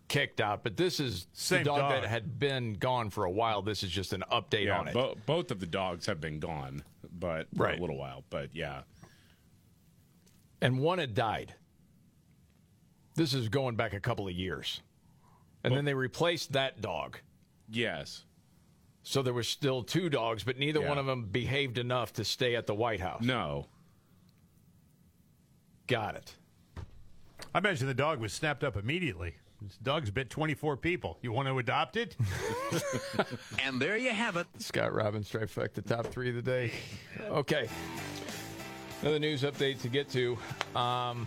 kicked 0.09 0.41
out, 0.41 0.65
but 0.65 0.77
this 0.77 0.99
is 0.99 1.29
Same 1.33 1.61
the 1.61 1.65
dog, 1.67 1.79
dog. 1.79 1.91
that 2.03 2.05
had 2.09 2.39
been 2.39 2.75
gone 2.75 3.09
for 3.11 3.25
a 3.25 3.31
while. 3.31 3.63
This 3.63 3.83
is 3.85 3.91
just 3.91 4.13
an 4.13 4.25
update 4.33 4.65
Yeah, 4.67 4.79
on 4.81 4.89
it. 4.89 4.95
bo- 4.95 5.17
both 5.27 5.51
of 5.53 5.61
the 5.61 5.67
dogs 5.67 6.07
have 6.07 6.21
been 6.21 6.41
gone, 6.41 6.83
but 7.13 7.47
for 7.57 7.63
Right. 7.65 7.79
a 7.79 7.81
little 7.81 7.97
while. 7.97 8.25
But 8.31 8.51
yeah, 8.55 8.83
and 10.61 10.81
one 10.81 10.99
had 10.99 11.15
died. 11.15 11.55
This 13.15 13.35
is 13.35 13.49
going 13.49 13.77
back 13.77 13.93
a 13.95 14.01
couple 14.01 14.27
of 14.27 14.35
years. 14.35 14.81
And 15.67 15.77
then 15.77 15.85
they 15.85 15.95
replaced 15.95 16.53
that 16.53 16.81
dog. 16.81 17.19
yes, 17.69 18.25
So 19.03 19.23
there 19.23 19.35
was 19.35 19.47
still 19.49 19.83
two 19.83 20.09
dogs, 20.09 20.43
but 20.45 20.59
neither 20.59 20.81
Yeah. 20.81 20.89
one 20.89 20.99
of 20.99 21.07
them 21.07 21.25
behaved 21.27 21.79
enough 21.79 22.13
to 22.15 22.25
stay 22.25 22.57
at 22.57 22.67
the 22.67 22.75
White 22.75 23.01
House. 23.01 23.23
no, 23.23 23.69
Got 25.87 26.17
it. 26.17 26.35
I 27.55 27.59
imagine 27.59 27.87
the 27.87 27.95
dog 27.95 28.19
was 28.21 28.33
snapped 28.33 28.65
up 28.65 28.77
immediately. 28.77 29.37
This 29.63 29.77
dog's 29.79 30.11
bit 30.11 30.29
24 30.31 30.77
people. 30.77 31.19
You 31.23 31.31
want 31.33 31.47
to 31.49 31.59
adopt 31.59 31.97
it? 31.97 32.17
And 33.65 33.81
there 33.81 33.97
you 33.97 34.11
have 34.11 34.37
it. 34.37 34.47
Scott 34.59 34.93
Robbins 34.95 35.31
trifecta 35.31 35.85
top 35.85 36.07
three 36.07 36.29
of 36.29 36.35
the 36.37 36.43
day. 36.43 36.73
Okay. 37.23 37.69
Another 39.03 39.19
news 39.19 39.43
update 39.43 39.81
to 39.83 39.89
get 39.89 40.09
to. 40.11 40.37
Um, 40.75 41.27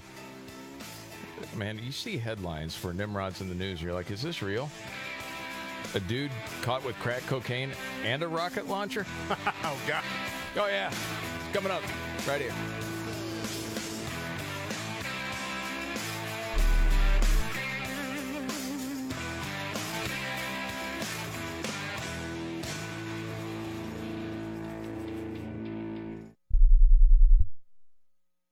man, 1.56 1.80
you 1.84 1.92
see 1.92 2.18
headlines 2.18 2.76
for 2.76 2.94
Nimrods 2.94 3.42
in 3.42 3.50
the 3.50 3.56
news. 3.56 3.82
You're 3.82 3.94
like, 3.94 4.12
is 4.12 4.22
this 4.22 4.42
real? 4.42 4.70
A 5.96 6.00
dude 6.00 6.32
caught 6.62 6.84
with 6.84 6.96
crack 7.00 7.26
cocaine 7.28 7.72
and 8.04 8.22
a 8.22 8.28
rocket 8.28 8.68
launcher? 8.68 9.06
oh, 9.30 9.78
God. 9.88 10.04
Oh, 10.56 10.68
yeah. 10.68 10.88
It's 10.90 11.56
coming 11.56 11.72
up 11.72 11.82
right 12.28 12.42
here. 12.42 12.54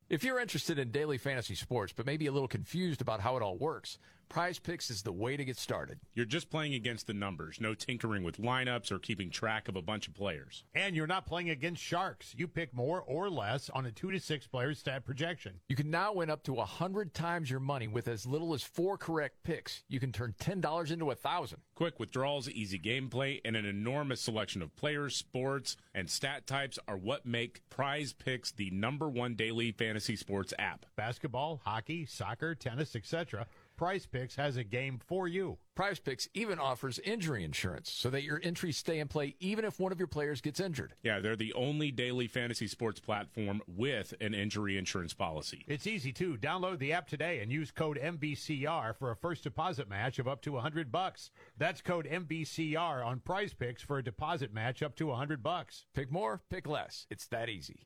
If 0.10 0.24
you're 0.24 0.40
interested 0.40 0.80
in 0.80 0.92
daily 0.92 1.18
fantasy 1.18 1.56
sports, 1.56 1.94
but 1.96 2.06
maybe 2.06 2.28
a 2.28 2.32
little 2.32 2.48
confused 2.48 3.02
about 3.02 3.20
how 3.20 3.36
it 3.36 3.44
all 3.44 3.58
works, 3.58 3.98
Prize 4.30 4.60
Picks 4.60 4.90
is 4.90 5.02
the 5.02 5.12
way 5.12 5.38
to 5.38 5.46
get 5.46 5.58
started. 5.58 6.00
you're 6.14 6.26
just 6.26 6.50
playing 6.50 6.74
against 6.74 7.08
the 7.08 7.14
numbers. 7.14 7.60
No 7.62 7.74
tinkering 7.74 8.24
with 8.24 8.38
lineups 8.38 8.92
or 8.92 9.00
keeping 9.00 9.30
track 9.30 9.68
of 9.68 9.76
a 9.76 9.82
bunch 9.82 10.08
of 10.08 10.14
players. 10.14 10.64
And 10.76 10.96
you're 10.96 11.08
not 11.08 11.26
playing 11.26 11.50
against 11.50 11.82
sharks. 11.82 12.34
You 12.38 12.48
pick 12.48 12.74
more 12.74 13.02
or 13.02 13.30
less 13.30 13.70
on 13.70 13.86
a 13.86 13.92
two 13.92 14.12
to 14.12 14.20
six 14.20 14.46
player 14.48 14.74
stat 14.74 15.06
projection. 15.06 15.60
You 15.70 15.76
can 15.76 15.90
now 15.90 16.14
win 16.14 16.30
up 16.30 16.44
to 16.44 16.54
100 16.54 17.14
times 17.14 17.50
your 17.50 17.60
money 17.60 17.88
with 17.88 18.08
as 18.08 18.26
little 18.26 18.54
as 18.54 18.64
four 18.64 18.98
correct 18.98 19.44
picks. 19.44 19.84
You 19.88 20.00
can 20.00 20.12
turn 20.12 20.36
$10 20.40 20.92
into 20.92 21.06
a 21.06 21.16
1000 21.16 21.60
Quick 21.76 22.00
withdrawals, 22.00 22.50
easy 22.50 22.80
gameplay, 22.80 23.40
and 23.46 23.56
an 23.56 23.66
enormous 23.66 24.22
selection 24.22 24.62
of 24.62 24.76
players, 24.76 25.16
sports, 25.16 25.78
and 25.94 26.10
stat 26.10 26.48
types 26.48 26.80
are 26.88 26.98
what 26.98 27.26
make 27.26 27.62
Prize 27.70 28.14
Picks 28.14 28.52
the 28.52 28.70
number 28.72 29.08
one 29.08 29.36
daily 29.36 29.72
fantasy 29.72 30.16
sports 30.16 30.54
app. 30.58 30.86
Basketball, 30.96 31.62
hockey, 31.64 32.06
soccer, 32.06 32.56
tennis, 32.56 32.96
etc. 32.96 33.46
Prize 33.78 34.08
Picks 34.08 34.36
has 34.38 34.58
a 34.58 34.64
game 34.64 35.00
for 35.06 35.28
you. 35.28 35.60
Prize 35.76 36.00
Picks 36.00 36.28
even 36.34 36.58
offers 36.58 36.98
injury 36.98 37.44
insurance 37.44 37.92
so 37.92 38.10
that 38.10 38.24
your 38.24 38.42
entries 38.42 38.76
stay 38.76 39.00
in 39.00 39.08
play 39.08 39.36
even 39.40 39.64
if 39.64 39.80
one 39.80 39.92
of 39.92 40.00
your 40.00 40.08
players 40.08 40.42
gets 40.42 40.60
injured. 40.60 40.96
Yeah, 41.04 41.20
they're 41.20 41.36
the 41.36 41.54
only 41.54 41.92
daily 41.92 42.28
fantasy 42.28 42.66
sports 42.66 43.00
platform 43.00 43.62
with 43.68 44.16
an 44.20 44.34
injury 44.34 44.80
insurance 44.80 45.14
policy. 45.14 45.64
It's 45.68 45.86
easy 45.86 46.12
too. 46.12 46.38
Download 46.38 46.80
the 46.80 46.92
app 46.92 47.08
today 47.08 47.40
and 47.42 47.52
use 47.52 47.70
code 47.70 48.00
MVCR 48.02 48.96
for 48.98 49.12
a 49.12 49.16
first 49.16 49.44
deposit 49.44 49.88
match 49.88 50.18
of 50.18 50.28
up 50.28 50.42
to 50.42 50.54
100 50.54 50.92
bucks. 50.92 51.30
That's 51.56 51.80
code 51.80 52.08
MVCR 52.12 53.06
on 53.06 53.20
Prize 53.20 53.54
Picks 53.54 53.84
for 53.84 54.00
a 54.00 54.04
deposit 54.04 54.52
match 54.52 54.82
up 54.82 54.96
to 54.96 55.06
100 55.06 55.44
bucks. 55.44 55.86
Pick 55.94 56.12
more, 56.12 56.42
pick 56.50 56.68
less. 56.68 57.06
It's 57.12 57.28
that 57.28 57.48
easy. 57.48 57.86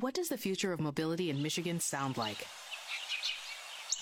What 0.00 0.12
does 0.12 0.28
the 0.28 0.36
future 0.36 0.74
of 0.74 0.80
mobility 0.80 1.30
in 1.30 1.42
Michigan 1.42 1.80
sound 1.80 2.18
like? 2.18 2.46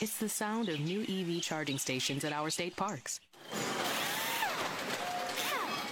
It's 0.00 0.18
the 0.18 0.28
sound 0.28 0.68
of 0.68 0.80
new 0.80 1.02
EV 1.02 1.40
charging 1.40 1.78
stations 1.78 2.24
at 2.24 2.32
our 2.32 2.50
state 2.50 2.74
parks. 2.74 3.20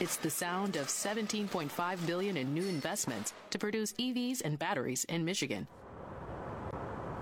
It's 0.00 0.16
the 0.16 0.28
sound 0.28 0.74
of 0.74 0.88
17.5 0.88 2.04
billion 2.04 2.36
in 2.36 2.52
new 2.52 2.64
investments 2.64 3.32
to 3.50 3.60
produce 3.60 3.92
EVs 3.92 4.42
and 4.44 4.58
batteries 4.58 5.04
in 5.04 5.24
Michigan. 5.24 5.68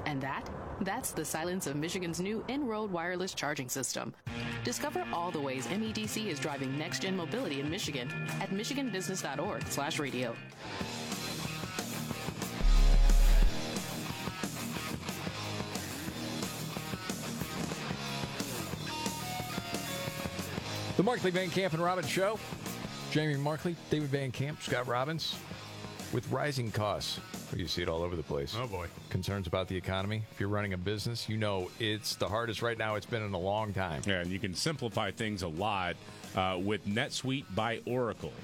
And 0.06 0.18
that? 0.22 0.48
That's 0.80 1.10
the 1.10 1.26
silence 1.26 1.66
of 1.66 1.76
Michigan's 1.76 2.18
new 2.18 2.42
in-road 2.48 2.90
wireless 2.90 3.34
charging 3.34 3.68
system. 3.68 4.14
Discover 4.64 5.04
all 5.12 5.30
the 5.30 5.38
ways 5.38 5.66
MEDC 5.66 6.28
is 6.28 6.40
driving 6.40 6.78
next-gen 6.78 7.14
mobility 7.14 7.60
in 7.60 7.68
Michigan 7.68 8.08
at 8.40 8.48
michiganbusiness.org/radio. 8.48 10.34
The 21.00 21.04
Markley 21.04 21.30
Van 21.30 21.48
Camp 21.48 21.72
and 21.72 21.82
Robbins 21.82 22.10
Show. 22.10 22.38
Jamie 23.10 23.34
Markley, 23.34 23.74
David 23.88 24.10
Van 24.10 24.30
Camp, 24.30 24.60
Scott 24.60 24.86
Robbins. 24.86 25.34
With 26.12 26.30
rising 26.30 26.70
costs, 26.70 27.18
you 27.56 27.66
see 27.68 27.80
it 27.80 27.88
all 27.88 28.02
over 28.02 28.16
the 28.16 28.22
place. 28.22 28.54
Oh, 28.60 28.66
boy. 28.66 28.86
Concerns 29.08 29.46
about 29.46 29.66
the 29.66 29.74
economy. 29.74 30.22
If 30.30 30.38
you're 30.38 30.50
running 30.50 30.74
a 30.74 30.76
business, 30.76 31.26
you 31.26 31.38
know 31.38 31.70
it's 31.78 32.16
the 32.16 32.28
hardest 32.28 32.60
right 32.60 32.76
now 32.76 32.96
it's 32.96 33.06
been 33.06 33.22
in 33.22 33.32
a 33.32 33.38
long 33.38 33.72
time. 33.72 34.02
Yeah, 34.04 34.20
and 34.20 34.30
you 34.30 34.38
can 34.38 34.52
simplify 34.52 35.10
things 35.10 35.42
a 35.42 35.48
lot 35.48 35.96
uh, 36.36 36.58
with 36.62 36.86
NetSuite 36.86 37.46
by 37.54 37.80
Oracle. 37.86 38.34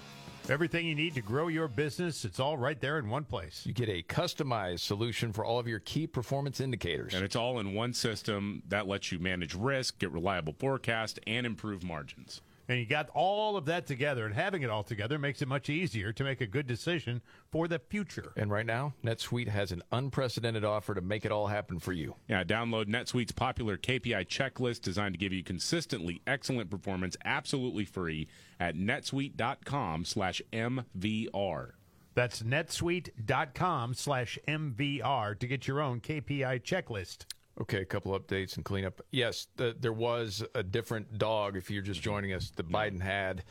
Everything 0.49 0.87
you 0.87 0.95
need 0.95 1.15
to 1.16 1.20
grow 1.20 1.49
your 1.49 1.69
business, 1.69 2.24
it's 2.24 2.41
all 2.41 2.57
right 2.57 2.81
there 2.81 2.99
in 2.99 3.11
one 3.11 3.24
place. 3.24 3.65
You 3.66 3.74
get 3.74 3.91
a 3.91 4.03
customized 4.03 4.81
solution 4.81 5.35
for 5.35 5.45
all 5.45 5.59
of 5.59 5.69
your 5.69 5.81
key 5.81 6.07
performance 6.07 6.61
indicators. 6.61 7.12
And 7.12 7.23
it's 7.23 7.37
all 7.37 7.59
in 7.59 7.74
one 7.74 7.93
system 7.93 8.62
that 8.70 8.87
lets 8.87 9.12
you 9.12 9.19
manage 9.19 9.55
risk, 9.55 9.99
get 9.99 10.11
reliable 10.11 10.55
forecast, 10.59 11.20
and 11.27 11.45
improve 11.45 11.83
margins. 11.83 12.41
And 12.68 12.78
you 12.78 12.86
got 12.86 13.09
all 13.14 13.56
of 13.56 13.66
that 13.66 13.86
together, 13.86 14.26
and 14.26 14.34
having 14.34 14.62
it 14.62 14.70
all 14.70 14.82
together 14.82 15.18
makes 15.18 15.40
it 15.40 15.48
much 15.48 15.68
easier 15.68 16.12
to 16.12 16.24
make 16.24 16.40
a 16.40 16.47
good 16.47 16.66
decision 16.66 17.22
for 17.51 17.68
the 17.68 17.78
future. 17.78 18.32
And 18.36 18.51
right 18.51 18.66
now, 18.66 18.94
NetSuite 19.05 19.48
has 19.48 19.70
an 19.70 19.82
unprecedented 19.93 20.64
offer 20.64 20.94
to 20.94 21.01
make 21.01 21.24
it 21.24 21.32
all 21.32 21.47
happen 21.47 21.78
for 21.78 21.93
you. 21.93 22.16
Yeah, 22.28 22.43
download 22.43 22.86
NetSuite's 22.86 23.32
popular 23.32 23.76
KPI 23.76 24.26
checklist 24.26 24.80
designed 24.80 25.14
to 25.14 25.18
give 25.18 25.32
you 25.32 25.44
consistently 25.44 26.22
excellent 26.26 26.70
performance 26.70 27.16
absolutely 27.24 27.84
free 27.84 28.28
at 28.59 28.74
netsuite.com 28.74 30.05
slash 30.05 30.43
MVR. 30.52 31.70
That's 32.14 32.43
netsuite.com 32.43 33.94
slash 33.94 34.38
MVR 34.48 35.38
to 35.38 35.47
get 35.47 35.68
your 35.68 35.82
own 35.82 36.01
KPI 36.01 36.62
checklist. 36.62 37.26
Okay, 37.61 37.78
a 37.81 37.85
couple 37.87 38.19
updates 38.19 38.57
and 38.57 38.65
cleanup. 38.65 39.01
Yes, 39.11 39.49
the, 39.57 39.74
there 39.81 39.93
was 39.93 40.45
a 40.55 40.62
different 40.62 41.16
dog. 41.19 41.57
If 41.57 41.70
you're 41.70 41.83
just 41.83 42.03
joining 42.03 42.33
us, 42.35 42.51
the 42.55 42.62
Biden 42.65 43.01
had 43.01 43.45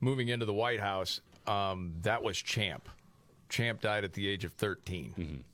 moving 0.00 0.28
into 0.28 0.46
the 0.46 0.52
White 0.54 0.80
House. 0.80 1.20
Um, 1.46 1.94
that 2.02 2.22
was 2.22 2.36
Champ. 2.36 2.88
Champ 3.48 3.80
died 3.80 4.04
at 4.04 4.12
the 4.14 4.28
age 4.28 4.44
of 4.44 4.52
13. 4.54 5.44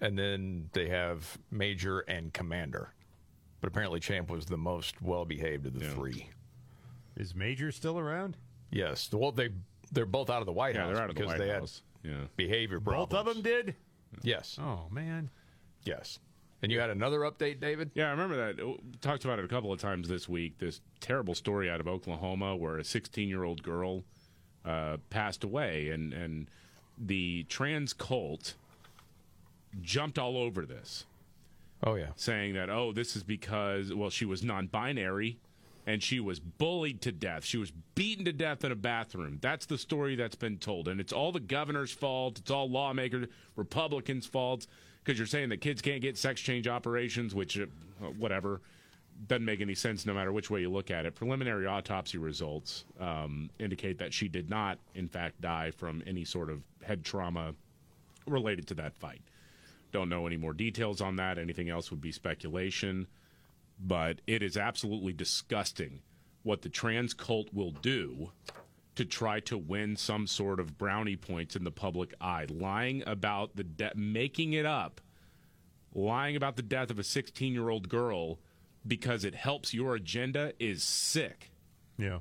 And 0.00 0.18
then 0.18 0.68
they 0.72 0.88
have 0.88 1.38
Major 1.50 2.00
and 2.00 2.32
Commander. 2.32 2.92
But 3.60 3.68
apparently, 3.68 4.00
Champ 4.00 4.28
was 4.28 4.46
the 4.46 4.56
most 4.58 5.00
well 5.00 5.24
behaved 5.24 5.66
of 5.66 5.78
the 5.78 5.88
three. 5.88 6.28
Is 7.16 7.34
Major 7.34 7.70
still 7.72 7.98
around? 7.98 8.36
Yes. 8.70 9.08
Well, 9.12 9.30
they 9.32 9.50
they're 9.92 10.04
both 10.06 10.28
out 10.28 10.40
of 10.40 10.46
the 10.46 10.52
White 10.52 10.74
Yeah, 10.74 10.82
House 10.82 10.94
they're 10.94 11.02
out 11.04 11.10
of 11.10 11.14
the 11.16 11.22
because 11.22 11.38
White 11.38 11.46
they 11.46 11.52
House. 11.52 11.82
Yeah. 12.02 12.10
had 12.18 12.36
behavior 12.36 12.80
problems. 12.80 13.10
Both 13.10 13.18
of 13.20 13.26
them 13.32 13.42
did? 13.42 13.76
Yes. 14.22 14.58
Oh, 14.60 14.86
man. 14.90 15.30
Yes. 15.84 16.18
And 16.64 16.72
you 16.72 16.80
had 16.80 16.88
another 16.88 17.20
update, 17.20 17.60
David? 17.60 17.90
Yeah, 17.92 18.06
I 18.06 18.12
remember 18.12 18.36
that. 18.36 18.58
Oh, 18.58 18.78
Talked 19.02 19.26
about 19.26 19.38
it 19.38 19.44
a 19.44 19.48
couple 19.48 19.70
of 19.70 19.78
times 19.78 20.08
this 20.08 20.30
week. 20.30 20.56
This 20.58 20.80
terrible 20.98 21.34
story 21.34 21.68
out 21.68 21.78
of 21.78 21.86
Oklahoma 21.86 22.56
where 22.56 22.78
a 22.78 22.84
16 22.84 23.28
year 23.28 23.44
old 23.44 23.62
girl 23.62 24.02
uh, 24.64 24.96
passed 25.10 25.44
away, 25.44 25.90
and, 25.90 26.14
and 26.14 26.48
the 26.96 27.42
trans 27.50 27.92
cult 27.92 28.54
jumped 29.82 30.18
all 30.18 30.38
over 30.38 30.64
this. 30.64 31.04
Oh, 31.82 31.96
yeah. 31.96 32.12
Saying 32.16 32.54
that, 32.54 32.70
oh, 32.70 32.92
this 32.92 33.14
is 33.14 33.22
because, 33.22 33.92
well, 33.92 34.08
she 34.08 34.24
was 34.24 34.42
non 34.42 34.66
binary 34.66 35.36
and 35.86 36.02
she 36.02 36.18
was 36.18 36.40
bullied 36.40 37.02
to 37.02 37.12
death. 37.12 37.44
She 37.44 37.58
was 37.58 37.72
beaten 37.94 38.24
to 38.24 38.32
death 38.32 38.64
in 38.64 38.72
a 38.72 38.76
bathroom. 38.76 39.38
That's 39.42 39.66
the 39.66 39.76
story 39.76 40.16
that's 40.16 40.34
been 40.34 40.56
told. 40.56 40.88
And 40.88 40.98
it's 40.98 41.12
all 41.12 41.30
the 41.30 41.40
governor's 41.40 41.92
fault. 41.92 42.38
It's 42.38 42.50
all 42.50 42.70
lawmakers, 42.70 43.28
Republicans' 43.54 44.24
faults, 44.24 44.66
because 45.04 45.18
you're 45.18 45.26
saying 45.26 45.50
that 45.50 45.60
kids 45.60 45.82
can't 45.82 46.00
get 46.00 46.16
sex 46.16 46.40
change 46.40 46.66
operations, 46.66 47.34
which, 47.34 47.58
uh, 47.58 47.66
whatever, 48.18 48.60
doesn't 49.28 49.44
make 49.44 49.60
any 49.60 49.74
sense 49.74 50.06
no 50.06 50.14
matter 50.14 50.32
which 50.32 50.50
way 50.50 50.60
you 50.60 50.70
look 50.70 50.90
at 50.90 51.06
it. 51.06 51.14
Preliminary 51.14 51.66
autopsy 51.66 52.18
results 52.18 52.84
um, 52.98 53.50
indicate 53.58 53.98
that 53.98 54.12
she 54.12 54.28
did 54.28 54.50
not, 54.50 54.78
in 54.94 55.08
fact, 55.08 55.40
die 55.40 55.70
from 55.70 56.02
any 56.06 56.24
sort 56.24 56.50
of 56.50 56.62
head 56.82 57.04
trauma 57.04 57.54
related 58.26 58.66
to 58.66 58.74
that 58.74 58.96
fight. 58.96 59.22
Don't 59.92 60.08
know 60.08 60.26
any 60.26 60.36
more 60.36 60.52
details 60.52 61.00
on 61.00 61.16
that. 61.16 61.38
Anything 61.38 61.68
else 61.68 61.90
would 61.90 62.00
be 62.00 62.10
speculation 62.10 63.06
but 63.80 64.20
it 64.26 64.42
is 64.42 64.56
absolutely 64.56 65.12
disgusting 65.12 66.00
what 66.42 66.62
the 66.62 66.68
trans 66.68 67.14
cult 67.14 67.52
will 67.52 67.70
do 67.70 68.30
to 68.96 69.04
try 69.04 69.40
to 69.40 69.58
win 69.58 69.96
some 69.96 70.26
sort 70.26 70.60
of 70.60 70.78
brownie 70.78 71.16
points 71.16 71.56
in 71.56 71.64
the 71.64 71.70
public 71.70 72.14
eye, 72.20 72.46
lying 72.48 73.02
about 73.06 73.56
the 73.56 73.64
de- 73.64 73.92
making 73.96 74.52
it 74.52 74.66
up, 74.66 75.00
lying 75.94 76.36
about 76.36 76.56
the 76.56 76.62
death 76.62 76.90
of 76.90 76.98
a 76.98 77.02
16-year-old 77.02 77.88
girl 77.88 78.38
because 78.86 79.24
it 79.24 79.34
helps 79.34 79.72
your 79.74 79.94
agenda 79.94 80.52
is 80.60 80.82
sick. 80.84 81.50
Yeah. 81.98 82.18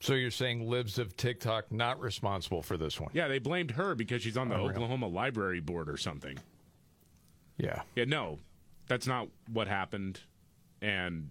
So 0.00 0.14
you're 0.14 0.30
saying 0.30 0.68
libs 0.68 0.98
of 0.98 1.16
TikTok 1.16 1.72
not 1.72 2.00
responsible 2.00 2.62
for 2.62 2.76
this 2.76 3.00
one? 3.00 3.10
Yeah, 3.14 3.28
they 3.28 3.38
blamed 3.38 3.72
her 3.72 3.94
because 3.94 4.22
she's 4.22 4.36
on 4.36 4.48
the 4.48 4.54
Oh, 4.56 4.58
really? 4.58 4.70
Oklahoma 4.74 5.08
Library 5.08 5.60
Board 5.60 5.88
or 5.88 5.96
something. 5.96 6.38
Yeah. 7.58 7.82
Yeah, 7.94 8.04
no, 8.04 8.38
that's 8.88 9.06
not 9.06 9.28
what 9.52 9.68
happened. 9.68 10.20
And 10.82 11.30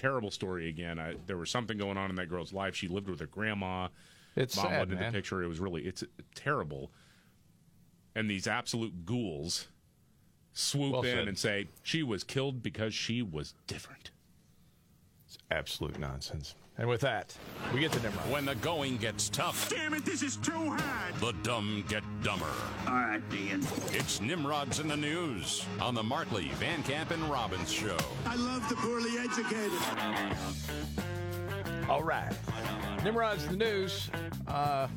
terrible 0.00 0.30
story 0.30 0.68
again. 0.68 0.98
I, 0.98 1.14
there 1.26 1.36
was 1.36 1.50
something 1.50 1.76
going 1.76 1.96
on 1.96 2.10
in 2.10 2.16
that 2.16 2.28
girl's 2.28 2.52
life. 2.52 2.74
She 2.74 2.88
lived 2.88 3.08
with 3.08 3.20
her 3.20 3.26
grandma. 3.26 3.88
It's 4.36 4.56
Mom 4.56 4.66
sad, 4.66 4.78
wasn't 4.78 4.92
in 4.92 4.98
man. 5.00 5.12
the 5.12 5.18
picture. 5.18 5.42
It 5.42 5.48
was 5.48 5.60
really 5.60 5.82
it's 5.82 6.02
terrible. 6.34 6.90
And 8.14 8.28
these 8.30 8.46
absolute 8.46 9.04
ghouls 9.04 9.68
swoop 10.52 10.92
Well 10.92 11.02
in 11.02 11.16
said. 11.16 11.28
and 11.28 11.38
say 11.38 11.68
she 11.82 12.02
was 12.02 12.24
killed 12.24 12.62
because 12.62 12.94
she 12.94 13.22
was 13.22 13.54
different. 13.66 14.10
It's 15.26 15.38
absolute 15.50 15.98
nonsense. 15.98 16.54
And 16.80 16.88
with 16.88 17.02
that, 17.02 17.36
we 17.74 17.80
get 17.80 17.92
to 17.92 18.00
Nimrod. 18.00 18.30
When 18.30 18.46
the 18.46 18.54
going 18.54 18.96
gets 18.96 19.28
tough. 19.28 19.68
Damn 19.68 19.92
it, 19.92 20.06
this 20.06 20.22
is 20.22 20.36
too 20.36 20.50
hard. 20.50 21.14
The 21.16 21.32
dumb 21.42 21.84
get 21.90 22.02
dumber. 22.22 22.48
All 22.88 22.94
right, 22.94 23.20
Dean. 23.28 23.60
It's 23.92 24.22
Nimrods 24.22 24.80
in 24.80 24.88
the 24.88 24.96
News 24.96 25.66
on 25.78 25.94
the 25.94 26.02
Markley, 26.02 26.48
Van 26.54 26.82
Camp, 26.82 27.10
and 27.10 27.22
Robbins 27.24 27.70
Show. 27.70 27.98
I 28.24 28.34
love 28.36 28.66
the 28.70 28.76
poorly 28.76 29.18
educated. 29.18 29.78
All 31.86 32.02
right. 32.02 32.32
Nimrod's 33.04 33.44
in 33.44 33.58
the 33.58 33.58
news. 33.58 34.08
Uh, 34.48 34.88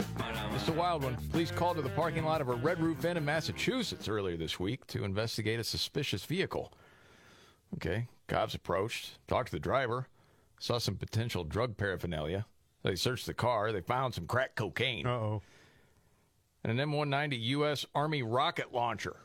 it's 0.55 0.69
a 0.69 0.72
wild 0.72 1.03
one. 1.03 1.18
Police 1.31 1.51
called 1.51 1.76
to 1.76 1.81
the 1.81 1.89
parking 1.89 2.23
lot 2.23 2.39
of 2.39 2.47
a 2.47 2.53
Red 2.53 2.80
Roof 2.80 3.03
Inn 3.03 3.18
in 3.18 3.26
Massachusetts 3.26 4.07
earlier 4.07 4.38
this 4.38 4.57
week 4.57 4.88
to 4.88 5.03
investigate 5.03 5.60
a 5.60 5.65
suspicious 5.65 6.23
vehicle. 6.23 6.72
Okay. 7.76 8.07
Cops 8.30 8.55
approached, 8.55 9.18
talked 9.27 9.47
to 9.47 9.51
the 9.51 9.60
driver, 9.60 10.07
saw 10.64 10.77
some 10.77 10.95
potential 10.95 11.44
drug 11.44 11.76
paraphernalia. 11.76 12.45
They 12.84 12.95
searched 12.95 13.26
the 13.26 13.34
car. 13.34 13.73
They 13.73 13.81
found 13.81 14.14
some 14.14 14.26
crack 14.26 14.56
cocaine. 14.56 15.06
Uh-oh. 15.06 15.41
And 16.64 16.80
an 16.80 16.90
M190 16.90 17.38
U.S. 17.41 17.85
Army 17.94 18.23
rocket 18.23 18.73
launcher. 18.73 19.18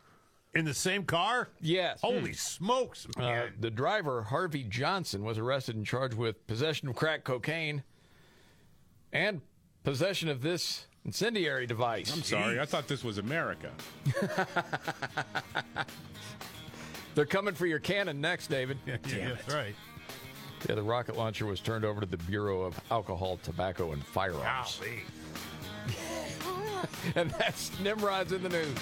In 0.52 0.64
the 0.64 0.74
same 0.74 1.04
car? 1.04 1.50
Yes. 1.60 2.00
Holy 2.00 2.32
smokes, 2.32 3.06
Uh, 3.16 3.20
man. 3.20 3.52
the 3.60 3.70
driver, 3.70 4.24
Harvey 4.24 4.64
Johnson, 4.64 5.22
was 5.22 5.38
arrested 5.38 5.76
and 5.76 5.86
charged 5.86 6.14
with 6.16 6.44
possession 6.48 6.88
of 6.88 6.96
crack 6.96 7.22
cocaine 7.22 7.84
and 9.12 9.40
possession 9.84 10.28
of 10.28 10.42
this 10.42 10.86
incendiary 11.04 11.68
device. 11.68 12.12
I'm 12.12 12.24
sorry, 12.24 12.58
I 12.58 12.64
thought 12.64 12.88
this 12.88 13.04
was 13.04 13.18
America. 13.18 13.70
They're 17.14 17.26
coming 17.26 17.54
for 17.54 17.66
your 17.66 17.78
cannon 17.78 18.20
next, 18.20 18.48
David. 18.48 18.78
Yeah, 18.86 18.96
yeah, 19.08 19.28
that's 19.34 19.54
right. 19.54 19.74
Yeah, 20.68 20.74
the 20.74 20.82
rocket 20.82 21.16
launcher 21.16 21.46
was 21.46 21.60
turned 21.60 21.84
over 21.84 22.00
to 22.00 22.06
the 22.06 22.16
Bureau 22.16 22.62
of 22.62 22.80
Alcohol, 22.90 23.38
Tobacco, 23.42 23.92
and 23.92 24.04
Firearms. 24.04 24.80
And 27.16 27.30
that's 27.32 27.78
Nimrod's 27.80 28.32
in 28.32 28.42
the 28.42 28.48
news. 28.48 28.76